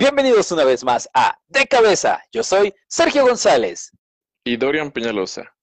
Bienvenidos 0.00 0.50
una 0.50 0.64
vez 0.64 0.82
más 0.82 1.10
a 1.12 1.38
De 1.46 1.66
Cabeza. 1.66 2.22
Yo 2.32 2.42
soy 2.42 2.74
Sergio 2.88 3.22
González. 3.22 3.90
Y 4.44 4.56
Dorian 4.56 4.92
Peñalosa. 4.92 5.54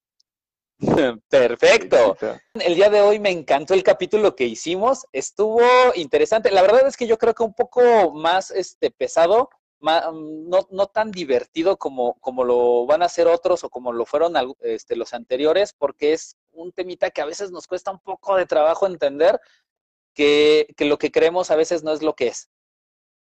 Perfecto. 1.28 2.16
El 2.54 2.76
día 2.76 2.92
de 2.92 3.02
hoy 3.02 3.18
me 3.18 3.32
encantó 3.32 3.74
el 3.74 3.82
capítulo 3.82 4.36
que 4.36 4.46
hicimos. 4.46 5.08
Estuvo 5.12 5.60
interesante. 5.96 6.52
La 6.52 6.62
verdad 6.62 6.86
es 6.86 6.96
que 6.96 7.08
yo 7.08 7.18
creo 7.18 7.34
que 7.34 7.42
un 7.42 7.56
poco 7.56 8.14
más 8.14 8.52
este, 8.52 8.92
pesado, 8.92 9.50
no, 9.80 10.68
no, 10.70 10.86
tan 10.86 11.10
divertido 11.10 11.78
como, 11.78 12.14
como 12.20 12.44
lo 12.44 12.86
van 12.86 13.02
a 13.02 13.06
hacer 13.06 13.26
otros 13.26 13.64
o 13.64 13.72
como 13.72 13.92
lo 13.92 14.06
fueron 14.06 14.36
este, 14.60 14.96
los 14.96 15.16
anteriores, 15.16 15.74
porque 15.74 16.14
es 16.14 16.38
un 16.52 16.72
temita 16.72 17.10
que 17.10 17.22
a 17.22 17.26
veces 17.26 17.50
nos 17.50 17.66
cuesta 17.66 17.90
un 17.90 18.02
poco 18.02 18.36
de 18.36 18.46
trabajo 18.46 18.86
entender 18.86 19.42
que, 20.14 20.68
que 20.78 20.86
lo 20.86 21.00
que 21.00 21.12
creemos 21.12 21.50
a 21.50 21.56
veces 21.56 21.84
no 21.84 21.92
es 21.92 22.04
lo 22.04 22.14
que 22.14 22.28
es. 22.28 22.50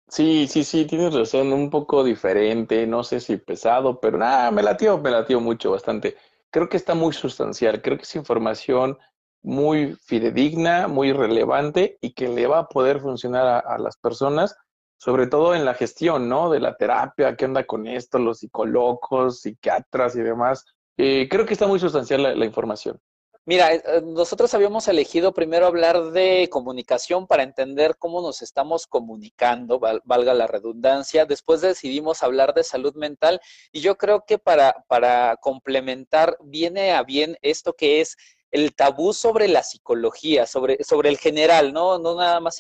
Sí, 0.09 0.47
sí, 0.47 0.63
sí, 0.65 0.85
tienes 0.87 1.15
razón, 1.15 1.53
un 1.53 1.71
poco 1.71 2.05
diferente, 2.05 2.87
no 2.87 3.03
sé 3.03 3.19
si 3.21 3.39
pesado, 3.39 3.99
pero 3.99 4.19
nada, 4.19 4.51
me 4.51 4.63
latió, 4.63 4.99
me 4.99 5.11
latió 5.11 5.41
mucho, 5.41 5.71
bastante. 5.71 6.17
Creo 6.51 6.69
que 6.69 6.77
está 6.77 6.95
muy 6.95 7.15
sustancial, 7.15 7.81
creo 7.81 7.97
que 7.97 8.03
es 8.03 8.15
información 8.15 8.99
muy 9.43 9.95
fidedigna, 9.95 10.87
muy 10.87 11.13
relevante 11.13 11.99
y 12.01 12.13
que 12.13 12.29
le 12.29 12.47
va 12.47 12.61
a 12.61 12.69
poder 12.69 13.01
funcionar 13.01 13.65
a, 13.67 13.79
las 13.79 13.97
personas, 13.97 14.57
sobre 14.99 15.27
todo 15.27 15.55
en 15.55 15.65
la 15.65 15.75
gestión, 15.75 16.29
¿no? 16.29 16.51
De 16.51 16.61
la 16.61 16.77
terapia, 16.77 17.35
qué 17.37 17.47
onda 17.47 17.65
con 17.65 17.87
esto, 17.87 18.19
los 18.19 18.41
psicólogos, 18.41 19.41
psiquiatras 19.41 20.15
y 20.17 20.21
demás. 20.23 20.67
Eh, 20.99 21.29
creo 21.31 21.47
que 21.47 21.55
está 21.55 21.67
muy 21.67 21.81
sustancial 21.81 22.39
la 22.39 22.45
información. 22.45 23.01
Mira, 23.45 23.75
eh, 23.75 23.83
eh, 23.85 24.03
nosotros 24.05 24.55
habíamos 24.55 24.87
elegido 24.87 25.35
primero 25.35 25.67
hablar 25.67 26.13
de 26.13 26.49
comunicación 26.49 27.27
para 27.27 27.43
entender 27.43 27.97
cómo 27.99 28.23
nos 28.23 28.41
estamos 28.41 28.87
comunicando, 28.87 29.81
valga 29.81 30.33
la 30.33 30.47
redundancia. 30.47 31.27
Después 31.27 31.61
decidimos 31.61 32.23
hablar 32.23 32.55
de 32.55 32.63
salud 32.63 32.95
mental 32.95 33.41
y 33.73 33.81
yo 33.81 33.97
creo 33.97 34.25
que 34.25 34.39
para, 34.39 34.85
complementar 35.41 36.37
viene 36.41 36.93
a 36.93 37.03
bien 37.03 37.37
esto 37.43 37.73
que 37.73 38.01
es 38.01 38.17
el 38.53 38.77
tabú 38.77 39.13
sobre 39.13 39.49
la 39.49 39.65
psicología, 39.65 40.47
sobre, 40.47 40.85
sobre 40.85 41.09
el 41.09 41.19
general, 41.19 41.73
¿no? 41.73 41.99
No 41.99 42.15
nada 42.15 42.39
más 42.39 42.59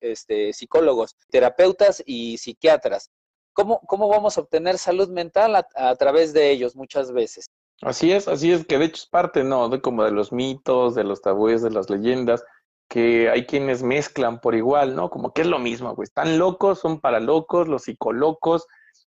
este, 0.00 0.52
psicólogos, 0.52 1.16
terapeutas 1.30 2.02
y 2.04 2.36
psiquiatras. 2.36 3.10
¿Cómo, 3.54 3.80
¿Cómo 3.86 4.08
vamos 4.08 4.36
a 4.36 4.42
obtener 4.42 4.76
salud 4.78 5.08
mental 5.08 5.56
a 5.56 5.96
través 5.96 6.32
de 6.34 6.50
ellos 6.50 6.76
muchas 6.76 7.12
veces? 7.12 7.48
Así 7.82 8.12
es, 8.12 8.26
así 8.28 8.52
es, 8.52 8.66
que 8.66 8.78
de 8.78 8.86
hecho 8.86 9.02
es 9.02 9.06
parte, 9.06 9.44
¿no? 9.44 9.68
De 9.68 9.80
como 9.80 10.04
de 10.04 10.10
los 10.10 10.32
mitos, 10.32 10.94
de 10.94 11.04
los 11.04 11.22
tabúes, 11.22 11.62
de 11.62 11.70
las 11.70 11.88
leyendas, 11.90 12.44
que 12.88 13.30
hay 13.30 13.46
quienes 13.46 13.82
mezclan 13.82 14.40
por 14.40 14.54
igual, 14.54 14.96
¿no? 14.96 15.10
Como 15.10 15.32
que 15.32 15.42
es 15.42 15.46
lo 15.46 15.58
mismo, 15.58 15.94
güey. 15.94 16.04
Están 16.04 16.38
locos, 16.38 16.80
son 16.80 17.00
para 17.00 17.20
locos, 17.20 17.68
los 17.68 17.84
psicolocos, 17.84 18.66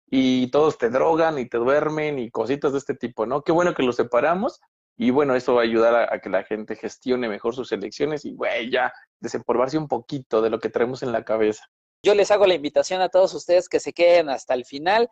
y 0.07 0.49
todos 0.49 0.79
te 0.79 0.91
drogan 0.91 1.39
y 1.39 1.49
te 1.49 1.59
duermen 1.59 2.19
y 2.19 2.31
cositas 2.31 2.73
de 2.73 2.79
este 2.79 2.95
tipo, 2.95 3.27
¿no? 3.27 3.43
Qué 3.43 3.53
bueno 3.53 3.75
que 3.75 3.83
los 3.83 3.97
separamos 3.97 4.61
y 4.97 5.11
bueno, 5.11 5.35
eso 5.35 5.55
va 5.55 5.63
a 5.63 5.65
ayudar 5.65 6.13
a, 6.13 6.21
que 6.21 6.29
la 6.29 6.45
gente 6.45 6.77
gestione 6.77 7.29
mejor 7.29 7.55
sus 7.55 7.73
elecciones 7.73 8.25
y, 8.25 8.33
güey, 8.33 8.71
ya 8.71 8.93
desempolvarse 9.19 9.77
un 9.77 9.89
poquito 9.89 10.41
de 10.41 10.51
lo 10.51 10.61
que 10.61 10.71
traemos 10.71 11.03
en 11.03 11.11
la 11.11 11.25
cabeza. 11.25 11.65
Yo 12.03 12.15
les 12.15 12.31
hago 12.31 12.47
la 12.47 12.55
invitación 12.55 13.01
a 13.01 13.09
todos 13.09 13.35
ustedes 13.35 13.69
que 13.69 13.81
se 13.81 13.93
queden 13.93 14.29
hasta 14.29 14.55
el 14.55 14.65
final 14.65 15.09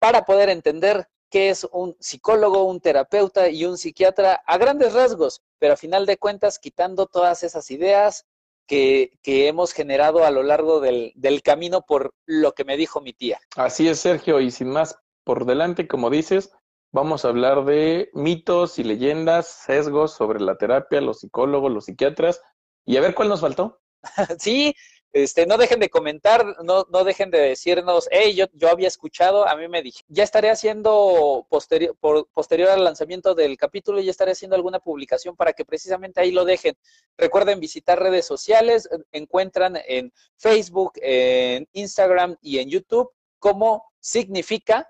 para 0.00 0.24
poder 0.24 0.48
entender 0.48 1.06
qué 1.32 1.48
es 1.48 1.66
un 1.72 1.96
psicólogo, 1.98 2.64
un 2.64 2.80
terapeuta 2.80 3.48
y 3.48 3.64
un 3.64 3.78
psiquiatra 3.78 4.42
a 4.46 4.58
grandes 4.58 4.92
rasgos, 4.92 5.40
pero 5.58 5.72
a 5.72 5.78
final 5.78 6.04
de 6.04 6.18
cuentas 6.18 6.58
quitando 6.58 7.06
todas 7.06 7.42
esas 7.42 7.70
ideas 7.70 8.26
que, 8.68 9.18
que 9.22 9.48
hemos 9.48 9.72
generado 9.72 10.24
a 10.24 10.30
lo 10.30 10.42
largo 10.42 10.78
del, 10.80 11.12
del, 11.16 11.42
camino 11.42 11.82
por 11.82 12.14
lo 12.26 12.52
que 12.52 12.64
me 12.64 12.76
dijo 12.76 13.00
mi 13.00 13.14
tía. 13.14 13.40
Así 13.56 13.88
es, 13.88 13.98
Sergio, 13.98 14.40
y 14.40 14.50
sin 14.50 14.68
más 14.68 14.98
por 15.24 15.46
delante, 15.46 15.88
como 15.88 16.10
dices, 16.10 16.52
vamos 16.92 17.24
a 17.24 17.28
hablar 17.28 17.64
de 17.64 18.10
mitos 18.12 18.78
y 18.78 18.84
leyendas, 18.84 19.48
sesgos 19.48 20.12
sobre 20.12 20.38
la 20.38 20.58
terapia, 20.58 21.00
los 21.00 21.20
psicólogos, 21.20 21.72
los 21.72 21.86
psiquiatras, 21.86 22.42
y 22.84 22.98
a 22.98 23.00
ver 23.00 23.14
cuál 23.14 23.30
nos 23.30 23.40
faltó. 23.40 23.80
sí, 24.38 24.74
este, 25.12 25.46
no 25.46 25.58
dejen 25.58 25.80
de 25.80 25.90
comentar, 25.90 26.56
no, 26.64 26.86
no 26.90 27.04
dejen 27.04 27.30
de 27.30 27.38
decirnos, 27.38 28.08
hey, 28.10 28.34
yo, 28.34 28.46
yo 28.54 28.68
había 28.68 28.88
escuchado, 28.88 29.46
a 29.46 29.56
mí 29.56 29.68
me 29.68 29.82
dije, 29.82 30.02
ya 30.08 30.24
estaré 30.24 30.50
haciendo 30.50 31.46
posterior, 31.50 31.96
por, 32.00 32.28
posterior 32.28 32.70
al 32.70 32.84
lanzamiento 32.84 33.34
del 33.34 33.56
capítulo, 33.56 34.00
ya 34.00 34.10
estaré 34.10 34.32
haciendo 34.32 34.56
alguna 34.56 34.78
publicación 34.78 35.36
para 35.36 35.52
que 35.52 35.64
precisamente 35.64 36.20
ahí 36.20 36.30
lo 36.30 36.44
dejen. 36.44 36.76
Recuerden 37.18 37.60
visitar 37.60 38.00
redes 38.00 38.26
sociales, 38.26 38.88
encuentran 39.12 39.78
en 39.86 40.12
Facebook, 40.36 40.92
en 40.96 41.68
Instagram 41.72 42.36
y 42.40 42.58
en 42.58 42.70
YouTube 42.70 43.10
como 43.42 43.84
significa, 43.98 44.88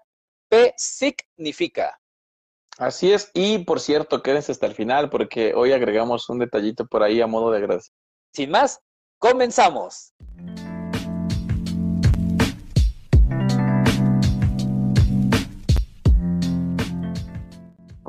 P 0.50 0.74
significa. 0.76 1.98
Así 2.76 3.10
es, 3.10 3.30
y 3.32 3.58
por 3.64 3.80
cierto, 3.80 4.22
quédense 4.22 4.52
hasta 4.52 4.66
el 4.66 4.74
final 4.74 5.08
porque 5.08 5.54
hoy 5.54 5.72
agregamos 5.72 6.28
un 6.28 6.38
detallito 6.38 6.86
por 6.86 7.02
ahí 7.02 7.22
a 7.22 7.26
modo 7.26 7.50
de 7.50 7.60
gracia. 7.60 7.92
Sin 8.34 8.50
más, 8.50 8.80
Comenzamos. 9.22 10.12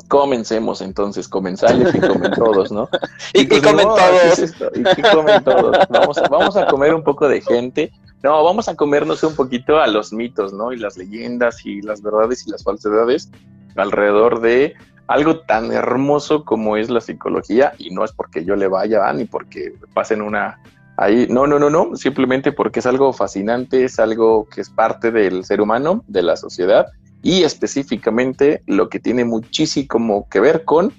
Comencemos 0.07 0.81
entonces, 0.81 1.27
comensales 1.27 1.93
y 1.93 1.99
comen 1.99 2.31
todos, 2.35 2.71
¿no? 2.71 2.89
y, 3.35 3.47
que 3.47 3.61
comen 3.61 3.85
todos. 3.85 4.39
y 4.73 4.83
que 4.83 5.01
comen 5.03 5.43
todos. 5.43 5.77
Vamos 5.89 6.17
a, 6.17 6.27
vamos 6.29 6.57
a 6.57 6.65
comer 6.65 6.95
un 6.95 7.03
poco 7.03 7.27
de 7.27 7.41
gente. 7.41 7.91
No, 8.23 8.43
vamos 8.43 8.67
a 8.67 8.75
comernos 8.75 9.21
un 9.23 9.35
poquito 9.35 9.79
a 9.79 9.85
los 9.85 10.13
mitos, 10.13 10.51
¿no? 10.51 10.73
Y 10.73 10.77
las 10.77 10.97
leyendas 10.97 11.63
y 11.63 11.83
las 11.83 12.01
verdades 12.01 12.47
y 12.47 12.49
las 12.49 12.63
falsedades 12.63 13.29
alrededor 13.75 14.41
de 14.41 14.73
algo 15.05 15.41
tan 15.41 15.71
hermoso 15.71 16.43
como 16.43 16.75
es 16.75 16.89
la 16.89 17.01
psicología. 17.01 17.73
Y 17.77 17.91
no 17.93 18.03
es 18.03 18.11
porque 18.11 18.43
yo 18.43 18.55
le 18.55 18.67
vaya 18.67 19.13
ni 19.13 19.25
porque 19.25 19.75
pasen 19.93 20.23
una 20.23 20.59
Ahí, 20.97 21.27
no, 21.29 21.47
no, 21.47 21.57
no, 21.57 21.69
no, 21.69 21.95
simplemente 21.95 22.51
porque 22.51 22.79
es 22.79 22.85
algo 22.85 23.13
fascinante, 23.13 23.85
es 23.85 23.99
algo 23.99 24.47
que 24.47 24.61
es 24.61 24.69
parte 24.69 25.11
del 25.11 25.43
ser 25.43 25.59
humano, 25.59 26.03
de 26.07 26.21
la 26.21 26.37
sociedad, 26.37 26.85
y 27.23 27.43
específicamente 27.43 28.61
lo 28.67 28.89
que 28.89 28.99
tiene 28.99 29.25
muchísimo 29.25 30.27
que 30.29 30.39
ver 30.39 30.65
con 30.65 30.93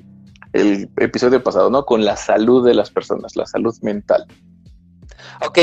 el 0.52 0.88
episodio 0.96 1.42
pasado, 1.42 1.70
¿no? 1.70 1.84
Con 1.84 2.04
la 2.04 2.16
salud 2.16 2.66
de 2.66 2.74
las 2.74 2.90
personas, 2.90 3.36
la 3.36 3.46
salud 3.46 3.74
mental. 3.82 4.26
Ok, 5.46 5.58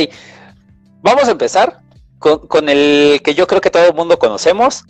vamos 1.02 1.28
a 1.28 1.31
empezar 1.31 1.81
con, 2.20 2.47
con 2.47 2.70
el 2.70 3.22
que 3.24 3.34
yo 3.34 3.47
creo 3.47 3.59
que 3.59 3.70
todo 3.70 3.88
el 3.88 3.94
mundo 3.94 4.18
conocemos, 4.20 4.86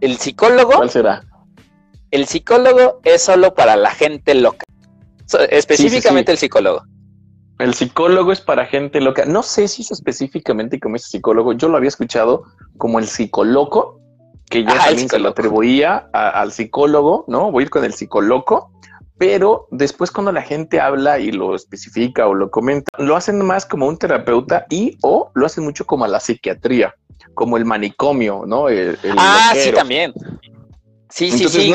el 0.00 0.18
psicólogo. 0.18 0.72
¿Cuál 0.72 0.90
será? 0.90 1.22
El 2.10 2.26
psicólogo 2.26 3.00
es 3.04 3.22
solo 3.22 3.54
para 3.54 3.76
la 3.76 3.90
gente 3.90 4.34
loca, 4.34 4.64
específicamente 5.50 6.30
el 6.30 6.38
psicólogo. 6.38 6.84
El 7.58 7.74
psicólogo 7.74 8.32
es 8.32 8.40
para 8.40 8.66
gente 8.66 9.00
loca. 9.00 9.24
No 9.26 9.42
sé 9.42 9.68
si 9.68 9.82
es 9.82 9.90
específicamente 9.92 10.80
como 10.80 10.96
ese 10.96 11.08
psicólogo. 11.08 11.52
Yo 11.52 11.68
lo 11.68 11.76
había 11.76 11.88
escuchado 11.88 12.44
como 12.78 12.98
el 12.98 13.06
psicoloco, 13.06 14.00
que 14.50 14.64
ya 14.64 14.72
ah, 14.72 14.86
también 14.86 15.08
se 15.08 15.18
lo 15.18 15.28
atribuía 15.30 16.08
al 16.12 16.52
psicólogo, 16.52 17.24
¿no? 17.28 17.52
Voy 17.52 17.62
a 17.62 17.64
ir 17.64 17.70
con 17.70 17.84
el 17.84 17.94
psicoloco. 17.94 18.72
Pero 19.16 19.68
después 19.70 20.10
cuando 20.10 20.32
la 20.32 20.42
gente 20.42 20.80
habla 20.80 21.20
y 21.20 21.30
lo 21.30 21.54
especifica 21.54 22.26
o 22.26 22.34
lo 22.34 22.50
comenta, 22.50 22.90
lo 22.98 23.14
hacen 23.14 23.44
más 23.44 23.64
como 23.64 23.86
un 23.86 23.96
terapeuta 23.96 24.66
y 24.68 24.98
o 25.02 25.30
lo 25.34 25.46
hacen 25.46 25.62
mucho 25.62 25.86
como 25.86 26.04
a 26.04 26.08
la 26.08 26.18
psiquiatría, 26.18 26.96
como 27.34 27.56
el 27.56 27.64
manicomio, 27.64 28.42
¿no? 28.44 28.66
ah, 29.16 29.52
sí, 29.56 29.70
también. 29.70 30.12
Sí, 31.10 31.30
sí, 31.30 31.48
sí. 31.48 31.72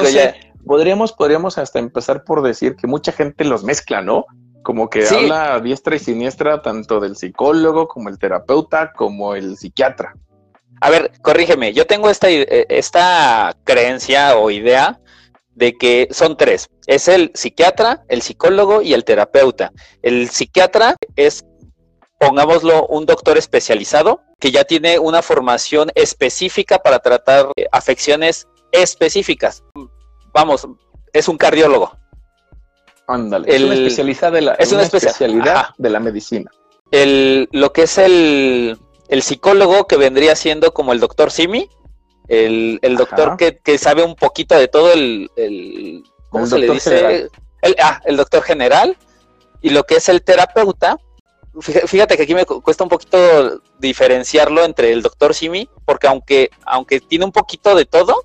podríamos, 0.65 1.13
podríamos 1.13 1.57
hasta 1.57 1.79
empezar 1.79 2.25
por 2.25 2.41
decir 2.41 2.75
que 2.75 2.87
mucha 2.87 3.13
gente 3.13 3.45
los 3.45 3.63
mezcla, 3.63 4.01
¿no? 4.01 4.25
Como 4.69 4.87
que 4.87 5.07
habla 5.07 5.59
diestra 5.59 5.95
y 5.95 5.99
siniestra 5.99 6.61
tanto 6.61 6.99
del 6.99 7.15
psicólogo 7.15 7.87
como 7.87 8.07
el 8.07 8.19
terapeuta 8.19 8.93
como 8.93 9.33
el 9.33 9.57
psiquiatra. 9.57 10.13
A 10.79 10.91
ver, 10.91 11.11
corrígeme, 11.23 11.73
yo 11.73 11.87
tengo 11.87 12.07
esta, 12.07 12.29
eh, 12.29 12.67
esta 12.69 13.57
creencia 13.63 14.37
o 14.37 14.51
idea 14.51 14.99
de 15.55 15.75
que 15.75 16.07
son 16.11 16.37
tres. 16.37 16.69
Es 16.85 17.07
el 17.07 17.31
psiquiatra, 17.33 18.03
el 18.09 18.21
psicólogo 18.21 18.83
y 18.83 18.93
el 18.93 19.05
terapeuta. 19.05 19.71
El 20.03 20.29
psiquiatra 20.29 20.95
es 21.15 21.43
pongámoslo, 22.19 22.85
un 22.87 23.07
doctor 23.07 23.39
especializado 23.39 24.21
que 24.39 24.51
ya 24.51 24.65
tiene 24.65 24.99
una 24.99 25.23
formación 25.23 25.89
específica 25.95 26.77
para 26.77 26.99
tratar 26.99 27.47
eh, 27.55 27.65
afecciones 27.71 28.47
específicas. 28.71 29.63
Vamos, 30.31 30.67
es 31.11 31.27
un 31.27 31.37
cardiólogo. 31.37 31.97
Ándale, 33.09 33.55
es 33.55 33.63
una 33.63 33.73
especialidad 33.73 34.31
de 34.31 34.41
la, 34.41 34.53
es 34.53 34.71
una, 34.71 34.83
especialidad 34.83 35.69
de 35.79 35.89
la 35.89 35.99
medicina. 35.99 36.51
El, 36.91 37.49
lo 37.51 37.73
que 37.73 37.83
es 37.83 37.97
el, 37.97 38.77
el, 39.07 39.21
psicólogo 39.23 39.87
que 39.87 39.97
vendría 39.97 40.35
siendo 40.35 40.75
como 40.75 40.93
el 40.93 40.99
doctor 40.99 41.31
Simi, 41.31 41.67
el, 42.27 42.77
el 42.83 42.97
doctor 42.97 43.35
que, 43.35 43.57
que, 43.57 43.79
sabe 43.79 44.03
un 44.03 44.15
poquito 44.15 44.55
de 44.55 44.67
todo, 44.67 44.93
el, 44.93 45.31
el 45.37 46.03
¿cómo 46.29 46.45
se 46.45 46.59
le 46.59 46.69
dice? 46.69 47.29
El, 47.63 47.75
ah, 47.81 47.99
el 48.05 48.15
doctor 48.15 48.43
general, 48.43 48.95
y 49.59 49.71
lo 49.71 49.85
que 49.85 49.95
es 49.95 50.07
el 50.07 50.21
terapeuta, 50.21 50.99
fíjate 51.61 52.15
que 52.15 52.23
aquí 52.23 52.35
me 52.35 52.45
cuesta 52.45 52.83
un 52.83 52.91
poquito 52.91 53.59
diferenciarlo 53.79 54.63
entre 54.63 54.91
el 54.93 55.01
doctor 55.01 55.33
Simi, 55.33 55.67
porque 55.83 56.05
aunque, 56.05 56.51
aunque 56.63 56.99
tiene 56.99 57.25
un 57.25 57.31
poquito 57.31 57.73
de 57.73 57.85
todo, 57.85 58.23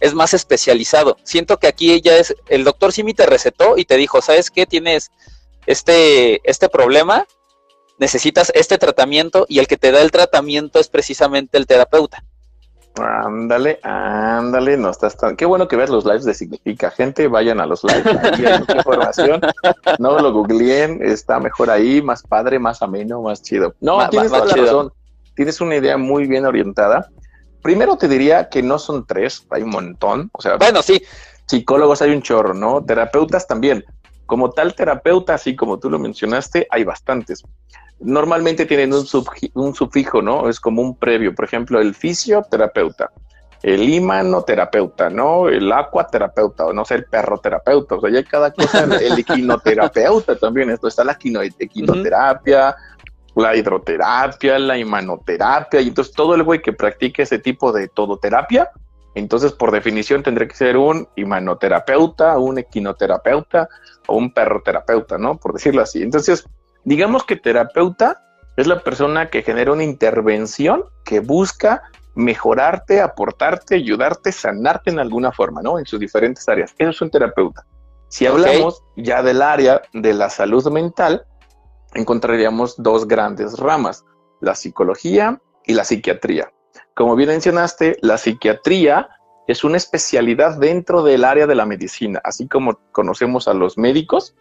es 0.00 0.14
más 0.14 0.34
especializado. 0.34 1.16
Siento 1.22 1.58
que 1.58 1.66
aquí 1.66 1.92
ella 1.92 2.16
es, 2.16 2.34
el 2.48 2.64
doctor 2.64 2.92
Simi 2.92 3.14
te 3.14 3.26
recetó 3.26 3.76
y 3.76 3.84
te 3.84 3.96
dijo, 3.96 4.20
¿sabes 4.22 4.50
qué? 4.50 4.66
Tienes 4.66 5.10
este, 5.66 6.40
este 6.48 6.68
problema, 6.68 7.26
necesitas 7.98 8.50
este 8.54 8.78
tratamiento 8.78 9.46
y 9.48 9.58
el 9.58 9.66
que 9.66 9.76
te 9.76 9.92
da 9.92 10.00
el 10.00 10.10
tratamiento 10.10 10.80
es 10.80 10.88
precisamente 10.88 11.58
el 11.58 11.66
terapeuta. 11.66 12.24
Ándale, 12.98 13.78
ándale, 13.82 14.76
no 14.76 14.90
estás 14.90 15.16
tan. 15.16 15.36
Qué 15.36 15.46
bueno 15.46 15.68
que 15.68 15.76
veas 15.76 15.90
los 15.90 16.04
lives 16.04 16.24
de 16.24 16.34
Significa. 16.34 16.90
Gente, 16.90 17.28
vayan 17.28 17.60
a 17.60 17.66
los 17.66 17.84
lives, 17.84 18.06
ahí 18.06 18.44
hay 18.44 18.58
mucha 18.58 18.76
información. 18.76 19.40
No 19.98 20.18
lo 20.18 20.32
googleen, 20.32 21.00
está 21.02 21.38
mejor 21.38 21.70
ahí, 21.70 22.02
más 22.02 22.22
padre, 22.22 22.58
más 22.58 22.82
ameno, 22.82 23.22
más 23.22 23.42
chido. 23.42 23.74
No, 23.80 24.08
tienes 24.08 24.30
toda 24.30 24.44
la 24.46 24.54
razón. 24.54 24.92
Tienes 25.36 25.60
una 25.60 25.76
idea 25.76 25.96
muy 25.96 26.26
bien 26.26 26.44
orientada. 26.44 27.08
Primero 27.62 27.96
te 27.96 28.08
diría 28.08 28.48
que 28.48 28.62
no 28.62 28.78
son 28.78 29.06
tres, 29.06 29.46
hay 29.50 29.62
un 29.62 29.70
montón. 29.70 30.30
O 30.32 30.40
sea, 30.40 30.56
bueno, 30.56 30.82
sí. 30.82 31.02
Psicólogos 31.46 32.00
hay 32.00 32.12
un 32.12 32.22
chorro, 32.22 32.54
¿no? 32.54 32.84
Terapeutas 32.84 33.46
también. 33.46 33.84
Como 34.26 34.50
tal 34.50 34.74
terapeuta, 34.74 35.34
así 35.34 35.56
como 35.56 35.78
tú 35.78 35.90
lo 35.90 35.98
mencionaste, 35.98 36.66
hay 36.70 36.84
bastantes. 36.84 37.42
Normalmente 37.98 38.66
tienen 38.66 38.94
un, 38.94 39.04
un 39.54 39.74
sufijo, 39.74 40.22
¿no? 40.22 40.48
Es 40.48 40.60
como 40.60 40.80
un 40.80 40.96
previo. 40.96 41.34
Por 41.34 41.44
ejemplo, 41.44 41.80
el 41.80 41.94
fisioterapeuta, 41.94 43.10
el 43.62 43.88
imanoterapeuta, 43.88 45.10
¿no? 45.10 45.48
El 45.48 45.70
acuaterapeuta, 45.70 46.66
o 46.66 46.72
no 46.72 46.84
sé, 46.84 46.94
el 46.94 47.04
perroterapeuta. 47.04 47.96
O 47.96 48.00
sea, 48.00 48.10
ya 48.10 48.18
hay 48.18 48.24
cada 48.24 48.52
cosa, 48.52 48.84
el 48.84 49.18
equinoterapeuta 49.18 50.36
también. 50.36 50.70
Esto 50.70 50.88
está 50.88 51.04
la 51.04 51.18
equinoterapia, 51.58 52.76
la 53.34 53.56
hidroterapia, 53.56 54.58
la 54.58 54.76
imanoterapia, 54.76 55.80
y 55.80 55.88
entonces 55.88 56.14
todo 56.14 56.34
el 56.34 56.42
güey 56.42 56.60
que 56.60 56.72
practique 56.72 57.22
ese 57.22 57.38
tipo 57.38 57.72
de 57.72 57.88
todoterapia, 57.88 58.70
entonces 59.14 59.52
por 59.52 59.70
definición 59.70 60.22
tendría 60.22 60.48
que 60.48 60.56
ser 60.56 60.76
un 60.76 61.08
imanoterapeuta, 61.16 62.38
un 62.38 62.58
equinoterapeuta 62.58 63.68
o 64.06 64.16
un 64.16 64.32
perroterapeuta, 64.32 65.18
¿no? 65.18 65.36
Por 65.36 65.54
decirlo 65.54 65.82
así. 65.82 66.02
Entonces, 66.02 66.44
digamos 66.84 67.24
que 67.24 67.36
terapeuta 67.36 68.22
es 68.56 68.66
la 68.66 68.80
persona 68.80 69.30
que 69.30 69.42
genera 69.42 69.72
una 69.72 69.84
intervención 69.84 70.84
que 71.04 71.20
busca 71.20 71.82
mejorarte, 72.14 73.00
aportarte, 73.00 73.76
ayudarte, 73.76 74.32
sanarte 74.32 74.90
en 74.90 74.98
alguna 74.98 75.32
forma, 75.32 75.62
¿no? 75.62 75.78
En 75.78 75.86
sus 75.86 75.98
diferentes 75.98 76.48
áreas. 76.48 76.74
Eso 76.78 76.90
es 76.90 77.02
un 77.02 77.10
terapeuta. 77.10 77.64
Si 78.08 78.26
hablamos 78.26 78.82
ya 78.96 79.22
del 79.22 79.40
área 79.40 79.82
de 79.92 80.12
la 80.12 80.30
salud 80.30 80.66
mental, 80.70 81.24
encontraríamos 81.94 82.80
dos 82.82 83.06
grandes 83.06 83.58
ramas, 83.58 84.04
la 84.40 84.54
psicología 84.54 85.40
y 85.66 85.74
la 85.74 85.84
psiquiatría. 85.84 86.52
Como 86.94 87.16
bien 87.16 87.30
mencionaste, 87.30 87.96
la 88.02 88.18
psiquiatría 88.18 89.08
es 89.46 89.64
una 89.64 89.76
especialidad 89.76 90.58
dentro 90.58 91.02
del 91.02 91.24
área 91.24 91.46
de 91.46 91.54
la 91.54 91.66
medicina, 91.66 92.20
así 92.24 92.46
como 92.46 92.78
conocemos 92.92 93.48
a 93.48 93.54
los 93.54 93.78
médicos, 93.78 94.34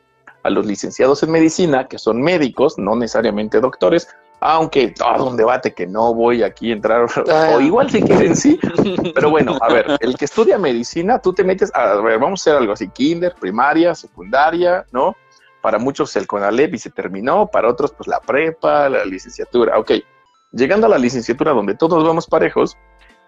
a 0.43 0.49
los 0.49 0.65
licenciados 0.65 1.23
en 1.23 1.31
medicina, 1.31 1.87
que 1.87 1.97
son 1.97 2.21
médicos, 2.21 2.77
no 2.77 2.95
necesariamente 2.95 3.59
doctores, 3.59 4.07
aunque 4.41 4.89
todo 4.89 5.29
un 5.29 5.35
debate 5.35 5.73
que 5.73 5.85
no 5.85 6.13
voy 6.13 6.43
aquí 6.43 6.71
a 6.71 6.73
entrar, 6.73 7.01
o 7.03 7.09
ah. 7.29 7.61
igual 7.61 7.89
si 7.89 8.01
quieren 8.01 8.35
sí, 8.35 8.59
pero 9.15 9.29
bueno, 9.29 9.57
a 9.59 9.73
ver, 9.73 9.97
el 9.99 10.15
que 10.17 10.25
estudia 10.25 10.57
medicina, 10.57 11.19
tú 11.19 11.33
te 11.33 11.43
metes, 11.43 11.71
a 11.73 11.95
ver, 11.95 12.19
vamos 12.19 12.39
a 12.39 12.43
hacer 12.43 12.61
algo 12.61 12.73
así, 12.73 12.87
kinder, 12.89 13.35
primaria, 13.39 13.93
secundaria, 13.95 14.85
¿no? 14.91 15.15
Para 15.61 15.77
muchos 15.77 16.15
el 16.15 16.27
CONALEP 16.27 16.75
y 16.75 16.79
se 16.79 16.89
terminó, 16.89 17.47
para 17.47 17.69
otros 17.69 17.91
pues 17.91 18.07
la 18.07 18.19
prepa, 18.19 18.89
la 18.89 19.05
licenciatura. 19.05 19.77
Ok, 19.77 19.91
llegando 20.51 20.87
a 20.87 20.89
la 20.89 20.97
licenciatura 20.97 21.51
donde 21.51 21.75
todos 21.75 22.03
vamos 22.03 22.27
parejos, 22.27 22.77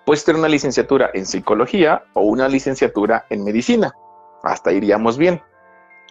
puedes 0.06 0.24
tener 0.24 0.40
una 0.40 0.48
licenciatura 0.48 1.12
en 1.14 1.26
psicología 1.26 2.04
o 2.14 2.22
una 2.22 2.48
licenciatura 2.48 3.26
en 3.30 3.44
medicina. 3.44 3.94
Hasta 4.44 4.72
iríamos 4.72 5.18
bien. 5.18 5.42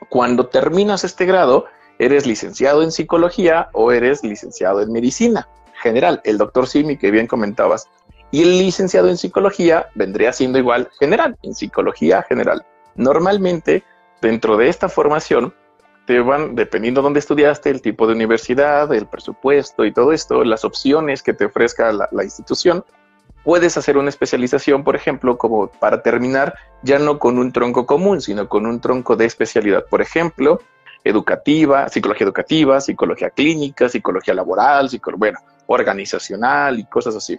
Cuando 0.08 0.46
terminas 0.46 1.04
este 1.04 1.26
grado, 1.26 1.66
eres 1.98 2.26
licenciado 2.26 2.82
en 2.82 2.92
psicología 2.92 3.68
o 3.72 3.92
eres 3.92 4.22
licenciado 4.24 4.80
en 4.80 4.92
medicina 4.92 5.48
general, 5.80 6.20
el 6.24 6.38
doctor 6.38 6.66
Simi 6.66 6.96
que 6.96 7.10
bien 7.10 7.26
comentabas. 7.26 7.88
Y 8.30 8.42
el 8.42 8.58
licenciado 8.58 9.08
en 9.08 9.16
psicología 9.16 9.88
vendría 9.94 10.32
siendo 10.32 10.58
igual 10.58 10.88
general, 10.98 11.36
en 11.42 11.54
psicología 11.54 12.22
general. 12.22 12.64
Normalmente, 12.94 13.82
dentro 14.20 14.56
de 14.56 14.68
esta 14.68 14.88
formación, 14.88 15.52
van, 16.18 16.56
dependiendo 16.56 17.00
de 17.00 17.04
dónde 17.04 17.20
estudiaste, 17.20 17.70
el 17.70 17.80
tipo 17.80 18.06
de 18.06 18.14
universidad, 18.14 18.92
el 18.92 19.06
presupuesto 19.06 19.84
y 19.84 19.92
todo 19.92 20.12
esto, 20.12 20.42
las 20.44 20.64
opciones 20.64 21.22
que 21.22 21.32
te 21.32 21.44
ofrezca 21.44 21.92
la, 21.92 22.08
la 22.10 22.24
institución, 22.24 22.84
puedes 23.44 23.76
hacer 23.76 23.96
una 23.96 24.08
especialización, 24.08 24.84
por 24.84 24.96
ejemplo, 24.96 25.38
como 25.38 25.68
para 25.68 26.02
terminar 26.02 26.54
ya 26.82 26.98
no 26.98 27.18
con 27.18 27.38
un 27.38 27.52
tronco 27.52 27.86
común, 27.86 28.20
sino 28.20 28.48
con 28.48 28.66
un 28.66 28.80
tronco 28.80 29.16
de 29.16 29.26
especialidad. 29.26 29.84
Por 29.88 30.02
ejemplo, 30.02 30.60
educativa, 31.04 31.88
psicología 31.88 32.26
educativa, 32.26 32.80
psicología 32.80 33.30
clínica, 33.30 33.88
psicología 33.88 34.34
laboral, 34.34 34.88
bueno, 35.16 35.38
organizacional 35.66 36.78
y 36.78 36.84
cosas 36.84 37.16
así. 37.16 37.38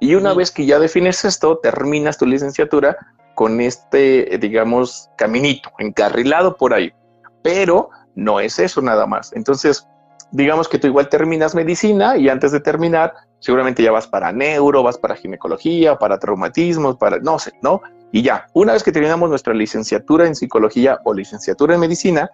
Y 0.00 0.14
una 0.14 0.34
vez 0.34 0.50
que 0.50 0.66
ya 0.66 0.78
defines 0.78 1.24
esto, 1.24 1.58
terminas 1.58 2.18
tu 2.18 2.26
licenciatura 2.26 2.96
con 3.34 3.60
este, 3.60 4.38
digamos, 4.40 5.10
caminito, 5.16 5.70
encarrilado 5.78 6.56
por 6.56 6.74
ahí. 6.74 6.92
Pero 7.42 7.90
no 8.18 8.40
es 8.40 8.58
eso 8.58 8.82
nada 8.82 9.06
más. 9.06 9.32
Entonces, 9.32 9.86
digamos 10.32 10.68
que 10.68 10.78
tú 10.78 10.88
igual 10.88 11.08
terminas 11.08 11.54
medicina 11.54 12.16
y 12.16 12.28
antes 12.28 12.50
de 12.50 12.58
terminar, 12.58 13.14
seguramente 13.38 13.82
ya 13.82 13.92
vas 13.92 14.08
para 14.08 14.32
neuro, 14.32 14.82
vas 14.82 14.98
para 14.98 15.14
ginecología, 15.14 15.96
para 15.96 16.18
traumatismos, 16.18 16.96
para 16.96 17.18
no 17.20 17.38
sé, 17.38 17.52
¿no? 17.62 17.80
Y 18.10 18.22
ya, 18.22 18.46
una 18.54 18.72
vez 18.72 18.82
que 18.82 18.90
terminamos 18.90 19.30
nuestra 19.30 19.54
licenciatura 19.54 20.26
en 20.26 20.34
psicología 20.34 20.98
o 21.04 21.14
licenciatura 21.14 21.74
en 21.74 21.80
medicina, 21.80 22.28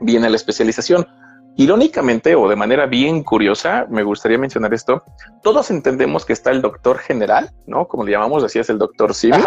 viene 0.00 0.30
la 0.30 0.36
especialización. 0.36 1.06
Irónicamente 1.56 2.34
o 2.34 2.48
de 2.48 2.56
manera 2.56 2.86
bien 2.86 3.22
curiosa, 3.22 3.86
me 3.90 4.02
gustaría 4.02 4.38
mencionar 4.38 4.72
esto, 4.72 5.02
todos 5.42 5.70
entendemos 5.70 6.24
que 6.24 6.32
está 6.32 6.50
el 6.50 6.62
doctor 6.62 6.98
general, 6.98 7.50
¿no? 7.66 7.86
Como 7.86 8.04
le 8.04 8.12
llamamos, 8.12 8.44
así 8.44 8.58
es 8.58 8.70
el 8.70 8.78
doctor 8.78 9.14
civil, 9.14 9.44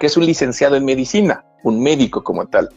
que 0.00 0.06
es 0.06 0.16
un 0.16 0.24
licenciado 0.24 0.76
en 0.76 0.86
medicina, 0.86 1.44
un 1.64 1.82
médico 1.82 2.22
como 2.24 2.46
tal. 2.46 2.70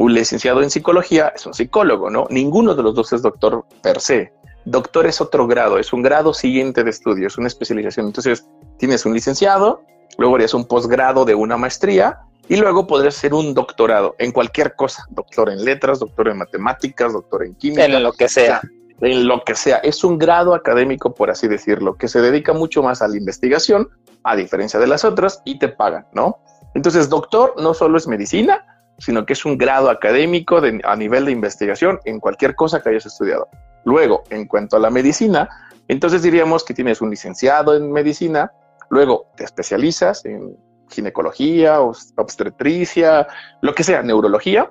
Un 0.00 0.14
licenciado 0.14 0.62
en 0.62 0.70
psicología 0.70 1.30
es 1.36 1.44
un 1.44 1.52
psicólogo, 1.52 2.08
¿no? 2.08 2.26
Ninguno 2.30 2.74
de 2.74 2.82
los 2.82 2.94
dos 2.94 3.12
es 3.12 3.20
doctor 3.20 3.66
per 3.82 4.00
se. 4.00 4.32
Doctor 4.64 5.04
es 5.04 5.20
otro 5.20 5.46
grado, 5.46 5.78
es 5.78 5.92
un 5.92 6.00
grado 6.00 6.32
siguiente 6.32 6.82
de 6.82 6.88
estudio, 6.88 7.26
es 7.26 7.36
una 7.36 7.48
especialización. 7.48 8.06
Entonces, 8.06 8.46
tienes 8.78 9.04
un 9.04 9.12
licenciado, 9.12 9.82
luego 10.16 10.36
harías 10.36 10.54
un 10.54 10.64
posgrado 10.64 11.26
de 11.26 11.34
una 11.34 11.58
maestría 11.58 12.20
y 12.48 12.56
luego 12.56 12.86
podrías 12.86 13.14
hacer 13.14 13.34
un 13.34 13.52
doctorado 13.52 14.14
en 14.18 14.32
cualquier 14.32 14.74
cosa, 14.74 15.04
doctor 15.10 15.50
en 15.50 15.66
letras, 15.66 15.98
doctor 15.98 16.28
en 16.28 16.38
matemáticas, 16.38 17.12
doctor 17.12 17.44
en 17.44 17.54
química. 17.56 17.84
En 17.84 18.02
lo 18.02 18.14
que 18.14 18.30
sea. 18.30 18.62
En 19.02 19.28
lo 19.28 19.44
que 19.44 19.54
sea. 19.54 19.76
Es 19.82 20.02
un 20.02 20.16
grado 20.16 20.54
académico, 20.54 21.12
por 21.12 21.30
así 21.30 21.46
decirlo, 21.46 21.98
que 21.98 22.08
se 22.08 22.22
dedica 22.22 22.54
mucho 22.54 22.82
más 22.82 23.02
a 23.02 23.08
la 23.08 23.18
investigación, 23.18 23.90
a 24.24 24.34
diferencia 24.34 24.80
de 24.80 24.86
las 24.86 25.04
otras, 25.04 25.42
y 25.44 25.58
te 25.58 25.68
pagan, 25.68 26.06
¿no? 26.14 26.38
Entonces, 26.74 27.10
doctor 27.10 27.52
no 27.58 27.74
solo 27.74 27.98
es 27.98 28.06
medicina, 28.06 28.64
sino 29.00 29.26
que 29.26 29.32
es 29.32 29.44
un 29.44 29.58
grado 29.58 29.90
académico 29.90 30.60
a 30.84 30.96
nivel 30.96 31.24
de 31.24 31.32
investigación 31.32 31.98
en 32.04 32.20
cualquier 32.20 32.54
cosa 32.54 32.80
que 32.80 32.90
hayas 32.90 33.06
estudiado. 33.06 33.48
Luego, 33.84 34.22
en 34.30 34.46
cuanto 34.46 34.76
a 34.76 34.78
la 34.78 34.90
medicina, 34.90 35.48
entonces 35.88 36.22
diríamos 36.22 36.62
que 36.62 36.74
tienes 36.74 37.00
un 37.00 37.10
licenciado 37.10 37.74
en 37.74 37.90
medicina, 37.90 38.52
luego 38.90 39.26
te 39.36 39.44
especializas 39.44 40.24
en 40.24 40.56
ginecología, 40.88 41.80
obstetricia, 41.80 43.26
lo 43.62 43.74
que 43.74 43.82
sea, 43.82 44.02
neurología, 44.02 44.70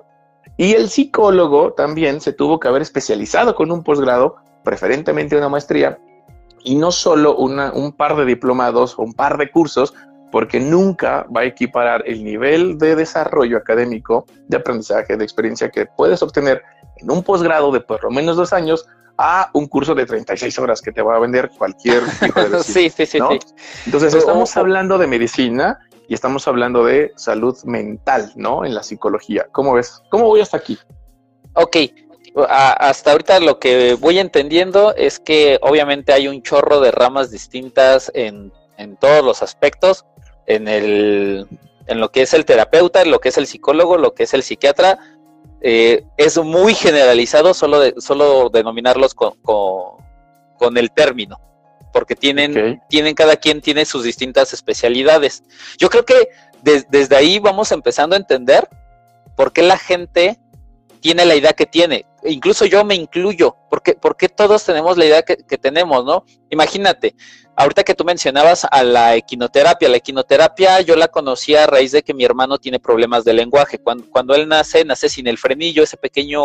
y 0.56 0.74
el 0.74 0.88
psicólogo 0.88 1.72
también 1.72 2.20
se 2.20 2.32
tuvo 2.32 2.60
que 2.60 2.68
haber 2.68 2.82
especializado 2.82 3.54
con 3.54 3.72
un 3.72 3.82
posgrado, 3.82 4.36
preferentemente 4.62 5.36
una 5.36 5.48
maestría, 5.48 5.98
y 6.62 6.76
no 6.76 6.92
solo 6.92 7.36
un 7.36 7.92
par 7.92 8.16
de 8.16 8.26
diplomados 8.26 8.98
o 8.98 9.02
un 9.02 9.14
par 9.14 9.38
de 9.38 9.50
cursos, 9.50 9.94
porque 10.30 10.60
nunca 10.60 11.26
va 11.34 11.42
a 11.42 11.44
equiparar 11.44 12.02
el 12.06 12.24
nivel 12.24 12.78
de 12.78 12.96
desarrollo 12.96 13.56
académico, 13.56 14.26
de 14.48 14.56
aprendizaje, 14.56 15.16
de 15.16 15.24
experiencia 15.24 15.70
que 15.70 15.86
puedes 15.86 16.22
obtener 16.22 16.62
en 16.96 17.10
un 17.10 17.22
posgrado 17.22 17.72
de 17.72 17.80
por 17.80 18.04
lo 18.04 18.10
menos 18.10 18.36
dos 18.36 18.52
años 18.52 18.86
a 19.18 19.50
un 19.52 19.66
curso 19.66 19.94
de 19.94 20.06
36 20.06 20.58
horas 20.58 20.80
que 20.80 20.92
te 20.92 21.02
va 21.02 21.16
a 21.16 21.18
vender 21.18 21.50
cualquier 21.58 22.02
tipo 22.20 22.40
de 22.40 22.62
Sí, 22.62 22.88
sí, 22.90 23.06
sí, 23.06 23.18
sí. 23.18 23.38
Entonces 23.86 24.14
estamos 24.14 24.56
hablando 24.56 24.96
de 24.98 25.06
medicina 25.06 25.78
y 26.08 26.14
estamos 26.14 26.48
hablando 26.48 26.84
de 26.84 27.12
salud 27.16 27.56
mental, 27.64 28.32
¿no? 28.34 28.64
En 28.64 28.74
la 28.74 28.82
psicología. 28.82 29.46
¿Cómo 29.52 29.74
ves? 29.74 30.02
¿Cómo 30.10 30.24
voy 30.24 30.40
hasta 30.40 30.56
aquí? 30.56 30.78
Ok, 31.54 31.76
hasta 32.48 33.12
ahorita 33.12 33.40
lo 33.40 33.58
que 33.58 33.94
voy 33.94 34.18
entendiendo 34.18 34.94
es 34.94 35.18
que 35.18 35.58
obviamente 35.62 36.12
hay 36.12 36.28
un 36.28 36.42
chorro 36.42 36.80
de 36.80 36.90
ramas 36.90 37.30
distintas 37.30 38.10
en, 38.14 38.52
en 38.80 38.96
todos 38.96 39.24
los 39.24 39.42
aspectos, 39.42 40.06
en, 40.46 40.68
el, 40.68 41.46
en 41.86 42.00
lo 42.00 42.10
que 42.10 42.22
es 42.22 42.34
el 42.34 42.44
terapeuta, 42.44 43.02
en 43.02 43.10
lo 43.10 43.20
que 43.20 43.28
es 43.28 43.38
el 43.38 43.46
psicólogo, 43.46 43.98
lo 43.98 44.14
que 44.14 44.24
es 44.24 44.34
el 44.34 44.42
psiquiatra. 44.42 44.98
Eh, 45.62 46.04
es 46.16 46.38
muy 46.38 46.74
generalizado 46.74 47.52
solo, 47.52 47.80
de, 47.80 47.94
solo 47.98 48.48
denominarlos 48.48 49.14
con, 49.14 49.34
con, 49.42 50.76
el 50.76 50.90
término, 50.90 51.38
porque 51.92 52.14
tienen, 52.14 52.80
tienen, 52.88 53.14
cada 53.14 53.36
quien 53.36 53.60
tiene 53.60 53.84
sus 53.84 54.04
distintas 54.04 54.52
especialidades. 54.54 55.42
Yo 55.78 55.90
creo 55.90 56.04
que 56.04 56.28
desde 56.62 57.16
ahí 57.16 57.38
vamos 57.38 57.72
empezando 57.72 58.14
a 58.14 58.18
entender 58.18 58.68
por 59.36 59.52
qué 59.52 59.62
la 59.62 59.78
gente 59.78 60.38
tiene 61.00 61.24
la 61.24 61.34
idea 61.34 61.52
que 61.52 61.66
tiene. 61.66 62.06
Incluso 62.24 62.66
yo 62.66 62.84
me 62.84 62.94
incluyo, 62.94 63.56
porque, 63.68 63.94
porque 63.94 64.28
todos 64.28 64.64
tenemos 64.64 64.98
la 64.98 65.06
idea 65.06 65.22
que, 65.22 65.36
tenemos, 65.36 66.04
¿no? 66.04 66.24
Imagínate, 66.50 67.14
ahorita 67.60 67.84
que 67.84 67.94
tú 67.94 68.04
mencionabas 68.04 68.66
a 68.70 68.82
la 68.82 69.16
equinoterapia, 69.16 69.88
la 69.88 69.98
equinoterapia 69.98 70.80
yo 70.80 70.96
la 70.96 71.08
conocí 71.08 71.54
a 71.54 71.66
raíz 71.66 71.92
de 71.92 72.02
que 72.02 72.14
mi 72.14 72.24
hermano 72.24 72.58
tiene 72.58 72.80
problemas 72.80 73.24
de 73.24 73.34
lenguaje. 73.34 73.78
Cuando, 73.78 74.04
cuando 74.10 74.34
él 74.34 74.48
nace, 74.48 74.84
nace 74.84 75.08
sin 75.08 75.26
el 75.26 75.38
frenillo, 75.38 75.82
ese 75.82 75.96
pequeño 75.96 76.42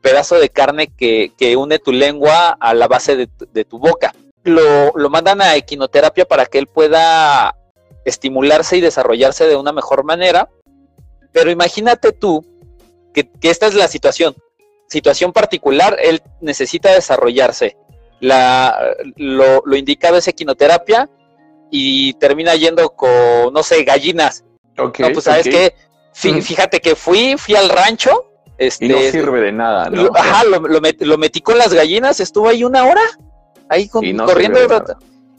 pedazo 0.00 0.36
de 0.36 0.48
carne 0.48 0.88
que, 0.88 1.56
une 1.56 1.78
tu 1.78 1.92
lengua 1.92 2.56
a 2.58 2.74
la 2.74 2.88
base 2.88 3.16
de, 3.16 3.28
de 3.52 3.64
tu 3.64 3.78
boca. 3.78 4.14
Lo, 4.44 4.92
lo 4.94 5.10
mandan 5.10 5.42
a 5.42 5.56
equinoterapia 5.56 6.24
para 6.24 6.46
que 6.46 6.58
él 6.58 6.66
pueda 6.66 7.54
estimularse 8.04 8.76
y 8.76 8.80
desarrollarse 8.80 9.46
de 9.46 9.56
una 9.56 9.72
mejor 9.72 10.04
manera. 10.04 10.48
Pero 11.32 11.50
imagínate 11.50 12.12
tú 12.12 12.44
que, 13.12 13.28
esta 13.42 13.66
es 13.66 13.74
la 13.74 13.88
situación. 13.88 14.34
Situación 14.88 15.32
particular, 15.32 15.96
él 16.02 16.22
necesita 16.40 16.92
desarrollarse. 16.92 17.76
La, 18.20 18.94
lo, 19.16 19.76
indicado 19.76 20.16
es 20.16 20.26
equinoterapia 20.28 21.08
y 21.70 22.14
termina 22.14 22.54
yendo 22.54 22.90
con, 22.90 23.52
no 23.52 23.62
sé, 23.62 23.84
gallinas. 23.84 24.44
Ok. 24.76 25.00
no, 25.00 25.12
pues 25.12 25.24
sabes 25.24 25.48
que, 25.48 25.74
fíjate 26.12 26.80
que 26.80 26.94
fui, 26.94 27.36
fui 27.36 27.54
al 27.54 27.68
rancho. 27.68 28.24
Este, 28.56 28.86
y 28.86 28.88
no 28.88 28.98
sirve 28.98 29.40
de 29.40 29.52
nada, 29.52 29.88
¿no? 29.88 30.10
ajá, 30.14 30.42
lo, 30.44 31.18
metí 31.18 31.40
con 31.40 31.58
las 31.58 31.72
gallinas, 31.72 32.18
estuvo 32.18 32.48
ahí 32.48 32.64
una 32.64 32.84
hora, 32.84 33.02
ahí 33.68 33.88
con, 33.88 34.02
corriendo. 34.18 34.58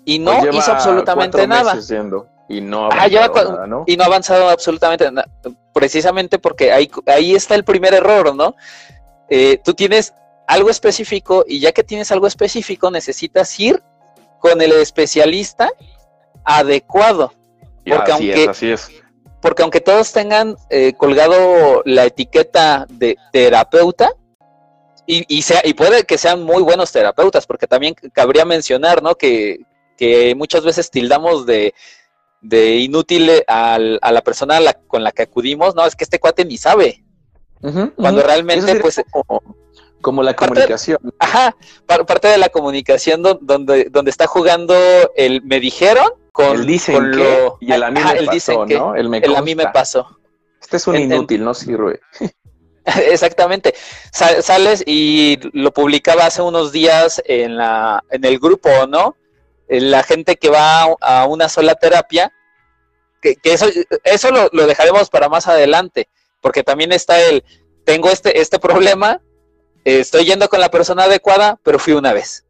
Y 0.06 0.20
no 0.20 0.40
pues 0.40 0.56
hizo 0.56 0.72
absolutamente 0.72 1.46
nada. 1.46 1.78
Y 2.48 2.62
no, 2.62 2.90
ha 2.90 3.04
avanzado 3.04 3.68
¿no? 3.68 3.84
y 3.86 3.96
no 3.96 4.04
ha 4.04 4.08
avanzado 4.08 4.50
absolutamente 4.50 5.12
nada 5.12 5.30
precisamente 5.80 6.40
porque 6.40 6.72
ahí, 6.72 6.92
ahí 7.06 7.36
está 7.36 7.56
el 7.56 7.64
primer 7.64 7.94
error, 7.94 8.36
¿no? 8.36 8.56
Eh, 9.30 9.62
tú 9.64 9.74
tienes 9.74 10.14
algo 10.50 10.72
específico 10.72 11.46
y 11.48 11.60
ya 11.60 11.72
que 11.72 11.84
tienes 11.84 12.12
algo 12.12 12.26
específico 12.26 12.90
necesitas 12.90 13.58
ir 13.60 13.84
con 14.40 14.60
el 14.62 14.72
especialista 14.72 15.72
adecuado. 16.44 17.34
Porque 17.86 18.12
así 18.12 18.32
aunque, 18.32 18.44
es, 18.44 18.50
así 18.50 18.72
es. 18.72 18.92
Porque 19.42 19.62
aunque 19.62 19.80
todos 19.80 20.12
tengan 20.12 20.56
eh, 20.72 20.94
colgado 20.98 21.84
la 21.86 22.06
etiqueta 22.06 22.88
de 22.90 23.16
terapeuta, 23.32 24.14
y, 25.06 25.24
y, 25.28 25.44
sea, 25.44 25.62
y 25.64 25.76
puede 25.76 26.04
que 26.04 26.18
sean 26.18 26.42
muy 26.44 26.64
buenos 26.64 26.92
terapeutas, 26.92 27.46
porque 27.46 27.68
también 27.68 27.94
cabría 28.12 28.46
mencionar, 28.46 29.04
¿no? 29.04 29.16
Que, 29.16 29.60
que 29.98 30.34
muchas 30.36 30.64
veces 30.64 30.90
tildamos 30.90 31.46
de 31.46 31.74
de 32.42 32.78
inútil 32.78 33.30
a 33.48 33.78
la 33.78 34.22
persona 34.22 34.60
con 34.88 35.04
la 35.04 35.12
que 35.12 35.24
acudimos, 35.24 35.76
no, 35.76 35.86
es 35.86 35.96
que 35.96 36.06
este 36.06 36.20
cuate 36.20 36.46
ni 36.46 36.58
sabe. 36.58 37.04
Cuando 37.96 38.24
realmente, 38.24 38.76
pues... 38.76 39.02
Como, 40.02 40.24
la 40.24 40.34
comunicación. 40.34 40.98
ajá, 41.20 41.56
parte 41.86 42.30
de 42.30 42.38
la 42.38 42.50
comunicación 42.50 43.22
donde, 43.22 43.86
donde 43.86 44.12
está 44.12 44.28
jugando 44.28 44.76
el 45.16 45.42
me 45.44 45.60
dijeron 45.60 46.08
con, 46.32 46.58
el 46.58 46.66
dicen 46.66 47.18
lo, 47.18 47.58
y 47.60 47.74
el 47.74 47.84
a 47.84 47.92
mí 47.92 48.00
me 48.02 48.26
pasó, 48.26 48.66
¿no? 48.66 48.96
El, 48.96 49.10
me 49.10 49.18
a 49.18 49.42
mí 49.42 49.56
me 49.56 49.68
pasó. 49.68 50.18
Este 50.62 50.78
es 50.78 50.88
un 50.88 50.98
inútil, 50.98 51.44
no 51.44 51.54
sirve. 51.54 52.00
Exactamente. 53.12 53.74
Sales 54.12 54.84
y 54.86 55.40
lo 55.54 55.72
publicaba 55.72 56.26
hace 56.26 56.42
unos 56.42 56.72
días 56.72 57.22
en, 57.26 57.58
la, 57.58 58.04
en 58.10 58.26
el 58.26 58.40
grupo, 58.40 58.70
¿no? 58.88 59.16
Eh, 59.68 59.82
la 59.82 60.04
gente 60.04 60.38
que 60.38 60.50
va 60.50 60.84
a 61.02 61.26
una 61.28 61.50
sola 61.50 61.76
terapia, 61.76 62.34
que, 63.22 63.38
eso, 63.44 63.68
eso 64.04 64.30
lo, 64.32 64.66
dejaremos 64.66 65.10
para 65.10 65.30
más 65.30 65.48
adelante, 65.48 66.10
porque 66.42 66.64
también 66.64 66.92
está 66.92 67.22
el, 67.22 67.44
tengo 67.86 68.10
este, 68.10 68.40
este 68.40 68.60
problema, 68.60 69.22
estoy 69.84 70.26
yendo 70.26 70.48
con 70.50 70.60
la 70.60 70.70
persona 70.70 71.04
adecuada, 71.04 71.60
pero 71.64 71.80
fui 71.80 71.94
una 71.94 72.14
vez. 72.14 72.46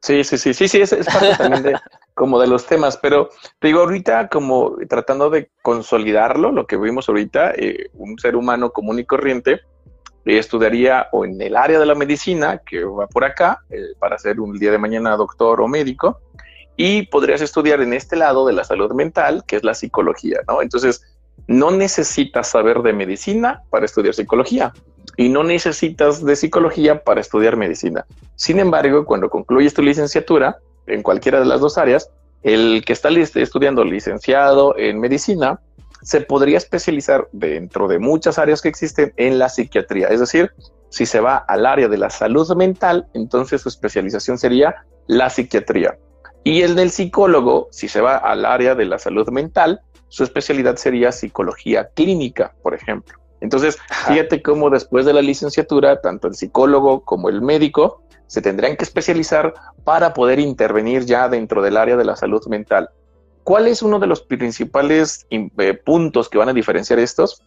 Sí, 0.00 0.22
sí, 0.22 0.36
sí, 0.36 0.52
sí, 0.52 0.68
sí, 0.68 0.82
es, 0.82 0.94
parte 1.06 1.34
también 1.38 1.62
de, 1.62 1.78
como 2.14 2.38
de 2.38 2.46
los 2.46 2.66
temas, 2.66 2.98
pero 2.98 3.30
te 3.58 3.68
digo 3.68 3.80
ahorita 3.80 4.28
como 4.28 4.76
tratando 4.88 5.30
de 5.30 5.50
consolidarlo, 5.62 6.52
lo 6.52 6.66
que 6.66 6.76
vimos 6.76 7.08
ahorita, 7.08 7.52
eh, 7.56 7.88
un 7.94 8.18
ser 8.18 8.36
humano 8.36 8.70
común 8.70 8.98
y 8.98 9.06
corriente 9.06 9.60
eh, 10.24 10.38
estudiaría 10.38 11.08
o 11.12 11.24
en 11.24 11.40
el 11.40 11.56
área 11.56 11.78
de 11.78 11.86
la 11.86 11.94
medicina, 11.94 12.58
que 12.58 12.84
va 12.84 13.06
por 13.06 13.24
acá, 13.24 13.60
para 13.98 14.18
ser 14.18 14.40
un 14.40 14.58
día 14.58 14.70
de 14.70 14.78
mañana 14.78 15.16
doctor 15.16 15.62
o 15.62 15.68
médico, 15.68 16.20
y 16.76 17.06
podrías 17.06 17.40
estudiar 17.40 17.80
en 17.80 17.94
este 17.94 18.16
lado 18.16 18.46
de 18.46 18.52
la 18.52 18.64
salud 18.64 18.92
mental, 18.92 19.44
que 19.46 19.56
es 19.56 19.64
la 19.64 19.74
psicología, 19.74 20.40
¿no? 20.48 20.60
Entonces, 20.60 21.02
no 21.46 21.70
necesitas 21.70 22.48
saber 22.48 22.80
de 22.82 22.92
medicina 22.92 23.62
para 23.70 23.86
estudiar 23.86 24.14
psicología 24.14 24.72
y 25.16 25.28
no 25.28 25.44
necesitas 25.44 26.24
de 26.24 26.36
psicología 26.36 27.02
para 27.04 27.20
estudiar 27.20 27.56
medicina. 27.56 28.06
Sin 28.36 28.58
embargo, 28.58 29.04
cuando 29.04 29.30
concluyes 29.30 29.74
tu 29.74 29.82
licenciatura 29.82 30.58
en 30.86 31.02
cualquiera 31.02 31.40
de 31.40 31.46
las 31.46 31.60
dos 31.60 31.78
áreas, 31.78 32.10
el 32.42 32.84
que 32.84 32.92
está 32.92 33.08
estudiando 33.08 33.84
licenciado 33.84 34.76
en 34.76 35.00
medicina 35.00 35.60
se 36.02 36.20
podría 36.20 36.58
especializar 36.58 37.28
dentro 37.32 37.88
de 37.88 37.98
muchas 37.98 38.38
áreas 38.38 38.60
que 38.60 38.68
existen 38.68 39.14
en 39.16 39.38
la 39.38 39.48
psiquiatría. 39.48 40.08
Es 40.08 40.20
decir, 40.20 40.50
si 40.90 41.06
se 41.06 41.20
va 41.20 41.36
al 41.36 41.64
área 41.64 41.88
de 41.88 41.96
la 41.96 42.10
salud 42.10 42.54
mental, 42.54 43.06
entonces 43.14 43.62
su 43.62 43.70
especialización 43.70 44.36
sería 44.36 44.84
la 45.06 45.30
psiquiatría. 45.30 45.98
Y 46.44 46.60
el 46.60 46.74
del 46.74 46.90
psicólogo, 46.90 47.68
si 47.70 47.88
se 47.88 48.02
va 48.02 48.18
al 48.18 48.44
área 48.44 48.74
de 48.74 48.84
la 48.84 48.98
salud 48.98 49.28
mental, 49.30 49.80
su 50.08 50.22
especialidad 50.24 50.76
sería 50.76 51.10
psicología 51.10 51.88
clínica, 51.94 52.54
por 52.62 52.74
ejemplo. 52.74 53.18
Entonces, 53.44 53.76
fíjate 54.08 54.40
cómo 54.40 54.70
después 54.70 55.04
de 55.04 55.12
la 55.12 55.20
licenciatura, 55.20 56.00
tanto 56.00 56.28
el 56.28 56.34
psicólogo 56.34 57.04
como 57.04 57.28
el 57.28 57.42
médico 57.42 58.02
se 58.26 58.40
tendrían 58.40 58.74
que 58.74 58.84
especializar 58.84 59.52
para 59.84 60.14
poder 60.14 60.38
intervenir 60.38 61.04
ya 61.04 61.28
dentro 61.28 61.60
del 61.60 61.76
área 61.76 61.94
de 61.98 62.06
la 62.06 62.16
salud 62.16 62.42
mental. 62.46 62.88
¿Cuál 63.42 63.66
es 63.66 63.82
uno 63.82 63.98
de 63.98 64.06
los 64.06 64.22
principales 64.22 65.26
eh, 65.28 65.74
puntos 65.74 66.30
que 66.30 66.38
van 66.38 66.48
a 66.48 66.54
diferenciar 66.54 66.98
estos? 66.98 67.44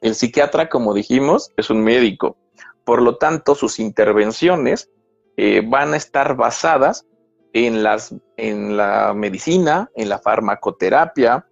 El 0.00 0.14
psiquiatra, 0.14 0.68
como 0.68 0.94
dijimos, 0.94 1.52
es 1.56 1.68
un 1.68 1.82
médico. 1.82 2.36
Por 2.84 3.02
lo 3.02 3.16
tanto, 3.16 3.56
sus 3.56 3.80
intervenciones 3.80 4.88
eh, 5.36 5.62
van 5.66 5.94
a 5.94 5.96
estar 5.96 6.36
basadas 6.36 7.06
en, 7.52 7.82
las, 7.82 8.14
en 8.36 8.76
la 8.76 9.12
medicina, 9.14 9.90
en 9.96 10.10
la 10.10 10.20
farmacoterapia, 10.20 11.44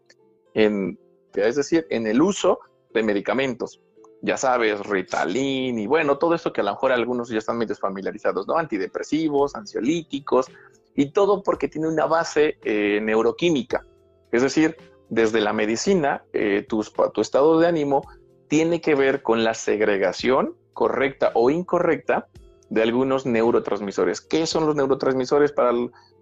en, 0.55 1.01
es 1.35 1.57
decir, 1.57 1.85
en 1.91 2.07
el 2.07 2.23
uso 2.23 2.61
de 2.93 3.03
medicamentos. 3.03 3.81
Ya 4.21 4.37
sabes, 4.37 4.81
Ritalin 4.87 5.79
y 5.79 5.87
bueno, 5.87 6.17
todo 6.19 6.35
esto 6.35 6.53
que 6.53 6.61
a 6.61 6.65
lo 6.65 6.73
mejor 6.73 6.93
algunos 6.93 7.29
ya 7.29 7.39
están 7.39 7.59
medio 7.59 7.75
familiarizados, 7.75 8.47
¿no? 8.47 8.57
Antidepresivos, 8.57 9.57
ansiolíticos 9.57 10.47
y 10.95 11.07
todo 11.07 11.43
porque 11.43 11.69
tiene 11.69 11.89
una 11.89 12.07
base 12.07 12.59
eh, 12.63 13.01
neuroquímica. 13.03 13.85
Es 14.31 14.43
decir, 14.43 14.77
desde 15.09 15.41
la 15.41 15.53
medicina, 15.53 16.25
eh, 16.33 16.65
tu, 16.69 16.85
tu 17.13 17.21
estado 17.21 17.59
de 17.59 17.67
ánimo 17.67 18.03
tiene 18.49 18.81
que 18.81 18.95
ver 18.95 19.23
con 19.23 19.45
la 19.45 19.55
segregación 19.55 20.55
correcta 20.73 21.33
o 21.35 21.51
incorrecta 21.51 22.29
de 22.71 22.83
algunos 22.83 23.27
neurotransmisores. 23.27 24.21
¿Qué 24.21 24.47
son 24.47 24.67
los 24.67 24.75
neurotransmisores 24.77 25.53
para 25.53 25.73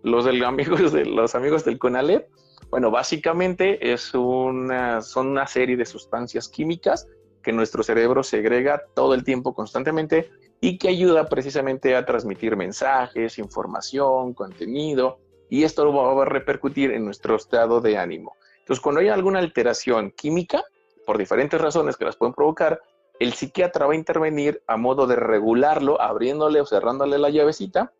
los, 0.03 0.27
amigos 0.27 0.93
de, 0.93 1.05
los 1.05 1.35
amigos 1.35 1.65
del 1.65 1.79
CONALEP? 1.79 2.29
Bueno, 2.71 2.93
básicamente 2.93 3.93
es 3.93 4.15
una, 4.15 5.03
son 5.03 5.27
una 5.29 5.47
serie 5.47 5.77
de 5.77 5.85
sustancias 5.85 6.49
químicas 6.49 7.09
que 7.43 7.53
nuestro 7.53 7.83
cerebro 7.83 8.23
segrega 8.23 8.83
todo 8.95 9.15
el 9.15 9.25
tiempo 9.25 9.55
constantemente 9.55 10.31
y 10.61 10.79
que 10.79 10.89
ayuda 10.89 11.29
precisamente 11.29 11.97
a 11.97 12.05
transmitir 12.05 12.57
mensajes, 12.57 13.39
información, 13.39 14.35
contenido, 14.35 15.19
y 15.49 15.65
esto 15.65 15.93
va 15.93 16.23
a 16.23 16.25
repercutir 16.27 16.93
en 16.93 17.05
nuestro 17.05 17.35
estado 17.35 17.81
de 17.81 17.99
ánimo. 17.99 18.37
Entonces, 18.61 18.81
cuando 18.81 19.01
hay 19.01 19.09
alguna 19.09 19.41
alteración 19.41 20.13
química, 20.13 20.63
por 21.07 21.19
diferentes 21.19 21.61
razones 21.61 21.97
que 21.97 22.05
las 22.05 22.15
pueden 22.15 22.35
provocar, 22.35 22.81
el 23.19 23.33
psiquiatra 23.33 23.87
va 23.87 23.95
a 23.95 23.97
intervenir 23.97 24.63
a 24.69 24.77
modo 24.77 25.09
de 25.09 25.17
regularlo, 25.17 26.01
abriéndole 26.01 26.61
o 26.61 26.67
cerrándole 26.67 27.19
la 27.19 27.31
llavecita 27.31 27.93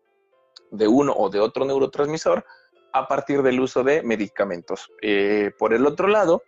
de 0.69 0.87
uno 0.87 1.13
o 1.13 1.29
de 1.29 1.41
otro 1.41 1.65
neurotransmisor 1.65 2.45
a 2.93 3.07
partir 3.07 3.41
del 3.41 3.59
uso 3.59 3.83
de 3.83 4.03
medicamentos. 4.03 4.91
Eh, 5.01 5.51
por 5.57 5.73
el 5.73 5.85
otro 5.85 6.07
lado, 6.07 6.43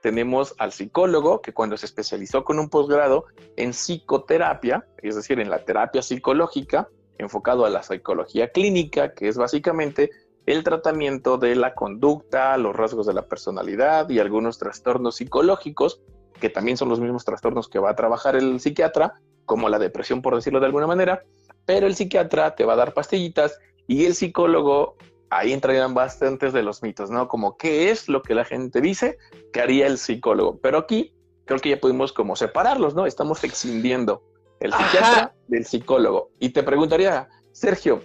tenemos 0.00 0.54
al 0.58 0.72
psicólogo 0.72 1.42
que 1.42 1.52
cuando 1.52 1.76
se 1.76 1.86
especializó 1.86 2.44
con 2.44 2.58
un 2.58 2.68
posgrado 2.68 3.26
en 3.56 3.72
psicoterapia, 3.72 4.86
es 5.02 5.16
decir, 5.16 5.40
en 5.40 5.50
la 5.50 5.64
terapia 5.64 6.02
psicológica, 6.02 6.88
enfocado 7.18 7.64
a 7.64 7.70
la 7.70 7.82
psicología 7.82 8.50
clínica, 8.50 9.12
que 9.12 9.28
es 9.28 9.36
básicamente 9.36 10.10
el 10.46 10.64
tratamiento 10.64 11.36
de 11.36 11.56
la 11.56 11.74
conducta, 11.74 12.56
los 12.56 12.74
rasgos 12.74 13.06
de 13.06 13.12
la 13.12 13.26
personalidad 13.26 14.08
y 14.08 14.18
algunos 14.18 14.58
trastornos 14.58 15.16
psicológicos, 15.16 16.00
que 16.40 16.48
también 16.48 16.76
son 16.76 16.88
los 16.88 17.00
mismos 17.00 17.24
trastornos 17.24 17.68
que 17.68 17.78
va 17.78 17.90
a 17.90 17.96
trabajar 17.96 18.36
el 18.36 18.60
psiquiatra, 18.60 19.14
como 19.44 19.68
la 19.68 19.78
depresión, 19.78 20.22
por 20.22 20.34
decirlo 20.36 20.60
de 20.60 20.66
alguna 20.66 20.86
manera, 20.86 21.22
pero 21.66 21.86
el 21.86 21.96
psiquiatra 21.96 22.54
te 22.54 22.64
va 22.64 22.74
a 22.74 22.76
dar 22.76 22.94
pastillitas 22.94 23.58
y 23.86 24.04
el 24.04 24.14
psicólogo 24.14 24.96
ahí 25.30 25.52
entrarían 25.52 25.94
bastantes 25.94 26.52
de 26.52 26.62
los 26.62 26.82
mitos, 26.82 27.10
¿no? 27.10 27.28
Como 27.28 27.56
qué 27.56 27.90
es 27.90 28.08
lo 28.08 28.22
que 28.22 28.34
la 28.34 28.44
gente 28.44 28.80
dice 28.80 29.18
que 29.52 29.60
haría 29.60 29.86
el 29.86 29.98
psicólogo. 29.98 30.58
Pero 30.60 30.78
aquí 30.78 31.14
creo 31.44 31.60
que 31.60 31.70
ya 31.70 31.80
pudimos 31.80 32.12
como 32.12 32.36
separarlos, 32.36 32.94
¿no? 32.94 33.06
Estamos 33.06 33.42
excindiendo 33.44 34.22
el 34.60 34.72
psiquiatra 34.72 35.34
del 35.46 35.64
psicólogo. 35.64 36.30
Y 36.38 36.50
te 36.50 36.62
preguntaría, 36.62 37.28
Sergio, 37.52 38.02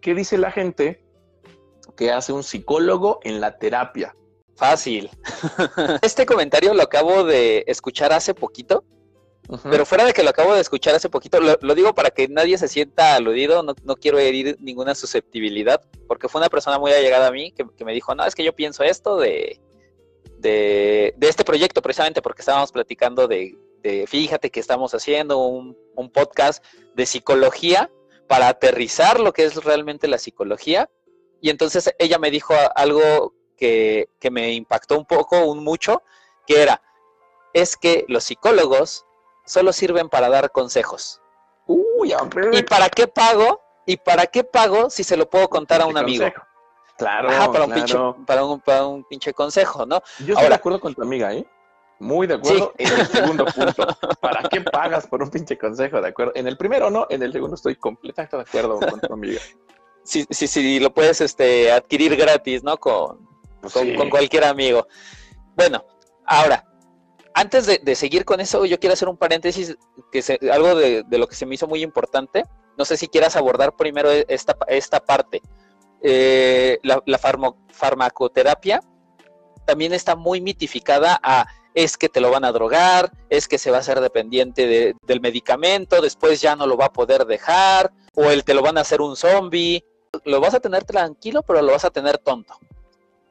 ¿qué 0.00 0.14
dice 0.14 0.38
la 0.38 0.50
gente 0.50 1.04
que 1.96 2.12
hace 2.12 2.32
un 2.32 2.42
psicólogo 2.42 3.20
en 3.22 3.40
la 3.40 3.58
terapia? 3.58 4.14
Fácil. 4.56 5.10
este 6.02 6.26
comentario 6.26 6.74
lo 6.74 6.82
acabo 6.82 7.24
de 7.24 7.64
escuchar 7.66 8.12
hace 8.12 8.34
poquito 8.34 8.84
pero 9.64 9.84
fuera 9.84 10.04
de 10.04 10.12
que 10.12 10.22
lo 10.22 10.30
acabo 10.30 10.54
de 10.54 10.60
escuchar 10.60 10.94
hace 10.94 11.08
poquito, 11.08 11.40
lo, 11.40 11.74
digo 11.74 11.94
para 11.94 12.10
que 12.10 12.28
nadie 12.28 12.58
se 12.58 12.68
sienta 12.68 13.14
aludido, 13.14 13.62
no, 13.62 13.96
quiero 13.96 14.18
herir 14.18 14.56
ninguna 14.60 14.94
susceptibilidad, 14.94 15.82
porque 16.06 16.28
fue 16.28 16.40
una 16.40 16.48
persona 16.48 16.78
muy 16.78 16.92
allegada 16.92 17.28
a 17.28 17.32
mí 17.32 17.52
que, 17.52 17.84
me 17.84 17.92
dijo, 17.92 18.14
no, 18.14 18.24
es 18.24 18.34
que 18.34 18.44
yo 18.44 18.54
pienso 18.54 18.82
esto 18.82 19.16
de, 19.16 19.60
de, 20.38 21.14
este 21.20 21.44
proyecto 21.44 21.82
precisamente 21.82 22.22
porque 22.22 22.42
estábamos 22.42 22.72
platicando 22.72 23.26
de, 23.26 23.56
fíjate 24.06 24.50
que 24.50 24.60
estamos 24.60 24.94
haciendo 24.94 25.38
un, 25.38 25.76
podcast 26.12 26.64
de 26.94 27.04
psicología 27.04 27.90
para 28.26 28.48
aterrizar 28.48 29.20
lo 29.20 29.34
que 29.34 29.44
es 29.44 29.62
realmente 29.62 30.08
la 30.08 30.16
psicología. 30.16 30.88
Y 31.42 31.50
entonces 31.50 31.94
ella 31.98 32.18
me 32.18 32.30
dijo 32.30 32.54
algo 32.74 33.34
que, 33.56 34.08
que 34.18 34.30
me 34.30 34.54
impactó 34.54 34.96
un 34.96 35.04
poco, 35.04 35.44
un 35.44 35.62
mucho, 35.62 36.02
que 36.46 36.62
era, 36.62 36.80
es 37.52 37.76
que 37.76 38.06
los 38.08 38.24
psicólogos 38.24 39.04
solo 39.44 39.72
sirven 39.72 40.08
para 40.08 40.28
dar 40.28 40.50
consejos. 40.50 41.20
Uy, 41.66 42.14
¿Y 42.52 42.62
para 42.62 42.88
qué 42.88 43.06
pago? 43.06 43.60
¿Y 43.86 43.96
para 43.96 44.26
qué 44.26 44.44
pago 44.44 44.90
si 44.90 45.04
se 45.04 45.16
lo 45.16 45.28
puedo 45.28 45.48
contar 45.48 45.80
a 45.80 45.86
un 45.86 45.96
amigo? 45.96 46.26
Claro, 46.96 47.28
para, 47.28 47.64
Un 47.64 47.72
pinche, 47.72 47.96
para, 48.26 48.44
un, 48.44 48.60
para 48.60 48.86
un 48.86 49.04
pinche 49.04 49.32
consejo, 49.32 49.86
¿no? 49.86 50.02
Yo 50.18 50.34
estoy 50.34 50.48
de 50.48 50.54
acuerdo 50.54 50.80
con 50.80 50.94
tu 50.94 51.02
amiga, 51.02 51.32
¿eh? 51.32 51.46
Muy 51.98 52.26
de 52.26 52.34
acuerdo 52.34 52.74
en 52.76 52.92
el 52.92 53.06
segundo 53.06 53.44
punto. 53.46 53.86
¿Para 54.20 54.48
qué 54.48 54.60
pagas 54.60 55.06
por 55.06 55.22
un 55.22 55.30
pinche 55.30 55.56
consejo? 55.56 56.00
¿De 56.00 56.08
acuerdo? 56.08 56.32
En 56.34 56.46
el 56.46 56.56
primero 56.56 56.90
no, 56.90 57.06
en 57.08 57.22
el 57.22 57.32
segundo 57.32 57.54
estoy 57.54 57.76
completamente 57.76 58.36
de 58.36 58.42
acuerdo 58.42 58.78
con 58.78 59.00
tu 59.00 59.12
amiga. 59.12 59.40
Sí, 60.02 60.26
sí, 60.30 60.46
sí, 60.46 60.80
lo 60.80 60.92
puedes 60.92 61.20
este, 61.20 61.70
adquirir 61.72 62.16
gratis, 62.16 62.62
¿no? 62.62 62.76
Con, 62.78 63.26
pues 63.60 63.74
con 63.74 64.10
cualquier 64.10 64.44
amigo. 64.44 64.86
Bueno, 65.54 65.84
ahora, 66.24 66.64
antes 67.34 67.66
de, 67.66 67.94
seguir 67.94 68.24
con 68.24 68.40
eso, 68.40 68.64
yo 68.64 68.78
quiero 68.78 68.94
hacer 68.94 69.08
un 69.08 69.16
paréntesis, 69.16 69.76
que 70.10 70.22
algo 70.50 70.74
de, 70.74 71.04
lo 71.10 71.26
que 71.26 71.34
se 71.34 71.46
me 71.46 71.54
hizo 71.54 71.66
muy 71.66 71.82
importante. 71.82 72.44
No 72.76 72.84
sé 72.84 72.96
si 72.96 73.08
quieras 73.08 73.36
abordar 73.36 73.76
primero 73.76 74.10
e, 74.10 74.24
esta, 74.28 74.56
esta 74.68 75.00
parte. 75.00 75.42
Eh, 76.02 76.78
la, 76.82 77.02
farmacoterapia 77.70 78.80
también 79.66 79.92
está 79.92 80.16
muy 80.16 80.40
mitificada 80.40 81.20
a 81.22 81.46
es 81.74 81.96
que 81.96 82.08
te 82.08 82.20
lo 82.20 82.30
van 82.30 82.44
a 82.44 82.52
drogar, 82.52 83.12
es 83.28 83.46
que 83.46 83.58
se 83.58 83.70
va 83.70 83.76
a 83.76 83.80
hacer 83.80 84.00
dependiente 84.00 84.94
del 85.00 85.20
medicamento, 85.20 86.00
después 86.00 86.40
ya 86.40 86.56
no 86.56 86.66
lo 86.66 86.76
va 86.76 86.86
a 86.86 86.92
poder 86.92 87.26
dejar, 87.26 87.92
o 88.14 88.24
el 88.30 88.44
te 88.44 88.54
lo 88.54 88.62
van 88.62 88.78
a 88.78 88.80
hacer 88.80 89.00
un 89.00 89.16
zombie. 89.16 89.84
Lo 90.24 90.40
vas 90.40 90.54
a 90.54 90.60
tener 90.60 90.84
tranquilo, 90.84 91.42
pero 91.42 91.62
lo 91.62 91.70
vas 91.70 91.84
a 91.84 91.90
tener 91.90 92.18
tonto. 92.18 92.54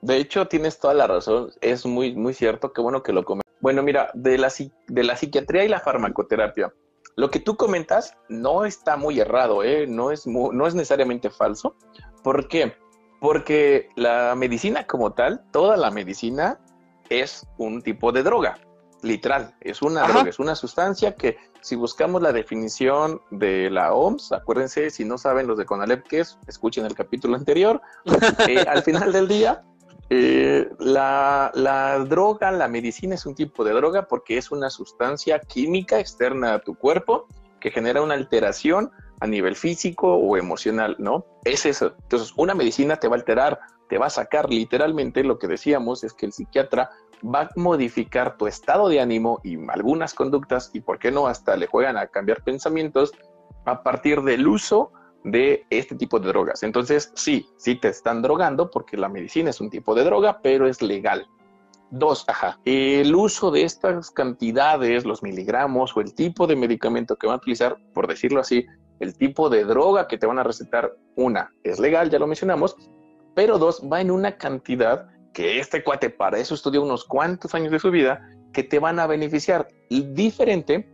De 0.02 0.15
hecho, 0.15 0.47
tienes 0.47 0.80
toda 0.80 0.93
la 0.93 1.08
razón. 1.08 1.52
Es 1.60 1.86
muy, 1.86 2.15
muy 2.15 2.34
cierto. 2.34 2.71
Qué 2.71 2.80
bueno 2.80 3.04
que 3.04 3.12
lo 3.12 3.26
comentas. 3.26 3.48
Bueno, 3.62 3.84
mira, 3.84 4.12
de 4.13 4.38
la, 4.38 4.52
de 4.88 5.04
la 5.04 5.15
psiquiatría 5.15 5.65
y 5.65 5.69
la 5.69 5.80
farmacoterapia, 5.80 6.74
lo 7.15 7.30
que 7.30 7.39
tú 7.39 7.58
comentas 7.58 8.15
no 8.30 8.65
está 8.65 8.95
muy 8.95 9.19
errado, 9.19 9.63
¿eh? 9.63 9.86
no, 9.88 10.12
es 10.12 10.26
no 10.26 10.67
es 10.67 10.76
necesariamente 10.76 11.30
falso. 11.30 11.76
¿Por 12.24 12.48
qué? 12.48 12.78
Porque 13.19 13.89
la 13.95 14.34
medicina 14.36 14.88
como 14.88 15.12
tal, 15.12 15.43
toda 15.52 15.76
la 15.76 15.91
medicina 15.91 16.60
es 17.10 17.45
un 17.58 17.82
tipo 17.82 18.13
de 18.13 18.24
droga, 18.24 18.58
literal, 19.02 19.56
es 19.62 19.82
una 19.82 20.08
droga, 20.08 20.30
es 20.30 20.39
una 20.39 20.56
sustancia 20.56 21.15
que 21.15 21.38
si 21.62 21.76
buscamos 21.76 22.22
la 22.22 22.32
definición 22.32 23.22
de 23.32 23.69
la 23.69 23.93
OMS, 23.93 24.32
acuérdense, 24.32 24.89
si 24.89 25.04
no 25.04 25.17
saben 25.17 25.48
los 25.48 25.58
de 25.58 25.65
CONALEP 25.65 26.08
qué 26.08 26.22
es, 26.22 26.39
escuchen 26.48 26.86
el 26.86 26.95
capítulo 26.95 27.36
anterior, 27.36 27.82
eh, 28.48 28.63
al 28.67 28.84
final 28.84 29.12
del 29.12 29.28
día 29.28 29.63
eh, 30.12 30.67
la, 30.80 31.52
droga, 32.08 32.52
la 32.52 32.67
medicina 32.67 33.15
es 33.15 33.26
un 33.26 33.36
tipo 33.36 33.63
de 33.63 33.74
droga 33.74 34.08
porque 34.08 34.38
es 34.38 34.52
una 34.52 34.69
sustancia 34.69 35.39
química 35.39 36.00
externa 36.00 36.56
a 36.56 36.60
tu 36.60 36.76
cuerpo 36.76 37.28
que 37.60 37.69
genera 37.69 38.02
una 38.02 38.15
alteración 38.15 38.91
a 39.19 39.28
nivel 39.28 39.56
físico 39.56 40.15
o 40.15 40.38
emocional, 40.38 40.95
¿no? 40.98 41.26
Es 41.43 41.65
eso. 41.65 41.93
Entonces, 42.02 42.34
una 42.38 42.56
medicina 42.56 42.95
te 42.95 43.08
va 43.08 43.17
a 43.17 43.19
alterar, 43.19 43.60
te 43.88 43.98
va 43.98 44.08
a 44.08 44.10
sacar 44.10 44.50
literalmente 44.50 45.24
lo 45.24 45.38
que 45.38 45.48
decíamos 45.48 46.04
es 46.04 46.13
que 46.13 46.26
el 46.26 46.32
psiquiatra 46.32 46.89
va 47.24 47.41
a 47.41 47.50
modificar 47.56 48.38
tu 48.38 48.48
estado 48.48 48.88
de 48.88 49.02
ánimo 49.02 49.41
y 49.43 49.58
algunas 49.69 50.13
conductas 50.13 50.72
y, 50.74 50.80
¿por 50.80 51.00
qué 51.00 51.12
no? 51.12 51.28
Hasta 51.28 51.58
le 51.58 51.67
juegan 51.67 51.98
a 51.98 52.08
cambiar 52.08 52.41
pensamientos 52.43 53.12
a 53.65 53.84
partir 53.84 54.22
del 54.22 54.48
uso 54.48 54.91
de 55.23 55.65
este 55.69 55.95
tipo 55.95 56.19
de 56.19 56.29
drogas. 56.29 56.63
Entonces, 56.63 57.12
sí, 57.15 57.47
sí 57.58 57.75
te 57.75 57.89
están 57.89 58.21
drogando 58.21 58.69
porque 58.71 58.97
la 58.97 59.10
medicina 59.10 59.49
es 59.49 59.60
un 59.60 59.69
tipo 59.69 59.95
de 59.95 60.03
droga, 60.03 60.39
pero 60.41 60.67
es 60.67 60.82
legal. 60.82 61.27
Dos, 61.91 62.23
ajá, 62.27 62.60
el 62.65 63.15
uso 63.15 63.49
de 63.49 63.63
estas 63.63 64.12
cantidades, 64.12 65.05
los 65.05 65.23
miligramos 65.23 65.95
o 65.97 66.01
el 66.01 66.13
tipo 66.13 66.45
de 66.45 66.55
medicamento 66.55 67.15
que 67.15 67.25
van 67.25 67.36
a 67.36 67.38
utilizar, 67.38 67.77
por 67.93 68.08
decirlo 68.08 68.39
así, 68.39 68.65
el 68.99 69.17
tipo 69.17 69.49
de 69.49 69.65
droga 69.65 70.08
que 70.08 70.17
te 70.17 70.27
van 70.27 70.38
a 70.39 70.43
recetar, 70.43 70.93
una, 71.15 71.51
es 71.63 71.79
legal, 71.79 72.10
ya 72.10 72.19
lo 72.19 72.27
mencionamos, 72.27 72.75
pero 73.34 73.58
dos, 73.58 73.82
va 73.91 74.01
en 74.01 74.12
una 74.12 74.38
cantidad 74.38 75.08
que 75.34 75.60
este 75.60 75.84
cuate 75.84 76.10
para 76.10 76.38
eso 76.38 76.53
estudió 76.53 76.84
unos 76.84 77.05
cuantos 77.05 77.55
años 77.55 77.71
de 77.71 77.79
su 77.79 77.89
vida, 77.89 78.21
que 78.53 78.63
te 78.63 78.79
van 78.79 78.99
a 78.99 79.08
beneficiar 79.08 79.67
diferente 79.89 80.88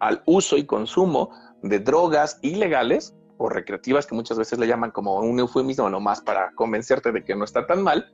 al 0.00 0.22
uso 0.26 0.56
y 0.56 0.64
consumo 0.64 1.30
de 1.62 1.80
drogas 1.80 2.38
ilegales 2.42 3.14
o 3.44 3.48
recreativas, 3.48 4.06
que 4.06 4.14
muchas 4.14 4.38
veces 4.38 4.58
le 4.58 4.66
llaman 4.66 4.90
como 4.90 5.20
un 5.20 5.38
eufemismo 5.38 5.88
nomás 5.90 6.20
para 6.20 6.52
convencerte 6.54 7.12
de 7.12 7.24
que 7.24 7.36
no 7.36 7.44
está 7.44 7.66
tan 7.66 7.82
mal. 7.82 8.12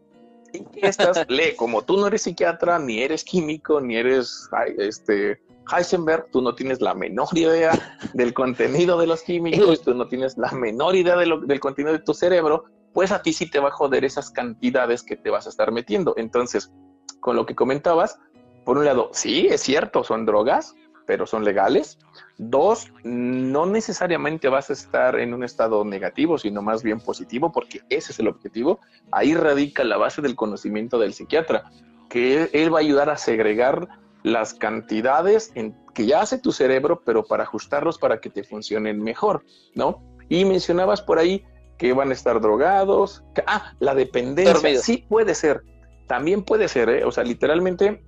Y 0.53 0.65
que 0.65 0.87
estas, 0.89 1.25
lee, 1.29 1.55
como 1.57 1.83
tú 1.83 1.97
no 1.97 2.09
eres 2.09 2.23
psiquiatra, 2.23 2.79
ni 2.79 3.01
eres 3.01 3.25
químico, 3.25 3.81
ni 3.81 3.97
eres 3.97 4.49
este, 4.79 5.41
Heisenberg, 5.71 6.31
tú 6.33 6.43
no 6.43 6.55
tienes 6.55 6.81
la 6.81 6.95
menor 6.95 7.29
idea 7.35 7.97
del 8.13 8.35
contenido 8.35 8.99
de 8.99 9.07
los 9.07 9.23
químicos, 9.23 9.83
tú 9.85 9.95
no 9.95 10.09
tienes 10.09 10.37
la 10.37 10.51
menor 10.53 10.97
idea 10.97 11.17
del 11.17 11.61
contenido 11.61 11.93
de 11.93 12.01
tu 12.01 12.15
cerebro, 12.15 12.65
pues 12.93 13.13
a 13.13 13.23
ti 13.23 13.33
sí 13.33 13.49
te 13.49 13.61
va 13.61 13.69
a 13.69 13.73
joder 13.73 14.05
esas 14.05 14.31
cantidades 14.31 15.03
que 15.03 15.17
te 15.17 15.31
vas 15.31 15.47
a 15.47 15.51
estar 15.51 15.71
metiendo. 15.71 16.15
Entonces, 16.17 16.73
con 17.21 17.37
lo 17.37 17.47
que 17.47 17.55
comentabas, 17.55 18.19
por 18.65 18.79
un 18.79 18.85
lado, 18.85 19.11
sí, 19.13 19.47
es 19.49 19.61
cierto, 19.61 20.03
son 20.03 20.27
drogas, 20.27 20.75
pero 21.11 21.27
son 21.27 21.45
legales. 21.45 21.99
Dos, 22.39 22.93
no 23.03 23.67
necesariamente 23.67 24.49
vas 24.49 24.71
a 24.71 24.75
estar 24.75 25.19
en 25.19 25.35
un 25.35 25.43
estado 25.43 25.85
negativo, 25.85 26.39
sino 26.39 26.63
más 26.63 26.85
bien 26.85 27.01
positivo, 27.01 27.51
porque 27.51 27.81
ese 27.89 28.13
es 28.13 28.21
el 28.21 28.29
objetivo. 28.29 28.79
Ahí 29.11 29.35
radica 29.35 29.83
la 29.83 29.97
base 29.97 30.23
del 30.23 30.37
conocimiento 30.37 31.01
del 31.01 31.13
psiquiatra, 31.13 31.65
que 32.09 32.49
él, 32.53 32.73
va 32.73 32.79
a 32.79 32.83
ayudar 32.83 33.11
a 33.11 33.17
segregar 33.17 33.89
las 34.23 34.55
cantidades 34.55 35.51
en, 35.57 35.75
que 35.95 36.07
ya 36.07 36.21
hace 36.21 36.39
tu 36.39 36.53
cerebro, 36.53 37.03
pero 37.05 37.25
para 37.25 37.43
ajustarlos 37.43 37.99
para 37.99 38.21
que 38.21 38.31
te 38.31 38.45
funcionen 38.45 39.03
mejor, 39.03 39.43
¿no? 39.75 40.01
Y 40.29 40.45
mencionabas 40.45 41.03
por 41.03 41.19
ahí 41.19 41.45
que 41.77 41.93
van 41.93 42.11
a 42.11 42.13
estar 42.13 42.41
drogados. 42.41 43.25
ah, 43.49 43.73
la 43.81 43.97
dependencia. 43.97 44.81
Sí 44.81 45.05
puede 45.09 45.35
ser. 45.35 45.65
También 46.07 46.45
puede 46.45 46.69
ser, 46.69 46.89
¿eh? 46.89 47.05
O 47.05 47.11
sea, 47.11 47.25
literalmente, 47.25 48.01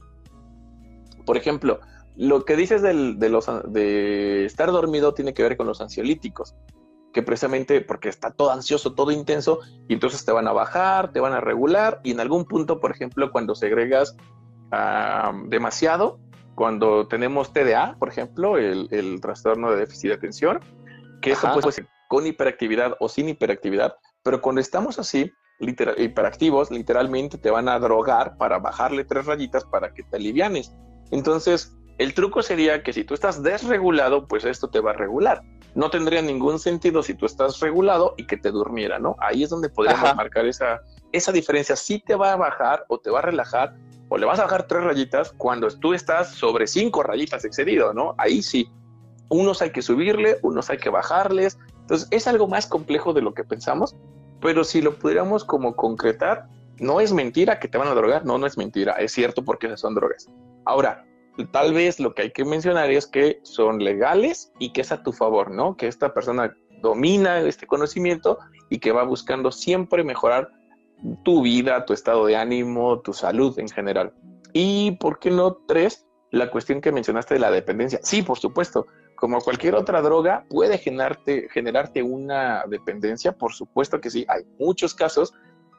por 1.27 1.37
ejemplo, 1.37 1.81
lo 2.17 2.45
que 2.45 2.57
dices 2.57 2.83
del, 2.83 3.19
de, 3.19 3.29
los, 3.29 3.47
de 3.73 4.45
estar 4.45 4.71
dormido 4.71 5.15
tiene 5.15 5.35
que 5.35 5.43
ver 5.43 5.57
con 5.57 5.67
los 5.67 5.81
ansiolíticos, 5.81 6.55
que 7.13 7.23
precisamente 7.23 7.81
porque 7.81 8.09
está 8.09 8.31
todo 8.31 8.51
ansioso, 8.51 8.95
todo 8.95 9.11
intenso, 9.11 9.61
y 9.89 9.95
entonces 9.95 10.25
te 10.25 10.33
van 10.33 10.49
a 10.49 10.53
bajar, 10.53 11.13
te 11.13 11.21
van 11.21 11.33
a 11.33 11.41
regular, 11.41 12.01
y 12.03 12.13
en 12.13 12.21
algún 12.21 12.45
punto, 12.45 12.81
por 12.81 12.91
ejemplo, 12.91 13.31
cuando 13.31 13.55
segregas 13.55 14.17
demasiado, 15.49 16.19
cuando 16.55 17.07
tenemos 17.07 17.53
TDA, 17.53 17.97
por 17.99 18.09
ejemplo, 18.09 18.57
el, 18.57 19.21
trastorno 19.21 19.71
de 19.71 19.77
déficit 19.77 20.09
de 20.09 20.15
atención, 20.15 20.61
que 21.21 21.33
eso 21.33 21.53
puede 21.53 21.73
ser 21.73 21.89
con 22.09 22.27
hiperactividad 22.27 22.97
o 23.01 23.09
sin 23.09 23.29
hiperactividad, 23.29 23.97
pero 24.23 24.41
cuando 24.41 24.61
estamos 24.61 24.99
así, 24.99 25.33
hiperactivos, 25.61 26.71
literalmente 26.71 27.39
te 27.39 27.51
van 27.51 27.69
a 27.69 27.79
drogar 27.79 28.37
para 28.37 28.59
bajarle 28.59 29.05
tres 29.05 29.27
rayitas 29.27 29.65
para 29.65 29.95
que 29.95 30.03
te 30.03 30.17
alivianes. 30.17 30.75
Entonces, 31.11 31.77
el 32.03 32.15
truco 32.15 32.43
sería 32.43 32.83
que 32.83 32.93
si 32.93 33.05
tú 33.05 33.15
estás 33.15 33.45
desregulado, 33.45 34.27
pues 34.27 34.45
esto 34.45 34.69
te 34.69 34.81
va 34.81 34.91
a 34.91 34.95
regular. 34.95 35.43
No 35.77 35.89
tendría 35.89 36.21
ningún 36.21 36.59
sentido 36.59 37.01
si 37.03 37.15
tú 37.15 37.27
estás 37.27 37.61
regulado 37.61 38.15
y 38.17 38.27
que 38.27 38.37
te 38.37 38.51
durmiera, 38.51 38.99
¿no? 38.99 39.15
Ahí 39.21 39.45
es 39.45 39.51
donde 39.51 39.69
podríamos 39.69 40.17
marcar 40.17 40.47
esa, 40.47 40.81
esa 41.13 41.31
diferencia. 41.31 41.77
Si 41.77 42.01
te 42.01 42.17
va 42.17 42.33
a 42.33 42.37
bajar 42.37 42.85
o 42.89 42.99
te 42.99 43.09
va 43.09 43.21
a 43.21 43.23
relajar 43.23 43.77
o 44.09 44.19
le 44.19 44.27
vas 44.27 44.41
a 44.41 44.45
bajar 44.45 44.67
tres 44.67 44.83
rayitas 44.83 45.33
cuando 45.39 45.69
tú 45.69 45.95
estás 45.95 46.35
sobre 46.35 46.67
cinco 46.67 47.05
rayitas 47.05 47.45
excedido, 47.45 47.95
¿no? 47.95 48.17
Ahí 48.19 48.43
sí. 48.43 48.69
Unos 49.29 49.63
hay 49.63 49.71
que 49.71 49.81
subirle, 49.81 50.39
unos 50.43 50.71
hay 50.71 50.79
que 50.79 50.91
bajarles. 50.91 51.57
Entonces 51.83 52.09
es 52.11 52.27
algo 52.27 52.49
más 52.49 52.67
complejo 52.67 53.13
de 53.13 53.23
lo 53.23 53.33
que 53.33 53.45
pensamos, 53.45 53.95
pero 54.41 54.65
si 54.65 54.83
lo 54.83 54.99
pudiéramos 54.99 55.45
como 55.45 55.77
concretar, 55.77 56.49
no 56.79 57.01
es 57.01 57.13
mentira 57.13 57.61
que 57.61 57.69
te 57.69 57.79
van 57.79 57.87
a 57.87 57.95
drogar, 57.95 58.27
no, 58.27 58.39
no 58.39 58.47
es 58.47 58.59
mentira, 58.59 58.95
es 58.95 59.13
cierto 59.13 59.45
porque 59.45 59.69
esas 59.69 59.81
son 59.81 59.95
drogas. 59.95 60.29
Ahora, 60.65 61.05
tal 61.53 61.73
vez 61.73 62.01
lo 62.01 62.15
que 62.15 62.23
hay 62.23 62.31
que 62.33 62.45
mencionar 62.45 62.91
es 62.91 63.07
que 63.07 63.41
son 63.43 63.83
legales 63.83 64.53
y 64.59 64.73
que 64.73 64.83
es 64.83 64.93
a 64.93 65.03
tu 65.03 65.13
favor, 65.13 65.51
¿no? 65.51 65.77
Que 65.77 65.89
esta 65.89 66.13
persona 66.13 66.55
domina 66.83 67.41
este 67.41 67.67
conocimiento 67.67 68.39
y 68.69 68.79
que 68.79 68.93
va 68.93 69.05
buscando 69.05 69.53
siempre 69.53 70.05
mejorar 70.05 70.51
tu 71.25 71.43
vida, 71.43 71.85
tu 71.85 71.93
estado 71.93 72.27
de 72.27 72.37
ánimo, 72.37 73.01
tu 73.01 73.13
salud 73.13 73.59
en 73.59 73.69
general. 73.69 74.13
Y, 74.53 74.93
¿por 74.93 75.19
qué 75.19 75.31
no? 75.31 75.55
Tres, 75.67 76.07
la 76.31 76.51
cuestión 76.51 76.81
que 76.81 76.93
mencionaste 76.93 77.35
de 77.35 77.41
la 77.41 77.51
dependencia. 77.51 78.01
Sí, 78.03 78.23
por 78.23 78.39
supuesto, 78.39 78.87
como 79.17 79.41
cualquier 79.41 79.75
otra 79.75 80.03
droga, 80.03 80.45
puede 80.49 80.79
generarte, 80.79 81.49
generarte 81.51 82.03
una 82.03 82.65
dependencia, 82.69 83.33
por 83.33 83.53
supuesto 83.53 84.01
que 84.01 84.11
sí, 84.11 84.25
hay 84.29 84.43
muchos 84.59 84.95
casos, 84.95 85.33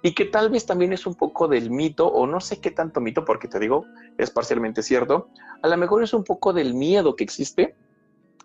y 0.04 0.14
que 0.14 0.26
tal 0.26 0.50
vez 0.50 0.66
también 0.66 0.94
es 0.94 1.08
un 1.08 1.16
poco 1.16 1.48
del 1.48 1.72
mito, 1.72 2.08
o 2.08 2.28
no 2.28 2.40
sé 2.40 2.60
qué 2.60 2.70
tanto 2.70 3.02
mito, 3.02 3.26
porque 3.26 3.48
te 3.48 3.58
digo, 3.58 3.86
es 4.18 4.30
parcialmente 4.30 4.84
cierto, 4.84 5.30
a 5.62 5.68
lo 5.68 5.78
mejor 5.78 6.04
es 6.04 6.14
un 6.14 6.24
poco 6.24 6.54
del 6.54 6.76
miedo 6.76 7.16
que 7.16 7.24
existe, 7.24 7.76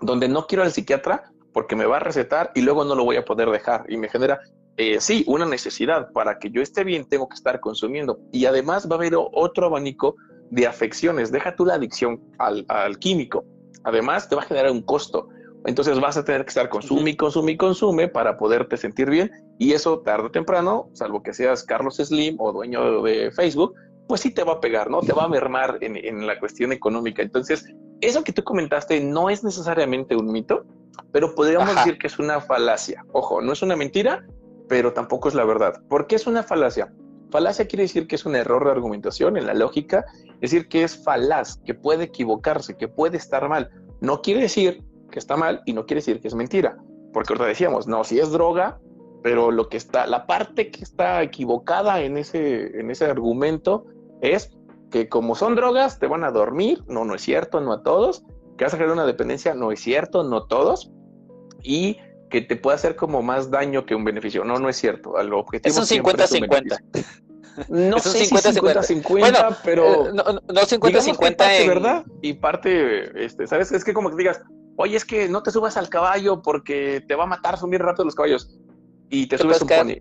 donde 0.01 0.29
no 0.29 0.47
quiero 0.47 0.63
al 0.63 0.73
psiquiatra 0.73 1.33
porque 1.53 1.75
me 1.75 1.87
va 1.87 1.97
a 1.97 2.01
recetar 2.01 2.53
y 2.55 2.61
luego 2.61 2.85
no 2.85 2.95
lo 2.95 3.05
voy 3.05 3.17
a 3.17 3.25
poder 3.25 3.51
dejar 3.51 3.85
y 3.89 3.97
me 3.97 4.09
genera, 4.09 4.39
eh, 4.77 5.01
sí, 5.01 5.25
una 5.27 5.45
necesidad. 5.45 6.13
Para 6.13 6.39
que 6.39 6.51
yo 6.51 6.63
esté 6.63 6.85
bien 6.85 7.09
tengo 7.09 7.29
que 7.29 7.35
estar 7.35 7.59
consumiendo 7.59 8.21
y 8.31 8.47
además 8.47 8.89
va 8.89 8.95
a 8.95 8.99
haber 8.99 9.15
otro 9.17 9.67
abanico 9.67 10.15
de 10.51 10.69
afecciones. 10.69 11.33
Deja 11.33 11.57
tú 11.57 11.67
la 11.67 11.75
adicción 11.75 12.23
al, 12.39 12.65
al 12.69 13.01
químico. 13.01 13.45
Además 13.83 14.29
te 14.29 14.37
va 14.37 14.43
a 14.43 14.45
generar 14.45 14.71
un 14.71 14.83
costo. 14.83 15.31
Entonces 15.67 16.01
vas 16.01 16.17
a 16.17 16.25
tener 16.25 16.45
que 16.45 16.51
estar 16.51 16.69
consume 16.69 17.11
y 17.11 17.17
consume 17.17 17.53
y 17.53 17.57
consume 17.57 18.09
para 18.09 18.39
poderte 18.39 18.77
sentir 18.77 19.11
bien 19.11 19.31
y 19.59 19.73
eso 19.73 20.01
tarde 20.01 20.27
o 20.27 20.31
temprano, 20.31 20.89
salvo 20.93 21.23
que 21.23 21.35
seas 21.35 21.65
Carlos 21.65 21.97
Slim 21.97 22.37
o 22.41 22.53
dueño 22.53 23.03
de 23.03 23.31
Facebook, 23.33 23.75
pues 24.09 24.23
sí 24.23 24.31
te 24.31 24.43
va 24.43 24.55
a 24.55 24.61
pegar, 24.61 24.91
¿no? 24.91 25.01
Te 25.01 25.13
va 25.13 25.25
a 25.25 25.29
mermar 25.29 25.79
en, 25.83 26.27
la 26.27 26.39
cuestión 26.41 26.73
económica. 26.73 27.23
Entonces, 27.23 27.67
eso 28.01 28.25
que 28.25 28.33
tú 28.33 28.43
comentaste 28.43 29.01
no 29.01 29.29
es 29.29 29.45
necesariamente 29.45 30.17
un 30.17 30.33
mito, 30.33 30.65
pero 31.13 31.35
podríamos 31.35 31.75
decir 31.75 31.99
que 31.99 32.07
es 32.07 32.19
una 32.19 32.41
falacia. 32.41 33.05
Ojo, 33.13 33.43
no 33.43 33.53
es 33.53 33.61
una 33.61 33.77
mentira, 33.77 34.25
pero 34.69 34.95
tampoco 34.95 35.29
es 35.29 35.35
la 35.35 35.45
verdad. 35.45 35.83
¿Por 35.89 36.07
qué 36.07 36.17
es 36.17 36.27
una 36.27 36.43
falacia? 36.43 36.93
Falacia 37.31 37.69
quiere 37.69 37.83
decir 37.83 38.07
que 38.07 38.17
es 38.17 38.25
un 38.25 38.35
error 38.35 38.65
de 38.65 38.71
argumentación 38.71 39.37
en 39.37 39.47
la 39.47 39.53
lógica, 39.53 40.07
es 40.41 40.53
decir, 40.53 40.69
que 40.69 40.85
es 40.85 41.05
falaz, 41.05 41.59
que 41.67 41.75
puede 41.75 42.05
equivocarse, 42.05 42.77
que 42.79 42.89
puede 42.89 43.19
estar 43.19 43.47
mal. 43.51 43.71
No 44.01 44.23
quiere 44.23 44.41
decir 44.41 44.83
que 45.11 45.19
está 45.19 45.37
mal 45.37 45.63
y 45.65 45.73
no 45.73 45.87
quiere 45.87 45.99
decir 45.99 46.21
que 46.21 46.29
es 46.29 46.35
mentira, 46.35 46.77
porque 47.13 47.33
ahorita 47.33 47.47
decíamos, 47.47 47.87
no, 47.87 48.05
si 48.05 48.19
es 48.19 48.31
droga, 48.31 48.79
pero 49.23 49.51
lo 49.51 49.69
que 49.69 49.77
está, 49.77 50.07
la 50.07 50.27
parte 50.27 50.71
que 50.71 50.83
está 50.83 51.23
equivocada 51.23 52.01
en 52.01 52.17
ese, 52.17 52.79
en 52.79 52.91
ese 52.91 53.07
argumento 53.07 53.87
es 54.21 54.51
que 54.91 55.09
como 55.09 55.35
son 55.35 55.55
drogas, 55.55 55.99
te 55.99 56.07
van 56.07 56.25
a 56.25 56.31
dormir, 56.31 56.83
no, 56.87 57.05
no 57.05 57.15
es 57.15 57.23
cierto, 57.23 57.61
no 57.61 57.73
a 57.73 57.83
todos, 57.83 58.25
que 58.57 58.65
vas 58.65 58.75
a 58.75 58.77
crear 58.77 58.93
una 58.93 59.07
dependencia, 59.07 59.55
no 59.55 59.73
es 59.73 59.81
cierto, 59.81 60.25
no 60.25 60.45
todos, 60.45 60.91
y 61.63 61.99
que 62.31 62.43
te 62.43 62.57
puede 62.57 62.77
hacer 62.77 62.97
como 62.97 63.23
más 63.23 63.51
daño 63.51 63.87
que 63.87 63.95
un 63.95 64.05
beneficio, 64.05 64.45
no, 64.45 64.59
no 64.59 64.69
es 64.69 64.77
cierto, 64.77 65.19
el 65.19 65.33
objetivo 65.33 65.81
es 65.81 65.91
un 65.91 65.99
50-50. 66.05 66.79
No 67.69 67.99
sé 67.99 68.25
50, 68.25 68.53
50, 68.53 68.83
50, 68.85 69.59
pero 69.65 70.07
eh, 70.07 70.13
no, 70.15 70.23
no 70.23 70.65
50 70.65 71.01
50 71.01 71.57
en... 71.57 71.67
verdad 71.67 72.05
y 72.23 72.35
parte 72.35 73.25
este, 73.25 73.49
sabes, 73.49 73.73
es 73.73 73.83
que 73.83 73.93
como 73.93 74.11
que 74.11 74.17
digas, 74.17 74.41
"Oye, 74.79 74.97
es 74.97 75.05
que 75.05 75.29
no 75.29 75.43
te 75.43 75.51
subas 75.51 75.77
al 75.77 75.91
caballo 75.91 76.41
porque 76.41 77.05
te 77.07 77.15
va 77.15 77.25
a 77.25 77.27
matar 77.27 77.59
subir 77.59 77.83
rápido 77.83 78.07
los 78.07 78.15
caballos." 78.15 78.59
y 79.11 79.27
te 79.27 79.39
subes 79.39 79.63
un 79.63 79.69
pony. 79.69 79.95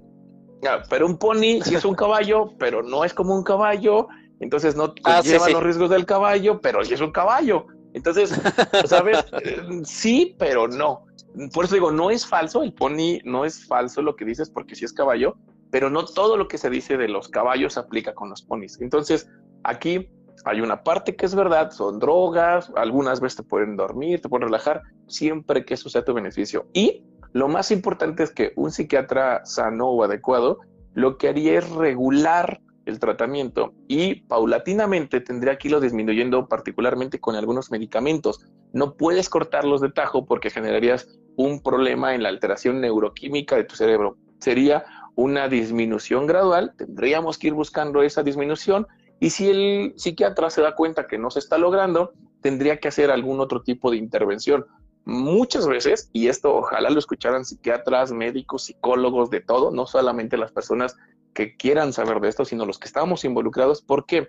Pero 0.90 1.06
un 1.06 1.18
pony 1.18 1.62
sí 1.64 1.76
es 1.76 1.86
un 1.86 1.96
caballo, 1.96 2.54
pero 2.60 2.84
no 2.84 3.04
es 3.04 3.14
como 3.14 3.36
un 3.36 3.44
caballo, 3.44 4.08
entonces 4.40 4.76
no 4.76 4.94
ah, 5.04 5.22
lleva 5.22 5.50
los 5.50 5.64
riesgos 5.64 5.90
del 5.90 6.06
caballo, 6.06 6.60
pero 6.62 6.84
sí 6.84 6.94
es 6.94 7.02
un 7.02 7.12
caballo. 7.12 7.68
Entonces, 7.94 8.40
¿sabes? 8.86 9.26
sí, 9.84 10.36
pero 10.38 10.68
no. 10.68 11.06
Por 11.54 11.66
eso 11.66 11.76
digo, 11.76 11.92
no 11.92 12.10
es 12.10 12.26
falso, 12.26 12.64
el 12.64 12.74
pony 12.74 13.20
no 13.24 13.46
es 13.46 13.66
falso 13.68 14.02
lo 14.02 14.16
que 14.16 14.26
dices 14.26 14.50
porque 14.50 14.76
sí 14.76 14.86
es 14.86 14.94
caballo, 14.94 15.36
pero 15.72 15.90
no 15.90 16.06
todo 16.06 16.38
lo 16.38 16.48
que 16.48 16.58
se 16.58 16.70
dice 16.70 16.98
de 16.98 17.08
los 17.08 17.30
caballos 17.30 17.78
aplica 17.78 18.14
con 18.14 18.30
los 18.30 18.42
ponis. 18.42 18.80
Entonces, 18.82 19.30
aquí 19.64 20.10
hay 20.46 20.62
una 20.62 20.84
parte 20.84 21.16
que 21.16 21.26
es 21.26 21.36
verdad, 21.36 21.72
son 21.72 22.00
drogas, 22.00 22.72
algunas 22.76 23.20
veces 23.20 23.38
te 23.38 23.44
pueden 23.44 23.76
dormir, 23.76 24.22
te 24.22 24.30
pueden 24.30 24.48
relajar, 24.48 24.82
siempre 25.08 25.66
que 25.66 25.74
eso 25.74 25.90
sea 25.90 26.06
tu 26.06 26.14
beneficio. 26.14 26.68
Y 26.74 27.04
lo 27.34 27.48
más 27.48 27.72
importante 27.72 28.24
es 28.24 28.32
que 28.32 28.54
un 28.56 28.72
psiquiatra 28.72 29.46
sano 29.46 29.88
o 29.88 30.04
adecuado 30.04 30.60
lo 30.94 31.18
que 31.18 31.30
haría 31.30 31.60
es 31.60 31.70
regular 31.70 32.60
el 32.86 33.00
tratamiento 33.00 33.74
y 33.88 34.22
paulatinamente 34.22 35.20
tendría 35.20 35.58
que 35.58 35.68
irlo 35.68 35.82
disminuyendo 35.82 36.48
particularmente 36.48 37.20
con 37.20 37.36
algunos 37.36 37.70
medicamentos. 37.70 38.46
No 38.74 38.96
puedes 38.96 39.30
cortarlos 39.30 39.82
de 39.82 39.92
tajo 39.92 40.26
porque 40.26 40.50
generarías 40.50 41.20
un 41.36 41.62
problema 41.62 42.16
en 42.16 42.24
la 42.24 42.30
alteración 42.30 42.80
neuroquímica 42.82 43.58
de 43.58 43.66
tu 43.66 43.76
cerebro. 43.76 44.18
Sería 44.40 44.86
una 45.16 45.50
disminución 45.50 46.28
gradual, 46.28 46.74
tendríamos 46.78 47.38
que 47.38 47.48
ir 47.48 47.54
buscando 47.54 48.02
esa 48.04 48.24
disminución 48.24 48.88
y 49.20 49.30
si 49.32 49.50
el 49.50 49.94
psiquiatra 49.96 50.50
se 50.50 50.62
da 50.62 50.76
cuenta 50.76 51.08
que 51.08 51.18
no 51.18 51.32
se 51.32 51.40
está 51.40 51.58
logrando, 51.58 52.14
tendría 52.42 52.80
que 52.80 52.88
hacer 52.88 53.12
algún 53.12 53.40
otro 53.40 53.62
tipo 53.64 53.92
de 53.92 53.98
intervención 53.98 54.66
muchas 55.06 55.68
veces, 55.68 56.10
y 56.12 56.28
esto 56.28 56.54
ojalá 56.54 56.90
lo 56.90 57.00
escucharan 57.00 57.46
psiquiatras, 57.46 58.12
médicos, 58.12 58.66
psicólogos, 58.66 59.30
de 59.30 59.40
todo, 59.40 59.72
no 59.72 59.88
solamente 59.88 60.36
las 60.36 60.52
personas 60.52 60.98
que 61.34 61.56
quieran 61.56 61.94
saber 61.94 62.20
de 62.20 62.28
esto, 62.28 62.44
sino 62.44 62.66
los 62.66 62.78
que 62.78 62.88
estamos 62.88 63.24
involucrados. 63.24 63.82
¿Por 63.82 64.06
qué? 64.06 64.28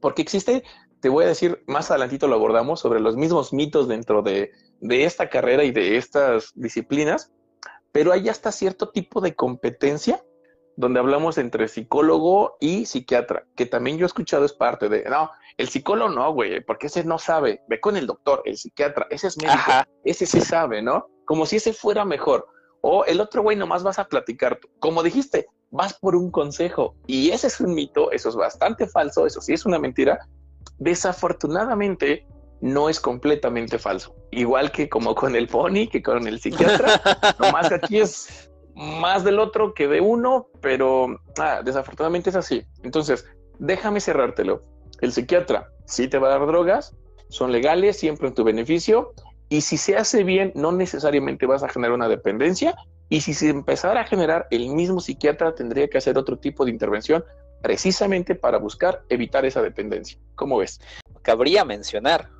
Porque 0.00 0.22
existe, 0.22 0.64
te 1.00 1.08
voy 1.08 1.24
a 1.24 1.28
decir, 1.28 1.62
más 1.68 1.90
adelantito 1.90 2.26
lo 2.26 2.34
abordamos, 2.34 2.80
sobre 2.80 2.98
los 2.98 3.16
mismos 3.16 3.52
mitos 3.52 3.86
dentro 3.86 4.22
de, 4.22 4.50
de 4.80 5.04
esta 5.04 5.28
carrera 5.28 5.62
y 5.62 5.70
de 5.70 5.96
estas 5.96 6.50
disciplinas, 6.56 7.30
pero 7.92 8.10
hay 8.10 8.28
hasta 8.28 8.50
cierto 8.50 8.88
tipo 8.88 9.20
de 9.20 9.36
competencia 9.36 10.24
donde 10.76 11.00
hablamos 11.00 11.38
entre 11.38 11.68
psicólogo 11.68 12.56
y 12.60 12.86
psiquiatra, 12.86 13.46
que 13.54 13.66
también 13.66 13.98
yo 13.98 14.04
he 14.04 14.06
escuchado 14.06 14.44
es 14.44 14.52
parte 14.52 14.88
de, 14.88 15.04
no, 15.04 15.30
el 15.56 15.68
psicólogo 15.68 16.10
no, 16.10 16.32
güey, 16.32 16.60
porque 16.62 16.86
ese 16.86 17.04
no 17.04 17.18
sabe. 17.18 17.62
Ve 17.68 17.80
con 17.80 17.96
el 17.96 18.06
doctor, 18.06 18.42
el 18.44 18.56
psiquiatra, 18.56 19.06
ese 19.10 19.26
es 19.28 19.36
médico, 19.36 19.72
ese 20.04 20.26
sí 20.26 20.40
sabe, 20.40 20.82
¿no? 20.82 21.06
Como 21.26 21.44
si 21.46 21.56
ese 21.56 21.72
fuera 21.72 22.04
mejor. 22.04 22.46
O 22.80 23.04
el 23.04 23.20
otro 23.20 23.42
güey 23.42 23.56
nomás 23.56 23.82
vas 23.82 23.98
a 23.98 24.08
platicar. 24.08 24.58
Como 24.78 25.02
dijiste, 25.02 25.48
vas 25.70 25.94
por 25.94 26.16
un 26.16 26.30
consejo. 26.30 26.94
Y 27.06 27.30
ese 27.30 27.48
es 27.48 27.60
un 27.60 27.74
mito, 27.74 28.10
eso 28.10 28.30
es 28.30 28.36
bastante 28.36 28.88
falso, 28.88 29.26
eso 29.26 29.40
sí 29.40 29.52
es 29.52 29.66
una 29.66 29.78
mentira. 29.78 30.18
Desafortunadamente, 30.78 32.26
no 32.60 32.88
es 32.88 33.00
completamente 33.00 33.78
falso. 33.78 34.14
Igual 34.30 34.70
que 34.70 34.88
como 34.88 35.14
con 35.14 35.34
el 35.34 35.48
pony, 35.48 35.88
que 35.90 36.02
con 36.02 36.26
el 36.26 36.40
psiquiatra. 36.40 37.00
nomás 37.38 37.72
aquí 37.72 38.00
es 38.00 38.49
más 38.74 39.24
del 39.24 39.38
otro 39.38 39.74
que 39.74 39.88
de 39.88 40.00
uno, 40.00 40.48
pero 40.60 41.20
ah, 41.38 41.62
desafortunadamente 41.64 42.30
es 42.30 42.36
así. 42.36 42.64
Entonces, 42.82 43.26
déjame 43.58 44.00
cerrártelo. 44.00 44.62
El 45.00 45.12
psiquiatra 45.12 45.70
sí 45.84 46.08
te 46.08 46.18
va 46.18 46.28
a 46.28 46.38
dar 46.38 46.46
drogas, 46.46 46.96
son 47.28 47.52
legales, 47.52 47.98
siempre 47.98 48.28
en 48.28 48.34
tu 48.34 48.44
beneficio, 48.44 49.12
y 49.48 49.62
si 49.62 49.76
se 49.76 49.96
hace 49.96 50.24
bien, 50.24 50.52
no 50.54 50.72
necesariamente 50.72 51.46
vas 51.46 51.62
a 51.62 51.68
generar 51.68 51.94
una 51.94 52.08
dependencia, 52.08 52.76
y 53.08 53.20
si 53.22 53.34
se 53.34 53.48
empezara 53.48 54.02
a 54.02 54.06
generar, 54.06 54.46
el 54.50 54.68
mismo 54.68 55.00
psiquiatra 55.00 55.54
tendría 55.54 55.88
que 55.88 55.98
hacer 55.98 56.16
otro 56.16 56.38
tipo 56.38 56.64
de 56.64 56.70
intervención 56.70 57.24
precisamente 57.60 58.34
para 58.34 58.58
buscar 58.58 59.02
evitar 59.08 59.44
esa 59.44 59.60
dependencia. 59.62 60.18
¿Cómo 60.36 60.58
ves? 60.58 60.80
Cabría 61.22 61.64
mencionar 61.64 62.30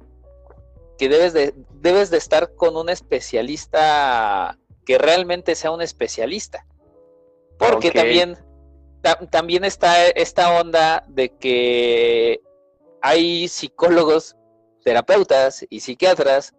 que 0.97 1.09
debes 1.09 1.33
de, 1.33 1.55
debes 1.81 2.11
de 2.11 2.19
estar 2.19 2.55
con 2.55 2.77
un 2.77 2.89
especialista 2.89 4.59
que 4.91 4.99
realmente 4.99 5.55
sea 5.55 5.71
un 5.71 5.83
especialista. 5.83 6.67
Porque 7.61 7.93
también, 7.93 8.37
también 9.31 9.65
está 9.65 10.09
esta 10.09 10.61
onda 10.61 11.05
de 11.07 11.29
que 11.29 12.41
hay 13.01 13.47
psicólogos 13.47 14.35
terapeutas 14.83 15.65
y 15.71 15.79
psiquiatras 15.79 16.55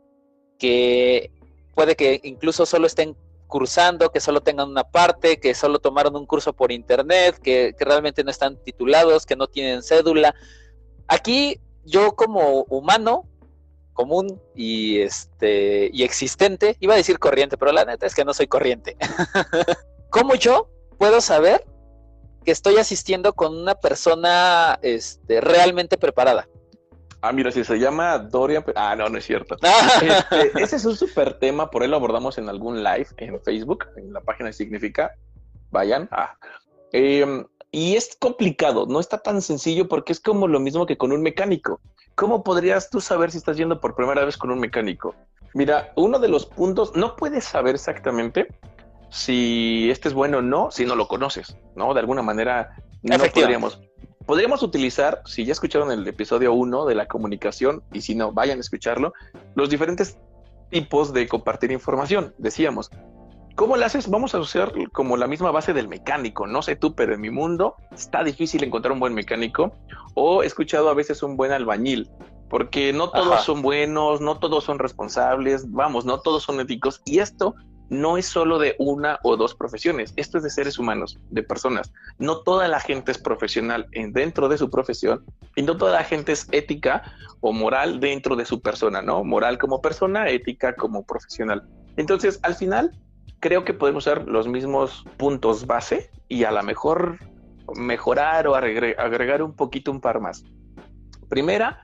que 0.58 1.30
puede 1.76 1.98
que 1.98 2.22
incluso 2.24 2.66
solo 2.66 2.88
estén 2.88 3.18
cursando, 3.48 4.14
que 4.14 4.22
solo 4.22 4.40
tengan 4.40 4.70
una 4.70 4.86
parte, 4.86 5.42
que 5.42 5.54
solo 5.54 5.80
tomaron 5.80 6.16
un 6.16 6.26
curso 6.26 6.54
por 6.54 6.72
internet, 6.72 7.38
que, 7.38 7.76
realmente 7.82 8.24
no 8.24 8.32
están 8.32 8.56
titulados, 8.64 9.26
que 9.26 9.36
no 9.36 9.48
tienen 9.48 9.84
cédula. 9.84 10.34
Aquí 11.10 11.60
yo 11.84 12.16
como 12.16 12.64
humano 12.70 13.26
común 14.02 14.42
y 14.56 15.00
este 15.00 15.92
y 15.94 16.04
existente, 16.04 16.76
iba 16.80 16.96
a 16.96 16.98
decir 16.98 17.20
corriente, 17.20 17.56
pero 17.56 17.72
la 17.72 17.86
neta 17.86 18.08
es 18.08 18.16
que 18.16 18.26
no 18.26 18.34
soy 18.34 18.48
corriente. 18.48 18.98
¿Cómo 20.10 20.34
yo 20.36 20.70
puedo 20.98 21.22
saber 21.22 21.64
que 22.44 22.52
estoy 22.52 22.78
asistiendo 22.78 23.34
con 23.34 23.56
una 23.56 23.76
persona 23.76 24.80
este, 24.82 25.40
realmente 25.40 25.98
preparada? 25.98 26.48
Ah, 27.22 27.32
mira, 27.32 27.52
si 27.52 27.64
se 27.64 27.78
llama 27.78 28.18
Dorian. 28.18 28.64
Ah, 28.76 28.96
no, 28.96 29.08
no 29.08 29.20
es 29.20 29.26
cierto. 29.26 29.56
Este, 30.02 30.64
ese 30.64 30.78
es 30.78 30.86
un 30.86 30.96
súper 30.96 31.38
tema, 31.38 31.70
por 31.70 31.84
ahí 31.84 31.88
lo 31.88 31.98
abordamos 31.98 32.40
en 32.40 32.50
algún 32.50 32.84
live 32.84 33.08
en 33.18 33.40
Facebook, 33.44 33.86
en 33.98 34.12
la 34.12 34.22
página 34.22 34.48
de 34.48 34.54
Significa. 34.54 35.12
Vayan. 35.70 36.10
Ah. 36.12 36.36
Em, 36.92 37.46
y 37.72 37.96
es 37.96 38.16
complicado, 38.20 38.86
no 38.86 39.00
está 39.00 39.20
tan 39.20 39.42
sencillo 39.42 39.88
porque 39.88 40.12
es 40.12 40.20
como 40.20 40.48
lo 40.48 40.60
mismo 40.60 40.86
que 40.86 40.98
con 40.98 41.12
un 41.12 41.22
mecánico. 41.22 41.80
¿Cómo 42.16 42.44
podrías 42.44 42.90
tú 42.90 43.00
saber 43.00 43.32
si 43.32 43.38
estás 43.38 43.58
yendo 43.58 43.80
por 43.80 43.96
primera 43.96 44.26
vez 44.26 44.38
con 44.38 44.52
un 44.52 44.60
mecánico? 44.60 45.16
Mira, 45.54 45.92
uno 45.96 46.20
de 46.20 46.28
los 46.28 46.46
puntos, 46.46 46.96
no 46.96 47.16
puedes 47.16 47.46
saber 47.46 47.76
exactamente 47.76 48.48
si 49.10 49.90
este 49.90 50.08
es 50.08 50.14
bueno 50.14 50.38
o 50.38 50.42
no 50.42 50.72
si 50.72 50.86
no 50.86 50.96
lo 50.96 51.08
conoces, 51.08 51.58
¿no? 51.76 51.94
De 51.94 52.00
alguna 52.00 52.22
manera 52.22 52.76
no 53.02 53.18
podríamos 53.18 53.80
podríamos 54.26 54.64
utilizar, 54.64 55.22
si 55.26 55.46
ya 55.46 55.52
escucharon 55.52 55.92
el 55.92 56.08
episodio 56.08 56.54
1 56.54 56.86
de 56.86 56.96
la 56.96 57.08
comunicación, 57.08 57.84
y 57.92 58.02
si 58.02 58.16
no, 58.16 58.32
vayan 58.32 58.60
a 58.60 58.62
escucharlo, 58.62 59.14
los 59.56 59.70
diferentes 59.70 60.18
tipos 60.70 61.12
de 61.12 61.28
compartir 61.28 61.72
información. 61.72 62.34
Decíamos, 62.38 62.90
¿cómo 63.56 63.78
lo 63.78 63.86
haces? 63.86 64.10
Vamos 64.10 64.36
a 64.36 64.40
usar 64.40 64.74
como 64.92 65.18
la 65.18 65.28
misma 65.28 65.52
base 65.52 65.74
del 65.74 65.88
mecánico. 65.88 66.48
No 66.48 66.62
sé 66.62 66.76
tú, 66.76 66.96
pero 66.96 67.14
en 67.14 67.22
mi 67.22 67.30
mundo 67.30 67.76
está 67.92 68.24
difícil 68.24 68.64
encontrar 68.64 68.94
un 68.94 69.00
buen 69.00 69.14
mecánico 69.14 69.74
o 70.14 70.44
he 70.44 70.46
escuchado 70.46 70.90
a 70.90 70.94
veces 70.94 71.24
un 71.24 71.38
buen 71.38 71.52
albañil. 71.52 72.10
Porque 72.50 72.92
no 72.92 73.10
todos 73.10 73.46
son 73.46 73.62
buenos, 73.62 74.20
no 74.20 74.38
todos 74.38 74.66
son 74.66 74.78
responsables, 74.78 75.72
vamos, 75.72 76.04
no 76.04 76.20
todos 76.20 76.44
son 76.44 76.60
éticos. 76.60 77.02
Y 77.06 77.20
esto 77.20 77.56
no 77.92 78.18
es 78.18 78.26
solo 78.26 78.58
de 78.58 78.76
una 78.80 79.20
o 79.22 79.36
dos 79.36 79.54
profesiones, 79.54 80.14
esto 80.16 80.38
es 80.38 80.46
de 80.46 80.50
seres 80.50 80.80
humanos, 80.80 81.20
de 81.30 81.44
personas. 81.44 81.92
No 82.20 82.42
toda 82.42 82.70
la 82.70 82.80
gente 82.80 83.12
es 83.12 83.18
profesional 83.18 83.88
dentro 84.12 84.48
de 84.48 84.58
su 84.58 84.70
profesión 84.70 85.26
y 85.58 85.62
no 85.64 85.76
toda 85.76 85.92
la 85.92 86.06
gente 86.06 86.32
es 86.32 86.48
ética 86.54 87.04
o 87.42 87.52
moral 87.52 88.00
dentro 88.00 88.38
de 88.38 88.46
su 88.46 88.62
persona, 88.62 89.02
¿no? 89.02 89.26
Moral 89.26 89.58
como 89.58 89.82
persona, 89.82 90.30
ética 90.30 90.74
como 90.74 91.06
profesional. 91.06 91.68
Entonces, 91.98 92.40
al 92.44 92.56
final, 92.56 92.98
creo 93.42 93.66
que 93.66 93.74
podemos 93.74 94.08
usar 94.08 94.28
los 94.28 94.48
mismos 94.48 95.04
puntos 95.18 95.68
base 95.68 96.10
y 96.30 96.46
a 96.46 96.52
lo 96.52 96.64
mejor 96.64 97.20
mejorar 97.76 98.48
o 98.48 98.56
agregar 98.56 99.44
un 99.44 99.54
poquito 99.54 99.92
un 99.92 100.00
par 100.00 100.22
más. 100.22 100.46
Primera, 101.28 101.84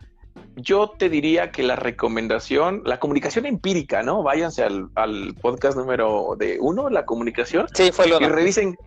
yo 0.56 0.92
te 0.98 1.10
diría 1.10 1.52
que 1.52 1.64
la 1.64 1.76
recomendación, 1.76 2.82
la 2.86 3.00
comunicación 3.00 3.46
empírica, 3.46 4.04
¿no? 4.04 4.24
Váyanse 4.24 4.64
al, 4.64 5.36
podcast 5.42 5.78
número 5.78 6.36
de 6.38 6.58
uno, 6.60 6.90
la 6.90 7.06
comunicación. 7.06 7.68
Sí, 7.74 7.92
fue 7.92 8.08
lo 8.08 8.22
Y 8.22 8.26
revisen, 8.26 8.78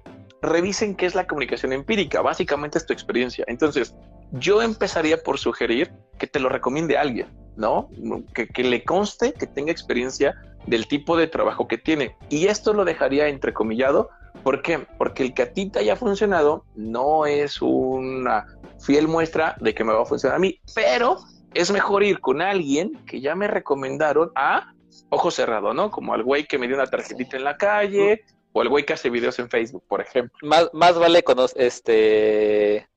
revisen 0.40 0.94
qué 0.94 1.06
es 1.06 1.14
la 1.14 1.26
comunicación 1.26 1.72
empírica. 1.72 2.22
Básicamente 2.22 2.78
es 2.78 2.86
tu 2.86 2.92
experiencia. 2.92 3.44
Entonces, 3.48 3.94
yo 4.32 4.62
empezaría 4.62 5.22
por 5.22 5.38
sugerir 5.38 5.92
que 6.18 6.26
te 6.26 6.40
lo 6.40 6.48
recomiende 6.48 6.96
alguien, 6.96 7.28
¿no? 7.56 7.88
Que, 8.34 8.48
que 8.48 8.64
le 8.64 8.84
conste 8.84 9.32
que 9.32 9.46
tenga 9.46 9.72
experiencia 9.72 10.34
del 10.66 10.86
tipo 10.86 11.16
de 11.16 11.26
trabajo 11.26 11.66
que 11.66 11.78
tiene. 11.78 12.16
Y 12.28 12.46
esto 12.46 12.72
lo 12.72 12.84
dejaría 12.84 13.28
entrecomillado. 13.28 14.10
¿Por 14.42 14.62
qué? 14.62 14.86
Porque 14.98 15.24
el 15.24 15.34
que 15.34 15.42
a 15.42 15.52
ti 15.52 15.70
haya 15.76 15.96
funcionado 15.96 16.64
no 16.74 17.26
es 17.26 17.60
una 17.60 18.46
fiel 18.80 19.08
muestra 19.08 19.56
de 19.60 19.74
que 19.74 19.84
me 19.84 19.92
va 19.92 20.02
a 20.02 20.06
funcionar 20.06 20.36
a 20.36 20.40
mí, 20.40 20.60
pero 20.74 21.18
es 21.52 21.70
mejor 21.70 22.02
ir 22.02 22.20
con 22.20 22.40
alguien 22.40 22.92
que 23.06 23.20
ya 23.20 23.34
me 23.34 23.48
recomendaron 23.48 24.30
a 24.34 24.72
ojo 25.10 25.30
cerrado, 25.30 25.74
¿no? 25.74 25.90
Como 25.90 26.14
al 26.14 26.22
güey 26.22 26.46
que 26.46 26.58
me 26.58 26.66
dio 26.66 26.76
una 26.76 26.86
tarjetita 26.86 27.36
en 27.36 27.44
la 27.44 27.56
calle 27.56 28.24
o 28.52 28.60
al 28.60 28.68
güey 28.68 28.84
que 28.84 28.92
hace 28.92 29.10
videos 29.10 29.38
en 29.38 29.50
Facebook, 29.50 29.84
por 29.88 30.00
ejemplo. 30.00 30.36
Más, 30.42 30.70
más 30.72 30.98
vale 30.98 31.22
conocer, 31.22 31.62
este, 31.62 32.88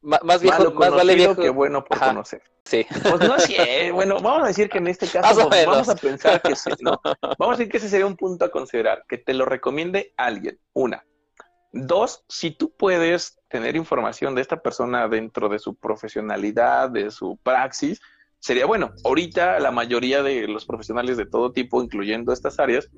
más, 0.00 0.42
viejo, 0.42 0.72
más 0.72 0.90
vale 0.90 1.14
viejo 1.14 1.36
que 1.36 1.50
bueno 1.50 1.84
por 1.84 1.98
conocer. 1.98 2.42
Sí. 2.64 2.84
Pues 3.02 3.28
no 3.28 3.38
sé, 3.38 3.92
bueno, 3.92 4.18
vamos 4.20 4.44
a 4.44 4.48
decir 4.48 4.68
que 4.68 4.78
en 4.78 4.88
este 4.88 5.06
caso 5.06 5.48
pues, 5.48 5.66
vamos 5.66 5.88
a 5.88 5.94
pensar 5.94 6.42
que 6.42 6.56
sí, 6.56 6.70
¿no? 6.80 7.00
Vamos 7.38 7.54
a 7.54 7.58
decir 7.58 7.70
que 7.70 7.76
ese 7.76 7.88
sería 7.88 8.06
un 8.06 8.16
punto 8.16 8.44
a 8.44 8.50
considerar, 8.50 9.04
que 9.08 9.18
te 9.18 9.34
lo 9.34 9.44
recomiende 9.44 10.12
alguien, 10.16 10.58
una. 10.72 11.04
Dos, 11.72 12.24
si 12.28 12.50
tú 12.50 12.74
puedes 12.76 13.38
tener 13.48 13.76
información 13.76 14.34
de 14.34 14.40
esta 14.40 14.60
persona 14.60 15.06
dentro 15.08 15.48
de 15.48 15.58
su 15.58 15.76
profesionalidad, 15.76 16.90
de 16.90 17.10
su 17.10 17.38
praxis, 17.42 18.00
sería 18.40 18.66
bueno. 18.66 18.92
Ahorita 19.04 19.60
la 19.60 19.70
mayoría 19.70 20.22
de 20.22 20.48
los 20.48 20.66
profesionales 20.66 21.16
de 21.16 21.26
todo 21.26 21.52
tipo, 21.52 21.82
incluyendo 21.82 22.32
estas 22.32 22.58
áreas, 22.58 22.88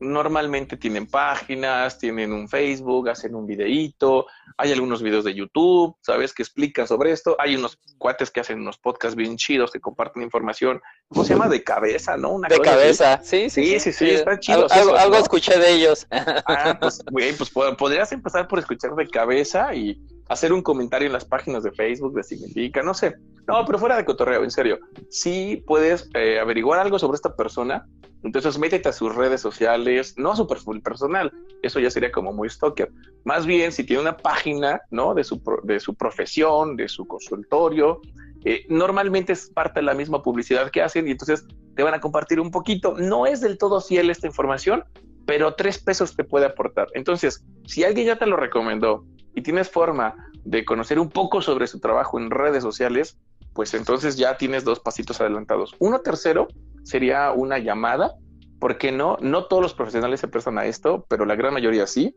normalmente 0.00 0.76
tienen 0.76 1.06
páginas, 1.06 1.98
tienen 1.98 2.32
un 2.32 2.48
Facebook, 2.48 3.08
hacen 3.08 3.34
un 3.34 3.46
videíto, 3.46 4.26
hay 4.56 4.72
algunos 4.72 5.02
videos 5.02 5.24
de 5.24 5.34
YouTube, 5.34 5.96
¿sabes? 6.00 6.32
Que 6.32 6.42
explican 6.42 6.86
sobre 6.86 7.12
esto. 7.12 7.36
Hay 7.38 7.56
unos 7.56 7.78
cuates 7.98 8.30
que 8.30 8.40
hacen 8.40 8.60
unos 8.60 8.78
podcasts 8.78 9.16
bien 9.16 9.36
chidos 9.36 9.70
que 9.70 9.80
comparten 9.80 10.22
información. 10.22 10.80
¿Cómo 11.08 11.24
se 11.24 11.34
llama? 11.34 11.48
De 11.48 11.62
cabeza, 11.62 12.16
¿no? 12.16 12.38
de 12.40 12.58
cabeza, 12.60 13.20
sí 13.22 13.50
sí, 13.50 13.78
sí, 13.80 13.92
sí, 13.92 14.10
está 14.10 14.38
chido. 14.38 14.66
Algo, 14.70 15.16
escuché 15.16 15.58
de 15.58 15.70
ellos. 15.70 16.06
Ah, 16.48 16.76
pues, 16.78 17.02
güey, 17.10 17.32
pues 17.32 17.50
podrías 17.50 18.12
empezar 18.12 18.46
por 18.46 18.58
escuchar 18.58 18.94
de 18.94 19.08
cabeza 19.08 19.74
y 19.74 20.00
hacer 20.28 20.52
un 20.52 20.62
comentario 20.62 21.06
en 21.06 21.12
las 21.12 21.24
páginas 21.24 21.62
de 21.62 21.72
Facebook 21.72 22.14
de 22.14 22.22
Significa, 22.22 22.82
no 22.82 22.94
sé. 22.94 23.16
No, 23.46 23.64
pero 23.64 23.78
fuera 23.78 23.96
de 23.96 24.04
cotorreo, 24.04 24.42
en 24.42 24.50
serio. 24.50 24.78
Sí 25.08 25.62
puedes 25.66 26.10
eh, 26.14 26.40
averiguar 26.40 26.80
algo 26.80 26.98
sobre 26.98 27.16
esta 27.16 27.36
persona, 27.36 27.86
entonces 28.24 28.58
métete 28.58 28.88
a 28.88 28.92
sus 28.92 29.14
redes 29.14 29.40
sociales, 29.40 30.14
no 30.16 30.32
a 30.32 30.36
su 30.36 30.48
perfil 30.48 30.82
personal, 30.82 31.32
eso 31.62 31.78
ya 31.78 31.90
sería 31.90 32.10
como 32.10 32.32
muy 32.32 32.50
stalker. 32.50 32.90
Más 33.24 33.46
bien, 33.46 33.70
si 33.70 33.84
tiene 33.84 34.02
una 34.02 34.16
página, 34.16 34.80
¿no? 34.90 35.14
De 35.14 35.22
su, 35.22 35.40
de 35.62 35.78
su 35.78 35.94
profesión, 35.94 36.76
de 36.76 36.88
su 36.88 37.06
consultorio, 37.06 38.00
eh, 38.44 38.64
normalmente 38.68 39.32
es 39.32 39.48
parte 39.50 39.80
de 39.80 39.86
la 39.86 39.94
misma 39.94 40.22
publicidad 40.22 40.70
que 40.70 40.82
hacen 40.82 41.06
y 41.06 41.12
entonces 41.12 41.46
te 41.76 41.82
van 41.82 41.94
a 41.94 42.00
compartir 42.00 42.40
un 42.40 42.50
poquito. 42.50 42.96
No 42.96 43.26
es 43.26 43.40
del 43.40 43.58
todo 43.58 43.80
fiel 43.80 44.10
esta 44.10 44.26
información, 44.26 44.84
pero 45.24 45.54
tres 45.54 45.78
pesos 45.78 46.16
te 46.16 46.24
puede 46.24 46.46
aportar. 46.46 46.88
Entonces, 46.94 47.44
si 47.66 47.84
alguien 47.84 48.06
ya 48.06 48.18
te 48.18 48.26
lo 48.26 48.36
recomendó 48.36 49.04
y 49.36 49.42
tienes 49.42 49.70
forma 49.70 50.16
de 50.44 50.64
conocer 50.64 50.98
un 50.98 51.10
poco 51.10 51.42
sobre 51.42 51.66
su 51.66 51.78
trabajo 51.78 52.18
en 52.18 52.30
redes 52.30 52.62
sociales, 52.62 53.18
pues 53.52 53.74
entonces 53.74 54.16
ya 54.16 54.36
tienes 54.38 54.64
dos 54.64 54.80
pasitos 54.80 55.20
adelantados. 55.20 55.76
Uno 55.78 56.00
tercero 56.00 56.48
sería 56.82 57.30
una 57.32 57.58
llamada, 57.58 58.14
porque 58.58 58.90
no, 58.90 59.18
no 59.20 59.44
todos 59.44 59.62
los 59.62 59.74
profesionales 59.74 60.20
se 60.20 60.28
prestan 60.28 60.58
a 60.58 60.64
esto, 60.64 61.04
pero 61.08 61.26
la 61.26 61.36
gran 61.36 61.52
mayoría 61.52 61.86
sí. 61.86 62.16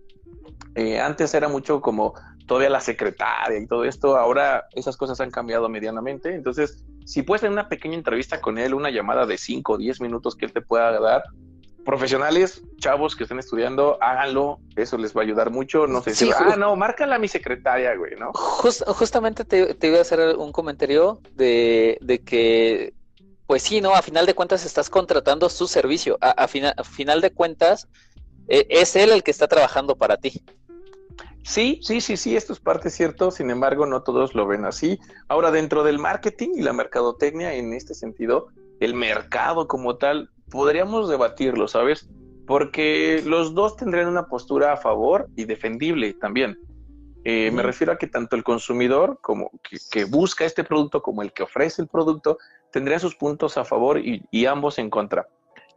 Eh, 0.76 1.00
antes 1.00 1.34
era 1.34 1.50
mucho 1.50 1.82
como 1.82 2.14
todavía 2.48 2.70
la 2.70 2.80
secretaria 2.80 3.60
y 3.60 3.68
todo 3.68 3.84
esto, 3.84 4.18
ahora 4.18 4.66
esas 4.74 4.96
cosas 4.96 5.20
han 5.20 5.30
cambiado 5.30 5.68
medianamente, 5.68 6.34
entonces 6.34 6.84
si 7.06 7.24
puedes 7.24 7.42
tener 7.42 7.54
una 7.54 7.70
pequeña 7.70 7.96
entrevista 7.96 8.40
con 8.40 8.58
él, 8.58 8.74
una 8.74 8.90
llamada 8.90 9.26
de 9.26 9.38
5 9.38 9.74
o 9.74 9.78
10 9.78 10.02
minutos 10.02 10.36
que 10.36 10.46
él 10.46 10.54
te 10.54 10.62
pueda 10.62 11.00
dar, 11.00 11.24
profesionales, 11.90 12.62
chavos 12.78 13.16
que 13.16 13.24
estén 13.24 13.40
estudiando, 13.40 13.98
háganlo, 14.00 14.60
eso 14.76 14.96
les 14.96 15.18
va 15.18 15.22
a 15.22 15.24
ayudar 15.24 15.50
mucho. 15.50 15.88
No 15.88 16.04
sé 16.04 16.14
si, 16.14 16.30
ah, 16.30 16.56
no, 16.56 16.76
márcala 16.76 17.16
a 17.16 17.20
mi 17.20 17.28
secretaria, 17.28 17.96
güey, 17.96 18.16
¿no? 18.16 18.32
justamente 18.32 19.44
te, 19.44 19.88
iba 19.88 19.98
a 19.98 20.02
hacer 20.02 20.36
un 20.38 20.52
comentario 20.52 21.20
de, 21.34 22.22
que, 22.24 22.94
pues 23.48 23.64
sí, 23.64 23.82
¿no? 23.82 23.96
A 23.96 24.04
final 24.04 24.28
de 24.28 24.36
cuentas 24.36 24.68
estás 24.68 24.88
contratando 24.88 25.50
su 25.50 25.68
servicio. 25.68 26.20
A, 26.22 26.48
final 26.48 27.22
de 27.22 27.32
cuentas, 27.32 27.88
e, 28.48 28.68
es 28.70 28.96
él 28.96 29.10
el 29.10 29.24
que 29.24 29.32
está 29.32 29.48
trabajando 29.48 29.96
para 29.96 30.18
ti. 30.18 30.44
Sí, 31.42 31.80
sí, 31.82 32.02
sí, 32.02 32.18
sí, 32.18 32.36
esto 32.36 32.54
es 32.54 32.60
parte 32.60 32.92
cierto, 32.92 33.32
sin 33.32 33.50
embargo, 33.50 33.88
no 33.88 34.04
todos 34.04 34.36
lo 34.36 34.46
ven 34.46 34.66
así. 34.66 35.00
Ahora, 35.28 35.50
dentro 35.50 35.84
del 35.84 35.98
marketing 35.98 36.50
y 36.54 36.62
la 36.62 36.72
mercadotecnia, 36.72 37.56
en 37.56 37.74
este 37.74 37.96
sentido, 37.96 38.50
el 38.80 38.94
mercado 38.94 39.68
como 39.68 39.96
tal 39.96 40.30
podríamos 40.50 41.10
debatirlo, 41.10 41.68
¿sabes? 41.68 42.10
Porque 42.46 43.22
los 43.26 43.54
dos 43.54 43.76
tendrían 43.76 44.08
una 44.08 44.28
postura 44.28 44.74
a 44.74 44.78
favor 44.78 45.30
y 45.36 45.46
defendible 45.46 46.14
también. 46.14 46.58
Eh, 47.26 47.52
me 47.52 47.62
refiero 47.62 47.92
a 47.92 47.98
que 47.98 48.08
tanto 48.08 48.36
el 48.36 48.44
consumidor 48.44 49.20
como 49.22 49.52
que, 49.92 50.06
busca 50.06 50.46
este 50.46 50.64
producto 50.64 51.02
como 51.02 51.22
el 51.22 51.34
que 51.34 51.44
ofrece 51.44 51.82
el 51.82 51.88
producto 51.90 52.38
tendrían 52.72 53.00
sus 53.00 53.16
puntos 53.16 53.58
a 53.58 53.66
favor 53.66 54.00
y, 54.00 54.46
ambos 54.46 54.80
en 54.80 54.90
contra. 54.90 55.28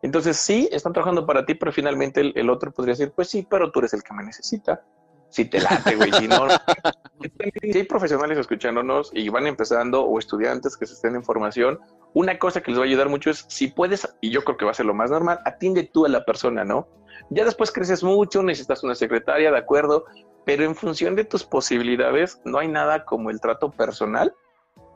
Entonces 0.02 0.36
sí, 0.36 0.68
están 0.72 0.92
trabajando 0.92 1.26
para 1.26 1.44
ti, 1.44 1.54
pero 1.54 1.72
finalmente 1.72 2.32
el, 2.34 2.50
otro 2.50 2.72
podría 2.72 2.92
decir, 2.92 3.12
pues 3.14 3.28
sí, 3.28 3.46
pero 3.48 3.70
tú 3.70 3.80
eres 3.80 3.92
el 3.92 4.02
que 4.02 4.14
me 4.14 4.24
necesita. 4.24 4.84
Si 5.32 5.46
te 5.46 5.60
late, 5.60 5.96
güey, 5.96 6.12
si 6.12 6.28
no. 6.28 6.46
si 7.62 7.78
hay 7.78 7.84
profesionales 7.84 8.36
escuchándonos 8.36 9.10
y 9.14 9.30
van 9.30 9.46
empezando 9.46 10.04
o 10.04 10.18
estudiantes 10.18 10.76
que 10.76 10.84
se 10.84 10.92
estén 10.92 11.14
en 11.14 11.24
formación, 11.24 11.80
una 12.12 12.38
cosa 12.38 12.60
que 12.60 12.70
les 12.70 12.78
va 12.78 12.84
a 12.84 12.86
ayudar 12.86 13.08
mucho 13.08 13.30
es 13.30 13.46
si 13.48 13.68
puedes, 13.68 14.06
y 14.20 14.28
yo 14.30 14.44
creo 14.44 14.58
que 14.58 14.66
va 14.66 14.72
a 14.72 14.74
ser 14.74 14.84
lo 14.84 14.92
más 14.92 15.10
normal, 15.10 15.40
atiende 15.46 15.84
tú 15.84 16.04
a 16.04 16.10
la 16.10 16.26
persona, 16.26 16.66
¿no? 16.66 16.86
Ya 17.30 17.46
después 17.46 17.72
creces 17.72 18.04
mucho, 18.04 18.42
necesitas 18.42 18.84
una 18.84 18.94
secretaria, 18.94 19.50
de 19.50 19.56
acuerdo, 19.56 20.04
pero 20.44 20.64
en 20.64 20.76
función 20.76 21.16
de 21.16 21.24
tus 21.24 21.44
posibilidades, 21.44 22.42
no 22.44 22.58
hay 22.58 22.68
nada 22.68 23.06
como 23.06 23.30
el 23.30 23.40
trato 23.40 23.70
personal 23.70 24.34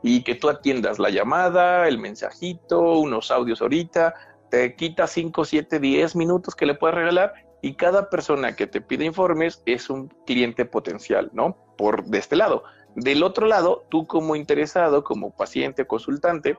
y 0.03 0.23
que 0.23 0.35
tú 0.35 0.49
atiendas 0.49 0.99
la 0.99 1.09
llamada, 1.09 1.87
el 1.87 1.97
mensajito, 1.97 2.99
unos 2.99 3.31
audios 3.31 3.59
ahorita, 3.59 4.13
te 4.51 4.75
quita 4.75 5.07
5, 5.07 5.45
7, 5.45 5.79
10 5.79 6.15
minutos 6.15 6.55
que 6.55 6.67
le 6.67 6.75
puedes 6.75 6.95
regalar 6.95 7.46
y 7.61 7.75
cada 7.75 8.09
persona 8.09 8.55
que 8.55 8.67
te 8.67 8.81
pide 8.81 9.05
informes 9.05 9.61
es 9.65 9.89
un 9.89 10.09
cliente 10.25 10.65
potencial, 10.65 11.29
¿no? 11.33 11.57
Por 11.77 12.05
de 12.05 12.19
este 12.19 12.35
lado. 12.35 12.63
Del 12.95 13.23
otro 13.23 13.47
lado, 13.47 13.85
tú 13.89 14.07
como 14.07 14.35
interesado, 14.35 15.03
como 15.03 15.35
paciente, 15.35 15.85
consultante, 15.85 16.57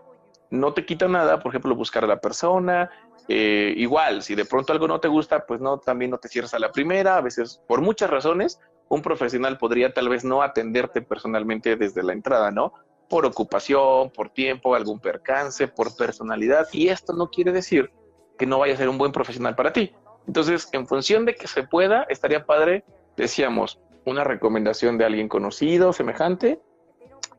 no 0.50 0.72
te 0.72 0.86
quita 0.86 1.08
nada, 1.08 1.40
por 1.40 1.50
ejemplo, 1.50 1.74
buscar 1.74 2.04
a 2.04 2.06
la 2.06 2.20
persona, 2.20 2.90
eh, 3.28 3.74
igual, 3.76 4.22
si 4.22 4.34
de 4.34 4.46
pronto 4.46 4.72
algo 4.72 4.88
no 4.88 5.00
te 5.00 5.08
gusta, 5.08 5.44
pues 5.46 5.60
no, 5.60 5.78
también 5.78 6.10
no 6.10 6.18
te 6.18 6.28
cierras 6.28 6.54
a 6.54 6.58
la 6.58 6.72
primera, 6.72 7.16
a 7.16 7.20
veces 7.20 7.62
por 7.66 7.82
muchas 7.82 8.08
razones, 8.08 8.58
un 8.88 9.02
profesional 9.02 9.58
podría 9.58 9.92
tal 9.92 10.08
vez 10.08 10.24
no 10.24 10.42
atenderte 10.42 11.02
personalmente 11.02 11.76
desde 11.76 12.02
la 12.02 12.14
entrada, 12.14 12.50
¿no? 12.50 12.72
Por 13.10 13.26
ocupación, 13.26 14.10
por 14.10 14.30
tiempo, 14.30 14.74
algún 14.74 14.98
percance, 14.98 15.68
por 15.68 15.94
personalidad, 15.94 16.68
y 16.72 16.88
esto 16.88 17.12
no 17.12 17.28
quiere 17.28 17.52
decir 17.52 17.90
que 18.38 18.46
no 18.46 18.58
vaya 18.58 18.74
a 18.74 18.78
ser 18.78 18.88
un 18.88 18.96
buen 18.96 19.12
profesional 19.12 19.54
para 19.54 19.72
ti. 19.72 19.92
Entonces, 20.28 20.68
en 20.72 20.86
función 20.86 21.24
de 21.24 21.34
que 21.34 21.48
se 21.48 21.62
pueda, 21.64 22.04
estaría 22.10 22.44
padre, 22.44 22.84
decíamos, 23.16 23.80
una 24.04 24.24
recomendación 24.24 24.98
de 24.98 25.06
alguien 25.06 25.28
conocido, 25.28 25.92
semejante, 25.94 26.60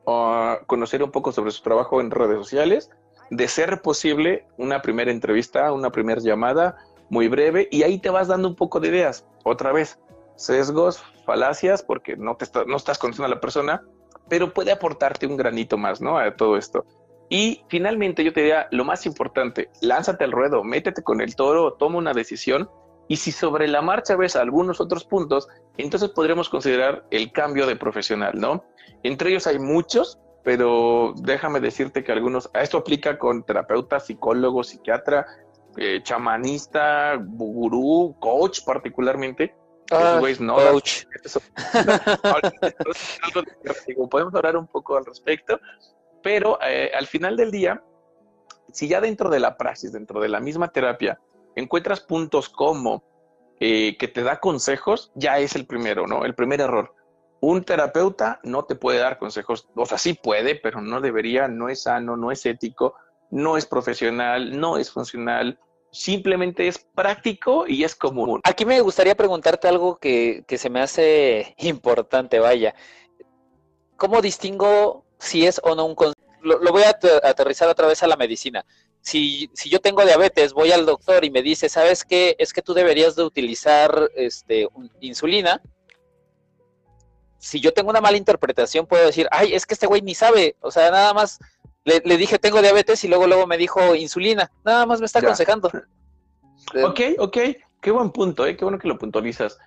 o 0.06 0.58
conocer 0.65 1.04
un 1.04 1.12
poco 1.12 1.32
sobre 1.32 1.52
su 1.52 1.62
trabajo 1.62 2.02
en 2.02 2.10
redes 2.10 2.38
sociales, 2.38 2.89
de 3.30 3.47
ser 3.47 3.84
posible 3.84 4.47
una 4.58 4.82
primera 4.82 5.12
entrevista, 5.12 5.71
una 5.71 5.91
primera 5.91 6.19
llamada 6.19 6.78
muy 7.10 7.28
breve, 7.28 7.67
y 7.71 7.84
ahí 7.84 7.99
te 7.99 8.10
vas 8.10 8.28
dando 8.28 8.47
un 8.47 8.56
poco 8.56 8.80
de 8.80 8.88
ideas. 8.88 9.23
Otra 9.43 9.71
vez, 9.71 9.99
sesgos, 10.36 11.04
falacias, 11.28 11.84
porque 11.84 12.17
no, 12.17 12.38
te 12.38 12.47
no 12.65 12.75
estás 12.75 12.97
conociendo 12.97 13.28
a 13.28 13.36
la 13.36 13.39
persona, 13.41 13.84
pero 14.28 14.52
puede 14.52 14.71
aportarte 14.71 15.28
un 15.28 15.38
granito 15.38 15.78
más, 15.78 16.02
¿no? 16.02 16.17
A 16.17 16.36
todo 16.36 16.58
esto. 16.58 16.86
Y 17.30 17.63
finalmente 17.68 18.24
yo 18.24 18.34
te 18.34 18.42
diría, 18.42 18.68
lo 18.72 18.84
más 18.84 19.06
importante, 19.06 19.70
lánzate 19.82 20.24
al 20.24 20.32
ruedo, 20.32 20.63
métete 20.63 21.04
con 21.04 21.22
el 21.22 21.36
toro, 21.36 21.74
toma 21.74 21.98
una 21.98 22.13
decisión 22.13 22.70
y 23.08 23.18
si 23.18 23.32
sobre 23.32 23.68
la 23.68 23.82
marcha 23.82 24.15
ves 24.15 24.36
algunos 24.36 24.82
otros 24.82 25.06
puntos, 25.06 25.48
entonces 25.78 26.10
podremos 26.10 26.50
considerar 26.50 27.06
el 27.12 27.32
cambio 27.32 27.68
de 27.68 27.76
profesional, 27.76 28.34
¿no? 28.36 28.65
Entre 29.04 29.30
ellos 29.30 29.48
hay 29.48 29.60
muchos, 29.60 30.20
pero 30.44 31.13
déjame 31.18 31.60
decirte 31.60 32.04
que 32.04 32.12
algunos, 32.12 32.50
esto 32.54 32.80
aplica 32.80 33.18
con 33.18 33.44
terapeuta, 33.44 34.00
psicólogo, 34.00 34.63
psiquiatra, 34.63 35.26
eh, 35.78 36.02
chamanista, 36.04 37.15
gurú, 37.20 38.15
coach 38.20 38.62
particularmente, 38.65 39.56
Ah, 39.92 40.22
no, 40.39 40.56
coach. 40.56 41.06
podemos 44.12 44.36
hablar 44.36 44.56
un 44.56 44.68
poco 44.68 44.98
al 44.98 45.06
respecto, 45.06 45.60
pero 46.22 46.60
eh, 46.62 46.92
al 46.94 47.08
final 47.08 47.38
del 47.38 47.52
día, 47.52 47.84
si 48.72 48.88
ya 48.88 49.02
dentro 49.02 49.30
de 49.30 49.40
la 49.40 49.58
praxis, 49.58 49.92
dentro 49.92 50.20
de 50.20 50.30
la 50.30 50.40
misma 50.40 50.72
terapia, 50.72 51.20
encuentras 51.56 52.02
puntos 52.02 52.50
como 52.50 53.04
eh, 53.60 53.98
que 53.98 54.08
te 54.08 54.24
da 54.24 54.40
consejos, 54.40 55.12
ya 55.16 55.40
es 55.40 55.56
el 55.56 55.66
primero, 55.66 56.08
¿no? 56.08 56.26
El 56.26 56.36
primer 56.36 56.62
error. 56.62 56.96
Un 57.42 57.64
terapeuta 57.64 58.40
no 58.44 58.66
te 58.66 58.76
puede 58.76 59.00
dar 59.00 59.18
consejos, 59.18 59.70
o 59.76 59.86
sea, 59.86 59.98
sí 59.98 60.14
puede, 60.14 60.56
pero 60.56 60.82
no 60.82 61.02
debería, 61.02 61.48
no 61.48 61.70
es 61.70 61.84
sano, 61.84 62.18
no 62.18 62.32
es 62.32 62.46
ético, 62.46 62.96
no 63.32 63.58
es 63.58 63.66
profesional, 63.66 64.60
no 64.60 64.78
es 64.78 64.92
funcional, 64.92 65.60
simplemente 65.92 66.68
es 66.68 66.80
práctico 66.80 67.66
y 67.68 67.84
es 67.84 67.96
común. 67.96 68.42
Aquí 68.44 68.66
me 68.66 68.80
gustaría 68.82 69.16
preguntarte 69.16 69.68
algo 69.68 69.98
que, 69.98 70.44
se 70.48 70.70
me 70.70 70.82
hace 70.82 71.56
importante, 71.58 72.40
vaya. 72.40 72.74
¿Cómo 73.98 74.22
distingo 74.22 75.06
si 75.20 75.46
es 75.46 75.60
o 75.64 75.76
no 75.76 75.86
un 75.86 75.96
consejo? 75.96 76.20
Lo, 76.42 76.72
voy 76.72 76.84
a 76.84 76.98
aterrizar 77.24 77.68
otra 77.68 77.88
vez 77.88 78.02
a 78.02 78.08
la 78.08 78.16
medicina. 78.16 78.66
Si, 79.02 79.50
si, 79.54 79.70
yo 79.70 79.80
tengo 79.80 80.04
diabetes, 80.06 80.54
voy 80.54 80.72
al 80.72 80.86
doctor 80.86 81.26
y 81.26 81.30
me 81.30 81.42
dice, 81.42 81.70
¿sabes 81.70 82.06
qué? 82.06 82.36
Es 82.40 82.54
que 82.54 82.62
tú 82.62 82.74
deberías 82.74 83.16
de 83.16 83.24
utilizar 83.24 84.10
este, 84.16 84.68
insulina. 85.02 85.62
Si 87.38 87.60
yo 87.60 87.74
tengo 87.74 87.90
una 87.90 88.02
mala 88.02 88.18
interpretación, 88.18 88.86
puedo 88.86 89.06
decir, 89.06 89.28
ay, 89.32 89.54
es 89.54 89.66
que 89.66 89.74
este 89.74 89.88
güey 89.88 90.02
ni 90.02 90.16
sabe. 90.16 90.56
O 90.62 90.72
sea, 90.72 90.92
nada 90.92 91.14
más 91.14 91.40
le, 91.84 92.18
dije 92.18 92.40
tengo 92.40 92.62
diabetes 92.62 93.04
y 93.04 93.08
luego 93.08 93.28
luego 93.28 93.48
me 93.48 93.58
dijo 93.58 93.96
insulina. 93.96 94.52
Nada 94.64 94.86
más 94.86 95.00
me 95.00 95.06
está 95.06 95.20
aconsejando. 95.20 95.70
Ok, 96.84 97.00
ok. 97.18 97.38
Qué 97.82 97.92
buen 97.92 98.12
punto, 98.12 98.46
¿eh? 98.46 98.58
qué 98.58 98.66
bueno 98.66 98.78
que 98.78 98.88
lo 98.88 98.98
puntualizas. 98.98 99.58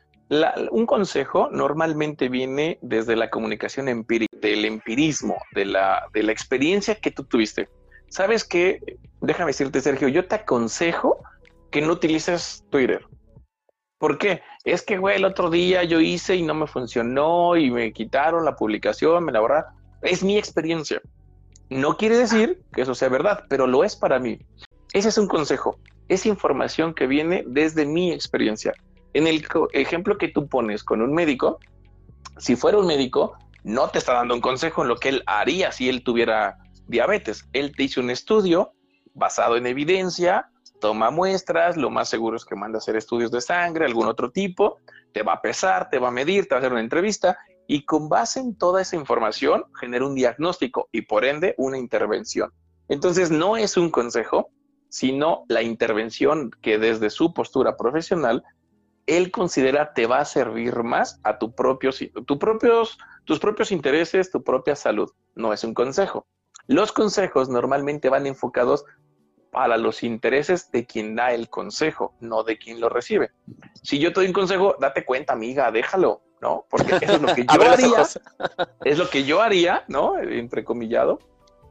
Un 0.71 0.87
consejo 0.87 1.49
normalmente 1.51 2.29
viene 2.29 2.79
desde 2.81 3.17
la 3.17 3.29
comunicación 3.29 3.89
empírica, 3.89 4.37
del 4.41 4.65
empirismo, 4.65 5.37
de 5.55 5.67
la, 5.67 6.09
de 6.15 6.23
la 6.23 6.33
experiencia 6.33 6.95
que 6.95 7.11
tú 7.11 7.25
tuviste. 7.25 7.69
¿Sabes 8.09 8.45
qué? 8.45 8.99
Déjame 9.21 9.51
decirte, 9.51 9.81
Sergio, 9.81 10.09
yo 10.09 10.27
te 10.27 10.37
aconsejo 10.37 11.23
que 11.71 11.83
no 11.83 11.93
utilices 11.93 12.65
Twitter. 12.71 13.05
¿Por 13.99 14.19
qué? 14.19 14.43
Es 14.65 14.83
que, 14.83 14.99
güey, 14.99 15.17
el 15.17 15.25
otro 15.25 15.51
día 15.51 15.85
yo 15.85 16.01
hice 16.01 16.35
y 16.37 16.43
no 16.43 16.55
me 16.55 16.67
funcionó 16.67 17.57
y 17.57 17.71
me 17.71 17.93
quitaron 17.93 18.45
la 18.45 18.57
publicación, 18.57 19.25
me 19.25 19.33
la 19.33 19.41
verdad. 19.41 19.67
Es 20.03 20.25
mi 20.25 20.37
experiencia. 20.39 21.01
No 21.71 21.97
quiere 21.97 22.17
decir 22.17 22.61
que 22.73 22.83
eso 22.83 22.95
sea 22.95 23.09
verdad, 23.09 23.45
pero 23.49 23.67
lo 23.67 23.85
es 23.85 23.97
para 23.97 24.19
mí. 24.19 24.39
Ese 24.93 25.09
es 25.09 25.19
un 25.19 25.29
consejo, 25.29 25.79
es 26.09 26.27
información 26.27 26.95
que 26.95 27.07
viene 27.07 27.45
desde 27.47 27.87
mi 27.87 28.13
experiencia. 28.13 28.75
En 29.15 29.27
el 29.27 29.45
ejemplo 29.73 30.19
que 30.19 30.29
tú 30.29 30.49
pones 30.49 30.83
con 30.85 31.03
un 31.03 31.13
médico, 31.13 31.59
si 32.39 32.57
fuera 32.57 32.79
un 32.79 32.87
médico, 32.87 33.37
no 33.65 33.89
te 33.89 33.99
está 33.99 34.15
dando 34.15 34.35
un 34.35 34.41
consejo 34.41 34.83
en 34.83 34.89
lo 34.89 34.97
que 34.97 35.11
él 35.11 35.23
haría 35.27 35.71
si 35.73 35.89
él 35.89 36.03
tuviera 36.03 36.59
diabetes. 36.87 37.49
Él 37.53 37.75
te 37.77 37.85
hizo 37.85 38.01
un 38.01 38.11
estudio 38.11 38.73
basado 39.15 39.57
en 39.57 39.67
evidencia, 39.67 40.51
toma 40.81 41.11
muestras, 41.11 41.77
lo 41.77 41.91
más 41.91 42.09
seguro 42.09 42.37
es 42.37 42.45
que 42.45 42.57
manda 42.57 42.79
a 42.79 42.81
hacer 42.81 42.97
estudios 42.97 43.31
de 43.31 43.41
sangre, 43.41 43.85
algún 43.85 44.07
otro 44.07 44.31
tipo, 44.31 44.79
te 45.13 45.23
va 45.23 45.35
a 45.35 45.43
pesar, 45.43 45.91
te 45.91 45.99
va 45.99 46.09
a 46.09 46.13
medir, 46.13 46.49
te 46.49 46.55
va 46.55 46.57
a 46.57 46.59
hacer 46.61 46.73
una 46.73 46.81
entrevista 46.81 47.39
y 47.69 47.85
con 47.85 48.09
base 48.09 48.41
en 48.41 48.57
toda 48.57 48.83
esa 48.83 48.97
información 48.97 49.65
genera 49.79 50.07
un 50.07 50.15
diagnóstico 50.15 50.89
y 50.91 51.03
por 51.03 51.25
ende 51.25 51.55
una 51.59 51.79
intervención. 51.79 52.51
Entonces 52.89 53.31
no 53.31 53.57
es 53.57 53.77
un 53.77 53.91
consejo, 53.91 54.51
sino 54.89 55.45
la 55.49 55.63
intervención 55.63 56.51
que 56.61 56.79
desde 56.79 57.11
su 57.11 57.33
postura 57.33 57.77
profesional 57.77 58.43
él 59.07 59.31
considera 59.31 59.93
te 59.95 60.07
va 60.07 60.19
a 60.19 60.25
servir 60.25 60.83
más 60.83 61.21
a 61.25 61.39
tu 61.39 61.55
propio, 61.55 61.91
tu 62.27 62.39
propios, 62.39 62.99
tus 63.25 63.39
propios 63.39 63.73
intereses, 63.73 64.31
tu 64.31 64.43
propia 64.43 64.77
salud. 64.77 65.11
No 65.35 65.53
es 65.53 65.65
un 65.65 65.75
consejo. 65.75 66.27
Los 66.67 66.93
consejos 66.93 67.49
normalmente 67.49 68.09
van 68.09 68.27
enfocados 68.27 68.85
para 69.51 69.77
los 69.77 70.03
intereses 70.03 70.71
de 70.71 70.87
quien 70.87 71.15
da 71.15 71.33
el 71.33 71.51
consejo, 71.51 72.15
no 72.21 72.43
de 72.43 72.59
quien 72.59 72.81
lo 72.81 72.89
recibe. 72.89 73.33
Si 73.83 73.99
yo 73.99 74.11
te 74.13 74.21
doy 74.21 74.29
un 74.29 74.33
consejo, 74.33 74.77
date 74.81 75.05
cuenta, 75.05 75.33
amiga, 75.33 75.71
déjalo. 75.71 76.23
¿no? 76.43 76.67
Porque 76.69 76.97
eso 77.01 77.15
es 77.15 77.23
lo 77.23 77.35
que 77.35 77.47
yo 77.55 77.63
haría, 77.63 78.03
es 78.85 78.99
lo 78.99 79.09
que 79.09 79.25
yo 79.25 79.41
haría, 79.41 79.85
¿no? 79.87 80.19
Entrecomillado, 80.19 81.21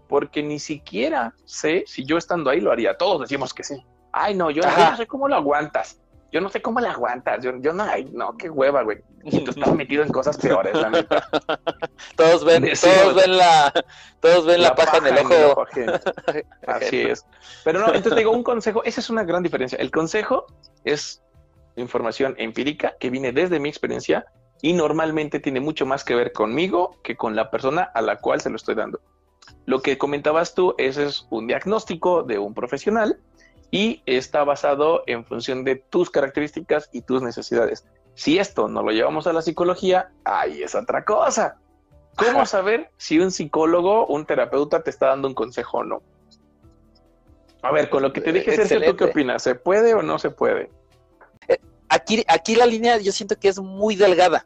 porque 0.07 0.41
ni 0.41 0.59
siquiera 0.59 1.35
sé 1.43 1.83
si 1.85 2.05
yo 2.05 2.17
estando 2.17 2.49
ahí 2.49 2.61
lo 2.61 2.71
haría. 2.71 2.97
Todos 2.97 3.21
decimos 3.21 3.53
que 3.53 3.63
sí. 3.63 3.85
Ay, 4.13 4.33
no, 4.33 4.49
yo, 4.49 4.61
no 4.63 4.97
sé 4.97 5.05
cómo 5.07 5.27
lo 5.27 5.35
aguantas. 5.35 6.01
Yo 6.31 6.39
no 6.39 6.49
sé 6.49 6.61
cómo 6.61 6.79
lo 6.79 6.89
aguantas. 6.89 7.43
Yo, 7.43 7.51
yo 7.59 7.73
no, 7.73 7.83
ay, 7.83 8.09
no, 8.13 8.37
qué 8.37 8.49
hueva, 8.49 8.83
güey. 8.83 8.99
Y 9.23 9.43
tú 9.43 9.51
estás 9.51 9.73
metido 9.75 10.03
en 10.03 10.09
cosas 10.09 10.37
peores, 10.37 10.73
la 10.73 10.89
neta. 10.89 11.27
Todos 12.15 12.45
ven, 12.45 12.69
todos 12.79 13.15
ven 13.15 13.37
la, 13.37 13.73
todos 14.19 14.45
ven 14.45 14.61
la, 14.61 14.75
paja, 14.75 14.97
en 14.97 15.07
el 15.07 15.17
ojo. 15.19 15.65
Así 16.67 17.01
es. 17.01 17.25
Pero 17.63 17.79
no, 17.79 17.87
entonces 17.87 18.15
digo, 18.15 18.31
un 18.31 18.43
consejo, 18.43 18.83
esa 18.83 19.01
es 19.01 19.09
una 19.09 19.23
gran 19.23 19.43
diferencia. 19.43 19.77
El 19.77 19.91
consejo 19.91 20.45
es 20.83 21.21
información 21.75 22.35
empírica 22.37 22.95
que 22.99 23.09
viene 23.09 23.31
desde 23.31 23.59
mi 23.59 23.69
experiencia 23.69 24.25
y 24.61 24.73
normalmente 24.73 25.39
tiene 25.39 25.59
mucho 25.59 25.85
más 25.85 26.03
que 26.03 26.15
ver 26.15 26.31
conmigo 26.31 26.97
que 27.03 27.15
con 27.15 27.35
la 27.35 27.49
persona 27.49 27.83
a 27.83 28.01
la 28.01 28.17
cual 28.17 28.41
se 28.41 28.49
lo 28.49 28.55
estoy 28.55 28.75
dando. 28.75 28.99
Lo 29.65 29.81
que 29.81 29.97
comentabas 29.97 30.53
tú, 30.53 30.75
ese 30.77 31.05
es 31.05 31.27
un 31.29 31.47
diagnóstico 31.47 32.23
de 32.23 32.37
un 32.37 32.53
profesional 32.53 33.19
y 33.71 34.03
está 34.05 34.43
basado 34.43 35.03
en 35.07 35.25
función 35.25 35.63
de 35.63 35.77
tus 35.77 36.09
características 36.09 36.89
y 36.91 37.01
tus 37.01 37.21
necesidades. 37.21 37.85
Si 38.13 38.37
esto 38.37 38.67
no 38.67 38.83
lo 38.83 38.91
llevamos 38.91 39.25
a 39.27 39.33
la 39.33 39.41
psicología, 39.41 40.11
ahí 40.25 40.61
es 40.61 40.75
otra 40.75 41.05
cosa. 41.05 41.57
¿Cómo 42.17 42.45
saber 42.45 42.91
si 42.97 43.19
un 43.19 43.31
psicólogo, 43.31 44.05
un 44.07 44.25
terapeuta 44.25 44.83
te 44.83 44.89
está 44.89 45.07
dando 45.07 45.29
un 45.29 45.33
consejo 45.33 45.79
o 45.79 45.83
no? 45.85 46.03
A 47.61 47.71
ver, 47.71 47.89
con 47.89 48.03
lo 48.03 48.11
que 48.11 48.19
te 48.19 48.33
dije, 48.33 48.55
Sergio, 48.55 48.91
¿tú 48.91 48.97
qué 48.97 49.03
opinas? 49.05 49.43
¿Se 49.43 49.55
puede 49.55 49.93
o 49.93 50.01
no 50.01 50.19
se 50.19 50.29
puede? 50.29 50.69
Eh, 51.47 51.59
aquí, 51.87 52.23
aquí 52.27 52.55
la 52.55 52.65
línea 52.65 52.97
yo 52.97 53.13
siento 53.13 53.39
que 53.39 53.47
es 53.47 53.59
muy 53.59 53.95
delgada 53.95 54.45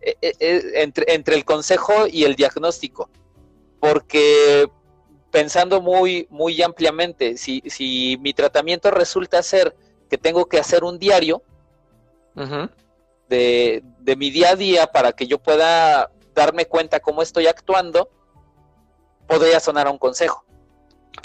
eh, 0.00 0.16
eh, 0.20 0.72
entre, 0.76 1.14
entre 1.14 1.36
el 1.36 1.44
consejo 1.44 2.06
y 2.10 2.24
el 2.24 2.34
diagnóstico, 2.34 3.10
porque 3.80 4.68
pensando 5.38 5.80
muy, 5.80 6.26
muy 6.30 6.60
ampliamente, 6.62 7.36
si, 7.36 7.62
si 7.66 8.18
mi 8.20 8.32
tratamiento 8.32 8.90
resulta 8.90 9.40
ser 9.40 9.76
que 10.10 10.18
tengo 10.18 10.46
que 10.46 10.58
hacer 10.58 10.82
un 10.82 10.98
diario 10.98 11.42
de, 13.28 13.84
de, 14.00 14.16
mi 14.16 14.30
día 14.30 14.50
a 14.50 14.56
día 14.56 14.88
para 14.88 15.12
que 15.12 15.28
yo 15.28 15.38
pueda 15.38 16.10
darme 16.34 16.66
cuenta 16.66 16.98
cómo 16.98 17.22
estoy 17.22 17.46
actuando, 17.46 18.10
podría 19.28 19.60
sonar 19.60 19.86
a 19.86 19.92
un 19.92 19.98
consejo. 19.98 20.44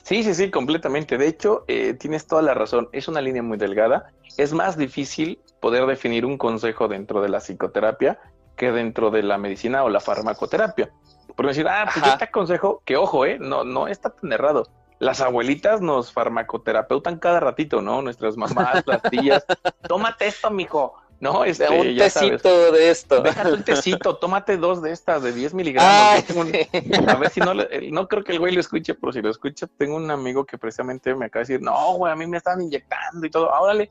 Sí, 0.03 0.21
sí, 0.21 0.35
sí, 0.35 0.51
completamente. 0.51 1.17
De 1.17 1.27
hecho, 1.27 1.63
eh, 1.67 1.95
tienes 1.95 2.27
toda 2.27 2.43
la 2.43 2.53
razón. 2.53 2.89
Es 2.91 3.07
una 3.07 3.19
línea 3.19 3.41
muy 3.41 3.57
delgada. 3.57 4.11
Es 4.37 4.53
más 4.53 4.77
difícil 4.77 5.39
poder 5.59 5.87
definir 5.87 6.23
un 6.23 6.37
consejo 6.37 6.87
dentro 6.87 7.19
de 7.19 7.29
la 7.29 7.39
psicoterapia 7.39 8.19
que 8.55 8.71
dentro 8.71 9.09
de 9.09 9.23
la 9.23 9.39
medicina 9.39 9.83
o 9.83 9.89
la 9.89 9.99
farmacoterapia. 9.99 10.91
Por 11.35 11.47
decir, 11.47 11.67
ah, 11.67 11.89
pues 11.91 12.05
yo 12.05 12.17
te 12.17 12.25
aconsejo 12.25 12.81
que, 12.85 12.97
ojo, 12.97 13.25
eh, 13.25 13.37
no, 13.39 13.63
no 13.63 13.87
está 13.87 14.09
tan 14.09 14.31
errado. 14.31 14.67
Las 14.99 15.19
abuelitas 15.21 15.81
nos 15.81 16.13
farmacoterapeutan 16.13 17.19
cada 17.19 17.39
ratito, 17.39 17.81
¿no? 17.81 18.01
Nuestras 18.01 18.37
mamás, 18.37 18.83
las 18.85 19.01
tías. 19.03 19.45
Tómate 19.87 20.27
esto, 20.27 20.49
mijo. 20.49 20.95
No, 21.19 21.45
este, 21.45 21.69
un 21.69 21.97
tecito 21.97 22.71
de 22.73 22.89
esto. 22.89 23.21
Déjate 23.21 23.53
un 23.53 23.63
tecito, 23.63 24.17
tómate 24.17 24.57
dos 24.57 24.81
de 24.81 24.91
estas 24.91 25.23
de 25.23 25.31
10 25.31 25.53
miligramos. 25.53 26.25
A 27.07 27.15
ver 27.15 27.29
si 27.29 27.39
no, 27.39 27.53
no 27.53 28.07
creo 28.09 28.23
que 28.25 28.33
el 28.33 28.39
güey 28.39 28.53
lo 28.53 28.59
escuche, 28.59 28.93
pero 28.93 29.13
si 29.13 29.21
lo 29.21 29.29
escucha, 29.29 29.67
tengo 29.77 29.95
un 29.95 30.11
amigo 30.11 30.45
que 30.45 30.57
precisamente 30.57 31.15
me 31.15 31.27
acaba 31.27 31.45
de 31.45 31.53
decir, 31.53 31.65
no, 31.65 31.93
güey, 31.93 32.11
a 32.11 32.15
mí 32.17 32.27
me 32.27 32.37
están 32.37 32.59
inyectando 32.61 33.25
y 33.25 33.29
todo. 33.29 33.49
Órale, 33.49 33.89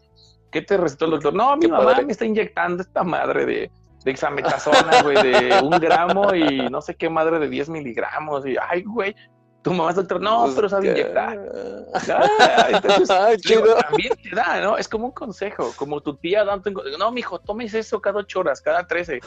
¿qué 0.50 0.60
te 0.60 0.76
recetó 0.76 1.06
el 1.06 1.12
doctor? 1.12 1.32
No, 1.32 1.56
mi 1.56 1.68
mamá 1.68 1.98
me 2.04 2.12
está 2.12 2.26
inyectando 2.26 2.82
esta 2.82 3.02
madre 3.02 3.46
de, 3.46 3.70
de 4.04 4.10
exametazona, 4.10 5.02
güey, 5.02 5.16
de 5.22 5.60
un 5.62 5.70
gramo 5.78 6.34
y 6.34 6.68
no 6.70 6.80
sé 6.80 6.94
qué 6.94 7.08
madre 7.08 7.38
de 7.38 7.48
10 7.48 7.68
miligramos. 7.68 8.46
Y, 8.46 8.56
ay, 8.60 8.82
güey, 8.82 9.14
tu 9.62 9.72
mamá 9.72 9.90
es 9.90 9.96
doctor, 9.96 10.20
no, 10.20 10.42
pues 10.42 10.54
pero 10.54 10.68
sabe 10.68 10.90
inyectar. 10.90 11.38
Ah, 11.94 12.68
entonces, 12.70 13.08
también 13.08 14.12
te 14.22 14.34
da, 14.34 14.60
¿no? 14.60 14.76
Es 14.76 14.88
como 14.88 15.06
un 15.06 15.12
consejo, 15.12 15.72
como 15.76 16.00
tu 16.00 16.16
tía 16.16 16.44
dando, 16.44 16.70
no, 16.98 17.12
mijo, 17.12 17.38
tomes 17.38 17.74
eso 17.74 18.00
cada 18.00 18.20
ocho 18.20 18.40
horas, 18.40 18.60
cada 18.60 18.86
trece, 18.86 19.20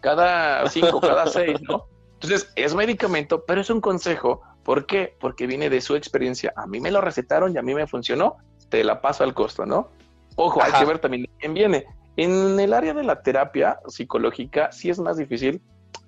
cada 0.00 0.68
cinco, 0.68 1.00
cada 1.00 1.26
seis, 1.26 1.60
¿no? 1.62 1.86
Entonces, 2.14 2.50
es 2.56 2.74
medicamento, 2.74 3.44
pero 3.46 3.60
es 3.60 3.70
un 3.70 3.80
consejo. 3.80 4.42
¿Por 4.64 4.86
qué? 4.86 5.14
Porque 5.20 5.46
viene 5.46 5.70
de 5.70 5.80
su 5.80 5.94
experiencia. 5.94 6.52
A 6.56 6.66
mí 6.66 6.80
me 6.80 6.90
lo 6.90 7.00
recetaron 7.00 7.54
y 7.54 7.58
a 7.58 7.62
mí 7.62 7.74
me 7.74 7.86
funcionó, 7.86 8.36
te 8.68 8.82
la 8.82 9.00
paso 9.00 9.22
al 9.22 9.34
costo, 9.34 9.66
¿no? 9.66 9.90
Ojo, 10.36 10.62
hay 10.62 10.72
que 10.72 10.84
ver 10.84 10.98
también 10.98 11.28
quién 11.38 11.54
viene. 11.54 11.86
En 12.16 12.58
el 12.58 12.72
área 12.72 12.94
de 12.94 13.02
la 13.02 13.22
terapia 13.22 13.80
psicológica 13.88 14.72
sí 14.72 14.90
es 14.90 14.98
más 14.98 15.16
difícil. 15.16 15.62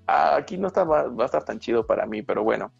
Aquí 0.06 0.56
no 0.56 0.68
está, 0.68 0.84
va 0.84 1.04
a 1.18 1.24
estar 1.24 1.44
tan 1.44 1.58
chido 1.58 1.86
para 1.86 2.06
mí, 2.06 2.22
pero 2.22 2.42
bueno, 2.42 2.72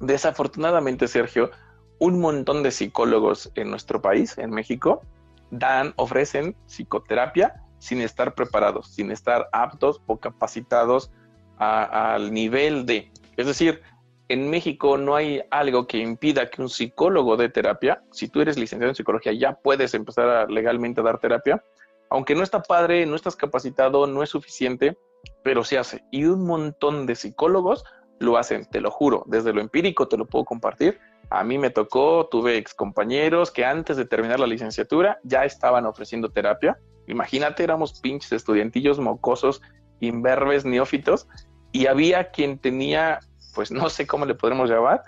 Desafortunadamente, 0.00 1.08
Sergio, 1.08 1.50
un 1.98 2.20
montón 2.20 2.62
de 2.62 2.70
psicólogos 2.70 3.50
en 3.54 3.70
nuestro 3.70 4.02
país, 4.02 4.36
en 4.36 4.50
México, 4.50 5.02
dan, 5.50 5.94
ofrecen 5.96 6.54
psicoterapia 6.66 7.62
sin 7.78 8.00
estar 8.00 8.34
preparados, 8.34 8.92
sin 8.94 9.10
estar 9.10 9.48
aptos 9.52 10.02
o 10.06 10.18
capacitados 10.18 11.10
al 11.58 12.32
nivel 12.32 12.84
de. 12.84 13.10
Es 13.38 13.46
decir, 13.46 13.80
en 14.28 14.50
México 14.50 14.98
no 14.98 15.14
hay 15.14 15.42
algo 15.50 15.86
que 15.86 15.98
impida 15.98 16.50
que 16.50 16.60
un 16.60 16.68
psicólogo 16.68 17.36
dé 17.36 17.48
terapia. 17.48 18.02
Si 18.10 18.28
tú 18.28 18.42
eres 18.42 18.58
licenciado 18.58 18.90
en 18.90 18.96
psicología, 18.96 19.32
ya 19.32 19.54
puedes 19.54 19.94
empezar 19.94 20.50
legalmente 20.50 21.00
a 21.00 21.04
dar 21.04 21.18
terapia. 21.18 21.62
Aunque 22.10 22.34
no 22.34 22.42
está 22.42 22.62
padre, 22.62 23.06
no 23.06 23.16
estás 23.16 23.36
capacitado, 23.36 24.06
no 24.06 24.22
es 24.22 24.30
suficiente, 24.30 24.96
pero 25.42 25.64
se 25.64 25.78
hace. 25.78 26.04
Y 26.10 26.24
un 26.24 26.44
montón 26.46 27.06
de 27.06 27.14
psicólogos 27.14 27.84
lo 28.18 28.36
hacen, 28.38 28.64
te 28.70 28.80
lo 28.80 28.90
juro, 28.90 29.24
desde 29.26 29.52
lo 29.52 29.60
empírico 29.60 30.08
te 30.08 30.16
lo 30.16 30.26
puedo 30.26 30.44
compartir. 30.44 30.98
A 31.30 31.42
mí 31.42 31.58
me 31.58 31.70
tocó, 31.70 32.28
tuve 32.30 32.56
ex 32.56 32.72
compañeros 32.74 33.50
que 33.50 33.64
antes 33.64 33.96
de 33.96 34.06
terminar 34.06 34.40
la 34.40 34.46
licenciatura 34.46 35.18
ya 35.24 35.44
estaban 35.44 35.84
ofreciendo 35.84 36.30
terapia. 36.30 36.78
Imagínate, 37.08 37.64
éramos 37.64 38.00
pinches 38.00 38.32
estudiantillos 38.32 38.98
mocosos, 38.98 39.60
imberbes, 40.00 40.64
neófitos, 40.64 41.28
y 41.72 41.86
había 41.86 42.30
quien 42.30 42.58
tenía, 42.58 43.20
pues 43.54 43.70
no 43.70 43.88
sé 43.90 44.06
cómo 44.06 44.24
le 44.24 44.34
podremos 44.34 44.70
llamar, 44.70 45.02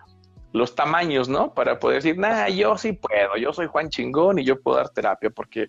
los 0.53 0.75
tamaños, 0.75 1.29
¿no? 1.29 1.55
Para 1.55 1.79
poder 1.79 2.03
decir, 2.03 2.19
nah, 2.19 2.49
yo 2.49 2.77
sí 2.77 2.93
puedo, 2.93 3.37
yo 3.37 3.53
soy 3.53 3.67
Juan 3.67 3.91
Chingón 3.91 4.39
y 4.39 4.45
yo 4.45 4.61
puedo 4.61 4.79
dar 4.79 4.89
terapia, 4.91 5.31
porque 5.31 5.69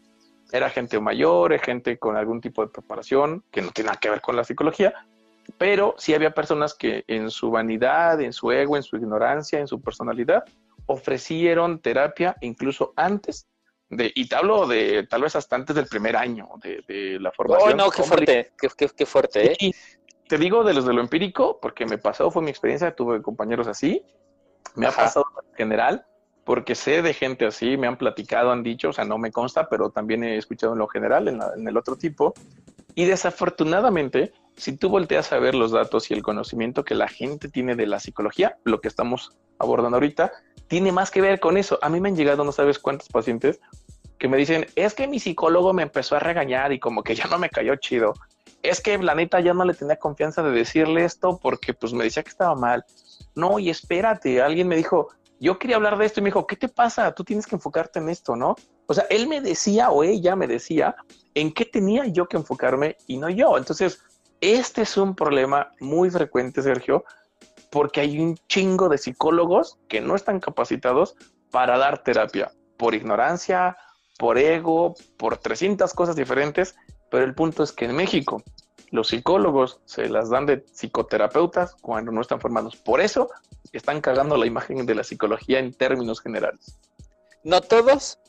era 0.51 0.69
gente 0.69 0.99
mayor, 0.99 1.57
gente 1.59 1.97
con 1.97 2.17
algún 2.17 2.41
tipo 2.41 2.61
de 2.61 2.71
preparación 2.71 3.43
que 3.51 3.61
no 3.61 3.71
tiene 3.71 3.89
nada 3.89 3.99
que 3.99 4.09
ver 4.09 4.21
con 4.21 4.35
la 4.35 4.43
psicología, 4.43 4.93
pero 5.57 5.95
sí 5.97 6.13
había 6.13 6.31
personas 6.31 6.73
que 6.73 7.03
en 7.07 7.29
su 7.29 7.51
vanidad, 7.51 8.21
en 8.21 8.33
su 8.33 8.51
ego, 8.51 8.77
en 8.77 8.83
su 8.83 8.97
ignorancia, 8.97 9.59
en 9.59 9.67
su 9.67 9.81
personalidad, 9.81 10.43
ofrecieron 10.85 11.79
terapia 11.79 12.35
incluso 12.41 12.93
antes 12.95 13.47
de, 13.89 14.11
y 14.13 14.27
te 14.27 14.35
hablo 14.35 14.67
de 14.67 15.07
tal 15.07 15.23
vez 15.23 15.35
hasta 15.35 15.55
antes 15.55 15.75
del 15.75 15.87
primer 15.87 16.15
año 16.15 16.47
de, 16.61 17.17
la 17.19 17.31
formación. 17.31 17.73
Oh, 17.73 17.75
no, 17.75 17.89
qué 17.89 18.03
fuerte, 18.03 18.51
qué, 18.57 19.05
fuerte, 19.05 19.53
¿eh? 19.53 19.71
te 20.27 20.37
digo 20.37 20.63
de 20.63 20.75
los 20.75 20.85
de 20.85 20.93
lo 20.93 21.01
empírico, 21.01 21.59
porque 21.59 21.85
me 21.85 21.97
pasó, 21.97 22.29
fue 22.29 22.43
mi 22.43 22.51
experiencia, 22.51 22.95
tuve 22.95 23.21
compañeros 23.21 23.67
así, 23.67 24.03
me 24.75 24.85
ha 24.85 24.91
pasado 24.91 25.25
en 25.49 25.55
general, 25.55 26.05
porque 26.49 26.73
sé 26.73 27.03
de 27.03 27.13
gente 27.13 27.45
así, 27.45 27.77
me 27.77 27.85
han 27.85 27.95
platicado, 27.95 28.49
han 28.49 28.63
dicho, 28.63 28.89
o 28.89 28.91
sea, 28.91 29.05
no 29.05 29.19
me 29.19 29.31
consta, 29.31 29.69
pero 29.69 29.91
también 29.91 30.23
he 30.23 30.35
escuchado 30.35 30.73
en 30.73 30.79
lo 30.79 30.87
general, 30.87 31.27
en, 31.27 31.67
el 31.67 31.77
otro 31.77 31.95
tipo, 31.95 32.33
y 32.95 33.05
desafortunadamente 33.05 34.33
si 34.57 34.75
tú 34.75 34.89
volteas 34.89 35.31
a 35.31 35.37
ver 35.37 35.53
los 35.53 35.69
datos 35.69 36.09
y 36.09 36.15
el 36.15 36.23
conocimiento 36.23 36.83
que 36.83 36.95
la 36.95 37.07
gente 37.07 37.49
tiene 37.49 37.75
de 37.75 37.85
la 37.85 37.99
psicología, 37.99 38.57
lo 38.63 38.81
que 38.81 38.87
estamos 38.87 39.37
abordando 39.59 39.97
ahorita, 39.97 40.31
tiene 40.67 40.91
más 40.91 41.11
que 41.11 41.21
ver 41.21 41.39
con 41.39 41.55
eso. 41.55 41.77
A 41.83 41.89
mí 41.89 42.01
me 42.01 42.09
han 42.09 42.15
llegado 42.15 42.43
no 42.43 42.51
sabes 42.51 42.79
cuántos 42.79 43.09
pacientes 43.09 43.59
que 44.17 44.27
me 44.27 44.37
dicen, 44.37 44.65
es 44.75 44.95
que 44.95 45.07
mi 45.07 45.19
psicólogo 45.19 45.71
me 45.73 45.83
empezó 45.83 46.15
a 46.15 46.19
regañar 46.19 46.73
y 46.73 46.79
como 46.79 47.03
que 47.03 47.13
ya 47.13 47.25
no 47.25 47.37
me 47.37 47.51
cayó 47.51 47.75
chido. 47.75 48.15
Es 48.63 48.81
que 48.81 48.97
la 48.97 49.13
neta 49.13 49.39
ya 49.39 49.53
no 49.53 49.65
le 49.65 49.75
tenía 49.75 49.97
confianza 49.97 50.41
de 50.41 50.49
decirle 50.49 51.05
esto 51.05 51.39
porque 51.39 51.75
pues 51.75 51.93
me 51.93 52.05
decía 52.05 52.23
que 52.23 52.29
estaba 52.29 52.55
mal. 52.55 52.85
No, 53.35 53.59
y 53.59 53.69
espérate, 53.69 54.41
alguien 54.41 54.67
me 54.67 54.75
dijo, 54.75 55.09
yo 55.39 55.57
quería 55.57 55.77
hablar 55.77 55.97
de 55.97 56.05
esto 56.05 56.19
y 56.19 56.23
me 56.23 56.27
dijo, 56.27 56.45
¿qué 56.45 56.55
te 56.55 56.67
pasa? 56.67 57.13
Tú 57.13 57.23
tienes 57.23 57.47
que 57.47 57.55
enfocarte 57.55 57.99
en 57.99 58.09
esto, 58.09 58.35
¿no? 58.35 58.55
O 58.87 58.93
sea, 58.93 59.05
él 59.09 59.27
me 59.27 59.41
decía 59.41 59.89
o 59.89 60.03
ella 60.03 60.35
me 60.35 60.47
decía 60.47 60.95
en 61.33 61.53
qué 61.53 61.65
tenía 61.65 62.05
yo 62.07 62.27
que 62.27 62.37
enfocarme 62.37 62.97
y 63.07 63.17
no 63.17 63.29
yo. 63.29 63.57
Entonces, 63.57 64.01
este 64.41 64.81
es 64.81 64.97
un 64.97 65.15
problema 65.15 65.71
muy 65.79 66.09
frecuente, 66.09 66.61
Sergio, 66.61 67.05
porque 67.71 68.01
hay 68.01 68.19
un 68.19 68.35
chingo 68.47 68.89
de 68.89 68.97
psicólogos 68.97 69.77
que 69.87 70.01
no 70.01 70.15
están 70.15 70.39
capacitados 70.39 71.15
para 71.51 71.77
dar 71.77 72.03
terapia 72.03 72.51
por 72.77 72.95
ignorancia, 72.95 73.77
por 74.17 74.37
ego, 74.37 74.95
por 75.17 75.37
300 75.37 75.93
cosas 75.93 76.15
diferentes, 76.15 76.75
pero 77.09 77.23
el 77.23 77.35
punto 77.35 77.63
es 77.63 77.71
que 77.71 77.85
en 77.85 77.95
México 77.95 78.43
los 78.91 79.09
psicólogos 79.09 79.79
se 79.85 80.09
las 80.09 80.29
dan 80.29 80.45
de 80.45 80.57
psicoterapeutas 80.57 81.75
cuando 81.75 82.11
no 82.11 82.21
están 82.21 82.41
formados. 82.41 82.75
Por 82.75 83.01
eso 83.01 83.29
están 83.71 84.01
cagando 84.01 84.37
la 84.37 84.45
imagen 84.45 84.85
de 84.85 84.95
la 84.95 85.03
psicología 85.03 85.59
en 85.59 85.73
términos 85.73 86.21
generales. 86.21 86.77
No 87.43 87.61
todos, 87.61 88.19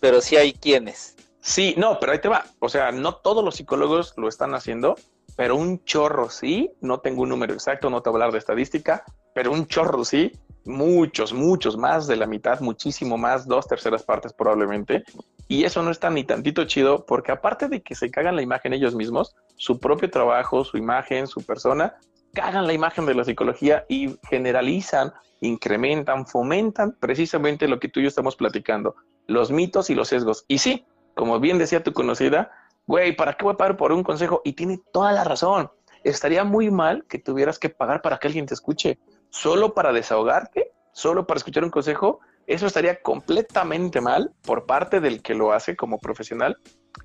pero 0.00 0.20
sí 0.20 0.36
hay 0.36 0.52
quienes. 0.52 1.16
Sí, 1.40 1.74
no, 1.76 1.98
pero 1.98 2.12
ahí 2.12 2.20
te 2.20 2.28
va. 2.28 2.44
O 2.60 2.68
sea, 2.68 2.92
no 2.92 3.16
todos 3.16 3.44
los 3.44 3.56
psicólogos 3.56 4.14
lo 4.16 4.28
están 4.28 4.54
haciendo 4.54 4.96
pero 5.36 5.56
un 5.56 5.84
chorro 5.84 6.28
sí, 6.28 6.70
no 6.80 7.00
tengo 7.00 7.22
un 7.22 7.30
número 7.30 7.54
exacto, 7.54 7.90
no 7.90 8.02
te 8.02 8.10
voy 8.10 8.16
a 8.16 8.24
hablar 8.24 8.32
de 8.32 8.38
estadística, 8.38 9.04
pero 9.34 9.52
un 9.52 9.66
chorro 9.66 10.04
sí, 10.04 10.32
muchos, 10.64 11.32
muchos, 11.32 11.76
más 11.76 12.06
de 12.06 12.16
la 12.16 12.26
mitad, 12.26 12.60
muchísimo 12.60 13.16
más, 13.18 13.46
dos 13.46 13.66
terceras 13.66 14.02
partes 14.02 14.32
probablemente. 14.32 15.04
Y 15.48 15.64
eso 15.64 15.82
no 15.82 15.90
está 15.90 16.10
ni 16.10 16.24
tantito 16.24 16.64
chido 16.64 17.04
porque 17.04 17.32
aparte 17.32 17.68
de 17.68 17.82
que 17.82 17.94
se 17.94 18.10
cagan 18.10 18.36
la 18.36 18.42
imagen 18.42 18.72
ellos 18.72 18.94
mismos, 18.94 19.34
su 19.56 19.78
propio 19.78 20.10
trabajo, 20.10 20.64
su 20.64 20.76
imagen, 20.76 21.26
su 21.26 21.44
persona, 21.44 21.96
cagan 22.32 22.66
la 22.66 22.72
imagen 22.72 23.06
de 23.06 23.14
la 23.14 23.24
psicología 23.24 23.84
y 23.88 24.16
generalizan, 24.28 25.12
incrementan, 25.40 26.26
fomentan 26.26 26.96
precisamente 26.98 27.68
lo 27.68 27.78
que 27.78 27.88
tú 27.88 28.00
y 28.00 28.04
yo 28.04 28.08
estamos 28.08 28.36
platicando, 28.36 28.94
los 29.26 29.50
mitos 29.50 29.90
y 29.90 29.94
los 29.94 30.08
sesgos. 30.08 30.44
Y 30.48 30.58
sí, 30.58 30.86
como 31.14 31.38
bien 31.40 31.58
decía 31.58 31.82
tu 31.82 31.92
conocida, 31.92 32.50
güey, 32.86 33.14
¿para 33.16 33.34
qué 33.34 33.44
voy 33.44 33.54
a 33.54 33.56
pagar 33.56 33.76
por 33.76 33.92
un 33.92 34.02
consejo? 34.02 34.40
Y 34.44 34.52
tiene 34.52 34.80
toda 34.92 35.12
la 35.12 35.24
razón. 35.24 35.70
Estaría 36.04 36.44
muy 36.44 36.70
mal 36.70 37.04
que 37.08 37.18
tuvieras 37.18 37.58
que 37.58 37.68
pagar 37.68 38.02
para 38.02 38.18
que 38.18 38.26
alguien 38.26 38.46
te 38.46 38.54
escuche. 38.54 38.98
Solo 39.30 39.74
para 39.74 39.92
desahogarte, 39.92 40.72
solo 40.92 41.26
para 41.26 41.38
escuchar 41.38 41.64
un 41.64 41.70
consejo, 41.70 42.20
eso 42.46 42.66
estaría 42.66 43.00
completamente 43.00 44.00
mal 44.00 44.32
por 44.42 44.66
parte 44.66 45.00
del 45.00 45.22
que 45.22 45.34
lo 45.34 45.52
hace 45.52 45.76
como 45.76 45.98
profesional. 45.98 46.56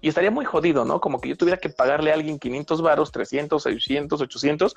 Y 0.02 0.10
estaría 0.10 0.32
muy 0.32 0.46
jodido, 0.46 0.84
¿no? 0.84 1.00
Como 1.00 1.22
que 1.22 1.30
yo 1.30 1.38
tuviera 1.38 1.58
que 1.58 1.70
pagarle 1.70 2.12
a 2.12 2.16
alguien 2.16 2.40
500 2.40 2.82
varos, 2.82 3.12
300, 3.12 3.62
600, 3.62 4.22
800 4.22 4.76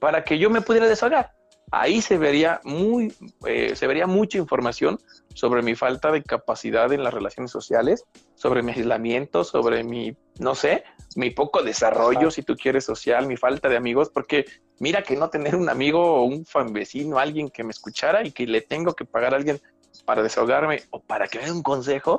para 0.00 0.24
que 0.24 0.38
yo 0.38 0.50
me 0.50 0.60
pudiera 0.60 0.88
desahogar. 0.88 1.32
Ahí 1.72 2.02
se 2.02 2.18
vería 2.18 2.60
muy, 2.64 3.12
eh, 3.46 3.74
se 3.74 3.86
vería 3.86 4.06
mucha 4.06 4.38
información 4.38 4.98
sobre 5.34 5.62
mi 5.62 5.74
falta 5.74 6.12
de 6.12 6.22
capacidad 6.22 6.92
en 6.92 7.02
las 7.02 7.14
relaciones 7.14 7.50
sociales, 7.50 8.04
sobre 8.34 8.62
mi 8.62 8.72
aislamiento, 8.72 9.42
sobre 9.42 9.82
mi, 9.82 10.14
no 10.38 10.54
sé, 10.54 10.84
mi 11.16 11.30
poco 11.30 11.62
desarrollo, 11.62 12.30
si 12.30 12.42
tú 12.42 12.56
quieres, 12.56 12.84
social, 12.84 13.26
mi 13.26 13.38
falta 13.38 13.70
de 13.70 13.78
amigos, 13.78 14.10
porque 14.10 14.44
mira 14.80 15.02
que 15.02 15.16
no 15.16 15.30
tener 15.30 15.56
un 15.56 15.70
amigo 15.70 16.16
o 16.16 16.24
un 16.24 16.44
fan 16.44 16.74
vecino, 16.74 17.18
alguien 17.18 17.48
que 17.48 17.64
me 17.64 17.70
escuchara 17.70 18.24
y 18.24 18.32
que 18.32 18.46
le 18.46 18.60
tengo 18.60 18.92
que 18.92 19.06
pagar 19.06 19.32
a 19.32 19.38
alguien 19.38 19.58
para 20.04 20.22
desahogarme 20.22 20.82
o 20.90 21.00
para 21.00 21.26
que 21.26 21.38
me 21.38 21.46
dé 21.46 21.52
un 21.52 21.62
consejo, 21.62 22.18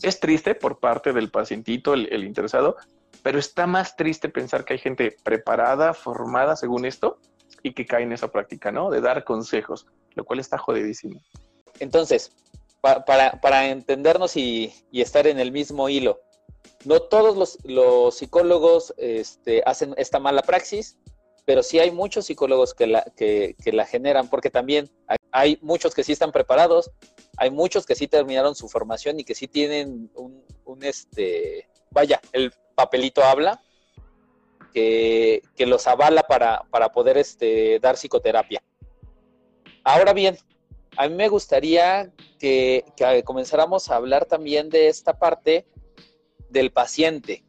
es 0.00 0.20
triste 0.20 0.54
por 0.54 0.78
parte 0.78 1.12
del 1.12 1.30
pacientito, 1.30 1.94
el, 1.94 2.24
interesado, 2.24 2.76
pero 3.22 3.40
está 3.40 3.66
más 3.66 3.96
triste 3.96 4.28
pensar 4.28 4.64
que 4.64 4.74
hay 4.74 4.78
gente 4.78 5.16
preparada, 5.24 5.92
formada 5.92 6.54
según 6.54 6.84
esto, 6.84 7.18
y 7.62 7.72
que 7.74 7.86
cae 7.86 8.02
en 8.02 8.12
esa 8.12 8.28
práctica, 8.28 8.72
¿no? 8.72 8.90
De 8.90 9.00
dar 9.00 9.24
consejos, 9.24 9.86
lo 10.14 10.24
cual 10.24 10.40
está 10.40 10.58
jodidísimo. 10.58 11.20
Entonces, 11.80 12.32
para, 12.80 13.68
entendernos 13.68 14.36
y, 14.36 14.72
estar 14.92 15.26
en 15.26 15.38
el 15.38 15.52
mismo 15.52 15.88
hilo, 15.88 16.20
no 16.84 17.00
todos 17.00 17.58
los, 17.64 18.16
psicólogos 18.16 18.92
este, 18.96 19.62
hacen 19.64 19.94
esta 19.96 20.18
mala 20.18 20.42
praxis, 20.42 20.98
pero 21.44 21.62
sí 21.62 21.78
hay 21.78 21.90
muchos 21.90 22.26
psicólogos 22.26 22.74
que 22.74 22.86
la, 22.86 23.04
que, 23.16 23.56
la 23.66 23.86
generan, 23.86 24.28
porque 24.28 24.50
también 24.50 24.90
hay, 25.30 25.58
muchos 25.62 25.94
que 25.94 26.04
sí 26.04 26.12
están 26.12 26.32
preparados, 26.32 26.90
hay 27.36 27.50
muchos 27.50 27.86
que 27.86 27.94
sí 27.94 28.08
terminaron 28.08 28.54
su 28.54 28.68
formación 28.68 29.18
y 29.18 29.24
que 29.24 29.34
sí 29.34 29.48
tienen 29.48 30.10
un, 30.14 30.44
este, 30.82 31.68
vaya, 31.90 32.20
el 32.32 32.52
papelito 32.74 33.22
habla, 33.22 33.60
que, 34.72 35.42
los 35.58 35.86
avala 35.86 36.22
para, 36.22 36.92
poder 36.92 37.18
este, 37.18 37.78
dar 37.80 37.96
psicoterapia. 37.96 38.62
Ahora 39.84 40.12
bien, 40.12 40.36
a 40.96 41.08
mí 41.08 41.14
me 41.14 41.28
gustaría 41.28 42.12
que, 42.38 42.84
comenzáramos 43.24 43.90
a 43.90 43.96
hablar 43.96 44.26
también 44.26 44.68
de 44.68 44.88
esta 44.88 45.18
parte 45.18 45.66
del 46.48 46.70
paciente. 46.70 47.44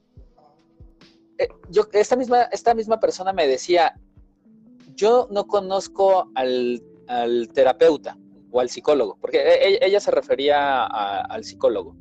Eh, 1.37 1.47
yo, 1.69 1.87
esta 1.93 2.15
misma, 2.15 2.43
esta 2.43 2.73
misma 2.73 2.99
persona 2.99 3.33
me 3.33 3.47
decía, 3.47 3.99
yo 4.95 5.27
no 5.31 5.47
conozco 5.47 6.31
al, 6.35 6.81
terapeuta 7.53 8.17
o 8.51 8.59
al 8.59 8.69
psicólogo, 8.69 9.17
porque 9.19 9.37
e, 9.37 9.73
e, 9.73 9.79
ella, 9.81 9.99
se 9.99 10.11
refería 10.11 10.85
al 10.85 11.43
psicólogo. 11.43 11.95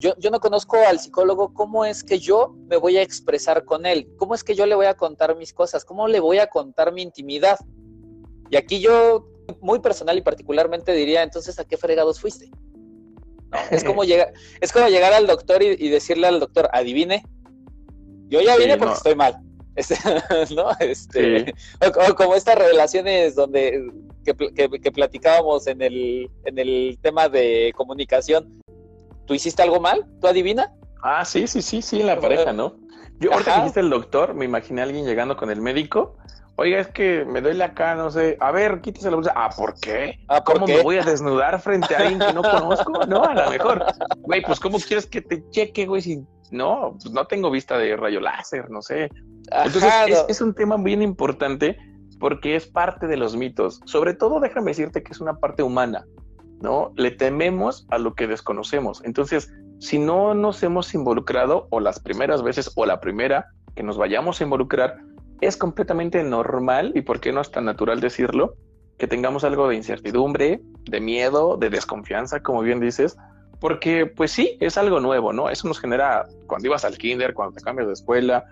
Yo, 0.00 0.14
yo, 0.18 0.30
no 0.30 0.40
conozco 0.40 0.76
al 0.76 0.98
psicólogo, 0.98 1.52
¿cómo 1.54 1.84
es 1.84 2.04
que 2.04 2.18
yo 2.18 2.54
me 2.68 2.76
voy 2.76 2.96
a 2.96 3.02
expresar 3.02 3.64
con 3.64 3.86
él? 3.86 4.08
¿Cómo 4.16 4.34
es 4.34 4.44
que 4.44 4.54
yo 4.54 4.66
le 4.66 4.74
voy 4.74 4.86
a 4.86 4.94
contar 4.94 5.36
mis 5.36 5.52
cosas? 5.52 5.84
¿Cómo 5.84 6.08
le 6.08 6.20
voy 6.20 6.38
a 6.38 6.48
contar 6.48 6.92
mi 6.92 7.02
intimidad? 7.02 7.58
Y 8.50 8.56
aquí 8.56 8.80
yo, 8.80 9.26
muy 9.60 9.80
personal 9.80 10.18
y 10.18 10.22
particularmente 10.22 10.92
diría, 10.92 11.22
entonces, 11.22 11.58
¿a 11.58 11.64
qué 11.64 11.76
fregados 11.76 12.20
fuiste? 12.20 12.50
es, 13.70 13.84
como 13.84 14.04
llegar, 14.04 14.32
es 14.60 14.72
como 14.72 14.88
llegar 14.88 15.12
al 15.12 15.26
doctor 15.26 15.62
y 15.62 15.88
decirle 15.88 16.26
al 16.26 16.40
doctor, 16.40 16.68
adivine, 16.72 17.24
yo 18.32 18.40
ya 18.40 18.56
vine 18.56 18.78
porque 18.78 18.94
estoy 18.94 19.14
mal. 19.14 19.36
Este, 19.74 19.96
¿no? 20.54 20.68
Este, 20.80 21.54
o, 21.80 22.14
como 22.14 22.34
estas 22.34 22.56
relaciones 22.56 23.34
donde 23.34 23.90
que, 24.22 24.92
platicábamos 24.92 25.66
en 25.66 25.80
el, 25.80 26.30
en 26.44 26.58
el 26.58 26.98
tema 27.00 27.30
de 27.30 27.72
comunicación. 27.74 28.61
¿Tú 29.26 29.34
hiciste 29.34 29.62
algo 29.62 29.80
mal? 29.80 30.06
¿Tú 30.20 30.28
adivina? 30.28 30.72
Ah, 31.02 31.24
sí, 31.24 31.46
sí, 31.46 31.62
sí, 31.62 31.82
sí, 31.82 32.00
en 32.00 32.06
la 32.06 32.20
pareja, 32.20 32.52
¿no? 32.52 32.76
Yo 33.18 33.32
ahorita 33.32 33.54
que 33.54 33.60
dijiste 33.60 33.80
el 33.80 33.90
doctor, 33.90 34.34
me 34.34 34.44
imaginé 34.44 34.80
a 34.80 34.84
alguien 34.84 35.04
llegando 35.04 35.36
con 35.36 35.50
el 35.50 35.60
médico. 35.60 36.16
Oiga, 36.56 36.80
es 36.80 36.88
que 36.88 37.24
me 37.24 37.40
duele 37.40 37.64
acá, 37.64 37.94
no 37.94 38.10
sé. 38.10 38.36
A 38.40 38.50
ver, 38.50 38.80
quítese 38.80 39.10
la 39.10 39.16
bolsa. 39.16 39.32
Ah, 39.34 39.48
¿por 39.56 39.74
qué? 39.80 40.18
Ah, 40.28 40.42
¿Cómo 40.44 40.66
me 40.66 40.82
voy 40.82 40.98
a 40.98 41.02
desnudar 41.02 41.60
frente 41.60 41.94
a 41.94 41.98
alguien 41.98 42.18
que 42.18 42.32
no 42.32 42.42
conozco? 42.42 42.92
No, 43.06 43.24
a 43.24 43.34
lo 43.34 43.50
mejor. 43.50 43.84
Güey, 44.18 44.42
pues 44.42 44.60
¿cómo 44.60 44.78
quieres 44.78 45.06
que 45.06 45.22
te 45.22 45.42
cheque, 45.50 45.86
güey, 45.86 46.02
si 46.02 46.24
no, 46.52 46.96
pues 47.00 47.12
no 47.12 47.26
tengo 47.26 47.50
vista 47.50 47.78
de 47.78 47.96
rayo 47.96 48.20
láser, 48.20 48.70
no 48.70 48.82
sé. 48.82 49.10
Entonces 49.50 49.92
es, 50.28 50.40
un 50.40 50.54
tema 50.54 50.76
bien 50.76 51.02
importante 51.02 51.76
porque 52.20 52.54
es 52.54 52.66
parte 52.66 53.06
de 53.06 53.16
los 53.16 53.34
mitos. 53.34 53.80
Sobre 53.86 54.14
todo, 54.14 54.38
déjame 54.38 54.70
decirte 54.70 55.02
que 55.02 55.12
es 55.12 55.20
una 55.20 55.34
parte 55.38 55.62
humana, 55.62 56.04
¿no? 56.62 56.92
Le 56.96 57.10
tememos 57.10 57.86
a 57.90 57.98
lo 57.98 58.14
que 58.14 58.26
desconocemos. 58.26 59.02
Entonces, 59.04 59.52
si 59.78 59.98
no 59.98 60.32
nos 60.34 60.62
hemos 60.62 60.94
involucrado, 60.94 61.66
o 61.70 61.80
las 61.80 62.00
primeras 62.00 62.42
veces, 62.42 62.70
o 62.76 62.86
la 62.86 63.00
primera 63.00 63.48
que 63.74 63.82
nos 63.82 63.98
vayamos 63.98 64.40
a 64.40 64.44
involucrar, 64.44 64.98
es 65.40 65.56
completamente 65.56 66.22
normal, 66.22 66.92
y 66.94 67.02
por 67.02 67.20
qué 67.20 67.32
no 67.32 67.40
es 67.40 67.50
tan 67.50 67.64
natural 67.64 68.00
decirlo, 68.00 68.54
que 68.96 69.08
tengamos 69.08 69.42
algo 69.42 69.68
de 69.68 69.74
incertidumbre, 69.74 70.60
de 70.84 71.00
miedo, 71.00 71.56
de 71.56 71.70
desconfianza, 71.70 72.40
como 72.40 72.62
bien 72.62 72.78
dices, 72.78 73.16
porque 73.60 74.06
pues 74.06 74.30
sí, 74.30 74.56
es 74.60 74.76
algo 74.76 75.00
nuevo, 75.00 75.32
¿no? 75.32 75.50
Eso 75.50 75.66
nos 75.66 75.80
genera, 75.80 76.26
cuando 76.46 76.68
ibas 76.68 76.84
al 76.84 76.96
kinder, 76.98 77.34
cuando 77.34 77.56
te 77.56 77.62
cambias 77.62 77.88
de 77.88 77.94
escuela, 77.94 78.44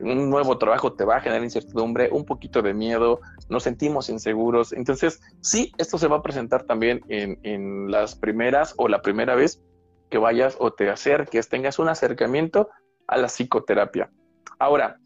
un 0.00 0.30
nuevo 0.30 0.58
trabajo 0.58 0.92
te 0.94 1.04
va 1.04 1.16
a 1.16 1.20
generar 1.20 1.42
incertidumbre, 1.42 2.10
un 2.12 2.24
poquito 2.24 2.62
de 2.62 2.74
miedo, 2.74 3.20
nos 3.48 3.64
sentimos 3.64 4.08
inseguros. 4.08 4.72
Entonces, 4.72 5.20
sí, 5.40 5.72
esto 5.78 5.98
se 5.98 6.08
va 6.08 6.18
a 6.18 6.22
presentar 6.22 6.64
también 6.64 7.00
en, 7.08 7.38
en 7.42 7.90
las 7.90 8.14
primeras 8.14 8.74
o 8.76 8.88
la 8.88 9.02
primera 9.02 9.34
vez 9.34 9.62
que 10.10 10.18
vayas 10.18 10.56
o 10.58 10.72
te 10.72 10.90
acerques, 10.90 11.48
tengas 11.48 11.78
un 11.78 11.88
acercamiento 11.88 12.68
a 13.06 13.16
la 13.18 13.28
psicoterapia. 13.28 14.10
Ahora, 14.58 14.98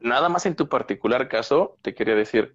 nada 0.00 0.28
más 0.28 0.46
en 0.46 0.56
tu 0.56 0.68
particular 0.68 1.28
caso, 1.28 1.76
te 1.82 1.94
quería 1.94 2.14
decir, 2.14 2.54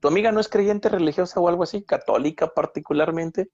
¿tu 0.00 0.08
amiga 0.08 0.32
no 0.32 0.40
es 0.40 0.48
creyente 0.48 0.88
religiosa 0.88 1.40
o 1.40 1.48
algo 1.48 1.62
así, 1.62 1.84
católica 1.84 2.48
particularmente? 2.48 3.48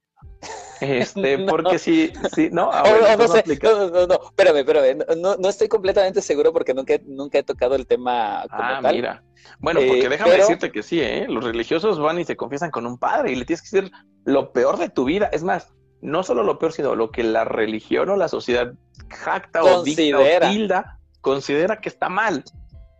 Este, 0.81 1.39
porque 1.49 1.79
si, 1.79 2.13
sí, 2.35 2.49
no, 2.53 2.71
ah, 2.73 2.83
no, 3.17 3.29
sé, 3.29 3.45
no, 3.63 3.91
no, 3.91 4.07
no, 4.07 4.21
espérame, 4.27 4.57
espérame, 4.59 4.99
no, 5.19 5.37
no, 5.37 5.49
estoy 5.49 5.69
completamente 5.69 6.21
seguro 6.21 6.53
porque 6.53 6.75
nunca, 6.75 6.95
nunca 7.07 7.39
he 7.39 7.43
tocado 7.43 7.75
el 7.75 7.87
tema 7.87 8.45
como 8.51 8.63
ah, 8.63 8.81
mira. 8.93 9.23
Bueno, 9.61 9.81
porque 9.81 10.07
eh, 10.07 10.09
déjame 10.09 10.37
decirte 10.37 10.73
que 10.73 10.83
sí, 10.83 11.01
¿eh? 11.01 11.27
Los 11.29 11.45
religiosos 11.45 11.99
van 11.99 12.19
y 12.19 12.25
se 12.25 12.37
confiesan 12.37 12.71
con 12.71 12.87
un 12.87 12.99
padre 12.99 13.33
y 13.33 13.37
le 13.37 13.45
tienes 13.45 13.63
que 13.63 13.77
decir 13.77 13.93
lo 14.25 14.53
peor 14.53 14.79
de 14.79 14.89
tu 14.89 15.05
vida. 15.05 15.29
Es 15.33 15.43
más, 15.43 15.73
no 16.01 16.23
solo 16.23 16.43
lo 16.43 16.59
peor, 16.59 16.73
sino 16.73 16.95
lo 16.95 17.11
que 17.11 17.23
la 17.23 17.45
religión 17.45 18.09
o 18.11 18.17
la 18.17 18.29
sociedad 18.29 18.73
jacta 19.11 19.61
considera. 19.61 20.49
o 20.49 20.51
tilda, 20.51 20.99
considera 21.21 21.81
que 21.81 21.89
está 21.89 22.09
mal. 22.09 22.45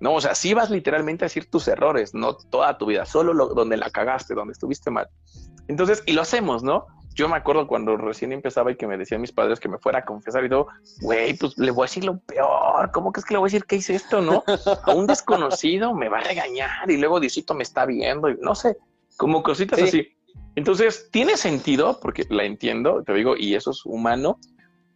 No, 0.01 0.15
o 0.15 0.21
sea, 0.21 0.35
sí 0.35 0.55
vas 0.55 0.71
literalmente 0.71 1.25
a 1.25 1.27
decir 1.27 1.51
tus 1.51 1.67
errores, 1.69 2.15
no 2.15 2.37
toda 2.37 2.77
tu 2.77 2.87
vida, 2.87 3.07
solo 3.07 3.33
lo, 3.33 3.49
donde 3.49 3.77
la 3.77 3.91
cagaste, 3.91 4.35
donde 4.35 4.53
estuviste 4.53 4.91
mal. 4.91 5.09
Entonces, 5.69 6.03
y 6.07 6.13
lo 6.13 6.23
hacemos, 6.23 6.63
¿no? 6.63 6.87
Yo 7.15 7.29
me 7.29 7.37
acuerdo 7.37 7.67
cuando 7.67 7.97
recién 7.97 8.33
empezaba 8.33 8.73
y 8.73 8.77
que 8.77 8.87
me 8.87 8.99
decían 8.99 9.21
mis 9.21 9.33
padres 9.33 9.61
que 9.61 9.69
me 9.69 9.79
fuera 9.79 10.01
a 10.01 10.05
confesar 10.05 10.45
y 10.45 10.49
todo, 10.49 10.67
güey, 11.01 11.37
pues 11.37 11.57
le 11.59 11.71
voy 11.71 11.85
a 11.85 11.87
decir 11.87 12.05
lo 12.05 12.19
peor, 12.19 12.91
¿cómo 12.93 13.13
que 13.13 13.21
es 13.21 13.27
que 13.27 13.35
le 13.35 13.39
voy 13.39 13.47
a 13.47 13.51
decir 13.51 13.65
que 13.65 13.77
hice 13.77 13.95
esto, 13.95 14.21
no? 14.21 14.43
A 14.85 14.93
un 14.93 15.07
desconocido 15.07 15.95
me 15.95 16.09
va 16.09 16.19
a 16.19 16.23
regañar 16.23 16.91
y 16.91 16.97
luego 16.97 17.21
Diosito 17.21 17.55
me 17.55 17.63
está 17.63 17.87
viendo 17.87 18.29
y 18.29 18.37
no 18.41 18.55
sé, 18.55 18.77
como 19.17 19.43
cositas 19.43 19.81
así. 19.81 20.09
Entonces, 20.57 21.09
tiene 21.11 21.37
sentido, 21.37 21.99
porque 22.01 22.25
la 22.31 22.45
entiendo, 22.45 23.03
te 23.03 23.13
digo, 23.13 23.37
y 23.37 23.55
eso 23.55 23.71
es 23.71 23.85
humano, 23.85 24.39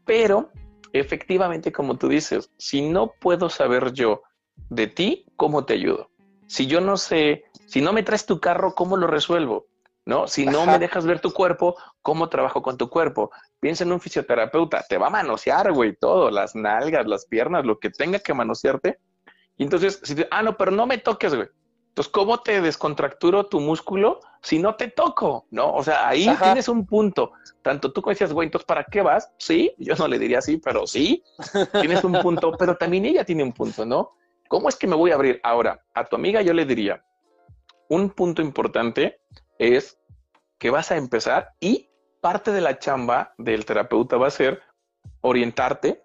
pero 0.05 0.51
efectivamente, 0.93 1.73
como 1.73 1.97
tú 1.97 2.09
dices, 2.09 2.51
si 2.59 2.89
no 2.89 3.13
puedo 3.21 3.49
saber 3.49 3.93
yo 3.93 4.23
de 4.71 4.87
ti, 4.87 5.27
¿cómo 5.37 5.65
te 5.65 5.75
ayudo? 5.75 6.11
Si 6.47 6.67
yo 6.67 6.81
no 6.81 6.97
sé, 6.97 7.45
si 7.67 7.81
no 7.81 7.93
me 7.93 8.03
traes 8.03 8.25
tu 8.25 8.41
carro, 8.41 8.75
¿cómo 8.75 8.97
lo 8.97 9.07
resuelvo? 9.07 9.67
¿No? 10.09 10.27
Si 10.27 10.47
no 10.47 10.65
me 10.65 10.79
dejas 10.79 11.05
ver 11.05 11.21
tu 11.21 11.35
cuerpo, 11.35 11.77
¿cómo 12.01 12.31
trabajo 12.31 12.63
con 12.63 12.79
tu 12.79 12.89
cuerpo? 12.89 13.31
Piensa 13.61 13.85
en 13.85 13.93
un 13.93 14.01
fisioterapeuta, 14.01 14.83
te 14.89 14.97
va 14.97 15.09
a 15.09 15.11
manosear, 15.11 15.71
güey, 15.71 15.95
todo, 15.97 16.31
las 16.31 16.55
nalgas, 16.55 17.07
las 17.07 17.27
piernas, 17.27 17.67
lo 17.67 17.79
que 17.79 17.91
tenga 17.91 18.19
que 18.19 18.33
manosearte. 18.33 18.99
Y 19.59 19.65
entonces, 19.65 20.01
si 20.03 20.15
te, 20.15 20.27
ah, 20.31 20.43
no, 20.43 20.57
pero 20.57 20.71
no 20.71 20.87
me 20.87 20.97
toques, 20.97 21.35
güey. 21.35 21.49
Entonces, 21.89 22.11
¿cómo 22.11 22.41
te 22.41 22.63
descontracturo 22.63 23.49
tu 23.49 23.61
músculo 23.61 24.21
si 24.41 24.59
no 24.59 24.77
te 24.77 24.89
toco? 24.89 25.47
¿No? 25.51 25.75
O 25.75 25.83
sea, 25.85 26.09
ahí 26.09 26.27
tienes 26.43 26.69
un 26.69 26.87
punto. 26.87 27.33
Tanto 27.61 27.93
tú 27.93 28.01
como 28.01 28.13
decías, 28.13 28.33
güey, 28.33 28.47
entonces, 28.47 28.65
¿para 28.65 28.85
qué 28.85 29.03
vas? 29.03 29.31
Sí, 29.37 29.75
yo 29.77 29.95
no 29.97 30.09
le 30.09 30.19
diría 30.19 30.39
así, 30.39 30.57
pero 30.57 30.87
sí, 30.87 31.23
tienes 31.83 32.03
un 32.03 32.15
punto, 32.23 32.53
pero 32.59 32.79
también 32.79 33.05
ella 33.05 33.27
tiene 33.27 33.43
un 33.43 33.53
punto, 33.53 33.85
¿no? 33.85 34.13
¿Cómo 34.49 34.71
es 34.71 34.77
que 34.77 34.87
me 34.87 34.97
voy 34.97 35.11
a 35.11 35.17
abrir? 35.17 35.39
Ahora, 35.43 35.85
a 35.93 36.07
tu 36.07 36.17
amiga 36.17 36.41
yo 36.41 36.55
le 36.55 36.65
diría, 36.65 37.05
un 37.91 38.09
punto 38.09 38.41
importante 38.41 39.21
es 39.59 39.98
que 40.59 40.71
vas 40.71 40.91
a 40.91 40.97
empezar 40.97 41.55
y 41.61 41.91
parte 42.21 42.53
de 42.53 42.61
la 42.61 42.79
chamba 42.79 43.35
del 43.39 43.65
terapeuta 43.65 44.17
va 44.17 44.27
a 44.27 44.31
ser 44.31 44.61
orientarte, 45.21 46.03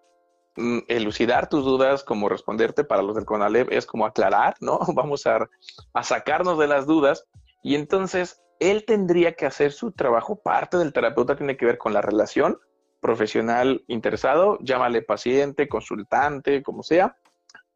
mm, 0.55 0.79
elucidar 0.87 1.49
tus 1.49 1.63
dudas, 1.65 2.03
como 2.03 2.29
responderte 2.29 2.83
para 2.83 3.01
los 3.01 3.15
del 3.15 3.25
CONALEP 3.25 3.71
es 3.71 3.85
como 3.85 4.05
aclarar, 4.05 4.55
¿no? 4.61 4.79
Vamos 4.95 5.25
a, 5.27 5.49
a 5.93 6.03
sacarnos 6.03 6.57
de 6.59 6.67
las 6.67 6.85
dudas 6.85 7.25
y 7.63 7.75
entonces 7.75 8.41
él 8.59 8.85
tendría 8.85 9.33
que 9.33 9.45
hacer 9.45 9.71
su 9.71 9.91
trabajo. 9.91 10.41
Parte 10.41 10.77
del 10.77 10.93
terapeuta 10.93 11.35
tiene 11.35 11.57
que 11.57 11.65
ver 11.65 11.77
con 11.77 11.93
la 11.93 12.01
relación 12.01 12.59
profesional 13.01 13.83
interesado, 13.87 14.57
llámale 14.61 15.01
paciente, 15.01 15.67
consultante, 15.67 16.63
como 16.63 16.83
sea, 16.83 17.17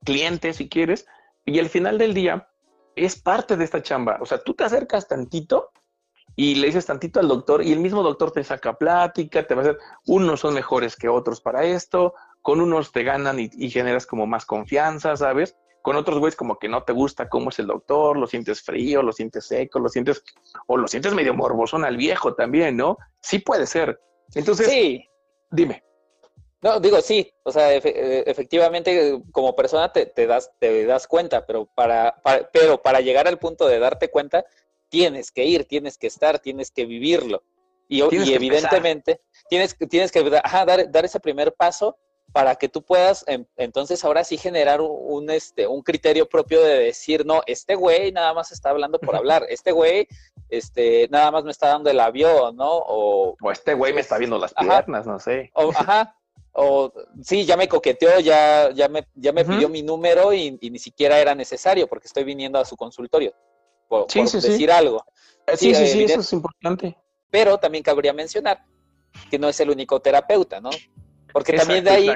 cliente 0.06 0.54
si 0.54 0.70
quieres. 0.70 1.06
Y 1.44 1.60
al 1.60 1.70
final 1.70 1.98
del 1.98 2.14
día, 2.14 2.50
es 2.96 3.22
parte 3.22 3.58
de 3.58 3.64
esta 3.64 3.82
chamba. 3.82 4.18
O 4.22 4.26
sea, 4.26 4.44
tú 4.44 4.54
te 4.54 4.64
acercas 4.64 5.08
tantito 5.08 5.72
y 6.40 6.54
le 6.56 6.68
dices 6.68 6.86
tantito 6.86 7.20
al 7.20 7.28
doctor 7.28 7.64
y 7.64 7.74
el 7.74 7.80
mismo 7.80 8.04
doctor 8.04 8.32
te 8.32 8.44
saca 8.44 8.78
plática, 8.78 9.46
te 9.46 9.56
va 9.56 9.62
a 9.62 9.66
hacer, 9.66 9.78
unos 10.06 10.40
son 10.40 10.54
mejores 10.54 10.96
que 10.96 11.10
otros 11.10 11.42
para 11.42 11.66
esto, 11.66 12.14
con 12.44 12.62
unos 12.62 12.92
te 12.92 13.04
ganan 13.04 13.40
y, 13.40 13.50
y 13.54 13.72
generas 13.72 14.06
como 14.06 14.28
más 14.28 14.46
confianza, 14.46 15.18
¿sabes? 15.18 15.58
Con 15.82 15.96
otros 15.96 16.20
güeyes 16.20 16.36
como 16.36 16.60
que 16.60 16.70
no 16.70 16.84
te 16.84 16.94
gusta 16.94 17.28
cómo 17.28 17.50
es 17.50 17.58
el 17.58 17.66
doctor, 17.66 18.18
lo 18.18 18.28
sientes 18.28 18.62
frío, 18.62 19.02
lo 19.02 19.14
sientes 19.14 19.48
seco, 19.48 19.80
lo 19.80 19.90
sientes, 19.90 20.24
o 20.68 20.78
lo 20.78 20.88
sientes 20.88 21.16
medio 21.16 21.34
morbosón 21.34 21.84
al 21.84 21.98
viejo 21.98 22.36
también, 22.36 22.78
¿no? 22.78 22.98
Sí 23.20 23.40
puede 23.40 23.66
ser. 23.66 24.00
Entonces, 24.36 24.68
sí. 24.68 25.10
dime. 25.50 25.84
No, 26.62 26.80
digo, 26.80 27.02
sí, 27.02 27.32
o 27.44 27.52
sea, 27.52 27.74
eh, 27.74 28.24
efectivamente 28.28 29.22
como 29.32 29.56
persona 29.56 29.92
te, 29.92 30.28
das, 30.28 30.52
te 30.60 30.86
das 30.86 31.08
cuenta, 31.08 31.46
pero 31.46 31.66
para, 31.66 32.22
pero 32.52 32.82
para 32.82 33.00
llegar 33.00 33.28
al 33.28 33.38
punto 33.38 33.68
de 33.68 33.80
darte 33.80 34.10
cuenta, 34.10 34.44
tienes 34.90 35.32
que 35.32 35.46
ir, 35.46 35.66
tienes 35.66 35.98
que 35.98 36.08
estar, 36.08 36.40
tienes 36.40 36.72
que 36.72 36.86
vivirlo. 36.86 37.44
Y, 37.90 38.04
y 38.04 38.34
evidentemente 38.34 39.22
tienes, 39.50 39.76
tienes 39.90 40.12
que 40.12 40.22
dar, 40.30 40.92
dar 40.92 41.06
ese 41.06 41.20
primer 41.20 41.54
paso 41.54 41.98
para 42.34 42.56
que 42.56 42.68
tú 42.68 42.82
puedas 42.82 43.24
entonces 43.56 44.04
ahora 44.04 44.24
sí 44.24 44.38
generar 44.38 44.82
un, 44.82 45.30
este, 45.30 45.66
un 45.66 45.82
criterio 45.82 46.28
propio 46.28 46.62
de 46.62 46.80
decir, 46.80 47.26
no, 47.26 47.42
este 47.48 47.76
güey 47.76 48.12
nada 48.12 48.34
más 48.34 48.52
está 48.52 48.72
hablando 48.72 49.00
por 49.00 49.16
hablar, 49.16 49.46
este 49.50 49.72
güey 49.72 50.08
este, 50.50 51.08
nada 51.10 51.32
más 51.32 51.44
me 51.44 51.52
está 51.52 51.70
dando 51.70 51.90
el 51.90 52.00
avión, 52.00 52.56
¿no? 52.56 52.84
O, 52.86 53.36
este 53.52 53.74
güey 53.74 53.94
me 53.94 54.02
está 54.02 54.18
viendo 54.18 54.38
las 54.38 54.54
piernas, 54.54 55.06
no 55.06 55.20
sé. 55.20 55.52
O, 55.54 55.70
ajá, 55.70 56.16
o 56.54 56.92
sí, 57.22 57.46
ya 57.46 57.56
me 57.56 57.68
coqueteó, 57.68 58.20
ya, 58.20 58.72
ya 58.72 58.88
me, 58.90 59.08
ya 59.16 59.32
me 59.32 59.46
pidió 59.46 59.70
mi 59.70 59.84
número 59.84 60.34
y, 60.34 60.58
ni 60.62 60.80
siquiera 60.80 61.20
era 61.20 61.36
necesario 61.36 61.88
porque 61.88 62.08
estoy 62.08 62.24
viniendo 62.24 62.60
a 62.60 62.66
su 62.66 62.76
consultorio, 62.76 63.34
por, 63.88 64.08
decir 64.08 64.72
algo. 64.72 65.04
Eh, 65.46 65.58
sí, 65.58 65.74
sí, 65.74 65.88
sí, 65.88 66.04
eso 66.04 66.20
es 66.20 66.34
importante. 66.34 66.98
Pero 67.30 67.58
también 67.58 67.84
cabría 67.84 68.14
mencionar 68.14 68.64
que 69.30 69.40
no 69.40 69.50
es 69.50 69.60
el 69.60 69.70
único 69.70 70.00
terapeuta, 70.00 70.60
¿no? 70.60 70.70
Porque 71.34 71.54
también 71.54 71.84
de 71.84 71.90
ahí, 71.90 72.10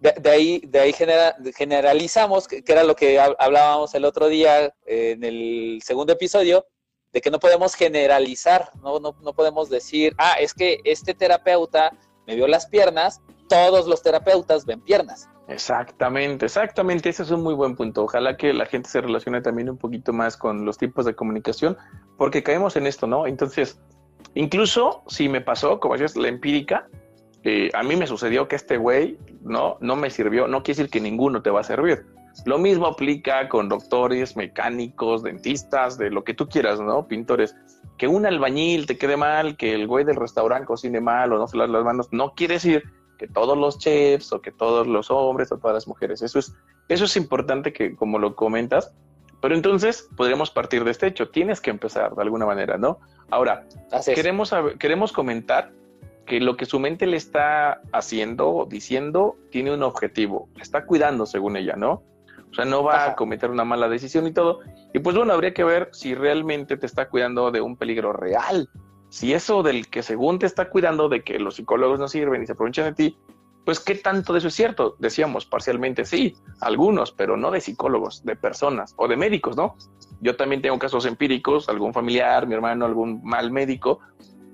de, 0.00 0.30
ahí, 0.30 0.60
de 0.66 0.80
ahí 0.80 0.94
generalizamos, 1.54 2.46
que, 2.46 2.62
era 2.66 2.84
lo 2.84 2.94
que 2.94 3.18
hablábamos 3.18 3.94
el 3.94 4.04
otro 4.04 4.28
día 4.28 4.74
en 4.86 5.24
el 5.24 5.80
segundo 5.84 6.12
episodio, 6.12 6.66
de 7.12 7.20
que 7.20 7.30
no 7.30 7.38
podemos 7.38 7.74
generalizar, 7.74 8.70
¿no? 8.82 8.98
No, 8.98 9.16
no 9.22 9.32
podemos 9.34 9.68
decir, 9.70 10.14
ah, 10.18 10.34
es 10.40 10.52
que 10.52 10.80
este 10.84 11.14
terapeuta 11.14 11.96
me 12.26 12.34
vio 12.34 12.46
las 12.48 12.66
piernas, 12.66 13.20
todos 13.48 13.86
los 13.86 14.02
terapeutas 14.02 14.66
ven 14.66 14.80
piernas. 14.80 15.28
Exactamente, 15.46 16.46
exactamente, 16.46 17.10
ese 17.10 17.22
es 17.22 17.30
un 17.30 17.42
muy 17.42 17.54
buen 17.54 17.76
punto. 17.76 18.04
Ojalá 18.04 18.36
que 18.36 18.54
la 18.54 18.66
gente 18.66 18.88
se 18.88 19.00
relacione 19.00 19.42
también 19.42 19.68
un 19.68 19.76
poquito 19.76 20.12
más 20.12 20.36
con 20.36 20.64
los 20.64 20.78
tipos 20.78 21.04
de 21.04 21.14
comunicación, 21.14 21.76
porque 22.16 22.42
caemos 22.42 22.76
en 22.76 22.86
esto, 22.86 23.06
¿no? 23.06 23.26
Entonces, 23.26 23.78
incluso 24.34 25.02
si 25.06 25.28
me 25.28 25.42
pasó, 25.42 25.80
como 25.80 25.94
decías, 25.94 26.16
la 26.16 26.28
empírica, 26.28 26.88
eh, 27.42 27.70
a 27.74 27.82
mí 27.82 27.94
me 27.94 28.06
sucedió 28.06 28.48
que 28.48 28.56
este 28.56 28.78
güey 28.78 29.18
no, 29.42 29.76
no 29.80 29.96
me 29.96 30.08
sirvió, 30.08 30.48
no 30.48 30.62
quiere 30.62 30.78
decir 30.78 30.90
que 30.90 31.00
ninguno 31.00 31.42
te 31.42 31.50
va 31.50 31.60
a 31.60 31.64
servir. 31.64 32.06
Lo 32.46 32.58
mismo 32.58 32.86
aplica 32.86 33.48
con 33.48 33.68
doctores, 33.68 34.36
mecánicos, 34.36 35.22
dentistas, 35.22 35.98
de 35.98 36.10
lo 36.10 36.24
que 36.24 36.34
tú 36.34 36.48
quieras, 36.48 36.80
¿no? 36.80 37.06
Pintores. 37.06 37.54
Que 37.98 38.08
un 38.08 38.26
albañil 38.26 38.86
te 38.86 38.96
quede 38.96 39.16
mal, 39.16 39.56
que 39.56 39.74
el 39.74 39.86
güey 39.86 40.04
del 40.04 40.16
restaurante 40.16 40.66
cocine 40.66 41.00
mal 41.00 41.32
o 41.32 41.38
no 41.38 41.46
se 41.46 41.56
las 41.56 41.68
manos, 41.68 42.08
no 42.10 42.34
quiere 42.34 42.54
decir 42.54 42.82
que 43.16 43.28
todos 43.28 43.56
los 43.56 43.78
chefs 43.78 44.32
o 44.32 44.40
que 44.40 44.52
todos 44.52 44.86
los 44.86 45.10
hombres 45.10 45.50
o 45.52 45.58
todas 45.58 45.74
las 45.74 45.88
mujeres. 45.88 46.22
Eso 46.22 46.38
es, 46.38 46.54
eso 46.88 47.04
es 47.04 47.16
importante 47.16 47.72
que, 47.72 47.94
como 47.94 48.18
lo 48.18 48.34
comentas, 48.34 48.92
pero 49.40 49.54
entonces 49.54 50.08
podríamos 50.16 50.50
partir 50.50 50.84
de 50.84 50.90
este 50.90 51.06
hecho. 51.06 51.28
Tienes 51.28 51.60
que 51.60 51.70
empezar 51.70 52.14
de 52.14 52.22
alguna 52.22 52.46
manera, 52.46 52.78
¿no? 52.78 52.98
Ahora, 53.30 53.66
queremos, 54.14 54.54
queremos 54.78 55.12
comentar 55.12 55.70
que 56.26 56.40
lo 56.40 56.56
que 56.56 56.64
su 56.64 56.80
mente 56.80 57.06
le 57.06 57.16
está 57.16 57.82
haciendo 57.92 58.48
o 58.50 58.66
diciendo 58.66 59.36
tiene 59.50 59.72
un 59.74 59.82
objetivo, 59.82 60.48
está 60.58 60.86
cuidando 60.86 61.26
según 61.26 61.56
ella, 61.56 61.76
¿no? 61.76 62.02
O 62.50 62.54
sea, 62.54 62.64
no 62.64 62.84
va 62.84 63.04
a 63.04 63.16
cometer 63.16 63.50
una 63.50 63.64
mala 63.64 63.88
decisión 63.88 64.28
y 64.28 64.32
todo. 64.32 64.60
Y 64.92 65.00
pues 65.00 65.16
bueno, 65.16 65.32
habría 65.32 65.52
que 65.52 65.64
ver 65.64 65.88
si 65.92 66.14
realmente 66.14 66.76
te 66.76 66.86
está 66.86 67.08
cuidando 67.08 67.50
de 67.50 67.60
un 67.60 67.76
peligro 67.76 68.12
real. 68.12 68.68
Si 69.14 69.32
eso 69.32 69.62
del 69.62 69.88
que 69.90 70.02
según 70.02 70.40
te 70.40 70.46
está 70.46 70.68
cuidando 70.68 71.08
de 71.08 71.22
que 71.22 71.38
los 71.38 71.54
psicólogos 71.54 72.00
no 72.00 72.08
sirven 72.08 72.42
y 72.42 72.46
se 72.46 72.52
aprovechan 72.52 72.86
de 72.86 72.94
ti, 72.94 73.18
pues 73.64 73.78
qué 73.78 73.94
tanto 73.94 74.32
de 74.32 74.40
eso 74.40 74.48
es 74.48 74.54
cierto. 74.54 74.96
Decíamos 74.98 75.46
parcialmente 75.46 76.04
sí, 76.04 76.34
algunos, 76.60 77.12
pero 77.12 77.36
no 77.36 77.52
de 77.52 77.60
psicólogos, 77.60 78.24
de 78.24 78.34
personas 78.34 78.92
o 78.96 79.06
de 79.06 79.16
médicos, 79.16 79.56
¿no? 79.56 79.76
Yo 80.20 80.34
también 80.34 80.62
tengo 80.62 80.80
casos 80.80 81.06
empíricos, 81.06 81.68
algún 81.68 81.94
familiar, 81.94 82.48
mi 82.48 82.54
hermano, 82.54 82.86
algún 82.86 83.22
mal 83.22 83.52
médico, 83.52 84.00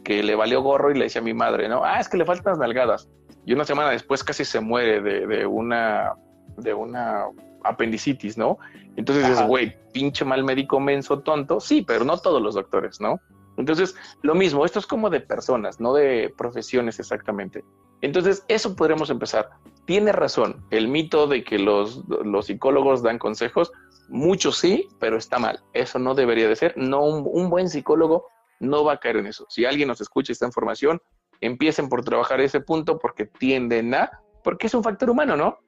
que 0.04 0.22
le 0.22 0.34
valió 0.34 0.60
gorro 0.60 0.90
y 0.90 0.94
le 0.94 1.04
decía 1.04 1.22
a 1.22 1.24
mi 1.24 1.32
madre, 1.32 1.66
¿no? 1.66 1.82
Ah, 1.82 1.98
es 1.98 2.10
que 2.10 2.18
le 2.18 2.26
faltan 2.26 2.58
nalgadas. 2.58 3.08
Y 3.46 3.54
una 3.54 3.64
semana 3.64 3.88
después 3.88 4.22
casi 4.22 4.44
se 4.44 4.60
muere 4.60 5.00
de, 5.00 5.46
una, 5.46 6.12
de 6.58 6.74
una 6.74 7.24
apendicitis, 7.64 8.36
¿no? 8.36 8.58
Entonces 8.96 9.26
dices, 9.26 9.46
güey, 9.46 9.74
pinche 9.94 10.26
mal 10.26 10.44
médico 10.44 10.78
menso 10.80 11.20
tonto. 11.20 11.60
Sí, 11.60 11.80
pero 11.80 12.04
no 12.04 12.18
todos 12.18 12.42
los 12.42 12.56
doctores, 12.56 13.00
¿no? 13.00 13.22
Entonces, 13.56 13.94
lo 14.22 14.34
mismo, 14.34 14.64
esto 14.64 14.78
es 14.78 14.86
como 14.86 15.10
de 15.10 15.20
personas, 15.20 15.80
no 15.80 15.92
de 15.92 16.32
profesiones 16.36 16.98
exactamente. 16.98 17.64
Entonces, 18.00 18.44
eso 18.48 18.74
podremos 18.74 19.10
empezar. 19.10 19.50
Tiene 19.84 20.12
razón, 20.12 20.64
el 20.70 20.88
mito 20.88 21.26
de 21.26 21.44
que 21.44 21.58
los, 21.58 22.02
psicólogos 22.42 23.02
dan 23.02 23.18
consejos, 23.18 23.72
muchos 24.08 24.58
sí, 24.58 24.88
pero 24.98 25.16
está 25.16 25.38
mal. 25.38 25.60
Eso 25.72 25.98
no 25.98 26.14
debería 26.14 26.48
de 26.48 26.56
ser. 26.56 26.74
No, 26.76 27.04
un 27.04 27.50
buen 27.50 27.68
psicólogo 27.68 28.26
no 28.60 28.84
va 28.84 28.94
a 28.94 29.00
caer 29.00 29.16
en 29.16 29.26
eso. 29.26 29.46
Si 29.48 29.64
alguien 29.64 29.88
nos 29.88 30.00
escucha 30.00 30.32
esta 30.32 30.46
información, 30.46 31.00
empiecen 31.40 31.88
por 31.88 32.04
trabajar 32.04 32.40
ese 32.40 32.60
punto 32.60 32.98
porque 32.98 33.26
tienden 33.26 33.94
a, 33.94 34.20
porque 34.44 34.68
es 34.68 34.74
un 34.74 34.84
factor 34.84 35.10
humano, 35.10 35.36
¿no? 35.36 35.58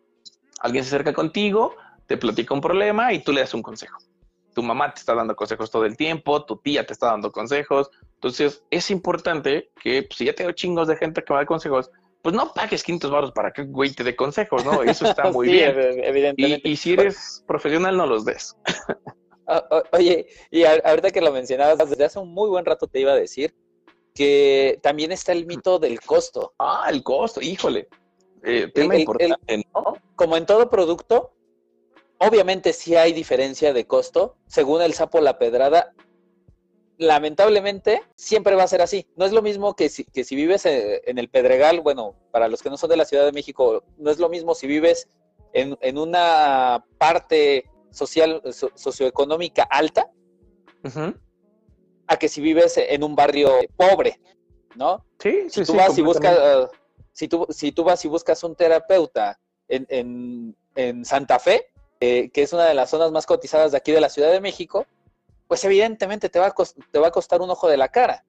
Alguien 0.61 0.85
se 0.85 0.95
acerca 0.95 1.13
contigo, 1.13 1.75
te 2.07 2.17
platica 2.17 2.55
un 2.55 2.61
problema 2.61 3.13
y 3.13 3.23
tú 3.23 3.33
le 3.33 3.41
das 3.41 3.55
un 3.55 3.63
consejo. 3.63 3.99
Tu 4.55 4.63
mamá 4.63 4.93
te 4.93 5.01
está 5.01 5.15
dando 5.15 5.35
consejos 5.35 5.71
todo 5.71 5.85
el 5.85 5.97
tiempo, 5.97 6.45
tu 6.45 6.57
tía 6.57 6.87
te 6.87 6.93
está 6.93 7.07
dando 7.07 7.33
consejos. 7.33 7.91
Entonces, 8.15 8.63
es 8.71 8.91
importante 8.91 9.71
que 9.83 10.03
pues, 10.03 10.19
si 10.19 10.25
ya 10.27 10.35
tengo 10.35 10.53
chingos 10.53 10.89
de 10.89 10.97
gente 10.97 11.23
que 11.23 11.33
me 11.33 11.39
da 11.39 11.47
consejos, 11.47 11.91
pues 12.23 12.35
no 12.35 12.53
pagues 12.53 12.85
500 12.85 13.11
baros 13.11 13.33
para 13.33 13.53
que 13.53 13.65
güey 13.65 13.93
te 13.93 14.05
dé 14.05 14.15
consejos, 14.15 14.65
¿no? 14.65 14.83
Eso 14.83 15.07
está 15.07 15.31
muy 15.33 15.49
bien. 15.49 15.75
Evidentemente. 15.77 16.69
Y, 16.69 16.73
y, 16.73 16.77
si 16.77 16.93
eres 16.93 17.45
profesional, 17.47 17.97
no 17.97 18.07
los 18.07 18.25
des. 18.25 18.57
oye, 19.93 20.27
y 20.51 20.65
ahorita 20.65 21.11
que 21.11 21.21
lo 21.21 21.33
mencionabas, 21.33 21.91
desde 21.91 22.05
hace 22.05 22.19
un 22.19 22.33
muy 22.33 22.49
buen 22.49 22.65
rato 22.65 22.87
te 22.87 23.01
iba 23.01 23.13
a 23.13 23.17
decir 23.17 23.55
que 24.15 24.79
también 24.83 25.13
está 25.13 25.33
el 25.33 25.47
mito 25.47 25.79
del 25.79 26.01
costo. 26.01 26.55
Ah, 26.59 26.87
el 26.91 27.03
costo, 27.03 27.41
híjole. 27.41 27.89
Eh, 28.45 28.71
tema 28.75 28.97
importante, 28.97 29.65
Como 30.17 30.37
en 30.37 30.47
todo 30.47 30.69
producto, 30.69 31.33
obviamente 32.27 32.73
sí 32.73 32.97
hay 32.97 33.13
diferencia 33.13 33.73
de 33.73 33.87
costo. 33.87 34.37
Según 34.47 34.83
el 34.83 34.95
sapo 34.95 35.21
la 35.21 35.39
pedrada, 35.39 35.93
lamentablemente 36.99 38.03
siempre 38.17 38.55
va 38.55 38.63
a 38.63 38.69
ser 38.69 38.83
así. 38.83 39.07
No 39.17 39.25
es 39.25 39.33
lo 39.33 39.43
mismo 39.43 39.75
que 39.75 39.89
si, 39.89 40.05
que 40.05 40.25
si 40.25 40.37
vives 40.37 40.65
eh, 40.67 41.03
en, 41.07 41.19
el 41.19 41.29
Pedregal, 41.29 41.81
bueno, 41.81 42.15
para 42.31 42.49
los 42.49 42.63
que 42.63 42.71
no 42.71 42.77
son 42.77 42.91
de 42.91 42.97
la 42.97 43.05
Ciudad 43.05 43.25
de 43.25 43.33
México, 43.33 43.85
no 43.99 44.11
es 44.11 44.19
lo 44.19 44.29
mismo 44.29 44.55
si 44.55 44.67
vives 44.67 45.09
en, 45.53 45.77
en 45.81 45.99
una 45.99 46.85
parte 46.99 47.67
social, 47.91 48.43
socioeconómica 48.75 49.65
alta, 49.65 50.11
a 52.07 52.17
que 52.17 52.29
si 52.29 52.41
vives 52.41 52.77
en 52.77 53.05
un 53.05 53.15
barrio 53.15 53.51
pobre, 53.77 54.21
¿no? 54.75 55.05
Sí, 55.19 55.47
si 55.49 55.65
tú 55.65 55.75
vas 55.75 55.97
y 55.97 56.03
buscas, 56.03 56.39
uh, 56.39 56.69
si, 57.13 57.29
tú, 57.29 57.47
si 57.51 57.73
tú 57.73 57.85
vas 57.85 58.05
y 58.05 58.09
buscas 58.09 58.43
un 58.43 58.57
terapeuta 58.57 59.39
en, 59.69 60.57
Santa 61.05 61.39
Fe, 61.39 61.67
eh, 62.05 62.31
que 62.31 62.43
es 62.43 62.53
una 62.53 62.65
de 62.65 62.75
las 62.75 62.91
zonas 62.91 63.13
más 63.13 63.27
cotizadas 63.27 63.71
de 63.71 63.79
aquí 63.79 63.93
de 63.93 64.01
la 64.01 64.09
Ciudad 64.09 64.33
de 64.33 64.41
México, 64.41 64.87
pues 65.47 65.63
evidentemente 65.63 66.29
te 66.29 66.41
va 66.41 66.49
a, 66.49 66.55
te 66.91 66.99
va 66.99 67.07
a 67.07 67.11
costar 67.13 67.41
un 67.41 67.49
ojo 67.49 67.69
de 67.69 67.77
la 67.77 67.91
cara. 67.91 68.25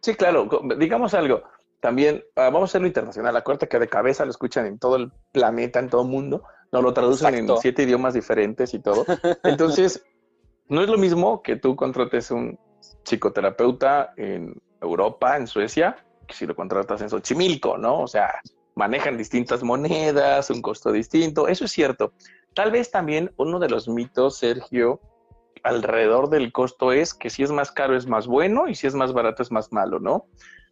Sí, 0.00 0.14
claro, 0.14 0.48
digamos 0.78 1.12
algo. 1.12 1.42
También 1.80 2.22
ah, 2.36 2.50
vamos 2.50 2.62
a 2.62 2.64
hacerlo 2.70 2.86
internacional. 2.86 3.36
Acuérdate 3.36 3.66
que 3.66 3.80
de 3.80 3.88
cabeza 3.88 4.24
lo 4.24 4.30
escuchan 4.30 4.66
en 4.66 4.78
todo 4.78 4.94
el 4.94 5.10
planeta, 5.32 5.80
en 5.80 5.90
todo 5.90 6.02
el 6.02 6.08
mundo. 6.10 6.44
No 6.70 6.80
lo 6.80 6.94
traducen 6.94 7.34
en 7.34 7.48
siete 7.58 7.82
idiomas 7.82 8.14
diferentes 8.14 8.72
y 8.72 8.78
todo. 8.78 9.04
Entonces, 9.42 10.04
no 10.68 10.80
es 10.80 10.88
lo 10.88 10.96
mismo 10.96 11.42
que 11.42 11.56
tú 11.56 11.74
contrates 11.74 12.30
un 12.30 12.56
psicoterapeuta 13.02 14.12
en 14.16 14.62
Europa, 14.80 15.36
en 15.36 15.48
Suecia, 15.48 15.96
que 16.28 16.34
si 16.34 16.46
lo 16.46 16.54
contratas 16.54 17.02
en 17.02 17.10
Xochimilco, 17.10 17.78
¿no? 17.78 18.02
O 18.02 18.06
sea, 18.06 18.30
manejan 18.76 19.16
distintas 19.16 19.64
monedas, 19.64 20.50
un 20.50 20.62
costo 20.62 20.92
distinto. 20.92 21.48
Eso 21.48 21.64
es 21.64 21.72
cierto. 21.72 22.12
Tal 22.54 22.70
vez 22.70 22.90
también 22.90 23.32
uno 23.36 23.58
de 23.58 23.68
los 23.68 23.88
mitos, 23.88 24.38
Sergio, 24.38 25.00
alrededor 25.62 26.28
del 26.28 26.52
costo 26.52 26.92
es 26.92 27.14
que 27.14 27.30
si 27.30 27.42
es 27.42 27.50
más 27.50 27.70
caro 27.70 27.96
es 27.96 28.06
más 28.06 28.26
bueno 28.26 28.68
y 28.68 28.74
si 28.74 28.86
es 28.86 28.94
más 28.94 29.12
barato 29.12 29.42
es 29.42 29.50
más 29.50 29.72
malo, 29.72 30.00
¿no? 30.00 30.26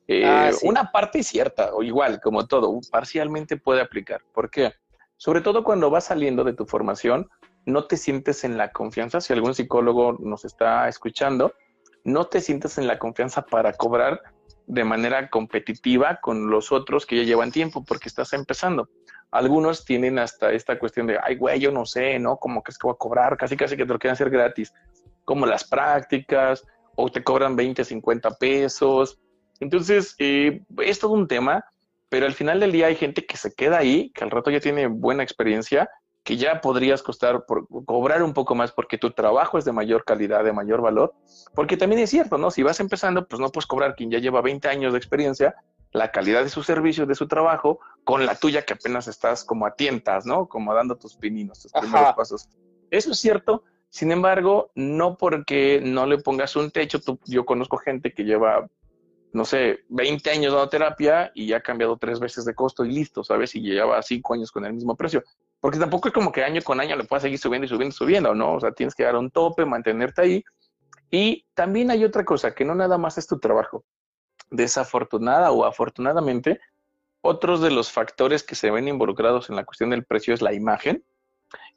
Eh, 0.08 0.24
ah, 0.26 0.50
una 0.62 0.90
parte 0.90 1.22
cierta, 1.22 1.72
o 1.74 1.82
igual, 1.82 2.20
como 2.20 2.46
todo, 2.46 2.80
parcialmente 2.90 3.56
puede 3.56 3.80
aplicar. 3.80 4.22
¿Por 4.32 4.50
qué? 4.50 4.72
Sobre 5.16 5.40
todo 5.40 5.62
cuando 5.62 5.90
vas 5.90 6.04
saliendo 6.04 6.42
de 6.42 6.54
tu 6.54 6.66
formación, 6.66 7.28
no 7.66 7.84
te 7.84 7.96
sientes 7.96 8.42
en 8.42 8.56
la 8.56 8.72
confianza, 8.72 9.20
si 9.20 9.32
algún 9.32 9.54
psicólogo 9.54 10.14
nos 10.18 10.44
está 10.44 10.88
escuchando, 10.88 11.52
no 12.04 12.26
te 12.26 12.40
sientes 12.40 12.78
en 12.78 12.86
la 12.86 12.98
confianza 12.98 13.42
para 13.42 13.72
cobrar 13.74 14.20
de 14.70 14.84
manera 14.84 15.28
competitiva 15.28 16.20
con 16.20 16.48
los 16.48 16.70
otros 16.70 17.04
que 17.04 17.16
ya 17.16 17.22
llevan 17.24 17.50
tiempo 17.50 17.84
porque 17.84 18.08
estás 18.08 18.32
empezando. 18.32 18.88
Algunos 19.32 19.84
tienen 19.84 20.18
hasta 20.18 20.52
esta 20.52 20.78
cuestión 20.78 21.06
de, 21.06 21.18
ay, 21.22 21.36
güey, 21.36 21.58
yo 21.60 21.72
no 21.72 21.84
sé, 21.84 22.18
¿no? 22.18 22.36
Como 22.36 22.62
que 22.62 22.70
es 22.70 22.78
que 22.78 22.86
voy 22.86 22.94
a 22.94 22.98
cobrar, 22.98 23.36
casi, 23.36 23.56
casi 23.56 23.76
que 23.76 23.84
te 23.84 23.92
lo 23.92 23.98
quieren 23.98 24.14
hacer 24.14 24.30
gratis, 24.30 24.72
como 25.24 25.46
las 25.46 25.64
prácticas, 25.68 26.64
o 26.94 27.10
te 27.10 27.22
cobran 27.22 27.56
20, 27.56 27.84
50 27.84 28.30
pesos. 28.36 29.18
Entonces, 29.58 30.14
eh, 30.18 30.62
es 30.78 30.98
todo 30.98 31.12
un 31.12 31.26
tema, 31.26 31.64
pero 32.08 32.26
al 32.26 32.34
final 32.34 32.60
del 32.60 32.72
día 32.72 32.86
hay 32.86 32.96
gente 32.96 33.26
que 33.26 33.36
se 33.36 33.52
queda 33.54 33.78
ahí, 33.78 34.10
que 34.10 34.24
al 34.24 34.30
rato 34.30 34.50
ya 34.50 34.60
tiene 34.60 34.86
buena 34.86 35.22
experiencia 35.22 35.88
que 36.22 36.36
ya 36.36 36.60
podrías 36.60 37.02
costar 37.02 37.46
por, 37.46 37.66
cobrar 37.86 38.22
un 38.22 38.34
poco 38.34 38.54
más 38.54 38.72
porque 38.72 38.98
tu 38.98 39.10
trabajo 39.10 39.58
es 39.58 39.64
de 39.64 39.72
mayor 39.72 40.04
calidad, 40.04 40.44
de 40.44 40.52
mayor 40.52 40.82
valor, 40.82 41.14
porque 41.54 41.76
también 41.76 42.02
es 42.02 42.10
cierto, 42.10 42.38
¿no? 42.38 42.50
Si 42.50 42.62
vas 42.62 42.80
empezando, 42.80 43.26
pues 43.26 43.40
no 43.40 43.50
puedes 43.50 43.66
cobrar 43.66 43.94
quien 43.94 44.10
ya 44.10 44.18
lleva 44.18 44.42
20 44.42 44.68
años 44.68 44.92
de 44.92 44.98
experiencia 44.98 45.56
la 45.92 46.12
calidad 46.12 46.44
de 46.44 46.50
su 46.50 46.62
servicio, 46.62 47.06
de 47.06 47.14
su 47.14 47.26
trabajo, 47.26 47.80
con 48.04 48.24
la 48.24 48.36
tuya 48.36 48.62
que 48.62 48.74
apenas 48.74 49.08
estás 49.08 49.44
como 49.44 49.66
a 49.66 49.74
tientas, 49.74 50.24
¿no? 50.24 50.46
Como 50.46 50.72
dando 50.72 50.96
tus 50.96 51.16
pininos, 51.16 51.60
tus 51.60 51.72
primeros 51.72 52.14
pasos. 52.14 52.48
Eso 52.90 53.10
es 53.10 53.18
cierto, 53.18 53.64
sin 53.88 54.12
embargo, 54.12 54.70
no 54.76 55.16
porque 55.16 55.80
no 55.82 56.06
le 56.06 56.18
pongas 56.18 56.54
un 56.54 56.70
techo, 56.70 57.00
yo 57.26 57.44
conozco 57.44 57.76
gente 57.76 58.14
que 58.14 58.24
lleva, 58.24 58.68
no 59.32 59.44
sé, 59.44 59.80
20 59.88 60.30
años 60.30 60.52
dando 60.52 60.68
terapia 60.68 61.32
y 61.34 61.48
ya 61.48 61.56
ha 61.56 61.60
cambiado 61.60 61.96
tres 61.96 62.20
veces 62.20 62.44
de 62.44 62.54
costo 62.54 62.84
y 62.84 62.92
listo, 62.92 63.24
¿sabes? 63.24 63.54
Y 63.56 63.60
lleva 63.60 64.00
cinco 64.02 64.34
años 64.34 64.52
con 64.52 64.64
el 64.64 64.72
mismo 64.72 64.96
precio. 64.96 65.24
Porque 65.60 65.78
tampoco 65.78 66.08
es 66.08 66.14
como 66.14 66.32
que 66.32 66.42
año 66.42 66.62
con 66.62 66.80
año 66.80 66.96
le 66.96 67.04
puedas 67.04 67.22
seguir 67.22 67.38
subiendo 67.38 67.66
y 67.66 67.68
subiendo 67.68 67.94
y 67.94 67.96
subiendo, 67.96 68.34
¿no? 68.34 68.54
O 68.54 68.60
sea, 68.60 68.72
tienes 68.72 68.94
que 68.94 69.04
dar 69.04 69.16
un 69.16 69.30
tope, 69.30 69.66
mantenerte 69.66 70.22
ahí. 70.22 70.44
Y 71.10 71.44
también 71.54 71.90
hay 71.90 72.04
otra 72.04 72.24
cosa, 72.24 72.54
que 72.54 72.64
no 72.64 72.74
nada 72.74 72.96
más 72.96 73.18
es 73.18 73.26
tu 73.26 73.38
trabajo. 73.38 73.84
Desafortunada 74.50 75.50
o 75.50 75.64
afortunadamente, 75.64 76.60
otros 77.20 77.60
de 77.60 77.70
los 77.70 77.92
factores 77.92 78.42
que 78.42 78.54
se 78.54 78.70
ven 78.70 78.88
involucrados 78.88 79.50
en 79.50 79.56
la 79.56 79.64
cuestión 79.64 79.90
del 79.90 80.04
precio 80.04 80.32
es 80.32 80.40
la 80.40 80.54
imagen, 80.54 81.04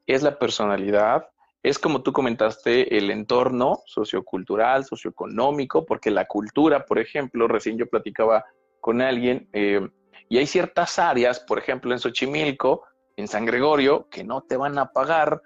es 0.06 0.24
la 0.24 0.40
personalidad, 0.40 1.28
es 1.64 1.80
como 1.80 2.04
tú 2.04 2.14
comentaste, 2.14 2.98
el 2.98 3.10
entorno 3.10 3.82
sociocultural, 3.86 4.86
socioeconómico, 4.86 5.86
porque 5.86 6.12
la 6.12 6.26
cultura, 6.26 6.86
por 6.86 7.00
ejemplo, 7.00 7.48
recién 7.48 7.78
yo 7.78 7.88
platicaba 7.88 8.46
con 8.80 9.02
alguien, 9.02 9.50
eh, 9.54 9.88
y 10.30 10.38
hay 10.38 10.46
ciertas 10.46 11.00
áreas, 11.00 11.40
por 11.40 11.60
ejemplo, 11.60 11.94
en 11.94 12.00
Xochimilco, 12.00 12.84
en 13.16 13.28
San 13.28 13.46
Gregorio 13.46 14.08
que 14.10 14.24
no 14.24 14.42
te 14.42 14.58
van 14.58 14.78
a 14.78 14.92
pagar 14.92 15.42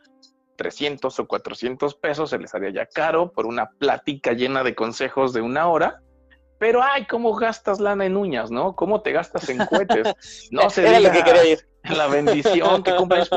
300 0.57 1.19
o 1.19 1.27
400 1.27 1.95
pesos, 1.95 2.29
se 2.31 2.39
les 2.39 2.53
haría 2.53 2.71
ya 2.71 2.85
caro 2.85 3.31
por 3.31 3.45
una 3.45 3.69
plática 3.69 4.33
llena 4.33 4.63
de 4.63 4.75
consejos 4.75 5.33
de 5.33 5.41
una 5.41 5.67
hora. 5.67 6.01
Pero, 6.59 6.81
ay, 6.81 7.05
¿cómo 7.05 7.35
gastas 7.35 7.79
lana 7.79 8.05
en 8.05 8.17
uñas, 8.17 8.49
no? 8.49 8.75
¿Cómo 8.75 9.01
te 9.01 9.11
gastas 9.11 9.47
en 9.49 9.63
cohetes? 9.65 10.49
No 10.51 10.69
se 10.71 10.87
Era 10.87 10.99
lo 10.99 11.11
que 11.11 11.23
quería 11.23 11.51
ir. 11.51 11.59
La 11.95 12.07
bendición 12.07 12.83
que 12.83 12.95
compras 12.95 13.29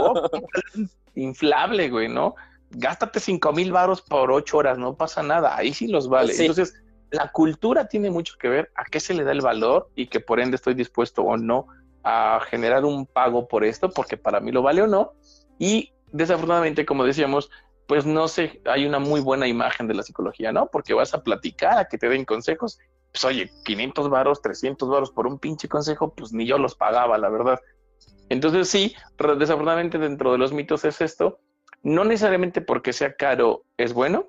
inflable, 1.14 1.91
güey, 1.91 2.09
¿no? 2.09 2.35
Gástate 2.70 3.20
5 3.20 3.53
mil 3.53 3.72
baros 3.72 4.01
por 4.01 4.33
8 4.33 4.57
horas, 4.57 4.78
no 4.78 4.97
pasa 4.97 5.22
nada. 5.22 5.55
Ahí 5.55 5.74
sí 5.74 5.87
los 5.87 6.09
vale. 6.09 6.35
Entonces, 6.37 6.74
la 7.11 7.31
cultura 7.31 7.89
tiene 7.89 8.11
mucho 8.11 8.35
que 8.39 8.49
ver 8.49 8.72
a 8.74 8.85
qué 8.85 9.01
se 9.01 9.12
le 9.12 9.24
da 9.24 9.33
el 9.33 9.43
valor 9.43 9.91
y 9.95 10.07
que 10.07 10.20
por 10.20 10.41
ende 10.41 10.57
estoy 10.57 10.74
dispuesto 10.74 11.22
o 11.22 11.37
no 11.37 11.66
a 12.03 12.41
generar 12.49 12.85
un 12.85 13.07
pago 13.07 13.49
por 13.49 13.65
esto, 13.65 13.91
porque 13.91 14.17
para 14.17 14.41
mí 14.41 14.53
lo 14.53 14.63
vale 14.63 14.83
o 14.83 14.87
no. 14.87 15.13
Y 15.59 15.93
desafortunadamente, 16.13 16.87
como 16.87 17.05
decíamos, 17.05 17.51
pues 17.87 18.07
no 18.07 18.29
sé, 18.29 18.63
hay 18.67 18.87
una 18.87 18.99
muy 18.99 19.21
buena 19.21 19.49
imagen 19.49 19.89
de 19.89 19.95
la 19.95 20.03
psicología, 20.03 20.53
¿no? 20.53 20.67
Porque 20.67 20.95
vas 20.95 21.13
a 21.13 21.23
platicar, 21.23 21.79
a 21.79 21.85
que 21.87 21.99
te 21.99 22.09
den 22.09 22.25
consejos. 22.25 22.79
Pues 23.13 23.25
oye, 23.25 23.51
500 23.65 24.09
varos, 24.09 24.41
300 24.43 24.89
varos 24.89 25.11
por 25.11 25.27
un 25.27 25.39
pinche 25.39 25.69
consejo, 25.69 26.15
pues 26.15 26.33
ni 26.33 26.47
yo 26.47 26.59
los 26.59 26.77
pagaba, 26.77 27.19
la 27.19 27.29
verdad. 27.29 27.59
Entonces 28.29 28.69
sí, 28.69 28.95
desafortunadamente 29.19 29.99
dentro 29.99 30.31
de 30.33 30.39
los 30.39 30.53
mitos 30.53 30.85
es 30.85 31.01
esto. 31.01 31.41
No 31.83 32.05
necesariamente 32.05 32.61
porque 32.61 32.93
sea 32.93 33.17
caro 33.17 33.65
es 33.77 33.93
bueno, 33.93 34.29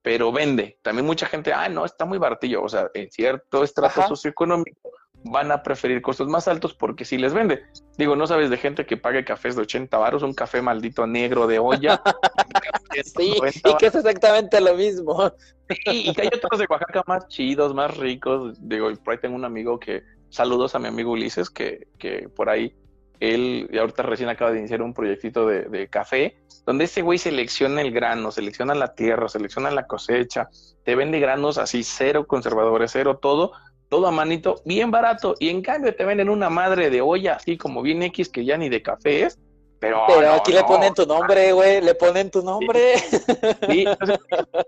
pero 0.00 0.32
vende. 0.32 0.78
También 0.80 1.04
mucha 1.04 1.26
gente, 1.26 1.52
ah, 1.52 1.68
no, 1.68 1.84
está 1.84 2.06
muy 2.06 2.16
baratillo. 2.16 2.62
O 2.62 2.68
sea, 2.70 2.88
en 2.94 3.10
cierto 3.10 3.64
estrato 3.64 4.08
socioeconómico 4.08 4.90
van 5.30 5.50
a 5.52 5.62
preferir 5.62 6.02
costos 6.02 6.28
más 6.28 6.48
altos 6.48 6.74
porque 6.74 7.04
si 7.04 7.18
les 7.18 7.34
vende. 7.34 7.62
Digo, 7.96 8.16
no 8.16 8.26
sabes 8.26 8.50
de 8.50 8.56
gente 8.56 8.86
que 8.86 8.96
pague 8.96 9.24
cafés 9.24 9.56
de 9.56 9.62
80 9.62 9.96
baros, 9.96 10.22
un 10.22 10.34
café 10.34 10.62
maldito 10.62 11.06
negro 11.06 11.46
de 11.46 11.58
olla. 11.58 12.02
sí, 13.16 13.34
y 13.64 13.76
que 13.76 13.86
es 13.86 13.94
exactamente 13.94 14.60
lo 14.60 14.74
mismo. 14.74 15.32
y, 15.86 16.12
que 16.14 16.22
hay 16.22 16.28
otros 16.28 16.58
de 16.60 16.66
Oaxaca 16.68 17.02
más 17.06 17.28
chidos, 17.28 17.74
más 17.74 17.96
ricos. 17.96 18.56
Digo, 18.60 18.92
por 19.04 19.14
ahí 19.14 19.20
tengo 19.20 19.36
un 19.36 19.44
amigo 19.44 19.78
que, 19.78 20.02
saludos 20.30 20.74
a 20.74 20.78
mi 20.78 20.88
amigo 20.88 21.12
Ulises, 21.12 21.50
que, 21.50 21.88
que 21.98 22.28
por 22.28 22.48
ahí 22.48 22.74
él 23.20 23.68
y 23.72 23.78
ahorita 23.78 24.02
recién 24.04 24.28
acaba 24.28 24.52
de 24.52 24.60
iniciar 24.60 24.82
un 24.82 24.94
proyectito 24.94 25.46
de, 25.46 25.64
de, 25.64 25.88
café, 25.88 26.38
donde 26.64 26.84
ese 26.84 27.02
güey 27.02 27.18
selecciona 27.18 27.80
el 27.80 27.90
grano, 27.90 28.30
selecciona 28.30 28.74
la 28.74 28.94
tierra, 28.94 29.28
selecciona 29.28 29.70
la 29.70 29.86
cosecha, 29.86 30.48
te 30.84 30.94
vende 30.94 31.18
granos 31.18 31.58
así 31.58 31.82
cero 31.82 32.26
conservadores, 32.26 32.92
cero 32.92 33.18
todo, 33.20 33.52
todo 33.88 34.06
a 34.06 34.10
manito, 34.10 34.60
bien 34.64 34.90
barato, 34.90 35.34
y 35.38 35.48
en 35.48 35.62
cambio 35.62 35.94
te 35.94 36.04
venden 36.04 36.28
una 36.28 36.50
madre 36.50 36.90
de 36.90 37.00
olla, 37.00 37.34
así 37.34 37.56
como 37.56 37.82
bien 37.82 38.02
X, 38.02 38.28
que 38.28 38.44
ya 38.44 38.56
ni 38.56 38.68
de 38.68 38.82
café 38.82 39.24
es, 39.24 39.38
pero, 39.80 40.02
pero 40.08 40.32
aquí 40.32 40.52
le 40.52 40.64
ponen 40.64 40.92
tu 40.92 41.06
nombre, 41.06 41.52
güey, 41.52 41.80
le 41.80 41.94
ponen 41.94 42.30
tu 42.30 42.42
nombre. 42.42 42.98
Sí, 43.68 43.84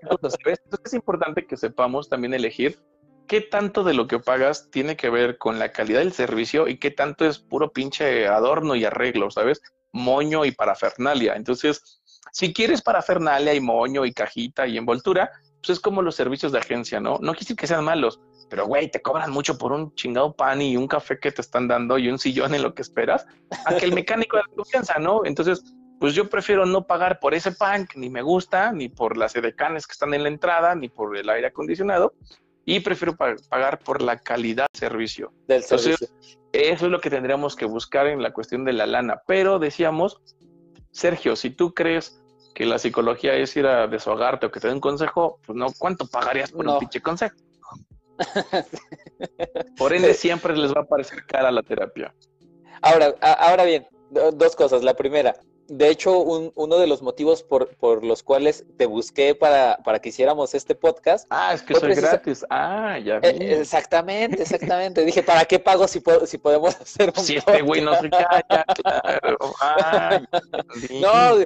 entonces, 0.03 0.61
es 0.85 0.95
importante 0.95 1.47
que 1.47 1.57
sepamos 1.57 2.09
también 2.09 2.33
elegir 2.33 2.79
qué 3.27 3.41
tanto 3.41 3.85
de 3.85 3.95
lo 3.95 4.07
que 4.07 4.19
pagas 4.19 4.71
tiene 4.71 4.97
que 4.97 5.11
ver 5.11 5.39
con 5.39 5.59
la 5.59 5.73
calidad 5.73 6.01
del 6.01 6.13
servicio 6.13 6.69
y 6.69 6.79
qué 6.79 6.91
tanto 6.91 7.25
es 7.27 7.39
puro 7.39 7.73
pinche 7.73 8.27
adorno 8.29 8.75
y 8.75 8.85
arreglo, 8.85 9.31
¿sabes? 9.31 9.63
Moño 9.93 10.45
y 10.45 10.53
parafernalia. 10.53 11.35
Entonces, 11.35 12.01
si 12.33 12.53
quieres 12.53 12.83
parafernalia 12.83 13.55
y 13.55 13.61
moño 13.61 14.05
y 14.05 14.13
cajita 14.13 14.67
y 14.67 14.79
envoltura, 14.79 15.31
pues 15.61 15.71
es 15.71 15.81
como 15.81 16.03
los 16.03 16.15
servicios 16.15 16.53
de 16.53 16.59
agencia, 16.59 17.01
¿no? 17.01 17.19
No 17.21 17.35
quisiera 17.35 17.61
que 17.61 17.67
sean 17.67 17.85
malos, 17.85 18.21
pero 18.51 18.67
güey, 18.67 18.91
te 18.91 19.01
cobran 19.01 19.31
mucho 19.31 19.57
por 19.57 19.73
un 19.73 19.95
chingado 19.95 20.35
pan 20.35 20.61
y 20.61 20.77
un 20.77 20.89
café 20.89 21.19
que 21.19 21.31
te 21.31 21.41
están 21.41 21.69
dando 21.69 21.97
y 21.97 22.09
un 22.09 22.19
sillón 22.19 22.55
en 22.55 22.63
lo 22.63 22.75
que 22.75 22.83
esperas, 22.83 23.25
a 23.65 23.77
que 23.77 23.87
el 23.87 23.95
mecánico 23.95 24.37
de 24.37 24.43
la 24.43 24.55
confianza, 24.55 24.99
¿no? 24.99 25.25
Entonces, 25.25 25.63
pues 26.01 26.15
yo 26.15 26.29
prefiero 26.29 26.67
no 26.67 26.87
pagar 26.87 27.21
por 27.21 27.33
ese 27.33 27.53
pan 27.53 27.87
que 27.87 27.99
ni 27.99 28.11
me 28.11 28.23
gusta, 28.23 28.73
ni 28.73 28.89
por 28.89 29.17
las 29.17 29.37
edecanes 29.37 29.87
que 29.87 29.93
están 29.93 30.13
en 30.15 30.25
la 30.25 30.29
entrada, 30.29 30.75
ni 30.75 30.89
por 30.89 31.17
el 31.17 31.29
aire 31.31 31.47
acondicionado, 31.47 32.15
y 32.65 32.81
prefiero 32.81 33.17
pagar 33.17 33.79
por 33.79 34.03
la 34.03 34.19
calidad 34.19 34.67
del 34.73 34.81
servicio. 34.81 35.33
Del 35.47 35.63
servicio. 35.63 35.93
Entonces, 36.01 36.39
eso 36.53 36.87
es 36.87 36.91
lo 36.91 37.01
que 37.01 37.11
tendríamos 37.11 37.55
que 37.55 37.67
buscar 37.67 38.09
en 38.09 38.21
la 38.23 38.33
cuestión 38.33 38.65
de 38.65 38.73
la 38.73 38.87
lana. 38.87 39.23
Pero 39.27 39.61
decíamos, 39.61 40.21
Sergio, 40.91 41.37
si 41.37 41.51
tú 41.51 41.73
crees 41.73 42.21
que 42.55 42.67
la 42.67 42.79
psicología 42.79 43.35
es 43.35 43.57
ir 43.57 43.67
a 43.67 43.87
desahogarte 43.87 44.47
o 44.47 44.51
que 44.51 44.59
te 44.59 44.67
den 44.67 44.77
un 44.77 44.81
consejo, 44.81 45.39
pues 45.47 45.57
no, 45.57 45.69
¿cuánto 45.79 46.07
pagarías 46.07 46.51
por 46.51 46.67
un 46.67 46.79
pinche 46.81 47.01
consejo? 47.01 47.37
Por 49.77 49.93
ende, 49.93 50.15
siempre 50.15 50.57
les 50.57 50.73
va 50.75 50.83
a 50.83 50.87
parecer 50.87 51.25
cara 51.27 51.51
la 51.51 51.63
terapia. 51.63 52.15
Ahora, 52.83 53.15
ahora 53.21 53.65
bien, 53.65 53.87
dos 54.11 54.57
cosas. 54.57 54.83
La 54.83 54.95
primera, 54.95 55.35
de 55.71 55.89
hecho, 55.89 56.19
uno 56.19 56.79
de 56.79 56.87
los 56.89 57.01
motivos 57.01 57.45
por, 57.45 58.05
los 58.05 58.25
cuales 58.25 58.65
te 58.77 58.87
busqué 58.87 59.37
para, 59.37 59.79
para, 59.85 60.01
que 60.01 60.09
hiciéramos 60.09 60.53
este 60.53 60.75
podcast. 60.75 61.29
Ah, 61.31 61.55
es 61.55 61.63
que 61.63 61.77
soy 61.77 61.95
gratis. 61.95 62.45
Ah, 62.51 62.99
ya 62.99 63.21
vi. 63.21 63.29
Eh, 63.29 63.61
exactamente, 63.61 64.43
exactamente. 64.43 65.05
Dije, 65.05 65.23
¿para 65.23 65.45
qué 65.45 65.61
pago 65.61 65.87
si, 65.87 66.03
si 66.27 66.39
podemos 66.39 66.75
hacer 66.81 67.13
un 67.17 67.25
Si 67.25 67.37
este 67.37 67.63
güey 67.63 67.83
no 67.83 67.95
se 68.01 68.11
calla, 68.11 68.65
claro. 68.83 69.39
no, 71.01 71.45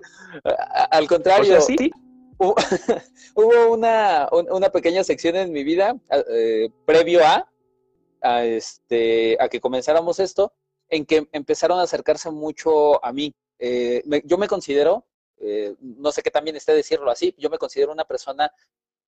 al 0.90 1.06
contrario. 1.06 1.60
sí, 1.60 1.92
hubo 3.34 3.72
una, 3.72 4.28
una, 4.32 4.70
pequeña 4.70 5.04
sección 5.04 5.36
en 5.36 5.52
mi 5.52 5.64
vida 5.64 5.96
eh, 6.30 6.68
previo 6.84 7.20
a, 7.24 8.44
este, 8.44 9.36
a 9.40 9.48
que 9.48 9.60
comenzáramos 9.60 10.18
esto, 10.20 10.52
en 10.88 11.04
que 11.06 11.28
empezaron 11.32 11.78
a 11.78 11.82
acercarse 11.82 12.30
mucho 12.30 13.04
a 13.04 13.12
mí. 13.12 13.34
Eh, 13.58 14.02
yo 14.24 14.38
me 14.38 14.48
considero, 14.48 15.06
eh, 15.38 15.74
no 15.80 16.12
sé 16.12 16.22
qué 16.22 16.30
también 16.30 16.56
esté 16.56 16.72
decirlo 16.72 17.10
así, 17.10 17.34
yo 17.38 17.50
me 17.50 17.58
considero 17.58 17.92
una 17.92 18.04
persona 18.04 18.50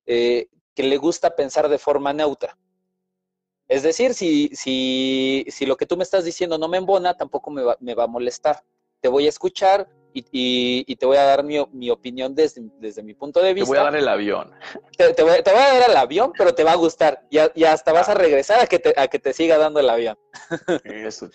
que 0.05 0.83
le 0.83 0.97
gusta 0.97 1.35
pensar 1.35 1.67
de 1.67 1.77
forma 1.77 2.13
neutra. 2.13 2.57
Es 3.67 3.83
decir, 3.83 4.13
si, 4.13 4.49
si, 4.53 5.45
si 5.49 5.65
lo 5.65 5.75
que 5.75 5.85
tú 5.85 5.97
me 5.97 6.03
estás 6.03 6.23
diciendo 6.23 6.57
no 6.57 6.69
me 6.69 6.77
embona, 6.77 7.17
tampoco 7.17 7.51
me 7.51 7.61
va, 7.61 7.75
me 7.81 7.93
va 7.93 8.05
a 8.05 8.07
molestar. 8.07 8.63
Te 9.01 9.09
voy 9.09 9.25
a 9.25 9.29
escuchar, 9.29 9.89
y, 10.31 10.95
te 10.95 11.05
voy 11.05 11.17
a 11.17 11.23
dar 11.23 11.43
mi, 11.43 11.89
opinión 11.89 12.35
desde, 12.35 12.61
desde, 12.79 13.03
mi 13.03 13.13
punto 13.13 13.41
de 13.41 13.53
vista. 13.53 13.65
Te 13.65 13.79
voy 13.79 13.79
a 13.79 13.91
dar 13.91 13.95
el 13.95 14.07
avión. 14.07 14.51
Te, 14.97 15.23
voy, 15.23 15.31
a 15.31 15.41
dar 15.41 15.89
el 15.89 15.97
avión, 15.97 16.31
pero 16.37 16.53
te 16.53 16.63
va 16.63 16.71
a 16.71 16.75
gustar. 16.75 17.25
Y, 17.29 17.63
hasta 17.63 17.93
vas 17.93 18.09
a 18.09 18.13
regresar 18.13 18.61
a 18.61 18.67
que, 18.67 18.79
te, 18.79 18.93
a 18.95 19.07
que 19.07 19.19
te 19.19 19.33
siga 19.33 19.57
dando 19.57 19.79
el 19.79 19.89
avión. 19.89 20.17
Eso, 20.83 21.29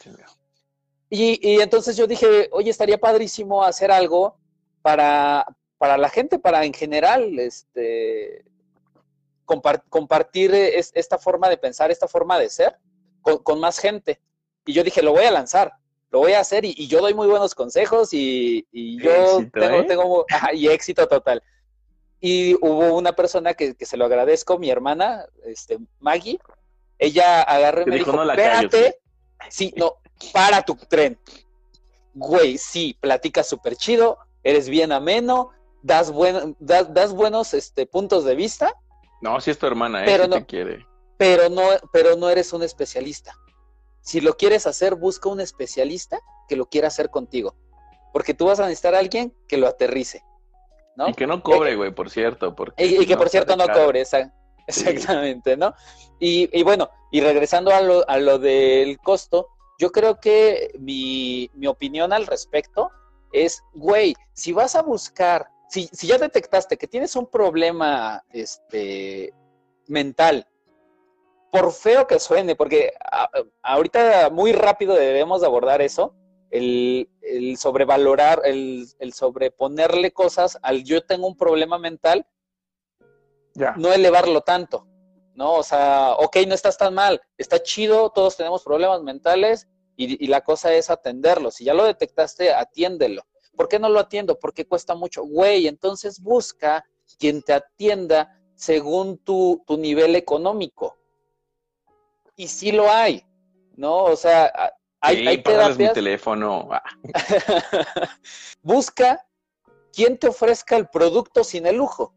Y, 1.10 1.38
y 1.48 1.60
entonces 1.60 1.96
yo 1.96 2.06
dije, 2.06 2.48
oye, 2.52 2.70
estaría 2.70 2.98
padrísimo 2.98 3.62
hacer 3.62 3.90
algo 3.90 4.36
para, 4.82 5.46
para 5.78 5.96
la 5.96 6.08
gente, 6.08 6.38
para 6.38 6.64
en 6.64 6.72
general, 6.72 7.38
este, 7.38 8.44
compartir 9.44 10.54
esta 10.54 11.18
forma 11.18 11.48
de 11.48 11.56
pensar, 11.56 11.90
esta 11.90 12.08
forma 12.08 12.38
de 12.38 12.48
ser 12.48 12.76
con, 13.20 13.60
más 13.60 13.78
gente. 13.78 14.20
Y 14.64 14.72
yo 14.72 14.84
dije, 14.84 15.02
lo 15.02 15.12
voy 15.12 15.24
a 15.24 15.30
lanzar, 15.30 15.72
lo 16.12 16.18
voy 16.18 16.34
a 16.34 16.40
hacer 16.40 16.64
y, 16.66 16.86
yo 16.86 17.00
doy 17.00 17.14
muy 17.14 17.26
buenos 17.26 17.54
consejos 17.54 18.10
y, 18.12 18.66
yo 19.02 19.40
tengo, 19.50 19.76
¿eh? 19.80 19.84
tengo 19.84 20.26
y 20.52 20.68
éxito 20.68 21.08
total. 21.08 21.42
Y 22.20 22.54
hubo 22.56 22.94
una 22.94 23.14
persona 23.14 23.54
que, 23.54 23.74
se 23.80 23.96
lo 23.96 24.04
agradezco, 24.04 24.58
mi 24.58 24.70
hermana, 24.70 25.24
este, 25.46 25.78
Maggie, 25.98 26.38
ella 26.98 27.42
agarró 27.42 27.82
y 27.82 27.86
me 27.86 27.96
dijo, 27.96 28.22
espérate, 28.22 29.00
sí, 29.48 29.72
no, 29.76 29.94
para 30.32 30.62
tu 30.62 30.76
tren. 30.76 31.18
Güey, 32.14 32.58
sí, 32.58 32.94
platicas 33.00 33.48
súper 33.48 33.74
chido, 33.74 34.18
eres 34.44 34.68
bien 34.68 34.92
ameno, 34.92 35.50
das, 35.82 36.12
buen, 36.12 36.54
das, 36.60 37.14
buenos 37.14 37.54
este, 37.54 37.86
puntos 37.86 38.24
de 38.24 38.34
vista. 38.34 38.74
No, 39.22 39.40
si 39.40 39.50
es 39.50 39.58
tu 39.58 39.66
hermana, 39.66 40.02
¿eh? 40.02 40.06
Pero 40.06 40.28
no, 40.28 40.36
te 40.36 40.44
quiere. 40.44 40.86
Pero 41.16 41.48
no, 41.48 41.62
pero 41.90 42.16
no 42.16 42.28
eres 42.28 42.52
un 42.52 42.62
especialista. 42.62 43.34
Si 44.02 44.20
lo 44.20 44.36
quieres 44.36 44.66
hacer, 44.66 44.96
busca 44.96 45.28
un 45.28 45.40
especialista 45.40 46.20
que 46.48 46.56
lo 46.56 46.66
quiera 46.66 46.88
hacer 46.88 47.08
contigo. 47.10 47.54
Porque 48.12 48.34
tú 48.34 48.46
vas 48.46 48.60
a 48.60 48.64
necesitar 48.64 48.94
a 48.94 48.98
alguien 48.98 49.34
que 49.48 49.56
lo 49.56 49.66
aterrice. 49.66 50.22
¿no? 50.96 51.08
Y 51.08 51.14
que 51.14 51.26
no 51.26 51.42
cobre, 51.42 51.76
güey, 51.76 51.94
por 51.94 52.10
cierto. 52.10 52.54
Porque 52.54 52.84
y, 52.84 53.06
que 53.06 53.16
por 53.16 53.28
cierto 53.28 53.56
no 53.56 53.66
cobre, 53.68 54.04
exactamente, 54.66 55.56
¿no? 55.56 55.74
Y, 56.18 56.62
bueno, 56.62 56.90
y 57.10 57.20
regresando 57.20 57.72
a 57.72 57.80
lo, 57.80 58.08
a 58.08 58.18
lo 58.18 58.38
del 58.38 58.98
costo, 58.98 59.48
yo 59.78 59.90
creo 59.90 60.20
que 60.20 60.72
mi, 60.78 61.50
opinión 61.66 62.12
al 62.12 62.26
respecto 62.26 62.90
es, 63.32 63.62
güey, 63.72 64.14
si 64.32 64.52
vas 64.52 64.76
a 64.76 64.82
buscar, 64.82 65.48
si, 65.68 65.88
si 65.92 66.06
ya 66.06 66.18
detectaste 66.18 66.76
que 66.76 66.86
tienes 66.86 67.16
un 67.16 67.26
problema 67.26 68.22
este, 68.30 69.32
mental, 69.88 70.46
por 71.52 71.70
feo 71.70 72.06
que 72.06 72.18
suene, 72.18 72.56
porque 72.56 72.94
ahorita 73.62 74.30
muy 74.30 74.52
rápido 74.52 74.94
debemos 74.94 75.42
abordar 75.42 75.82
eso, 75.82 76.14
el, 76.50 77.06
sobrevalorar, 77.58 78.40
el, 78.46 79.12
sobreponerle 79.12 80.12
cosas 80.12 80.58
al 80.62 80.82
yo 80.82 81.04
tengo 81.04 81.26
un 81.26 81.36
problema 81.36 81.78
mental, 81.78 82.26
no 83.76 83.92
elevarlo 83.92 84.40
tanto, 84.40 84.86
¿no? 85.34 85.56
O 85.56 85.62
sea, 85.62 86.14
ok, 86.14 86.38
no 86.48 86.54
estás 86.54 86.78
tan 86.78 86.94
mal, 86.94 87.20
está 87.36 87.62
chido, 87.62 88.08
todos 88.08 88.38
tenemos 88.38 88.64
problemas 88.64 89.02
mentales 89.02 89.68
y, 89.94 90.26
la 90.28 90.40
cosa 90.40 90.72
es 90.72 90.88
atenderlo. 90.88 91.50
Si 91.50 91.64
ya 91.64 91.74
lo 91.74 91.84
detectaste, 91.84 92.50
atiéndelo. 92.54 93.26
¿Por 93.54 93.68
qué 93.68 93.78
no 93.78 93.90
lo 93.90 94.00
atiendo? 94.00 94.38
Porque 94.38 94.66
cuesta 94.66 94.94
mucho. 94.94 95.22
Güey, 95.22 95.66
entonces 95.66 96.18
busca 96.18 96.86
quien 97.18 97.42
te 97.42 97.52
atienda 97.52 98.40
según 98.54 99.18
tu, 99.18 99.62
tu 99.66 99.76
nivel 99.76 100.16
económico. 100.16 100.96
Y 102.36 102.48
sí 102.48 102.72
lo 102.72 102.90
hay, 102.90 103.24
¿no? 103.76 104.04
O 104.04 104.16
sea, 104.16 104.52
hay, 105.00 105.26
hay 105.26 105.42
terapias. 105.42 105.78
mi 105.78 105.92
teléfono. 105.92 106.68
Ah. 106.70 106.82
Busca 108.62 109.26
quien 109.92 110.18
te 110.18 110.28
ofrezca 110.28 110.76
el 110.76 110.88
producto 110.88 111.44
sin 111.44 111.66
el 111.66 111.76
lujo. 111.76 112.14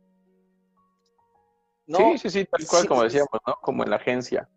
Sí, 1.87 2.17
sí, 2.17 2.29
sí, 2.29 2.45
tal 2.45 2.65
cual 2.67 2.87
como 2.87 3.03
decíamos, 3.03 3.29
¿no? 3.45 3.55
Como 3.61 3.83
en 3.83 3.91
la 3.91 3.97
agencia. 3.97 4.49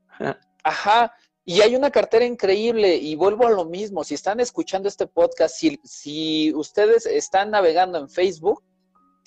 Ajá. 0.63 1.15
Y 1.45 1.63
hay 1.63 1.75
una 1.75 1.91
cartera 1.91 2.25
increíble 2.25 2.97
y 2.97 3.15
vuelvo 3.15 3.47
a 3.47 3.51
lo 3.51 3.65
mismo. 3.65 4.05
Si 4.05 4.15
están 4.15 4.41
escuchando 4.41 4.89
este 4.89 5.07
podcast, 5.07 5.57
si, 5.57 5.81
si 5.83 6.53
ustedes 6.55 7.07
están 7.07 7.51
navegando 7.51 7.99
en 7.99 8.09
Facebook, 8.09 8.63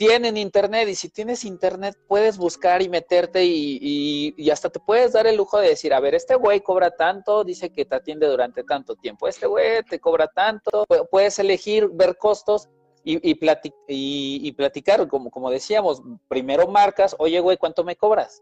tienen 0.02 0.36
internet 0.36 0.90
y 0.90 0.96
si 0.96 1.10
tienes 1.10 1.46
internet 1.46 1.96
puedes 2.08 2.40
buscar 2.40 2.82
y 2.82 2.90
meterte 2.90 3.46
y, 3.46 4.34
y, 4.36 4.50
hasta 4.50 4.72
te 4.72 4.80
puedes 4.80 5.14
dar 5.14 5.28
el 5.28 5.38
lujo 5.38 5.60
de 5.60 5.68
decir, 5.68 5.94
a 5.94 6.00
ver, 6.00 6.16
este 6.16 6.34
güey 6.34 6.62
cobra 6.62 6.90
tanto, 6.90 7.44
dice 7.44 7.72
que 7.72 7.86
te 7.86 7.98
atiende 7.98 8.26
durante 8.26 8.64
tanto 8.64 8.96
tiempo, 8.96 9.28
este 9.28 9.46
güey 9.46 9.84
te 9.84 10.00
cobra 10.00 10.26
tanto, 10.26 10.88
puedes 11.12 11.38
elegir, 11.38 11.88
ver 11.94 12.18
costos 12.18 12.68
y, 13.04 13.20
y, 13.30 14.52
platicar, 14.54 15.08
como, 15.08 15.30
como 15.30 15.52
decíamos, 15.52 16.02
primero 16.28 16.68
marcas, 16.68 17.16
oye 17.20 17.40
güey, 17.40 17.58
¿cuánto 17.58 17.84
me 17.84 17.96
cobras? 17.96 18.42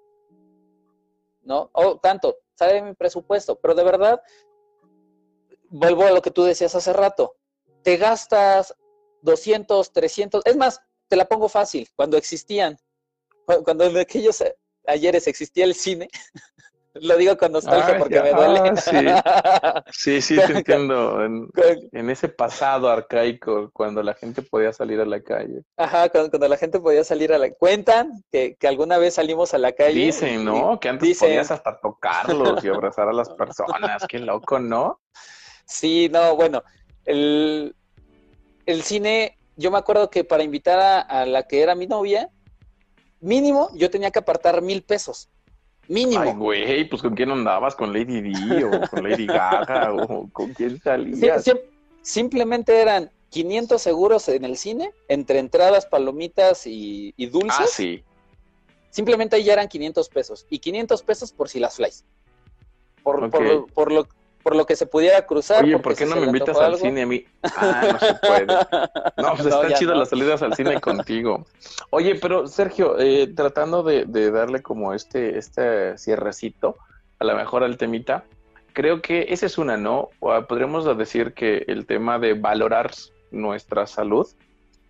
¿No? 1.41 1.71
O 1.73 1.97
tanto, 1.97 2.37
sale 2.55 2.81
mi 2.81 2.93
presupuesto, 2.93 3.59
pero 3.59 3.75
de 3.75 3.83
verdad, 3.83 4.21
vuelvo 5.67 6.03
a 6.03 6.11
lo 6.11 6.21
que 6.21 6.31
tú 6.31 6.45
decías 6.45 6.73
hace 6.73 6.93
rato, 6.93 7.35
te 7.83 7.97
gastas 7.97 8.73
200, 9.23 9.91
300, 9.91 10.43
es 10.45 10.55
más, 10.55 10.79
te 11.09 11.15
la 11.15 11.25
pongo 11.25 11.49
fácil, 11.49 11.89
cuando 11.95 12.15
existían, 12.15 12.77
cuando 13.45 13.85
en 13.85 13.97
aquellos 13.97 14.43
ayeres 14.85 15.27
existía 15.27 15.65
el 15.65 15.73
cine, 15.73 16.07
lo 16.93 17.17
digo 17.17 17.37
con 17.37 17.51
nostalgia 17.51 17.97
porque 17.97 18.21
me 18.21 18.31
duele. 18.31 18.73
Ah, 19.25 19.83
sí. 19.91 20.21
sí, 20.21 20.35
te 20.35 20.53
entiendo. 20.53 21.23
En, 21.23 22.09
ese 22.09 22.29
pasado 22.29 22.89
arcaico, 22.89 23.71
cuando 23.73 24.03
la 24.03 24.13
gente 24.13 24.41
podía 24.41 24.71
salir 24.73 24.99
a 24.99 25.05
la 25.05 25.21
calle. 25.21 25.63
Ajá, 25.77 26.09
cuando, 26.09 26.47
la 26.47 26.57
gente 26.57 26.79
podía 26.79 27.03
salir 27.03 27.33
a 27.33 27.37
la... 27.37 27.51
Cuentan 27.51 28.23
que, 28.31 28.55
alguna 28.67 28.97
vez 28.97 29.15
salimos 29.15 29.53
a 29.53 29.57
la 29.57 29.71
calle. 29.71 29.93
Dicen, 29.93 30.45
¿no? 30.45 30.79
que 30.79 30.89
antes 30.89 31.17
podías 31.17 31.51
hasta 31.51 31.79
tocarlos 31.79 32.63
y 32.63 32.67
abrazar 32.67 33.07
a 33.07 33.13
las 33.13 33.29
personas. 33.35 34.05
Qué 34.07 34.19
loco, 34.19 34.59
¿no? 34.59 34.99
Sí, 35.65 36.09
no, 36.11 36.35
bueno, 36.35 36.63
el, 37.05 37.75
el 38.65 38.81
cine 38.81 39.38
yo 39.59 39.71
me 39.71 39.77
acuerdo 39.77 40.09
que 40.09 40.23
para 40.23 40.41
invitar 40.41 41.05
a, 41.07 41.25
la 41.25 41.43
que 41.43 41.61
era 41.61 41.75
mi 41.75 41.85
novia, 41.85 42.29
mínimo 43.19 43.69
yo 43.75 43.89
tenía 43.89 44.09
que 44.09 44.19
apartar 44.19 44.61
mil 44.61 44.81
pesos. 44.83 45.29
Mínimo. 45.89 46.21
Ay, 46.21 46.33
güey, 46.33 46.89
pues 46.89 47.01
¿con 47.01 47.13
quién 47.13 47.29
andabas? 47.31 47.75
¿Con 47.75 47.91
Lady 47.91 48.21
D 48.21 48.63
o 48.63 48.89
con 48.89 49.09
Lady 49.09 49.25
Gaga 49.25 49.93
o 49.93 50.29
con 50.31 50.53
quién 50.53 50.79
salías? 50.81 51.43
simplemente 52.01 52.79
eran 52.79 53.11
500 53.31 53.81
seguros 53.81 54.29
en 54.29 54.45
el 54.45 54.55
cine, 54.55 54.93
entre 55.09 55.39
entradas, 55.39 55.85
palomitas 55.85 56.65
y, 56.65 57.13
dulces. 57.27 57.59
Ah, 57.59 57.67
sí. 57.67 58.03
Simplemente 58.91 59.35
ahí 59.35 59.43
ya 59.43 59.53
eran 59.53 59.67
500 59.67 60.07
pesos. 60.09 60.47
Y 60.49 60.59
500 60.59 61.03
pesos 61.03 61.33
por 61.33 61.49
si 61.49 61.59
las 61.59 61.75
flies. 61.75 62.05
Por, 63.03 63.29
por, 63.29 63.71
por, 63.73 63.91
lo, 63.91 64.07
por 64.43 64.55
lo 64.55 64.65
que 64.65 64.75
se 64.75 64.85
pudiera 64.85 65.25
cruzar. 65.25 65.63
Oye, 65.63 65.77
¿por 65.79 65.95
qué 65.95 66.05
no 66.05 66.15
me 66.15 66.25
invitas 66.25 66.57
al 66.57 66.77
cine 66.77 67.03
a 67.03 67.05
mí? 67.05 67.25
Ah, 67.43 67.89
no 67.91 67.99
se 67.99 68.13
puede. 68.15 68.47
No, 69.17 69.35
pues 69.35 69.47
están 69.47 69.73
chidas 69.73 69.97
las 69.97 70.09
salidas 70.09 70.41
al 70.41 70.53
cine 70.55 70.79
contigo. 70.81 71.45
Oye, 71.89 72.15
pero 72.15 72.47
Sergio, 72.47 72.97
eh, 72.99 73.27
tratando 73.35 73.83
de, 73.83 74.05
darle 74.31 74.61
como 74.61 74.93
este, 74.93 75.37
este 75.37 75.97
cierrecito, 75.97 76.77
a 77.19 77.25
lo 77.25 77.35
mejor 77.35 77.63
al 77.63 77.77
temita, 77.77 78.23
creo 78.73 79.01
que 79.01 79.27
esa 79.29 79.45
es 79.45 79.57
una, 79.57 79.77
¿no? 79.77 80.09
podríamos 80.19 80.97
decir 80.97 81.33
que 81.33 81.65
el 81.67 81.85
tema 81.85 82.17
de 82.17 82.33
valorar 82.33 82.91
nuestra 83.31 83.87
salud 83.87 84.27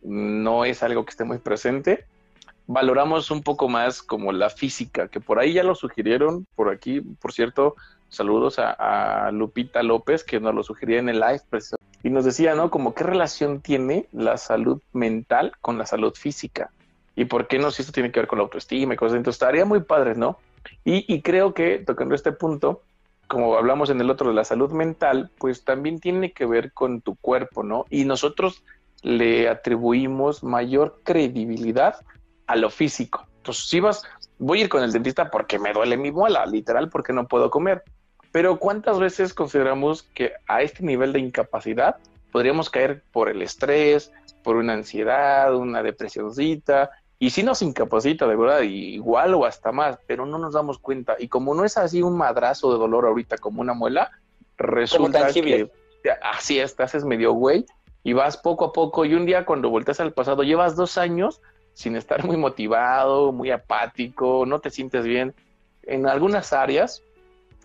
no 0.02 0.66
es 0.66 0.84
algo 0.84 1.06
que 1.06 1.12
esté 1.12 1.24
muy 1.24 1.40
presente. 1.40 2.06
Valoramos 2.68 3.32
un 3.32 3.42
poco 3.42 3.68
más 3.68 4.04
como 4.04 4.32
la 4.32 4.50
física, 4.50 5.08
que 5.08 5.20
por 5.20 5.40
ahí 5.40 5.54
ya 5.54 5.64
lo 5.64 5.74
sugirieron, 5.74 6.46
por 6.56 6.70
aquí, 6.70 7.02
por 7.02 7.34
cierto, 7.34 7.76
Saludos 8.10 8.58
a, 8.58 9.30
Lupita 9.32 9.84
López, 9.84 10.24
que 10.24 10.40
nos 10.40 10.54
lo 10.54 10.64
sugería 10.64 11.00
en 11.00 11.10
el 11.10 11.20
live. 11.20 11.42
Y 12.04 12.10
nos 12.10 12.26
decía, 12.26 12.56
¿no? 12.56 12.72
Como 12.72 12.94
qué 12.94 13.04
relación 13.04 13.62
tiene 13.62 14.08
la 14.12 14.38
salud 14.38 14.82
mental 14.94 15.54
con 15.62 15.78
la 15.78 15.86
salud 15.86 16.14
física. 16.16 16.72
Y 17.16 17.26
por 17.26 17.48
qué 17.48 17.60
no, 17.60 17.70
si 17.70 17.82
esto 17.82 17.94
tiene 17.94 18.12
que 18.12 18.20
ver 18.20 18.28
con 18.28 18.40
la 18.40 18.44
autoestima 18.44 18.94
y 18.94 18.98
cosas. 18.98 19.18
Entonces 19.18 19.36
estaría 19.36 19.66
muy 19.66 19.82
padre, 19.82 20.16
¿no? 20.16 20.40
Y, 20.84 21.22
creo 21.22 21.54
que, 21.54 21.80
tocando 21.80 22.16
este 22.16 22.32
punto, 22.32 22.82
como 23.28 23.56
hablamos 23.56 23.90
en 23.90 24.02
el 24.02 24.10
otro 24.10 24.30
de 24.30 24.36
la 24.36 24.44
salud 24.44 24.72
mental, 24.72 25.30
pues 25.38 25.64
también 25.64 26.00
tiene 26.00 26.32
que 26.32 26.46
ver 26.46 26.74
con 26.74 27.02
tu 27.02 27.16
cuerpo, 27.16 27.64
¿no? 27.64 27.86
Y 27.90 28.06
nosotros 28.06 28.64
le 29.04 29.48
atribuimos 29.48 30.44
mayor 30.44 31.00
credibilidad 31.04 31.96
a 32.48 32.56
lo 32.56 32.70
físico. 32.70 33.26
Entonces, 33.38 33.68
si 33.68 33.80
vas, 33.80 34.04
voy 34.40 34.60
a 34.60 34.64
ir 34.64 34.70
con 34.70 34.84
el 34.84 34.92
dentista 34.92 35.30
porque 35.30 35.60
me 35.60 35.74
duele 35.74 35.96
mi 35.96 36.12
muela, 36.12 36.46
literal, 36.46 36.90
porque 36.90 37.14
no 37.14 37.28
puedo 37.28 37.50
comer. 37.50 37.84
Pero 38.32 38.60
¿cuántas 38.60 39.00
veces 39.00 39.34
consideramos 39.34 40.04
que 40.04 40.34
a 40.48 40.62
este 40.62 40.84
nivel 40.84 41.14
de 41.14 41.20
incapacidad 41.20 41.98
podríamos 42.32 42.70
caer 42.70 43.02
por 43.12 43.30
el 43.30 43.42
estrés, 43.42 44.12
por 44.44 44.56
una 44.56 44.74
ansiedad, 44.74 45.56
una 45.56 45.82
depresioncita? 45.82 46.92
Y 47.18 47.32
si 47.32 47.44
nos 47.44 47.62
incapacita 47.62 48.28
de 48.28 48.36
verdad, 48.36 48.62
igual 48.62 49.34
o 49.34 49.46
hasta 49.46 49.72
más, 49.72 49.98
pero 50.08 50.26
no 50.26 50.38
nos 50.38 50.54
damos 50.54 50.80
cuenta. 50.80 51.16
Y 51.20 51.28
como 51.28 51.54
no 51.54 51.66
es 51.66 51.78
así 51.78 52.02
un 52.02 52.16
madrazo 52.16 52.72
de 52.72 52.78
dolor 52.78 53.06
ahorita 53.06 53.38
como 53.38 53.62
una 53.62 53.74
muela, 53.74 54.12
resulta 54.58 55.28
que 55.34 55.70
así 56.22 56.60
es, 56.60 56.76
te 56.76 56.84
haces 56.84 57.04
medio 57.04 57.34
güey 57.34 57.66
y 58.04 58.14
vas 58.14 58.38
poco 58.38 58.66
a 58.66 58.74
poco. 58.74 59.04
Y 59.06 59.16
un 59.16 59.26
día 59.26 59.46
cuando 59.46 59.70
volteas 59.70 60.00
al 60.00 60.14
pasado, 60.14 60.44
llevas 60.44 60.76
dos 60.76 60.98
años 60.98 61.42
sin 61.74 61.96
estar 61.96 62.24
muy 62.26 62.38
motivado, 62.38 63.32
muy 63.32 63.52
apático, 63.52 64.46
no 64.46 64.60
te 64.60 64.70
sientes 64.70 65.04
bien. 65.04 65.34
En 65.84 66.08
algunas 66.08 66.54
áreas 66.54 67.04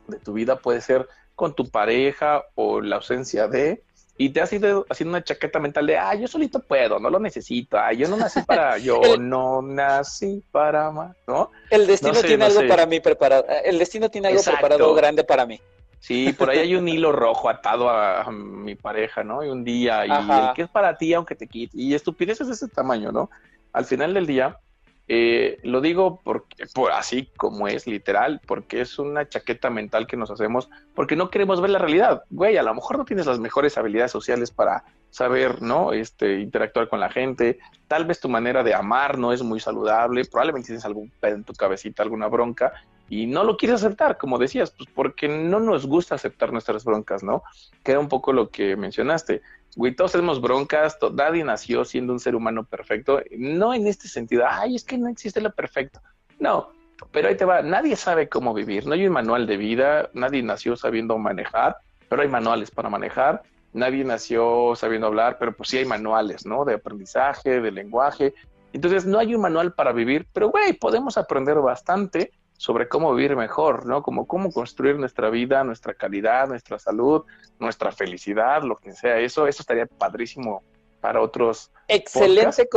de 0.09 0.19
tu 0.19 0.33
vida 0.33 0.57
puede 0.57 0.81
ser 0.81 1.09
con 1.35 1.55
tu 1.55 1.69
pareja 1.69 2.45
o 2.55 2.81
la 2.81 2.97
ausencia 2.97 3.49
de, 3.49 3.83
y 4.17 4.31
te 4.31 4.41
has 4.41 4.53
ido 4.53 4.87
haciendo 4.89 5.17
una 5.17 5.25
chaqueta 5.25 5.59
mental 5.59 5.87
de, 5.87 5.99
ah, 5.99 6.15
yo 6.15 6.29
solito 6.29 6.61
puedo, 6.61 7.01
no 7.01 7.11
lo 7.11 7.19
necesito, 7.19 7.77
ah, 7.79 7.93
yo 7.93 8.09
no 8.09 8.17
nací 8.17 8.43
para, 8.43 8.79
yo 8.79 9.01
no 9.19 9.61
nací 9.63 10.43
para 10.53 10.91
más, 10.91 11.17
¿no? 11.27 11.51
El 11.71 11.87
destino 11.87 12.21
tiene 12.23 12.45
algo 12.45 12.67
para 12.69 12.87
mí 12.87 13.01
preparado, 13.01 13.45
el 13.65 13.79
destino 13.79 14.09
tiene 14.09 14.29
algo 14.29 14.43
preparado 14.43 14.95
grande 14.95 15.25
para 15.25 15.47
mí. 15.47 15.61
Sí, 15.99 16.35
por 16.35 16.51
ahí 16.51 16.59
hay 16.59 16.75
un 16.75 16.87
hilo 16.87 17.13
rojo 17.13 17.49
atado 17.49 17.89
a, 17.89 18.31
mi 18.31 18.75
pareja, 18.75 19.25
¿no? 19.25 19.43
Y 19.43 19.49
un 19.49 19.65
día, 19.65 20.05
y 20.07 20.11
el 20.11 20.53
que 20.55 20.63
es 20.63 20.69
para 20.69 20.99
ti, 20.99 21.15
aunque 21.15 21.35
te 21.35 21.47
quite, 21.47 21.75
y 21.77 21.95
estupideces 21.95 22.47
de 22.47 22.53
ese 22.53 22.69
tamaño, 22.69 23.11
¿no? 23.11 23.31
Al 23.73 23.87
final 23.87 24.13
del 24.13 24.27
día, 24.27 24.59
eh, 25.07 25.59
lo 25.63 25.81
digo 25.81 26.21
porque, 26.25 26.67
por 26.75 26.93
así 26.93 27.29
como 27.37 27.69
es, 27.69 27.87
literal, 27.87 28.41
porque 28.47 28.81
es 28.81 28.99
una 28.99 29.29
chaqueta 29.29 29.69
mental 29.69 30.07
que 30.07 30.17
nos 30.17 30.31
hacemos, 30.31 30.71
porque 30.95 31.17
no 31.17 31.31
queremos 31.31 31.61
ver 31.61 31.71
la 31.71 31.79
realidad. 31.79 32.23
Güey, 32.31 32.57
a 32.57 32.63
lo 32.63 32.75
mejor 32.75 32.99
no 32.99 33.05
tienes 33.05 33.27
las 33.27 33.39
mejores 33.39 33.77
habilidades 33.77 34.13
sociales 34.13 34.51
para 34.51 34.85
saber, 35.11 35.63
¿no? 35.63 35.93
Este, 35.93 36.41
interactuar 36.41 36.89
con 36.89 37.01
la 37.01 37.11
gente. 37.11 37.59
Tal 37.87 38.07
vez 38.07 38.19
tu 38.19 38.29
manera 38.29 38.63
de 38.63 38.75
amar 38.75 39.19
no 39.19 39.33
es 39.33 39.43
muy 39.43 39.61
saludable. 39.61 40.25
Probablemente 40.25 40.69
tienes 40.69 40.85
algún 40.85 41.11
pedo 41.21 41.37
en 41.37 41.45
tu 41.45 41.53
cabecita, 41.53 42.03
alguna 42.03 42.27
bronca, 42.27 42.73
y 43.09 43.27
no 43.27 43.45
lo 43.45 43.57
quieres 43.57 43.85
aceptar, 43.85 44.17
como 44.17 44.39
decías, 44.39 44.71
pues 44.71 44.89
porque 44.95 45.29
no 45.29 45.61
nos 45.61 45.87
gusta 45.87 46.15
aceptar 46.15 46.53
nuestras 46.53 46.85
broncas, 46.85 47.23
¿no? 47.23 47.43
Queda 47.83 47.99
un 47.99 48.09
poco 48.09 48.33
lo 48.33 48.49
que 48.49 48.77
mencionaste 48.77 49.43
güey, 49.77 49.95
todos 49.95 50.13
tenemos 50.13 50.41
broncas, 50.41 50.99
nadie 51.13 51.45
nació 51.45 51.85
siendo 51.85 52.13
un 52.13 52.21
ser 52.21 52.35
humano 52.35 52.65
perfecto, 52.65 53.21
no 53.37 53.75
en 53.75 53.87
este 53.87 54.09
sentido, 54.09 54.45
ay, 54.49 54.77
es 54.77 54.85
que 54.85 54.99
no 54.99 55.09
existe 55.09 55.41
lo 55.41 55.53
perfecto, 55.53 56.01
no, 56.39 56.71
pero 57.11 57.29
ahí 57.29 57.37
te 57.37 57.45
va, 57.45 57.63
nadie 57.63 57.97
sabe 57.97 58.29
cómo 58.29 58.55
vivir, 58.55 58.87
no 58.87 58.95
hay 58.95 59.07
un 59.07 59.13
manual 59.13 59.47
de 59.47 59.57
vida, 59.57 60.11
nadie 60.15 60.43
nació 60.43 60.77
sabiendo 60.77 61.19
manejar, 61.19 61.77
pero 62.09 62.23
hay 62.23 62.29
manuales 62.29 62.71
para 62.71 62.89
manejar, 62.89 63.43
nadie 63.73 64.05
nació 64.05 64.75
sabiendo 64.77 65.09
hablar, 65.09 65.37
pero 65.39 65.57
pues 65.57 65.69
sí 65.69 65.79
hay 65.79 65.85
manuales, 65.85 66.47
¿no? 66.47 66.65
De 66.65 66.75
aprendizaje, 66.75 67.61
de 67.61 67.71
lenguaje, 67.71 68.35
entonces 68.73 69.07
no 69.07 69.19
hay 69.19 69.35
un 69.35 69.41
manual 69.41 69.73
para 69.73 69.93
vivir, 69.93 70.27
pero 70.33 70.51
güey, 70.51 70.73
podemos 70.73 71.17
aprender 71.17 71.59
bastante 71.61 72.33
sobre 72.57 72.89
cómo 72.89 73.15
vivir 73.15 73.37
mejor, 73.37 73.87
¿no? 73.87 74.03
Como 74.03 74.27
cómo 74.27 74.51
construir 74.53 74.97
nuestra 74.97 75.31
vida, 75.31 75.65
nuestra 75.65 75.95
calidad, 75.95 76.49
nuestra 76.49 76.79
salud, 76.79 77.25
nuestra 77.59 77.93
felicidad, 77.93 78.63
lo 78.63 78.77
que 78.77 78.93
sea. 78.93 79.19
Eso, 79.19 79.47
eso 79.47 79.63
estaría 79.63 79.87
padrísimo 79.87 80.63
para 81.01 81.21
otros. 81.21 81.71
Excelente, 81.89 82.69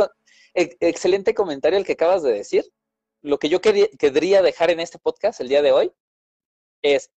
excelente 0.54 1.34
comentario 1.34 1.78
el 1.78 1.84
que 1.84 1.92
acabas 1.92 2.22
de 2.22 2.32
decir. 2.32 2.64
Lo 3.22 3.38
que 3.38 3.48
yo 3.48 3.60
querría 3.60 4.42
dejar 4.42 4.70
en 4.70 4.80
este 4.80 4.98
podcast 4.98 5.40
el 5.40 5.48
día 5.48 5.62
de 5.62 5.72
hoy 5.72 5.92
es 6.82 7.10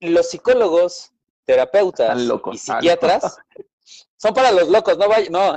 los 0.00 0.30
psicólogos, 0.30 1.12
terapeutas 1.44 2.18
y 2.52 2.58
psiquiatras 2.58 3.38
son 4.18 4.34
para 4.34 4.50
los 4.52 4.68
locos, 4.68 4.98
no 4.98 5.08
vayan, 5.08 5.32
no. 5.32 5.56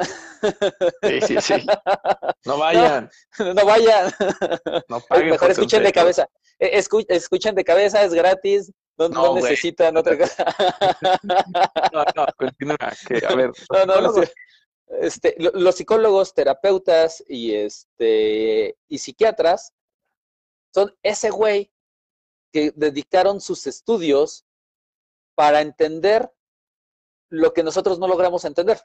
Sí, 1.04 1.22
sí, 1.22 1.42
sí. 1.42 1.66
No 2.46 2.58
vayan. 2.58 3.10
No, 3.40 3.66
vayan. 3.66 4.12
No 4.88 5.00
paguen 5.02 5.32
Mejor 5.32 5.52
escuchen 5.52 5.84
de 5.84 5.92
cabeza. 5.92 6.28
E, 6.60 6.84
escuchen 7.10 7.56
de 7.56 7.64
cabeza, 7.64 8.04
es 8.04 8.14
gratis. 8.14 8.72
No, 8.98 9.10
no, 9.10 9.36
necesitan 9.36 9.98
otra 9.98 10.18
cosa. 10.18 10.46
No, 11.94 12.06
no, 12.16 12.26
continúa. 12.38 12.78
a 12.80 13.36
ver. 13.36 13.52
No, 13.72 13.86
no, 13.86 14.02
no. 14.02 14.24
Este, 15.00 15.36
los 15.38 15.76
psicólogos, 15.76 16.34
terapeutas 16.34 17.24
y, 17.28 17.56
este, 17.56 18.76
y 18.88 18.98
psiquiatras 18.98 19.74
son 20.74 20.96
ese 21.02 21.30
güey 21.30 21.72
que 22.52 22.72
dedicaron 22.76 23.42
sus 23.42 23.66
estudios 23.68 24.46
para 25.36 25.62
entender 25.62 26.30
lo 27.32 27.54
que 27.54 27.64
nosotros 27.64 27.98
no 27.98 28.08
logramos 28.08 28.46
entender. 28.46 28.80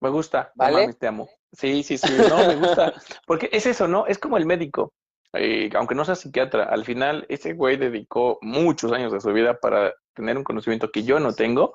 Me 0.00 0.10
gusta, 0.10 0.52
¿vale? 0.54 0.92
te 0.94 1.06
amo. 1.06 1.28
Sí, 1.52 1.82
sí, 1.82 1.98
sí, 1.98 2.12
no, 2.28 2.38
me 2.46 2.56
gusta. 2.56 2.92
Porque 3.26 3.48
es 3.52 3.66
eso, 3.66 3.88
¿no? 3.88 4.06
Es 4.06 4.18
como 4.18 4.36
el 4.36 4.46
médico. 4.46 4.92
Eh, 5.32 5.70
aunque 5.74 5.94
no 5.94 6.04
sea 6.04 6.14
psiquiatra, 6.14 6.64
al 6.64 6.84
final 6.84 7.24
ese 7.28 7.54
güey 7.54 7.76
dedicó 7.76 8.38
muchos 8.42 8.92
años 8.92 9.12
de 9.12 9.20
su 9.20 9.32
vida 9.32 9.58
para 9.58 9.94
tener 10.12 10.36
un 10.36 10.44
conocimiento 10.44 10.90
que 10.90 11.04
yo 11.04 11.20
no 11.20 11.32
tengo 11.32 11.72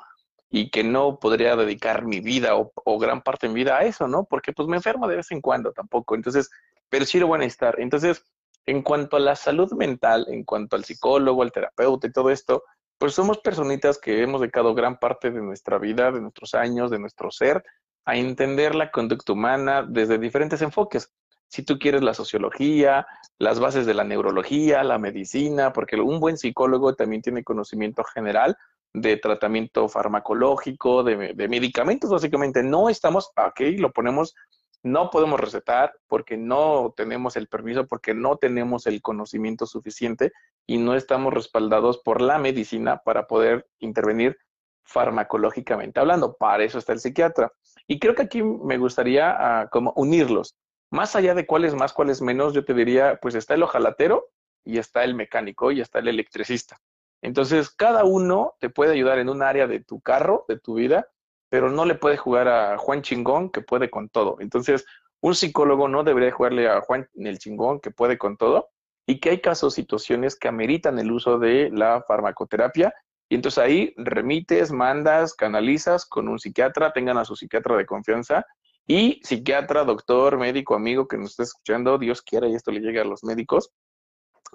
y 0.50 0.70
que 0.70 0.84
no 0.84 1.20
podría 1.20 1.56
dedicar 1.56 2.06
mi 2.06 2.20
vida 2.20 2.56
o, 2.56 2.72
o, 2.76 3.00
gran 3.00 3.22
parte 3.22 3.48
de 3.48 3.54
mi 3.54 3.62
vida 3.62 3.78
a 3.78 3.84
eso, 3.84 4.08
¿no? 4.08 4.26
Porque 4.26 4.54
pues 4.54 4.68
me 4.68 4.78
enfermo 4.78 5.08
de 5.08 5.18
vez 5.18 5.32
en 5.32 5.42
cuando 5.42 5.72
tampoco. 5.72 6.16
Entonces, 6.16 6.50
pero 6.90 7.06
sí 7.06 7.20
lo 7.20 7.28
van 7.28 7.42
a 7.42 7.46
estar. 7.46 7.80
Entonces, 7.80 8.24
en 8.66 8.84
cuanto 8.84 9.18
a 9.18 9.22
la 9.22 9.36
salud 9.36 9.72
mental, 9.74 10.26
en 10.30 10.44
cuanto 10.44 10.76
al 10.76 10.86
psicólogo, 10.86 11.42
al 11.42 11.52
terapeuta 11.52 12.08
y 12.08 12.12
todo 12.12 12.30
esto, 12.30 12.64
pues 12.98 13.14
somos 13.14 13.40
personitas 13.40 13.98
que 13.98 14.24
hemos 14.24 14.42
dedicado 14.42 14.74
gran 14.74 14.98
parte 14.98 15.32
de 15.32 15.42
nuestra 15.42 15.78
vida, 15.78 16.12
de 16.12 16.22
nuestros 16.22 16.54
años, 16.54 16.90
de 16.92 17.00
nuestro 17.00 17.32
ser, 17.32 17.64
a 18.06 18.16
entender 18.16 18.74
la 18.74 18.92
conducta 18.92 19.34
humana 19.34 19.86
desde 19.88 20.18
diferentes 20.18 20.62
enfoques. 20.62 21.14
Si 21.50 21.64
tú 21.64 21.80
quieres 21.80 22.02
la 22.02 22.14
sociología, 22.14 23.08
las 23.38 23.60
bases 23.60 23.86
de 23.86 23.94
la 23.94 24.04
neurología, 24.04 24.84
la 24.84 24.98
medicina, 24.98 25.74
porque 25.74 25.96
un 25.98 26.20
buen 26.20 26.38
psicólogo 26.38 26.96
también 26.96 27.22
tiene 27.22 27.44
conocimiento 27.44 28.04
general 28.04 28.58
de 28.94 29.18
tratamiento 29.18 29.88
farmacológico, 29.88 31.04
de, 31.04 31.48
medicamentos, 31.48 32.10
básicamente. 32.10 32.64
No 32.64 32.90
estamos, 32.90 33.32
aquí 33.36 33.78
lo 33.78 33.92
ponemos 33.92 34.36
no 34.84 35.10
podemos 35.10 35.40
recetar 35.40 35.94
porque 36.08 36.38
no 36.38 36.94
tenemos 36.96 37.36
el 37.36 37.48
permiso, 37.48 37.88
porque 37.88 38.14
no 38.14 38.38
tenemos 38.38 38.88
el 38.88 39.02
conocimiento 39.02 39.66
suficiente 39.66 40.32
y 40.66 40.78
no 40.78 40.96
estamos 40.96 41.34
respaldados 41.34 41.98
por 42.00 42.22
la 42.22 42.38
medicina 42.38 43.02
para 43.04 43.28
poder 43.28 43.68
intervenir 43.80 44.38
farmacológicamente 44.84 46.00
hablando. 46.00 46.36
Para 46.38 46.64
eso 46.64 46.78
está 46.78 46.94
el 46.94 47.00
psiquiatra. 47.00 47.52
Y 47.88 48.00
creo 48.00 48.16
que 48.16 48.24
aquí 48.24 48.42
me 48.42 48.78
gustaría 48.78 49.36
ah, 49.38 49.68
como 49.70 49.94
unirlos. 49.96 50.56
Más 50.90 51.16
allá 51.16 51.34
de 51.34 51.46
cuál 51.46 51.66
es 51.66 51.76
más, 51.76 51.92
cuál 51.94 52.10
es 52.10 52.22
menos, 52.22 52.54
yo 52.54 52.64
te 52.64 52.74
diría, 52.74 53.20
pues 53.22 53.36
está 53.36 53.54
el 53.54 53.64
ojalatero 53.64 54.30
y 54.64 54.78
está 54.78 55.04
el 55.04 55.16
mecánico 55.16 55.72
y 55.72 55.82
está 55.82 56.00
el 56.00 56.08
electricista. 56.08 56.80
Entonces, 57.22 57.70
cada 57.70 58.06
uno 58.06 58.56
te 58.60 58.70
puede 58.70 58.94
ayudar 58.94 59.20
en 59.20 59.30
un 59.30 59.42
área 59.42 59.68
de 59.68 59.82
tu 59.82 60.00
carro, 60.00 60.46
de 60.48 60.60
tu 60.60 60.76
vida, 60.76 61.10
pero 61.50 61.70
no 61.70 61.86
le 61.86 61.96
puede 61.96 62.18
jugar 62.18 62.48
a 62.48 62.78
Juan 62.78 63.02
Chingón 63.02 63.50
que 63.50 63.62
puede 63.62 63.90
con 63.90 64.10
todo. 64.10 64.38
Entonces, 64.40 64.86
un 65.22 65.36
psicólogo 65.36 65.88
no 65.88 66.04
debería 66.04 66.32
jugarle 66.32 66.70
a 66.70 66.82
Juan 66.82 67.08
el 67.16 67.40
Chingón 67.40 67.80
que 67.80 67.92
puede 67.92 68.18
con 68.18 68.38
todo 68.38 68.70
y 69.06 69.20
que 69.20 69.32
hay 69.32 69.42
casos, 69.42 69.74
situaciones 69.74 70.36
que 70.36 70.48
ameritan 70.48 71.00
el 71.00 71.12
uso 71.12 71.40
de 71.40 71.70
la 71.72 72.04
farmacoterapia 72.08 72.94
y 73.30 73.36
entonces 73.36 73.58
ahí 73.58 73.94
remites, 73.98 74.72
mandas, 74.72 75.34
canalizas 75.34 76.06
con 76.06 76.28
un 76.28 76.40
psiquiatra, 76.40 76.94
tengan 76.94 77.18
a 77.18 77.26
su 77.26 77.36
psiquiatra 77.36 77.76
de 77.76 77.86
confianza 77.86 78.46
y 78.86 79.20
psiquiatra, 79.24 79.84
doctor, 79.84 80.38
médico, 80.38 80.76
amigo 80.76 81.08
que 81.08 81.18
nos 81.18 81.32
esté 81.32 81.44
escuchando, 81.44 81.98
Dios 81.98 82.22
quiera 82.22 82.48
y 82.48 82.56
esto 82.56 82.72
le 82.72 82.80
llegue 82.80 83.02
a 83.02 83.06
los 83.06 83.24
médicos, 83.24 83.72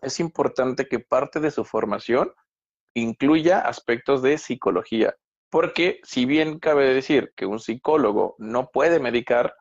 es 0.00 0.20
importante 0.20 0.88
que 0.88 1.00
parte 1.00 1.38
de 1.40 1.50
su 1.50 1.64
formación 1.64 2.32
incluya 2.94 3.60
aspectos 3.60 4.22
de 4.22 4.38
psicología. 4.38 5.14
Porque 5.52 6.00
si 6.02 6.24
bien 6.24 6.58
cabe 6.60 6.94
decir 6.94 7.34
que 7.36 7.44
un 7.44 7.60
psicólogo 7.60 8.36
no 8.38 8.70
puede 8.70 8.98
medicar 9.00 9.54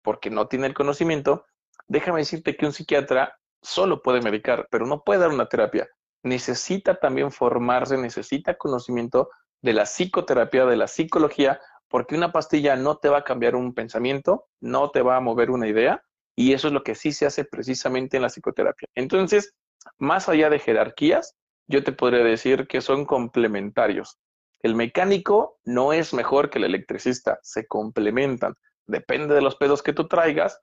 porque 0.00 0.30
no 0.30 0.48
tiene 0.48 0.68
el 0.68 0.72
conocimiento, 0.72 1.44
déjame 1.86 2.20
decirte 2.20 2.56
que 2.56 2.64
un 2.64 2.72
psiquiatra 2.72 3.38
solo 3.60 4.00
puede 4.00 4.22
medicar, 4.22 4.66
pero 4.70 4.86
no 4.86 5.02
puede 5.02 5.20
dar 5.20 5.28
una 5.28 5.46
terapia. 5.46 5.86
Necesita 6.22 6.94
también 6.94 7.30
formarse, 7.30 7.98
necesita 7.98 8.56
conocimiento 8.56 9.28
de 9.60 9.74
la 9.74 9.84
psicoterapia, 9.84 10.64
de 10.64 10.76
la 10.76 10.88
psicología, 10.88 11.60
porque 11.88 12.14
una 12.14 12.32
pastilla 12.32 12.74
no 12.76 12.96
te 12.96 13.10
va 13.10 13.18
a 13.18 13.24
cambiar 13.24 13.54
un 13.54 13.74
pensamiento, 13.74 14.46
no 14.62 14.92
te 14.92 15.02
va 15.02 15.16
a 15.16 15.20
mover 15.20 15.50
una 15.50 15.68
idea, 15.68 16.02
y 16.34 16.54
eso 16.54 16.68
es 16.68 16.72
lo 16.72 16.82
que 16.82 16.94
sí 16.94 17.12
se 17.12 17.26
hace 17.26 17.44
precisamente 17.44 18.16
en 18.16 18.22
la 18.22 18.30
psicoterapia. 18.30 18.88
Entonces, 18.94 19.52
más 19.98 20.26
allá 20.30 20.48
de 20.48 20.58
jerarquías, 20.58 21.36
yo 21.66 21.84
te 21.84 21.92
podría 21.92 22.24
decir 22.24 22.66
que 22.66 22.80
son 22.80 23.04
complementarios. 23.04 24.18
El 24.64 24.74
mecánico 24.74 25.58
no 25.66 25.92
es 25.92 26.14
mejor 26.14 26.48
que 26.48 26.56
el 26.56 26.64
electricista, 26.64 27.38
se 27.42 27.66
complementan. 27.66 28.54
Depende 28.86 29.34
de 29.34 29.42
los 29.42 29.56
pedos 29.56 29.82
que 29.82 29.92
tú 29.92 30.08
traigas, 30.08 30.58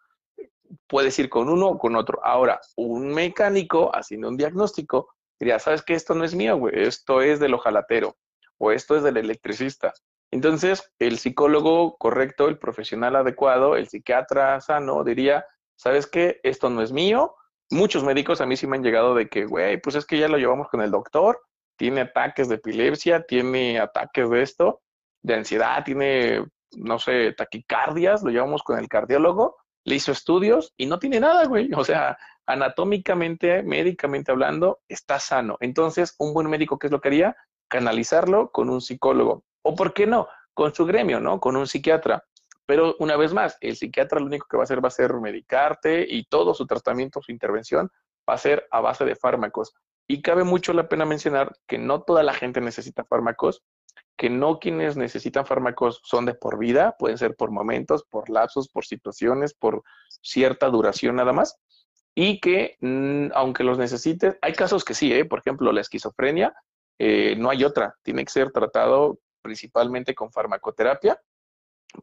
puedes 0.88 1.20
ir 1.20 1.30
con 1.30 1.50
uno 1.50 1.68
o 1.68 1.78
con 1.78 1.96
otro. 1.96 2.20
Ahora, 2.26 2.60
un 2.78 3.14
mecánico 3.14 3.96
haciendo 3.96 4.30
un 4.30 4.38
diagnóstico 4.38 5.14
diría, 5.40 5.60
¿sabes 5.60 5.84
qué? 5.84 5.94
Esto 5.94 6.16
no 6.16 6.24
es 6.24 6.34
mío, 6.34 6.58
güey, 6.58 6.82
esto 6.82 7.22
es 7.22 7.40
del 7.40 7.54
ojalatero 7.54 8.18
o 8.58 8.72
esto 8.72 8.96
es 8.96 9.04
del 9.04 9.18
electricista. 9.18 9.94
Entonces, 10.32 10.92
el 10.98 11.20
psicólogo 11.20 11.96
correcto, 11.98 12.48
el 12.48 12.58
profesional 12.58 13.16
adecuado, 13.16 13.76
el 13.76 13.88
psiquiatra 13.88 14.60
sano 14.62 15.04
diría, 15.04 15.46
¿sabes 15.76 16.08
qué? 16.08 16.40
Esto 16.42 16.72
no 16.72 16.82
es 16.82 16.92
mío. 16.92 17.36
Muchos 17.70 18.04
médicos 18.04 18.42
a 18.42 18.48
mí 18.48 18.58
sí 18.58 18.66
me 18.66 18.78
han 18.78 18.84
llegado 18.84 19.14
de 19.14 19.30
que, 19.30 19.46
güey, 19.46 19.80
pues 19.80 19.96
es 19.96 20.08
que 20.08 20.18
ya 20.18 20.28
lo 20.28 20.40
llevamos 20.40 20.70
con 20.70 20.82
el 20.82 20.90
doctor 20.90 21.40
tiene 21.82 22.02
ataques 22.02 22.48
de 22.48 22.56
epilepsia, 22.56 23.26
tiene 23.26 23.80
ataques 23.80 24.30
de 24.30 24.44
esto, 24.44 24.82
de 25.24 25.34
ansiedad, 25.34 25.84
tiene, 25.84 26.46
no 26.74 27.00
sé, 27.00 27.34
taquicardias, 27.34 28.22
lo 28.22 28.30
llevamos 28.30 28.62
con 28.62 28.78
el 28.78 28.88
cardiólogo, 28.88 29.58
le 29.84 29.96
hizo 29.96 30.12
estudios 30.12 30.76
y 30.78 30.86
no 30.86 31.00
tiene 31.00 31.20
nada, 31.20 31.46
güey. 31.48 31.72
O 31.76 31.84
sea, 31.84 32.20
anatómicamente, 32.46 33.64
médicamente 33.64 34.32
hablando, 34.32 34.82
está 34.88 35.18
sano. 35.18 35.58
Entonces, 35.60 36.14
un 36.20 36.36
buen 36.36 36.52
médico, 36.52 36.78
¿qué 36.78 36.86
es 36.86 36.92
lo 36.92 37.02
que 37.02 37.08
haría? 37.08 37.36
canalizarlo 37.68 38.52
con 38.52 38.70
un 38.70 38.80
psicólogo. 38.80 39.44
O, 39.64 39.74
¿por 39.74 39.96
qué 39.96 40.06
no? 40.06 40.28
Con 40.54 40.76
su 40.76 40.86
gremio, 40.86 41.20
¿no? 41.20 41.40
Con 41.40 41.56
un 41.56 41.66
psiquiatra. 41.66 42.24
Pero 42.68 42.96
una 43.00 43.18
vez 43.18 43.34
más, 43.34 43.58
el 43.60 43.76
psiquiatra 43.76 44.20
lo 44.20 44.28
único 44.28 44.46
que 44.48 44.58
va 44.58 44.62
a 44.64 44.66
hacer 44.66 44.84
va 44.84 44.90
a 44.90 44.92
ser 44.92 45.16
medicarte 45.16 46.06
y 46.08 46.26
todo 46.26 46.54
su 46.54 46.68
tratamiento, 46.68 47.24
su 47.24 47.32
intervención 47.32 47.90
va 48.30 48.36
a 48.36 48.38
ser 48.38 48.68
a 48.70 48.82
base 48.82 49.04
de 49.04 49.16
fármacos. 49.16 49.74
Y 50.12 50.22
cabe 50.22 50.44
mucho 50.44 50.74
la 50.74 50.90
pena 50.90 51.06
mencionar 51.06 51.56
que 51.68 51.78
no 51.78 52.02
toda 52.02 52.22
la 52.22 52.34
gente 52.34 52.60
necesita 52.60 53.06
fármacos, 53.06 53.64
que 54.18 54.30
no 54.30 54.60
quienes 54.60 54.98
necesitan 54.98 55.46
fármacos 55.46 56.02
son 56.04 56.26
de 56.26 56.34
por 56.34 56.60
vida, 56.60 56.98
pueden 57.00 57.18
ser 57.18 57.38
por 57.38 57.50
momentos, 57.50 58.04
por 58.04 58.30
lapsos, 58.30 58.68
por 58.68 58.84
situaciones, 58.84 59.54
por 59.54 59.84
cierta 60.22 60.68
duración 60.68 61.16
nada 61.16 61.32
más, 61.32 61.58
y 62.14 62.42
que 62.42 62.76
mm, 62.82 63.28
aunque 63.34 63.64
los 63.64 63.78
necesites, 63.78 64.38
hay 64.42 64.52
casos 64.52 64.84
que 64.84 64.96
sí, 64.96 65.14
¿eh? 65.14 65.24
por 65.24 65.40
ejemplo, 65.40 65.72
la 65.72 65.80
esquizofrenia, 65.80 66.54
eh, 67.00 67.38
no 67.38 67.50
hay 67.50 67.64
otra, 67.64 67.96
tiene 68.04 68.26
que 68.26 68.32
ser 68.32 68.52
tratado 68.52 69.18
principalmente 69.42 70.14
con 70.14 70.30
farmacoterapia, 70.34 71.22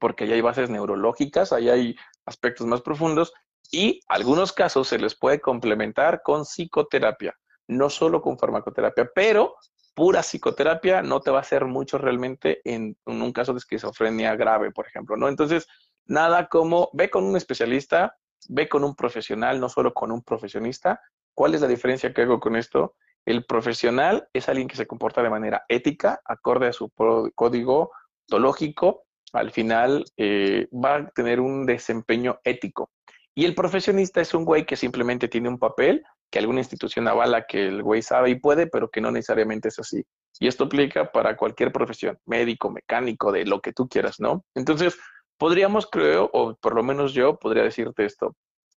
porque 0.01 0.25
ahí 0.25 0.33
hay 0.33 0.41
bases 0.41 0.71
neurológicas, 0.71 1.53
ahí 1.53 1.69
hay 1.69 1.97
aspectos 2.25 2.67
más 2.67 2.81
profundos, 2.81 3.35
y 3.71 4.01
algunos 4.09 4.55
casos 4.55 4.89
se 4.89 4.99
les 4.99 5.15
puede 5.15 5.43
complementar 5.43 6.23
con 6.23 6.47
psicoterapia, 6.47 7.37
no 7.69 7.91
solo 7.91 8.21
con 8.21 8.39
farmacoterapia, 8.39 9.11
pero 9.15 9.55
pura 9.95 10.23
psicoterapia 10.23 11.03
no 11.03 11.21
te 11.21 11.31
va 11.31 11.39
a 11.39 11.43
hacer 11.43 11.65
mucho 11.65 11.99
realmente 11.99 12.61
en, 12.65 12.97
un 13.05 13.33
caso 13.33 13.53
de 13.53 13.59
esquizofrenia 13.59 14.37
grave, 14.37 14.71
por 14.71 14.87
ejemplo, 14.87 15.17
¿no? 15.17 15.29
Entonces, 15.29 15.67
nada 16.07 16.49
como 16.49 16.91
ve 16.93 17.11
con 17.11 17.25
un 17.25 17.37
especialista, 17.37 18.17
ve 18.49 18.69
con 18.69 18.85
un 18.85 18.95
profesional, 18.95 19.61
no 19.61 19.69
solo 19.69 19.93
con 19.93 20.13
un 20.13 20.23
profesionista. 20.23 21.01
¿Cuál 21.35 21.55
es 21.55 21.61
la 21.61 21.69
diferencia 21.69 22.13
que 22.13 22.23
hago 22.23 22.41
con 22.41 22.57
esto? 22.57 22.95
El 23.25 23.45
profesional 23.45 24.29
es 24.33 24.49
alguien 24.49 24.69
que 24.69 24.77
se 24.77 24.87
comporta 24.87 25.23
de 25.23 25.31
manera 25.31 25.65
ética, 25.69 26.21
acorde 26.25 26.69
a 26.69 26.73
su 26.73 26.91
código 27.35 27.91
ontológico, 28.23 29.05
al 29.33 29.51
final 29.51 30.05
eh, 30.17 30.69
va 30.73 30.95
a 30.97 31.11
tener 31.11 31.41
un 31.41 31.67
desempeño 31.67 32.39
ético. 32.45 32.91
Y 33.35 33.45
el 33.45 33.55
profesionista 33.55 34.21
es 34.21 34.33
un 34.35 34.45
güey 34.45 34.65
que 34.65 34.77
simplemente 34.77 35.29
tiene 35.29 35.49
un 35.49 35.59
papel 35.59 36.05
que 36.31 36.39
alguna 36.39 36.61
institución 36.61 37.09
avala 37.09 37.47
que 37.47 37.67
el 37.67 37.83
güey 37.83 38.03
sabe 38.03 38.31
y 38.31 38.35
puede, 38.37 38.67
pero 38.67 38.91
que 38.91 39.01
no 39.01 39.11
necesariamente 39.11 39.69
es 39.69 39.79
así. 39.79 40.05
Y 40.41 40.47
esto 40.47 40.65
aplica 40.65 41.11
para 41.11 41.37
cualquier 41.37 41.73
profesión, 41.73 42.19
médico, 42.27 42.71
mecánico, 42.71 43.33
de 43.33 43.45
lo 43.45 43.61
que 43.61 43.73
tú 43.73 43.89
quieras, 43.89 44.21
¿no? 44.21 44.45
Entonces, 44.55 44.99
podríamos, 45.39 45.87
creo, 45.87 46.31
o 46.33 46.55
por 46.57 46.75
lo 46.75 46.83
menos 46.83 47.13
yo 47.13 47.39
podría 47.39 47.63
decirte 47.63 48.05
esto. 48.05 48.37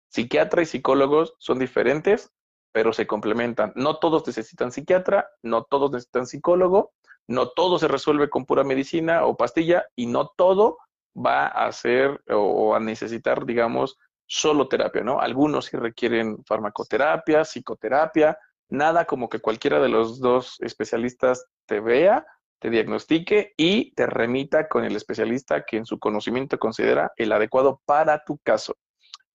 Psiquiatra 0.08 0.62
y 0.62 0.66
psicólogos 0.66 1.34
son 1.38 1.58
diferentes, 1.58 2.30
pero 2.72 2.92
se 2.92 3.06
complementan. 3.06 3.72
No 3.74 3.98
todos 3.98 4.26
necesitan 4.26 4.72
psiquiatra, 4.72 5.28
no 5.42 5.64
todos 5.64 5.90
necesitan 5.90 6.26
psicólogo, 6.26 6.92
no 7.26 7.50
todo 7.50 7.78
se 7.78 7.88
resuelve 7.88 8.28
con 8.28 8.44
pura 8.44 8.64
medicina 8.64 9.24
o 9.24 9.36
pastilla 9.36 9.86
y 9.96 10.06
no 10.06 10.28
todo 10.36 10.78
va 11.16 11.46
a 11.46 11.70
ser 11.72 12.20
o 12.28 12.74
a 12.74 12.80
necesitar, 12.80 13.44
digamos, 13.44 13.98
solo 14.30 14.68
terapia, 14.68 15.02
¿no? 15.02 15.20
Algunos 15.20 15.64
sí 15.66 15.76
requieren 15.76 16.44
farmacoterapia, 16.44 17.44
psicoterapia, 17.44 18.38
nada 18.68 19.04
como 19.04 19.28
que 19.28 19.40
cualquiera 19.40 19.80
de 19.80 19.88
los 19.88 20.20
dos 20.20 20.56
especialistas 20.60 21.46
te 21.66 21.80
vea, 21.80 22.24
te 22.60 22.70
diagnostique 22.70 23.54
y 23.56 23.92
te 23.94 24.06
remita 24.06 24.68
con 24.68 24.84
el 24.84 24.94
especialista 24.94 25.64
que 25.64 25.78
en 25.78 25.84
su 25.84 25.98
conocimiento 25.98 26.60
considera 26.60 27.10
el 27.16 27.32
adecuado 27.32 27.80
para 27.84 28.22
tu 28.22 28.38
caso. 28.38 28.76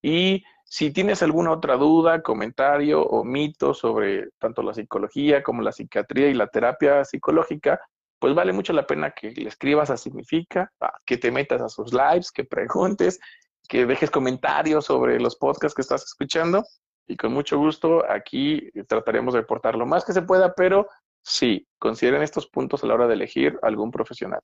Y 0.00 0.42
si 0.64 0.90
tienes 0.92 1.22
alguna 1.22 1.50
otra 1.50 1.76
duda, 1.76 2.22
comentario 2.22 3.02
o 3.02 3.22
mito 3.22 3.74
sobre 3.74 4.30
tanto 4.38 4.62
la 4.62 4.72
psicología 4.72 5.42
como 5.42 5.60
la 5.60 5.72
psiquiatría 5.72 6.28
y 6.28 6.34
la 6.34 6.46
terapia 6.46 7.04
psicológica, 7.04 7.78
pues 8.18 8.34
vale 8.34 8.54
mucho 8.54 8.72
la 8.72 8.86
pena 8.86 9.10
que 9.10 9.30
le 9.32 9.48
escribas 9.50 9.90
a 9.90 9.98
Significa, 9.98 10.72
que 11.04 11.18
te 11.18 11.30
metas 11.30 11.60
a 11.60 11.68
sus 11.68 11.92
lives, 11.92 12.32
que 12.32 12.44
preguntes 12.44 13.20
que 13.66 13.86
dejes 13.86 14.10
comentarios 14.10 14.84
sobre 14.84 15.20
los 15.20 15.36
podcasts 15.36 15.74
que 15.74 15.82
estás 15.82 16.04
escuchando 16.04 16.64
y 17.06 17.16
con 17.16 17.32
mucho 17.32 17.58
gusto 17.58 18.04
aquí 18.10 18.70
trataremos 18.88 19.34
de 19.34 19.40
aportar 19.40 19.76
lo 19.76 19.86
más 19.86 20.04
que 20.04 20.12
se 20.12 20.22
pueda, 20.22 20.54
pero 20.54 20.88
sí, 21.22 21.66
consideren 21.78 22.22
estos 22.22 22.48
puntos 22.48 22.82
a 22.82 22.86
la 22.86 22.94
hora 22.94 23.06
de 23.06 23.14
elegir 23.14 23.58
algún 23.62 23.90
profesional. 23.90 24.40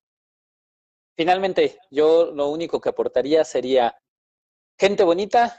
Finalmente, 1.16 1.79
yo 1.91 2.33
lo 2.33 2.49
único 2.49 2.81
que 2.81 2.89
aportaría 2.89 3.45
sería, 3.45 3.97
gente 4.79 5.05
bonita, 5.05 5.57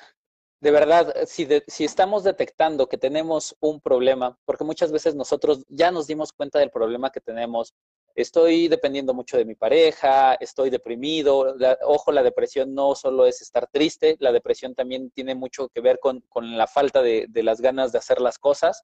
de 0.62 0.72
verdad, 0.72 1.14
si, 1.26 1.48
si 1.68 1.84
estamos 1.84 2.24
detectando 2.24 2.88
que 2.88 2.98
tenemos 2.98 3.56
un 3.60 3.82
problema, 3.82 4.38
porque 4.46 4.64
muchas 4.64 4.92
veces 4.92 5.14
nosotros 5.14 5.66
ya 5.68 5.92
nos 5.92 6.08
dimos 6.08 6.32
cuenta 6.32 6.60
del 6.60 6.72
problema 6.72 7.12
que 7.12 7.20
tenemos, 7.20 7.74
estoy 8.16 8.68
dependiendo 8.68 9.14
mucho 9.14 9.38
de 9.38 9.46
mi 9.46 9.56
pareja, 9.56 10.36
estoy 10.36 10.70
deprimido. 10.70 11.56
ojo, 11.84 12.12
la 12.12 12.24
depresión 12.24 12.74
no 12.74 12.96
solo 12.96 13.26
es 13.26 13.42
estar 13.42 13.68
triste, 13.68 14.18
la 14.20 14.32
depresión 14.32 14.76
también 14.76 15.12
tiene 15.12 15.36
mucho 15.36 15.70
que 15.70 15.82
ver 15.82 16.00
con, 16.00 16.24
la 16.58 16.68
falta 16.68 17.02
de, 17.02 17.28
las 17.36 17.62
ganas 17.62 17.92
de 17.92 18.00
hacer 18.00 18.22
las 18.22 18.38
cosas. 18.38 18.84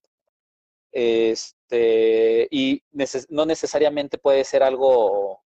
Este, 0.91 2.47
y 2.49 2.81
no 3.29 3.45
necesariamente 3.45 4.17
puede 4.17 4.43
ser 4.43 4.63
algo 4.63 5.43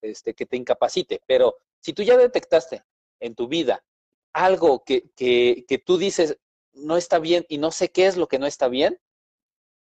este, 0.00 0.34
que 0.34 0.46
te 0.46 0.56
incapacite, 0.56 1.20
pero 1.26 1.56
si 1.80 1.92
tú 1.92 2.02
ya 2.02 2.16
detectaste 2.16 2.84
en 3.18 3.34
tu 3.34 3.48
vida 3.48 3.84
algo 4.32 4.84
que, 4.84 5.10
que 5.16 5.82
tú 5.84 5.98
dices 5.98 6.38
no 6.74 6.96
está 6.96 7.18
bien 7.18 7.46
y 7.48 7.58
no 7.58 7.70
sé 7.70 7.90
qué 7.90 8.06
es 8.06 8.16
lo 8.16 8.28
que 8.28 8.38
no 8.38 8.46
está 8.46 8.68
bien, 8.68 9.00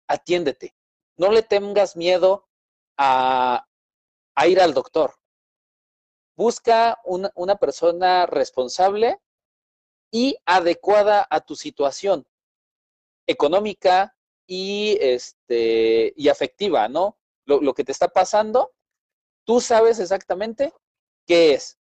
atiéndete. 0.07 0.75
No 1.17 1.31
le 1.31 1.43
tengas 1.43 1.97
miedo 1.97 2.47
a, 2.97 3.67
ir 4.47 4.61
al 4.61 4.75
doctor. 4.75 5.15
Busca 6.37 6.99
una, 7.05 7.31
una 7.35 7.57
persona 7.57 8.27
responsable 8.27 9.21
y 10.11 10.37
adecuada 10.45 11.27
a 11.31 11.41
tu 11.41 11.57
situación 11.57 12.27
económica 13.27 14.17
y, 14.47 14.99
este, 15.01 16.13
y 16.17 16.29
afectiva, 16.29 16.89
¿no? 16.89 17.19
Lo, 17.47 17.61
lo, 17.61 17.75
que 17.75 17.85
te 17.85 17.93
está 17.93 18.09
pasando, 18.09 18.73
tú 19.45 19.61
sabes 19.61 19.99
exactamente 19.99 20.73
qué 21.27 21.55
es. 21.55 21.79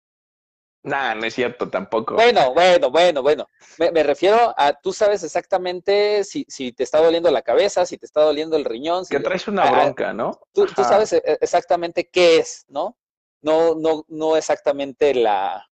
Nah, 0.84 1.15
no 1.15 1.25
es 1.25 1.34
cierto 1.34 1.69
tampoco. 1.69 2.15
Bueno, 2.15 2.53
bueno, 2.53 2.89
bueno, 2.89 3.21
bueno. 3.21 3.49
Me, 3.78 4.03
refiero 4.03 4.53
a, 4.57 4.73
tú 4.73 4.93
sabes 4.93 5.23
exactamente 5.23 6.23
si, 6.23 6.45
si, 6.47 6.71
te 6.71 6.84
está 6.84 7.01
doliendo 7.01 7.30
la 7.30 7.41
cabeza, 7.41 7.86
si 7.86 7.97
te 7.97 8.05
está 8.05 8.21
doliendo 8.21 8.55
el 8.55 8.65
riñón. 8.65 9.05
Si, 9.05 9.15
que 9.15 9.21
traes 9.21 9.47
una 9.47 9.69
bronca, 9.69 10.13
¿no? 10.13 10.39
Tú, 10.53 10.65
tú, 10.67 10.84
sabes 10.84 11.13
e, 11.13 11.17
e, 11.25 11.38
exactamente 11.41 12.09
qué 12.09 12.38
es, 12.38 12.65
¿no? 12.69 12.97
No, 13.41 13.75
no, 13.75 14.05
no 14.07 14.38
exactamente 14.38 15.13
la... 15.13 15.67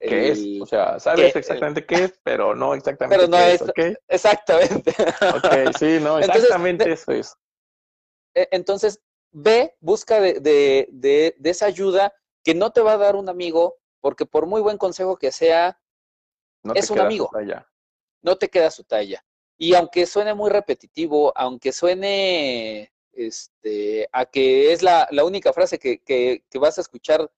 ¿Qué 0.00 0.28
es? 0.30 0.40
O 0.60 0.66
sea, 0.66 1.00
sabes 1.00 1.34
exactamente 1.34 1.84
qué 1.84 2.04
es, 2.04 2.20
pero 2.22 2.54
no 2.54 2.72
exactamente 2.74 3.16
pero 3.16 3.28
no 3.28 3.36
qué 3.36 3.54
es, 3.54 3.62
es 3.62 3.98
Exactamente. 4.08 4.94
Ok, 5.34 5.76
sí, 5.76 5.98
no, 6.00 6.18
exactamente 6.20 6.92
eso 6.92 7.12
es. 7.12 7.36
E, 8.34 8.48
entonces, 8.52 9.00
ve, 9.32 9.76
busca 9.80 10.20
de, 10.20 10.34
de, 10.34 10.88
de, 10.92 11.34
de 11.36 11.50
esa 11.50 11.66
ayuda 11.66 12.12
que 12.44 12.54
no 12.54 12.70
te 12.70 12.80
va 12.80 12.92
a 12.92 12.98
dar 12.98 13.16
un 13.16 13.28
amigo, 13.28 13.76
porque 14.00 14.26
por 14.26 14.46
muy 14.46 14.60
buen 14.60 14.78
consejo 14.78 15.16
que 15.16 15.32
sea, 15.32 15.80
es 16.74 16.90
un 16.90 17.00
amigo. 17.00 17.30
No 18.22 18.36
te 18.36 18.48
queda 18.48 18.70
su 18.70 18.84
talla. 18.84 19.24
Y 19.56 19.74
aunque 19.74 20.06
suene 20.06 20.34
muy 20.34 20.50
repetitivo, 20.50 21.32
aunque 21.36 21.72
suene 21.72 22.92
este, 23.12 24.08
a 24.12 24.24
que 24.24 24.72
es 24.72 24.82
la, 24.82 25.08
única 25.24 25.52
frase 25.52 25.78
que, 25.78 25.98
que, 25.98 26.58
vas 26.58 26.78
a 26.78 26.80
escuchar 26.80 27.30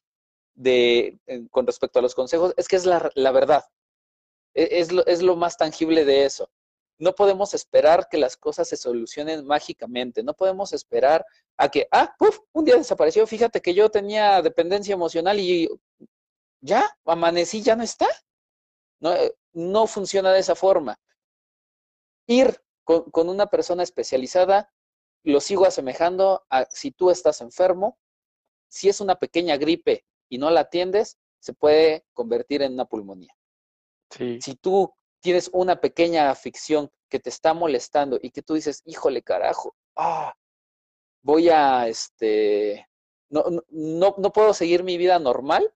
de, 0.54 1.18
con 1.50 1.66
respecto 1.66 1.98
a 1.98 2.02
los 2.02 2.14
consejos, 2.14 2.52
es 2.56 2.68
que 2.68 2.76
es 2.76 2.84
la, 2.84 3.10
la 3.14 3.32
verdad. 3.32 3.64
E, 4.54 4.80
es 4.80 4.92
lo, 4.92 5.06
es 5.06 5.22
lo 5.22 5.36
más 5.36 5.56
tangible 5.56 6.04
de 6.04 6.26
eso. 6.26 6.50
No 6.98 7.14
podemos 7.14 7.54
esperar 7.54 8.08
que 8.10 8.18
las 8.18 8.36
cosas 8.36 8.68
se 8.68 8.76
solucionen 8.76 9.46
mágicamente. 9.46 10.22
No 10.22 10.34
podemos 10.34 10.74
esperar 10.74 11.24
a 11.56 11.70
que, 11.70 11.88
ah, 11.90 12.14
puf, 12.18 12.40
un 12.52 12.66
día 12.66 12.76
desapareció. 12.76 13.26
Fíjate 13.26 13.62
que 13.62 13.72
yo 13.72 13.88
tenía 13.88 14.42
dependencia 14.42 14.92
emocional 14.92 15.40
y 15.40 15.66
ya, 16.60 16.96
amanecí, 17.04 17.62
ya 17.62 17.76
no 17.76 17.82
está. 17.82 18.06
No, 19.00 19.12
eh, 19.14 19.34
no 19.52 19.86
funciona 19.86 20.32
de 20.32 20.40
esa 20.40 20.54
forma. 20.54 21.00
Ir 22.26 22.60
con, 22.84 23.28
una 23.28 23.46
persona 23.46 23.82
especializada, 23.82 24.72
lo 25.22 25.40
sigo 25.40 25.66
asemejando 25.66 26.44
a 26.50 26.66
si 26.70 26.90
tú 26.90 27.10
estás 27.10 27.40
enfermo, 27.40 27.98
si 28.68 28.88
es 28.88 29.00
una 29.00 29.16
pequeña 29.16 29.56
gripe 29.56 30.04
y 30.28 30.38
no 30.38 30.50
la 30.50 30.60
atiendes, 30.60 31.18
se 31.38 31.52
puede 31.52 32.04
convertir 32.12 32.62
en 32.62 32.74
una 32.74 32.84
pulmonía. 32.84 33.34
Si 34.40 34.56
tú 34.56 34.92
tienes 35.20 35.50
una 35.52 35.80
pequeña 35.80 36.30
afición 36.30 36.90
que 37.08 37.20
te 37.20 37.30
está 37.30 37.54
molestando 37.54 38.18
y 38.20 38.30
que 38.30 38.42
tú 38.42 38.54
dices, 38.54 38.82
híjole 38.84 39.22
carajo, 39.22 39.76
ah, 39.96 40.34
voy 41.22 41.48
a, 41.48 41.86
este, 41.86 42.88
no, 43.28 43.44
no, 43.68 44.14
no 44.18 44.32
puedo 44.32 44.52
seguir 44.52 44.82
mi 44.82 44.98
vida 44.98 45.18
normal, 45.18 45.72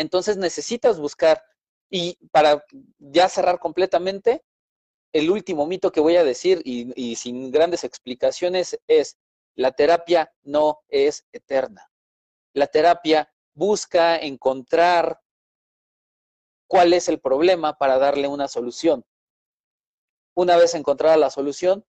entonces 0.00 0.38
necesitas 0.38 0.98
buscar, 0.98 1.44
y 1.90 2.16
para 2.32 2.64
ya 2.98 3.28
cerrar 3.28 3.58
completamente, 3.58 4.42
el 5.12 5.30
último 5.30 5.66
mito 5.66 5.92
que 5.92 6.00
voy 6.00 6.16
a 6.16 6.24
decir 6.24 6.62
y, 6.64 7.16
sin 7.16 7.50
grandes 7.50 7.84
explicaciones 7.84 8.80
es, 8.86 9.18
La 9.56 9.72
terapia 9.72 10.32
no 10.42 10.80
es 10.88 11.26
eterna. 11.32 11.90
La 12.54 12.68
terapia 12.68 13.30
busca 13.52 14.16
encontrar 14.16 15.20
cuál 16.66 16.94
es 16.94 17.10
el 17.10 17.20
problema 17.20 17.76
para 17.76 17.98
darle 17.98 18.26
una 18.26 18.48
solución. 18.48 19.04
Una 20.34 20.56
vez 20.56 20.74
encontrada 20.74 21.18
la 21.18 21.28
solución, 21.28 21.84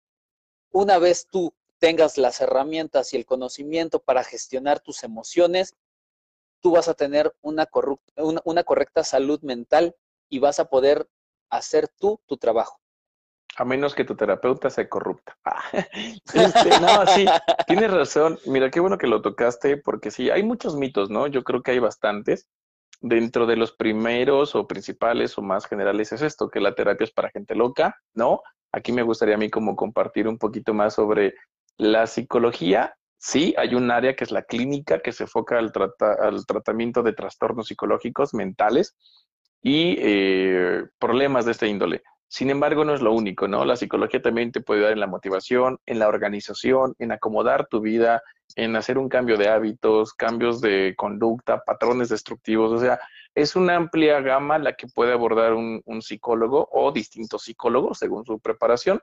una 0.71 0.99
vez 0.99 1.27
tú 1.31 1.53
tengas 1.79 2.17
las 2.17 2.41
herramientas 2.41 3.13
y 3.13 3.17
el 3.17 3.27
conocimiento 3.27 3.99
para 3.99 4.25
gestionar 4.25 4.81
tus 4.81 5.03
emociones, 5.05 5.75
tú 6.61 6.73
vas 6.73 6.89
a 6.89 6.95
tener 6.95 7.35
una, 7.41 7.67
correcta 7.67 9.05
salud 9.05 9.41
mental 9.43 9.95
y 10.29 10.39
vas 10.39 10.61
a 10.61 10.69
poder 10.69 11.09
hacer 11.51 11.89
tú 11.89 12.21
tu 12.27 12.37
trabajo. 12.37 12.81
A 13.57 13.65
menos 13.65 13.95
que 13.95 14.05
tu 14.05 14.15
terapeuta 14.15 14.71
sea 14.71 14.89
corrupta. 14.89 15.37
Ah, 15.45 15.63
este, 16.35 16.81
no, 16.81 17.07
sí, 17.07 17.27
tienes 17.67 17.91
razón. 17.91 18.39
Mira, 18.47 18.71
qué 18.71 18.79
bueno 18.79 18.99
que 18.99 19.07
lo 19.07 19.23
tocaste, 19.23 19.79
porque 19.79 20.11
sí, 20.11 20.31
hay 20.31 20.43
muchos 20.43 20.77
mitos, 20.77 21.11
¿no? 21.11 21.27
Yo 21.27 21.43
creo 21.43 21.63
que 21.63 21.73
hay 21.73 21.79
bastantes. 21.79 22.49
Dentro 23.01 23.47
de 23.47 23.57
los 23.57 23.73
primeros 23.73 24.55
o 24.55 24.67
principales 24.67 25.39
o 25.39 25.43
más 25.43 25.67
generales 25.67 26.13
es 26.13 26.23
esto, 26.23 26.51
que 26.51 26.61
la 26.61 26.75
terapia 26.75 27.05
es 27.05 27.13
para 27.13 27.31
gente 27.31 27.55
loca, 27.55 27.97
¿no? 28.15 28.43
Aquí 28.73 28.93
me 28.93 29.03
gustaría 29.03 29.37
a 29.37 29.39
mí 29.39 29.51
como 29.51 29.77
compartir 29.77 30.29
un 30.29 30.39
poquito 30.39 30.75
más 30.75 30.95
sobre 30.95 31.35
la 31.77 32.07
psicología. 32.07 32.98
Sí, 33.19 33.55
hay 33.59 33.75
un 33.75 33.91
área 33.91 34.15
que 34.15 34.25
es 34.25 34.31
la 34.31 34.43
clínica, 34.43 35.01
que 35.01 35.13
se 35.13 35.25
enfoca 35.25 35.59
al, 35.59 35.73
tratamiento 36.47 37.03
de 37.03 37.13
trastornos 37.13 37.67
psicológicos 37.67 38.33
mentales 38.33 38.97
y 39.61 39.97
eh, 39.99 40.85
problemas 40.99 41.45
de 41.45 41.53
este 41.53 41.67
índole. 41.67 42.03
Sin 42.29 42.51
embargo, 42.51 42.85
no 42.85 42.95
es 42.95 43.01
lo 43.01 43.13
único, 43.13 43.49
¿no? 43.49 43.65
La 43.65 43.77
psicología 43.77 44.21
también 44.21 44.53
te 44.53 44.61
puede 44.61 44.81
ayudar 44.81 44.93
en 44.93 45.01
la 45.01 45.07
motivación, 45.07 45.79
en 45.87 45.99
la 45.99 46.09
organización, 46.09 46.95
en 46.99 47.11
acomodar 47.11 47.67
tu 47.69 47.81
vida, 47.81 48.23
en 48.55 48.77
hacer 48.77 48.99
un 48.99 49.09
cambio 49.09 49.37
de 49.37 49.49
hábitos, 49.49 50.13
cambios 50.13 50.61
de 50.61 50.95
conducta, 50.97 51.63
patrones 51.65 52.11
destructivos. 52.11 52.71
O 52.73 52.79
sea, 52.79 53.01
es 53.35 53.57
una 53.57 53.77
amplia 53.77 54.21
gama 54.21 54.59
la 54.59 54.75
que 54.75 54.89
puede 54.89 55.13
abordar 55.13 55.55
un, 55.55 55.83
psicólogo 56.03 56.69
o 56.71 56.93
distintos 56.93 57.45
psicólogos 57.45 57.99
según 57.99 58.25
su 58.25 58.39
preparación, 58.41 59.01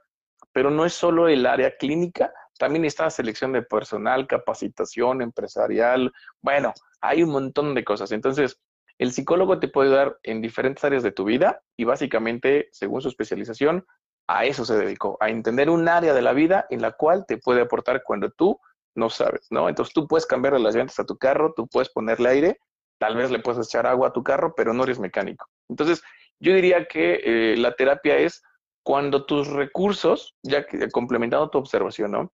pero 0.52 0.70
no 0.70 0.86
es 0.86 0.94
solo 0.94 1.28
el 1.28 1.46
área 1.46 1.76
clínica, 1.78 2.32
también 2.57 2.86
está 2.86 3.10
selección 3.10 3.53
de 3.53 3.61
personal, 3.61 4.27
capacitación 4.27 5.22
empresarial. 5.22 6.11
Bueno, 6.41 6.73
hay 7.02 7.23
un 7.23 7.32
montón 7.32 7.76
de 7.76 7.84
cosas. 7.84 8.11
Entonces, 8.11 8.60
el 8.98 9.11
psicólogo 9.11 9.60
te 9.60 9.68
puede 9.68 9.90
dar 9.90 10.18
en 10.23 10.41
diferentes 10.41 10.84
áreas 10.84 11.03
de 11.03 11.11
tu 11.11 11.26
vida 11.26 11.61
y 11.77 11.84
básicamente, 11.84 12.69
según 12.72 13.02
su 13.02 13.10
especialización, 13.10 13.86
a 14.27 14.45
eso 14.45 14.65
se 14.65 14.77
dedicó, 14.77 15.18
a 15.19 15.30
entender 15.30 15.69
un 15.69 15.88
área 15.88 16.14
de 16.14 16.22
la 16.22 16.34
vida 16.34 16.65
en 16.69 16.82
la 16.82 16.91
cual 16.91 17.26
te 17.27 17.38
puede 17.38 17.61
aportar 17.61 18.03
cuando 18.03 18.32
tú 18.32 18.60
no 18.95 19.10
sabes, 19.10 19.48
¿no? 19.52 19.69
Entonces 19.69 19.94
tú 19.94 20.07
puedes 20.07 20.26
cambiar 20.26 20.60
las 20.60 20.73
llantas 20.73 20.99
a 20.99 21.06
tu 21.06 21.18
carro, 21.18 21.53
tú 21.56 21.68
puedes 21.68 21.90
ponerle 21.90 22.30
aire, 22.30 22.60
tal 22.98 23.18
vez 23.18 23.30
le 23.30 23.40
puedes 23.40 23.68
echar 23.68 23.86
agua 23.86 24.07
a 24.07 24.14
tu 24.14 24.23
carro, 24.23 24.56
pero 24.56 24.73
no 24.73 24.84
eres 24.84 24.99
mecánico. 24.99 25.48
Entonces, 25.69 26.02
yo 26.40 26.53
diría 26.53 26.86
que 26.86 27.22
eh, 27.23 27.57
la 27.57 27.76
terapia 27.76 28.18
es 28.18 28.41
cuando 28.84 29.26
tus 29.26 29.48
recursos, 29.48 30.36
ya 30.44 30.65
que 30.65 30.90
complementando 30.90 31.49
tu 31.49 31.57
observación, 31.57 32.11
¿no? 32.11 32.34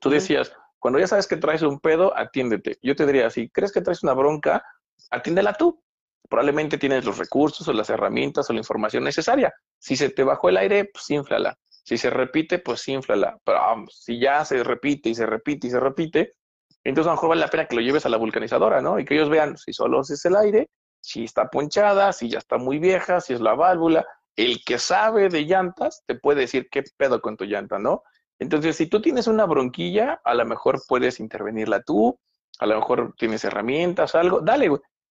Tú 0.00 0.10
decías, 0.10 0.52
cuando 0.78 0.98
ya 0.98 1.06
sabes 1.06 1.26
que 1.26 1.36
traes 1.36 1.62
un 1.62 1.80
pedo, 1.80 2.16
atiéndete. 2.16 2.78
Yo 2.82 2.94
te 2.94 3.06
diría, 3.06 3.30
si 3.30 3.48
crees 3.48 3.72
que 3.72 3.80
traes 3.80 4.02
una 4.02 4.12
bronca, 4.12 4.64
atiéndela 5.10 5.54
tú. 5.54 5.82
Probablemente 6.28 6.78
tienes 6.78 7.04
los 7.04 7.18
recursos 7.18 7.66
o 7.68 7.72
las 7.72 7.90
herramientas 7.90 8.48
o 8.48 8.52
la 8.52 8.58
información 8.58 9.04
necesaria. 9.04 9.54
Si 9.78 9.96
se 9.96 10.10
te 10.10 10.24
bajó 10.24 10.48
el 10.48 10.56
aire, 10.56 10.86
pues 10.92 11.08
inflala. 11.10 11.56
Si 11.68 11.98
se 11.98 12.10
repite, 12.10 12.58
pues 12.58 12.86
inflala. 12.88 13.38
Pero 13.44 13.60
si 13.90 14.18
ya 14.18 14.44
se 14.44 14.62
repite 14.62 15.10
y 15.10 15.14
se 15.14 15.26
repite 15.26 15.66
y 15.66 15.70
se 15.70 15.80
repite, 15.80 16.34
entonces 16.82 17.08
a 17.08 17.10
lo 17.12 17.16
mejor 17.16 17.28
vale 17.30 17.40
la 17.40 17.48
pena 17.48 17.66
que 17.66 17.76
lo 17.76 17.82
lleves 17.82 18.04
a 18.06 18.10
la 18.10 18.16
vulcanizadora, 18.16 18.80
¿no? 18.80 18.98
Y 18.98 19.04
que 19.04 19.14
ellos 19.14 19.30
vean 19.30 19.56
si 19.56 19.72
solo 19.72 20.00
es 20.02 20.24
el 20.24 20.36
aire, 20.36 20.68
si 21.00 21.24
está 21.24 21.48
ponchada, 21.48 22.12
si 22.12 22.28
ya 22.28 22.38
está 22.38 22.58
muy 22.58 22.78
vieja, 22.78 23.20
si 23.20 23.32
es 23.32 23.40
la 23.40 23.54
válvula. 23.54 24.06
El 24.36 24.62
que 24.64 24.78
sabe 24.78 25.28
de 25.28 25.44
llantas 25.44 26.02
te 26.06 26.14
puede 26.14 26.42
decir 26.42 26.68
qué 26.70 26.82
pedo 26.96 27.20
con 27.20 27.36
tu 27.36 27.44
llanta, 27.44 27.78
¿no? 27.78 28.02
Entonces, 28.38 28.76
si 28.76 28.86
tú 28.86 29.00
tienes 29.00 29.26
una 29.26 29.46
bronquilla, 29.46 30.20
a 30.24 30.34
lo 30.34 30.44
mejor 30.44 30.82
puedes 30.88 31.20
intervenirla 31.20 31.82
tú, 31.82 32.18
a 32.58 32.66
lo 32.66 32.76
mejor 32.76 33.14
tienes 33.16 33.44
herramientas, 33.44 34.14
algo, 34.14 34.40
dale. 34.40 34.70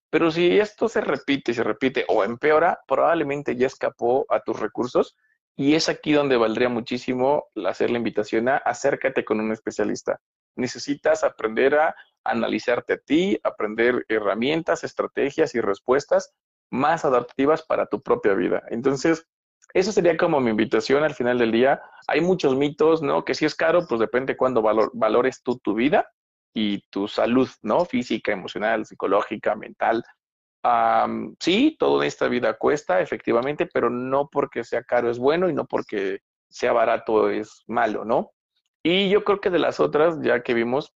Pero 0.09 0.29
si 0.29 0.59
esto 0.59 0.87
se 0.89 1.01
repite 1.01 1.53
se 1.53 1.63
repite 1.63 2.05
o 2.07 2.23
empeora, 2.23 2.79
probablemente 2.87 3.55
ya 3.55 3.67
escapó 3.67 4.25
a 4.29 4.41
tus 4.41 4.59
recursos 4.59 5.15
y 5.55 5.75
es 5.75 5.89
aquí 5.89 6.13
donde 6.13 6.37
valdría 6.37 6.69
muchísimo 6.69 7.45
hacer 7.65 7.89
la 7.89 7.97
invitación 7.97 8.49
a 8.49 8.57
acércate 8.57 9.25
con 9.25 9.39
un 9.39 9.51
especialista. 9.51 10.19
Necesitas 10.55 11.23
aprender 11.23 11.75
a 11.75 11.95
analizarte 12.23 12.93
a 12.93 12.97
ti, 12.97 13.39
aprender 13.43 14.05
herramientas, 14.07 14.83
estrategias 14.83 15.55
y 15.55 15.61
respuestas 15.61 16.33
más 16.69 17.05
adaptativas 17.05 17.63
para 17.63 17.85
tu 17.87 18.01
propia 18.01 18.33
vida. 18.33 18.63
Entonces, 18.69 19.27
eso 19.73 19.91
sería 19.91 20.15
como 20.17 20.39
mi 20.39 20.51
invitación 20.51 21.03
al 21.03 21.15
final 21.15 21.39
del 21.39 21.51
día. 21.51 21.81
Hay 22.07 22.21
muchos 22.21 22.55
mitos, 22.55 23.01
¿no? 23.01 23.25
Que 23.25 23.33
si 23.33 23.45
es 23.45 23.55
caro, 23.55 23.87
pues 23.87 23.99
depende 23.99 24.37
cuándo 24.37 24.61
valores 24.93 25.41
tú 25.41 25.57
tu 25.57 25.73
vida 25.73 26.07
y 26.53 26.81
tu 26.89 27.07
salud, 27.07 27.49
¿no? 27.63 27.83
Física, 27.85 28.31
emocional, 28.31 28.85
psicológica, 28.85 29.55
mental. 29.55 30.03
sí, 31.39 31.75
todo 31.79 32.01
en 32.01 32.07
esta 32.07 32.27
vida 32.27 32.53
cuesta, 32.57 33.01
efectivamente, 33.01 33.65
pero 33.65 33.89
no 33.89 34.29
porque 34.29 34.63
sea 34.63 34.83
caro 34.83 35.09
es 35.09 35.17
bueno 35.17 35.49
y 35.49 35.53
no 35.53 35.65
porque 35.65 36.19
sea 36.49 36.71
barato 36.71 37.29
es 37.31 37.63
malo, 37.67 38.05
¿no? 38.05 38.31
Y 38.83 39.09
yo 39.09 39.23
creo 39.23 39.41
que 39.41 39.49
de 39.49 39.59
las 39.59 39.79
otras, 39.79 40.19
ya 40.21 40.43
que 40.43 40.53
vimos, 40.53 40.93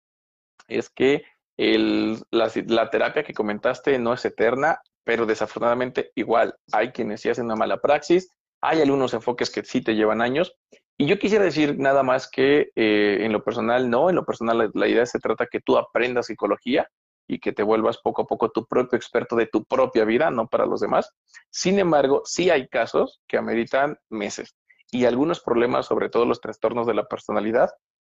es 0.67 0.89
que 0.89 1.23
el, 1.57 2.21
la, 2.31 2.51
la, 2.67 2.89
terapia 2.91 3.23
que 3.23 3.33
comentaste 3.33 3.97
no 3.97 4.13
es 4.13 4.23
eterna, 4.25 4.79
pero 5.03 5.25
desafortunadamente 5.25 6.11
igual 6.15 6.55
hay 6.71 6.91
quienes 6.91 7.21
sí 7.21 7.29
hacen 7.29 7.45
una 7.45 7.55
mala 7.55 7.77
praxis 7.77 8.36
hay 8.61 8.81
algunos 8.81 9.13
enfoques 9.13 9.49
que 9.49 9.63
sí 9.63 9.81
te 9.81 9.95
llevan 9.95 10.21
años. 10.21 10.55
Y 10.97 11.05
yo 11.05 11.19
quisiera 11.19 11.43
decir 11.43 11.77
nada 11.77 12.03
más 12.03 12.29
que 12.29 12.71
eh, 12.75 13.19
en 13.21 13.31
lo 13.31 13.43
personal, 13.43 13.89
no, 13.89 14.09
en 14.09 14.15
lo 14.15 14.25
personal 14.25 14.71
la, 14.73 14.87
idea 14.87 15.05
se 15.05 15.19
trata 15.19 15.47
que 15.47 15.61
tú 15.61 15.77
aprendas 15.77 16.25
psicología 16.25 16.87
y 17.27 17.39
que 17.39 17.51
te 17.51 17.61
vuelvas 17.61 17.99
poco 17.99 18.23
a 18.23 18.25
poco 18.25 18.49
tu 18.49 18.65
propio 18.65 18.97
experto 18.97 19.35
de 19.35 19.47
tu 19.47 19.63
propia 19.65 20.05
vida, 20.05 20.31
no 20.31 20.47
para 20.47 20.65
los 20.65 20.79
demás. 20.79 21.13
Sin 21.51 21.77
embargo, 21.77 22.23
sí 22.25 22.49
hay 22.49 22.67
casos 22.67 23.21
que 23.27 23.37
ameritan 23.37 23.97
meses 24.09 24.55
y 24.91 25.05
algunos 25.05 25.41
problemas, 25.41 25.85
sobre 25.85 26.09
todo 26.09 26.25
los 26.25 26.41
trastornos 26.41 26.87
de 26.87 26.93
la 26.93 27.07
personalidad, 27.07 27.69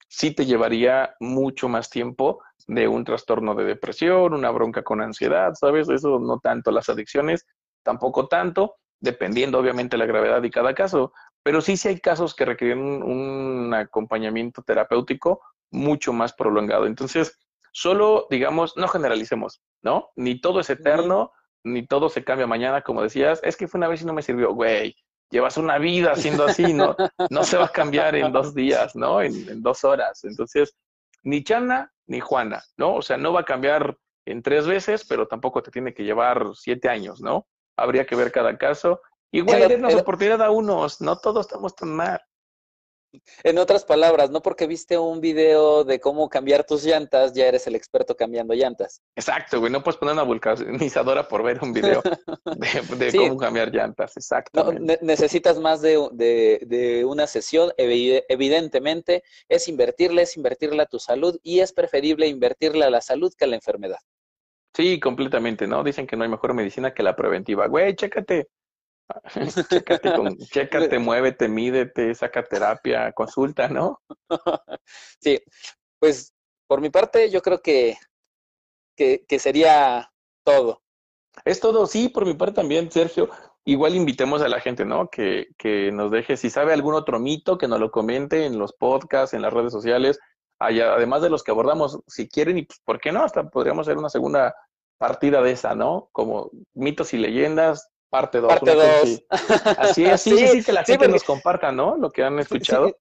sí 0.09 0.33
te 0.33 0.45
llevaría 0.45 1.15
mucho 1.19 1.69
más 1.69 1.89
tiempo 1.89 2.41
de 2.67 2.87
un 2.87 3.03
trastorno 3.03 3.55
de 3.55 3.65
depresión, 3.65 4.33
una 4.33 4.51
bronca 4.51 4.83
con 4.83 5.01
ansiedad, 5.01 5.53
¿sabes? 5.53 5.89
Eso 5.89 6.19
no 6.19 6.39
tanto, 6.39 6.71
las 6.71 6.89
adicciones 6.89 7.45
tampoco 7.83 8.27
tanto, 8.27 8.75
dependiendo 9.03 9.59
obviamente 9.59 9.97
la 9.97 10.05
gravedad 10.05 10.41
de 10.41 10.49
cada 10.49 10.73
caso, 10.73 11.11
pero 11.43 11.59
sí, 11.59 11.75
sí 11.75 11.89
hay 11.89 11.99
casos 11.99 12.33
que 12.33 12.45
requieren 12.45 12.79
un, 12.79 13.73
acompañamiento 13.73 14.63
terapéutico 14.63 15.41
mucho 15.71 16.13
más 16.13 16.31
prolongado. 16.31 16.87
Entonces, 16.87 17.37
solo, 17.73 18.27
digamos, 18.29 18.77
no 18.77 18.87
generalicemos, 18.87 19.61
¿no? 19.81 20.09
Ni 20.15 20.39
todo 20.39 20.61
es 20.61 20.69
eterno, 20.69 21.33
ni 21.65 21.85
todo 21.85 22.07
se 22.07 22.23
cambia 22.23 22.47
mañana, 22.47 22.81
como 22.81 23.01
decías, 23.01 23.41
es 23.43 23.57
que 23.57 23.67
fue 23.67 23.77
una 23.79 23.89
vez 23.89 24.01
y 24.01 24.05
no 24.05 24.13
me 24.13 24.21
sirvió, 24.21 24.53
güey, 24.53 24.95
llevas 25.29 25.57
una 25.57 25.79
vida 25.79 26.13
haciendo 26.13 26.45
así, 26.45 26.73
¿no? 26.73 26.95
No 27.29 27.43
se 27.43 27.57
va 27.57 27.65
a 27.65 27.71
cambiar 27.73 28.15
en 28.15 28.31
dos 28.31 28.55
días, 28.55 28.95
¿no? 28.95 29.21
En, 29.21 29.33
en 29.49 29.61
dos 29.61 29.83
horas. 29.83 30.23
Entonces, 30.23 30.77
ni 31.23 31.43
Chana 31.43 31.91
ni 32.07 32.21
Juana, 32.21 32.63
¿no? 32.77 32.95
O 32.95 33.01
sea, 33.01 33.17
no 33.17 33.33
va 33.33 33.41
a 33.41 33.45
cambiar 33.45 33.97
en 34.25 34.41
tres 34.41 34.65
veces, 34.65 35.05
pero 35.05 35.27
tampoco 35.27 35.61
te 35.61 35.71
tiene 35.71 35.93
que 35.93 36.03
llevar 36.03 36.51
siete 36.55 36.87
años, 36.87 37.19
¿no? 37.19 37.47
Habría 37.77 38.05
que 38.05 38.15
ver 38.15 38.31
cada 38.31 38.57
caso. 38.57 39.01
Igual 39.31 39.67
dennos 39.67 39.95
oportunidad 39.95 40.41
a 40.41 40.51
unos, 40.51 41.01
no 41.01 41.17
todos 41.17 41.47
estamos 41.47 41.75
tan 41.75 41.89
mal. 41.89 42.21
En 43.43 43.57
otras 43.59 43.85
palabras, 43.85 44.31
no 44.31 44.41
porque 44.41 44.65
viste 44.65 44.97
un 44.97 45.21
video 45.21 45.83
de 45.83 45.99
cómo 45.99 46.29
cambiar 46.29 46.65
tus 46.65 46.83
llantas, 46.83 47.33
ya 47.33 47.45
eres 47.45 47.67
el 47.67 47.75
experto 47.75 48.15
cambiando 48.15 48.53
llantas. 48.53 49.01
Exacto, 49.15 49.59
güey. 49.59 49.71
No 49.71 49.83
puedes 49.83 49.97
poner 49.97 50.13
una 50.13 50.23
vulcanizadora 50.23 51.27
por 51.27 51.43
ver 51.43 51.59
un 51.61 51.73
video 51.73 52.01
de, 52.97 53.11
cómo 53.15 53.37
cambiar 53.37 53.71
llantas. 53.71 54.17
Exacto. 54.17 54.73
necesitas 55.01 55.59
más 55.59 55.81
de, 55.81 57.03
una 57.05 57.27
sesión. 57.27 57.71
Evidentemente, 57.77 59.23
es 59.47 59.67
invertirle, 59.67 60.23
es 60.23 60.35
invertirle 60.35 60.81
a 60.81 60.87
tu 60.87 60.99
salud 60.99 61.37
y 61.43 61.59
es 61.59 61.71
preferible 61.71 62.27
invertirle 62.27 62.85
a 62.85 62.89
la 62.89 63.01
salud 63.01 63.31
que 63.37 63.45
a 63.45 63.47
la 63.47 63.55
enfermedad. 63.55 63.99
Sí, 64.75 64.99
completamente, 64.99 65.67
¿no? 65.67 65.83
Dicen 65.83 66.07
que 66.07 66.15
no 66.15 66.23
hay 66.23 66.29
mejor 66.29 66.53
medicina 66.53 66.93
que 66.93 67.03
la 67.03 67.15
preventiva. 67.15 67.67
Güey, 67.67 67.95
chécate. 67.95 68.49
chécate, 69.69 70.13
con, 70.13 70.37
chécate, 70.37 70.99
muévete, 70.99 71.47
mídete, 71.47 72.15
saca 72.15 72.43
terapia, 72.43 73.11
consulta, 73.13 73.67
¿no? 73.67 74.01
Sí, 75.21 75.39
pues 75.99 76.33
por 76.67 76.81
mi 76.81 76.89
parte 76.89 77.29
yo 77.29 77.41
creo 77.41 77.61
que, 77.61 77.97
que, 78.97 79.25
que 79.27 79.39
sería 79.39 80.11
todo. 80.43 80.81
Es 81.45 81.59
todo, 81.59 81.85
sí, 81.85 82.09
por 82.09 82.25
mi 82.25 82.33
parte 82.33 82.55
también, 82.55 82.91
Sergio. 82.91 83.29
Igual 83.65 83.95
invitemos 83.95 84.41
a 84.41 84.49
la 84.49 84.59
gente, 84.59 84.85
¿no? 84.85 85.09
Que, 85.09 85.47
que 85.57 85.91
nos 85.91 86.11
deje, 86.11 86.35
si 86.35 86.49
sabe 86.49 86.73
algún 86.73 86.95
otro 86.95 87.19
mito, 87.19 87.57
que 87.57 87.67
nos 87.67 87.79
lo 87.79 87.91
comente 87.91 88.45
en 88.45 88.57
los 88.57 88.73
podcasts, 88.73 89.33
en 89.33 89.41
las 89.41 89.53
redes 89.53 89.71
sociales 89.71 90.19
además 90.67 91.21
de 91.21 91.29
los 91.29 91.43
que 91.43 91.51
abordamos, 91.51 91.99
si 92.07 92.27
quieren, 92.27 92.57
y 92.57 92.63
pues, 92.63 92.79
¿por 92.83 92.99
qué 92.99 93.11
no? 93.11 93.23
Hasta 93.23 93.49
podríamos 93.49 93.87
hacer 93.87 93.97
una 93.97 94.09
segunda 94.09 94.55
partida 94.97 95.41
de 95.41 95.51
esa, 95.51 95.75
¿no? 95.75 96.09
Como 96.11 96.51
mitos 96.73 97.13
y 97.13 97.17
leyendas, 97.17 97.89
parte 98.09 98.39
2. 98.39 98.47
Parte 98.47 98.73
2. 98.73 99.23
Así 99.77 100.05
es, 100.05 100.21
sí, 100.21 100.37
sí, 100.37 100.47
sí, 100.47 100.63
que 100.63 100.73
la 100.73 100.83
gente 100.83 101.07
nos 101.07 101.23
comparta, 101.23 101.71
¿no? 101.71 101.97
Lo 101.97 102.11
que 102.11 102.23
han 102.23 102.39
escuchado. 102.39 102.95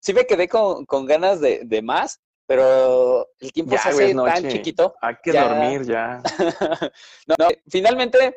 Sí, 0.00 0.12
me 0.12 0.26
quedé 0.26 0.48
con, 0.48 0.84
con 0.84 1.06
ganas 1.06 1.40
de, 1.40 1.62
de, 1.64 1.80
más, 1.80 2.20
pero 2.46 3.26
el 3.40 3.52
tiempo 3.52 3.76
se 3.78 3.88
hace 3.88 4.14
tan 4.14 4.48
chiquito. 4.48 4.94
Hay 5.00 5.16
que 5.22 5.32
dormir 5.32 5.84
ya. 5.84 6.22
no, 7.26 7.34
no, 7.38 7.48
finalmente, 7.68 8.36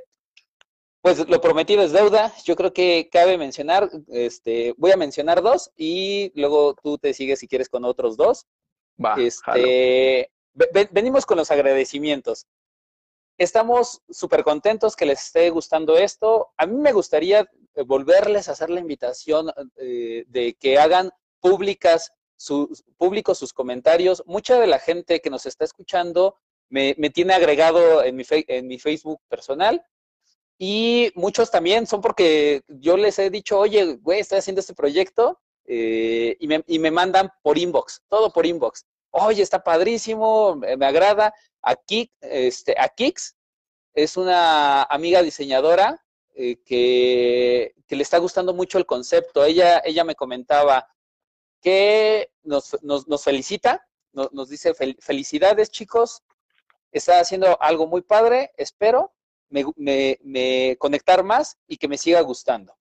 pues 1.08 1.30
lo 1.30 1.40
prometido 1.40 1.84
es 1.84 1.94
deuda. 1.94 2.34
Yo 2.44 2.58
creo 2.58 2.74
que 2.74 3.08
cabe 3.10 3.38
mencionar, 3.38 3.90
este, 4.10 4.74
voy 4.76 4.92
a 4.92 4.98
mencionar 4.98 5.42
dos 5.42 5.72
y 5.78 6.34
luego 6.36 6.76
tú 6.84 6.98
te 6.98 7.14
sigues 7.14 7.40
si 7.40 7.48
quieres 7.48 7.70
con 7.70 7.86
otros 7.86 8.18
dos. 8.18 8.46
Va, 9.04 9.16
este, 9.18 10.30
venimos 10.92 11.26
con 11.26 11.38
los 11.38 11.50
agradecimientos. 11.50 12.46
Estamos 13.38 14.02
súper 14.10 14.44
contentos 14.44 14.98
que 14.98 15.06
les 15.06 15.24
esté 15.28 15.50
gustando 15.50 15.98
esto. 15.98 16.50
A 16.58 16.66
mí 16.66 16.76
me 16.76 16.92
gustaría 16.92 17.50
volverles 17.86 18.50
a 18.50 18.52
hacer 18.52 18.70
la 18.70 18.82
invitación 18.82 19.50
eh, 19.78 20.26
de 20.28 20.56
que 20.56 20.78
hagan 20.78 21.12
públicas 21.40 22.12
sus 22.36 22.84
públicos 22.98 23.38
sus 23.38 23.54
comentarios. 23.54 24.24
Mucha 24.26 24.60
de 24.60 24.68
la 24.68 24.80
gente 24.80 25.22
que 25.22 25.30
nos 25.30 25.46
está 25.46 25.64
escuchando 25.64 26.36
me, 26.68 26.96
me 26.98 27.10
tiene 27.12 27.34
agregado 27.34 28.04
en 28.04 28.18
mi, 28.18 28.26
en 28.30 28.68
mi 28.68 28.78
Facebook 28.78 29.22
personal 29.30 29.86
y 30.58 31.12
muchos 31.16 31.52
también 31.52 31.86
son 31.86 32.02
porque 32.02 32.64
yo 32.68 32.98
les 32.98 33.20
he 33.20 33.30
dicho, 33.30 33.60
oye, 33.60 33.98
güey, 34.02 34.22
estoy 34.22 34.40
haciendo 34.40 34.62
este 34.62 34.74
proyecto 34.74 35.40
eh, 35.66 36.36
y, 36.40 36.48
me, 36.48 36.64
y, 36.66 36.80
me, 36.80 36.90
mandan 36.90 37.32
por 37.44 37.58
inbox, 37.58 38.02
todo 38.08 38.32
por 38.32 38.46
inbox. 38.46 38.86
Oye, 39.12 39.44
está 39.44 39.64
padrísimo, 39.64 40.56
me, 40.56 40.86
agrada. 40.86 41.34
Aquí, 41.62 42.12
este, 42.22 42.76
a 42.80 42.90
Kix 42.90 43.36
es 43.94 44.18
una 44.18 44.84
amiga 44.84 45.22
diseñadora 45.22 46.04
eh, 46.36 46.58
que, 46.66 47.74
que, 47.88 47.96
le 47.96 48.04
está 48.04 48.18
gustando 48.18 48.54
mucho 48.54 48.78
el 48.78 48.86
concepto. 48.86 49.46
Ella, 49.46 49.82
ella 49.86 50.04
me 50.04 50.16
comentaba 50.16 50.88
que 51.62 52.32
nos, 52.44 52.78
nos, 52.82 53.08
nos 53.08 53.24
felicita, 53.24 53.88
nos 54.14 54.50
dice 54.50 54.74
felicidades 54.74 55.70
chicos, 55.70 56.24
está 56.92 57.20
haciendo 57.20 57.62
algo 57.62 57.86
muy 57.86 58.02
padre, 58.02 58.52
espero 58.58 59.14
me, 59.50 60.18
me, 60.22 60.76
conectar 60.80 61.24
más 61.24 61.58
y 61.68 61.78
que 61.78 61.88
me 61.88 61.98
siga 61.98 62.22
gustando. 62.22 62.76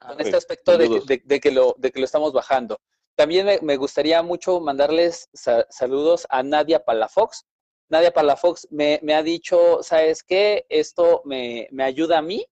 Ah, 0.00 0.08
con 0.08 0.20
este 0.20 0.36
aspecto 0.36 0.76
de, 0.78 1.20
de, 1.24 1.40
que 1.40 1.50
lo, 1.50 1.74
de 1.78 1.90
que 1.90 1.98
lo 1.98 2.04
estamos 2.04 2.32
bajando. 2.32 2.80
También 3.16 3.58
me, 3.62 3.76
gustaría 3.76 4.22
mucho 4.22 4.60
mandarles 4.60 5.28
saludos 5.70 6.26
a 6.30 6.42
Nadia 6.44 6.84
Palafox. 6.84 7.46
Nadia 7.88 8.12
Palafox 8.12 8.68
me, 8.70 9.00
me 9.02 9.14
ha 9.14 9.22
dicho, 9.22 9.82
¿sabes 9.82 10.22
qué? 10.22 10.66
Esto 10.68 11.22
me, 11.24 11.66
me 11.72 11.82
ayuda 11.82 12.18
a 12.18 12.22
mí, 12.22 12.46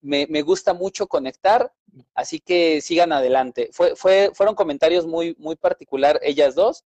me, 0.00 0.26
me, 0.30 0.40
gusta 0.40 0.72
mucho 0.72 1.08
conectar, 1.08 1.74
así 2.14 2.40
que 2.40 2.80
sigan 2.80 3.12
adelante. 3.12 3.68
Fue, 3.72 3.96
fue, 3.96 4.30
fueron 4.32 4.54
comentarios 4.54 5.06
muy, 5.06 5.34
muy 5.38 5.56
particular 5.56 6.18
ellas 6.22 6.54
dos. 6.54 6.84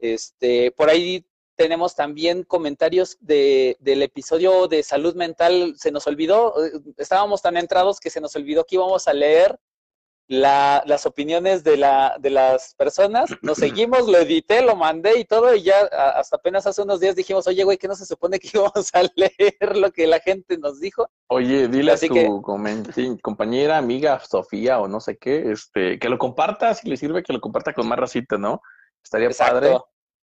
Este, 0.00 0.72
por 0.72 0.90
ahí 0.90 1.24
tenemos 1.62 1.94
también 1.94 2.42
comentarios 2.42 3.16
de, 3.20 3.76
del 3.78 4.02
episodio 4.02 4.66
de 4.66 4.82
salud 4.82 5.14
mental. 5.14 5.74
Se 5.78 5.92
nos 5.92 6.08
olvidó, 6.08 6.54
eh, 6.64 6.72
estábamos 6.96 7.40
tan 7.40 7.56
entrados 7.56 8.00
que 8.00 8.10
se 8.10 8.20
nos 8.20 8.34
olvidó 8.34 8.64
que 8.64 8.74
íbamos 8.74 9.06
a 9.06 9.12
leer 9.12 9.60
la, 10.26 10.82
las 10.86 11.06
opiniones 11.06 11.62
de, 11.62 11.76
la, 11.76 12.16
de 12.18 12.30
las 12.30 12.74
personas. 12.74 13.30
Nos 13.42 13.58
seguimos, 13.58 14.08
lo 14.08 14.18
edité, 14.18 14.60
lo 14.60 14.74
mandé 14.74 15.20
y 15.20 15.24
todo, 15.24 15.54
y 15.54 15.62
ya 15.62 15.82
hasta 16.16 16.34
apenas 16.34 16.66
hace 16.66 16.82
unos 16.82 16.98
días 16.98 17.14
dijimos, 17.14 17.46
oye, 17.46 17.62
güey, 17.62 17.78
¿qué 17.78 17.86
no 17.86 17.94
se 17.94 18.06
supone 18.06 18.40
que 18.40 18.50
íbamos 18.54 18.90
a 18.92 19.02
leer 19.14 19.76
lo 19.76 19.92
que 19.92 20.08
la 20.08 20.18
gente 20.18 20.58
nos 20.58 20.80
dijo? 20.80 21.08
Oye, 21.28 21.68
dile 21.68 21.92
a 21.92 21.96
tu 21.96 22.42
compañera, 23.22 23.78
amiga, 23.78 24.18
Sofía, 24.18 24.80
o 24.80 24.88
no 24.88 24.98
sé 24.98 25.16
qué, 25.16 25.52
este, 25.52 26.00
que 26.00 26.08
lo 26.08 26.18
comparta, 26.18 26.74
si 26.74 26.88
le 26.88 26.96
sirve, 26.96 27.22
que 27.22 27.32
lo 27.32 27.40
comparta 27.40 27.72
con 27.72 27.86
más 27.86 28.00
racita, 28.00 28.36
¿no? 28.36 28.60
Estaría 29.00 29.30
padre 29.30 29.76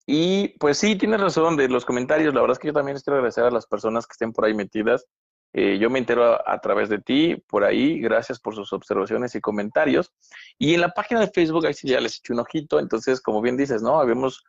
y 0.06 0.50
pues 0.60 0.78
sí, 0.78 0.98
tienes 0.98 1.22
razón 1.22 1.56
de 1.56 1.70
los 1.70 1.86
comentarios. 1.86 2.34
La 2.34 2.42
verdad 2.42 2.56
es 2.56 2.60
que 2.60 2.68
yo 2.68 2.74
también 2.74 2.98
quiero 3.00 3.18
agradecer 3.18 3.46
a 3.46 3.52
las 3.52 3.66
personas 3.66 4.06
que 4.06 4.14
estén 4.14 4.34
por 4.34 4.46
ahí 4.46 4.54
metidas. 4.54 5.06
Eh, 5.54 5.78
yo 5.78 5.90
me 5.90 6.00
entero 6.00 6.42
a, 6.48 6.60
través 6.60 6.90
de 6.90 7.00
ti, 7.00 7.42
por 7.48 7.64
ahí. 7.64 8.00
Gracias 8.00 8.40
por 8.40 8.56
sus 8.56 8.74
observaciones 8.74 9.36
y 9.36 9.42
comentarios. 9.42 10.12
Y 10.58 10.74
en 10.74 10.82
la 10.82 10.90
página 10.90 11.22
de 11.22 11.28
Facebook, 11.28 11.66
ahí 11.66 11.74
sí 11.74 11.88
ya 11.88 12.02
les 12.02 12.18
eché 12.18 12.34
un 12.34 12.40
ojito. 12.40 12.80
Entonces, 12.80 13.22
como 13.22 13.42
bien 13.42 13.56
dices, 13.56 13.82
¿no? 13.82 14.00
Habíamos 14.00 14.44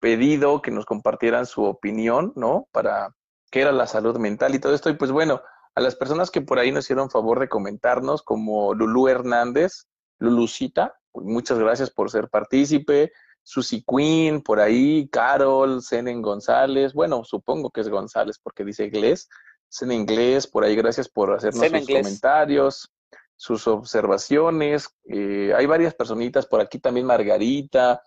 pedido 0.00 0.60
que 0.60 0.72
nos 0.72 0.84
compartieran 0.84 1.46
su 1.46 1.64
opinión, 1.64 2.32
¿no? 2.36 2.68
Para 2.72 3.14
qué 3.50 3.62
era 3.62 3.72
la 3.72 3.86
salud 3.86 4.18
mental 4.18 4.54
y 4.54 4.58
todo 4.58 4.74
esto. 4.74 4.90
Y 4.90 4.94
pues 4.94 5.12
bueno, 5.12 5.40
a 5.74 5.80
las 5.80 5.96
personas 5.96 6.30
que 6.30 6.42
por 6.42 6.58
ahí 6.58 6.72
nos 6.72 6.84
hicieron 6.84 7.08
favor 7.08 7.40
de 7.40 7.48
comentarnos, 7.48 8.22
como 8.22 8.74
Lulú 8.74 9.08
Hernández, 9.08 9.86
Lulucita, 10.18 10.98
pues 11.12 11.26
muchas 11.26 11.58
gracias 11.58 11.90
por 11.90 12.10
ser 12.10 12.28
partícipe. 12.28 13.12
Susie 13.42 13.84
Queen, 13.86 14.40
por 14.40 14.60
ahí, 14.60 15.08
Carol, 15.08 15.82
Senen 15.82 16.22
González, 16.22 16.92
bueno, 16.92 17.24
supongo 17.24 17.70
que 17.70 17.80
es 17.80 17.88
González 17.88 18.38
porque 18.42 18.64
dice 18.64 18.84
inglés, 18.84 19.28
Senen 19.68 20.00
Inglés, 20.00 20.46
por 20.46 20.64
ahí, 20.64 20.76
gracias 20.76 21.08
por 21.08 21.32
hacernos 21.32 21.66
sus 21.66 21.86
comentarios, 21.86 22.92
sus 23.36 23.66
observaciones. 23.66 24.88
Eh, 25.04 25.52
hay 25.56 25.66
varias 25.66 25.94
personitas 25.94 26.46
por 26.46 26.60
aquí, 26.60 26.78
también 26.78 27.06
Margarita, 27.06 28.02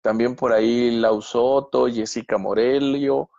también 0.00 0.36
por 0.36 0.52
ahí 0.52 0.92
Lausoto, 0.92 1.88
Jessica 1.88 2.38
Morelio. 2.38 3.30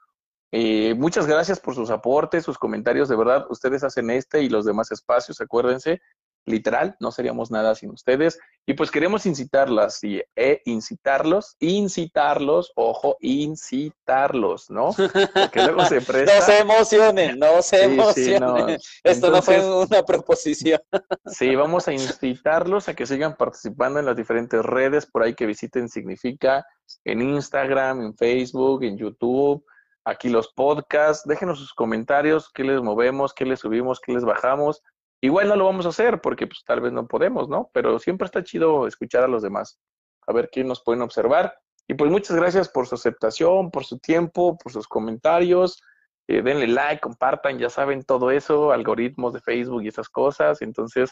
Eh, 0.52 0.94
muchas 0.96 1.26
gracias 1.26 1.60
por 1.60 1.74
sus 1.74 1.90
aportes, 1.90 2.44
sus 2.44 2.58
comentarios, 2.58 3.08
de 3.08 3.16
verdad, 3.16 3.46
ustedes 3.50 3.84
hacen 3.84 4.10
este 4.10 4.42
y 4.42 4.50
los 4.50 4.66
demás 4.66 4.92
espacios, 4.92 5.40
acuérdense, 5.42 6.02
literal, 6.46 6.96
no 7.00 7.12
seríamos 7.12 7.52
nada 7.52 7.76
sin 7.76 7.92
ustedes. 7.92 8.40
Y 8.66 8.74
pues 8.74 8.92
queremos 8.92 9.26
incitarlas 9.26 10.04
y 10.04 10.22
e 10.36 10.62
incitarlos, 10.66 11.56
incitarlos, 11.60 12.72
ojo, 12.76 13.18
incitarlos, 13.20 14.70
¿no? 14.70 14.92
Porque 15.34 15.64
luego 15.64 15.86
se 15.86 16.02
presta. 16.02 16.36
no 16.36 16.42
se 16.46 16.60
emocionen, 16.60 17.40
no 17.40 17.62
se 17.62 17.84
emocionen. 17.86 18.78
Esto 19.04 19.32
no 19.32 19.42
fue 19.42 19.60
una 19.60 20.04
proposición. 20.04 20.80
sí, 21.26 21.56
vamos 21.56 21.88
a 21.88 21.94
incitarlos 21.94 22.90
a 22.90 22.94
que 22.94 23.06
sigan 23.06 23.36
participando 23.36 24.00
en 24.00 24.06
las 24.06 24.16
diferentes 24.16 24.64
redes 24.64 25.06
por 25.06 25.24
ahí 25.24 25.34
que 25.34 25.46
visiten 25.46 25.90
Significa, 25.90 26.66
en 27.04 27.22
Instagram, 27.22 28.02
en 28.02 28.16
Facebook, 28.16 28.84
en 28.84 28.98
YouTube 28.98 29.66
aquí 30.10 30.30
los 30.30 30.52
podcasts. 30.54 31.28
Déjenos 31.28 31.60
sus 31.60 31.74
comentarios, 31.74 32.52
qué 32.54 32.64
les 32.64 32.82
movemos, 32.82 33.34
qué 33.34 33.46
les 33.46 33.60
subimos, 33.60 34.00
qué 34.00 34.14
les 34.14 34.26
bajamos. 34.26 34.82
Igual 35.22 35.50
no 35.50 35.56
lo 35.56 35.66
vamos 35.66 35.86
a 35.86 35.90
hacer 35.90 36.22
porque 36.22 36.48
pues 36.48 36.64
tal 36.66 36.82
vez 36.82 36.94
no 36.94 37.08
podemos, 37.08 37.50
¿no? 37.50 37.70
Pero 37.74 38.00
siempre 38.00 38.26
está 38.26 38.44
chido 38.44 38.88
escuchar 38.88 39.24
a 39.24 39.28
los 39.28 39.44
demás, 39.44 39.80
a 40.26 40.34
ver 40.34 40.50
quién 40.50 40.68
nos 40.68 40.82
pueden 40.82 41.02
observar. 41.02 41.54
Y 41.88 41.96
pues 41.96 42.12
muchas 42.12 42.38
gracias 42.38 42.70
por 42.70 42.88
su 42.88 42.96
aceptación, 42.96 43.72
por 43.72 43.84
su 43.84 44.00
tiempo, 44.00 44.58
por 44.58 44.72
sus 44.72 44.88
comentarios. 44.88 45.82
Eh, 46.28 46.44
denle 46.44 46.68
like, 46.68 47.02
compartan, 47.02 47.58
ya 47.58 47.70
saben 47.70 48.04
todo 48.04 48.30
eso, 48.30 48.72
algoritmos 48.72 49.34
de 49.34 49.42
Facebook 49.42 49.84
y 49.84 49.88
esas 49.88 50.08
cosas. 50.08 50.62
Entonces, 50.62 51.10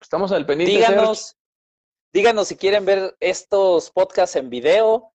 estamos 0.00 0.30
al 0.30 0.44
pendiente. 0.44 0.76
Díganos, 0.76 1.36
díganos 2.12 2.48
si 2.48 2.56
quieren 2.56 2.84
ver 2.84 3.16
estos 3.18 3.90
podcasts 3.90 4.36
en 4.36 4.50
video, 4.50 5.14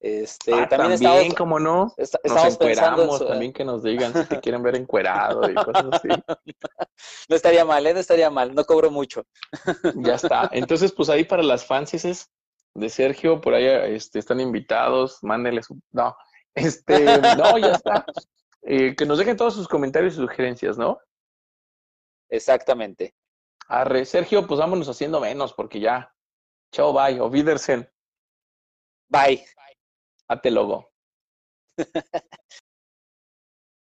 este, 0.00 0.54
ah, 0.54 0.66
también, 0.66 0.98
también 0.98 1.34
como 1.34 1.60
no, 1.60 1.94
nos 2.24 2.44
encueramos, 2.54 3.26
también 3.26 3.52
que 3.52 3.66
nos 3.66 3.82
digan 3.82 4.14
si 4.14 4.24
te 4.24 4.40
quieren 4.40 4.62
ver 4.62 4.76
encuerado 4.76 5.48
y 5.50 5.54
cosas 5.54 5.86
así. 5.92 6.08
No 7.28 7.36
estaría 7.36 7.64
mal, 7.64 7.86
¿eh? 7.86 7.94
no 7.94 8.00
estaría 8.00 8.30
mal, 8.30 8.54
no 8.54 8.64
cobro 8.64 8.90
mucho. 8.90 9.24
Ya 9.96 10.14
está. 10.14 10.48
Entonces, 10.52 10.92
pues 10.92 11.10
ahí 11.10 11.24
para 11.24 11.42
las 11.42 11.66
fancies 11.66 12.30
de 12.74 12.88
Sergio, 12.88 13.40
por 13.40 13.54
ahí 13.54 13.66
este, 13.94 14.18
están 14.18 14.40
invitados, 14.40 15.18
mándenles 15.22 15.68
No, 15.92 16.16
este, 16.54 17.04
no, 17.36 17.58
ya 17.58 17.72
está. 17.72 18.04
Eh, 18.62 18.94
que 18.96 19.06
nos 19.06 19.18
dejen 19.18 19.36
todos 19.36 19.54
sus 19.54 19.68
comentarios 19.68 20.14
y 20.14 20.16
sugerencias, 20.16 20.78
¿no? 20.78 20.98
Exactamente. 22.30 23.14
Arre, 23.68 24.04
Sergio, 24.04 24.46
pues 24.46 24.60
vámonos 24.60 24.88
haciendo 24.88 25.20
menos 25.20 25.52
porque 25.52 25.80
ya. 25.80 26.14
Chao, 26.72 26.92
bye, 26.92 27.20
o 27.20 27.26
Wiedersehen. 27.26 27.88
Bye. 29.08 29.44
Hazte 30.30 30.48
logo. 30.52 30.92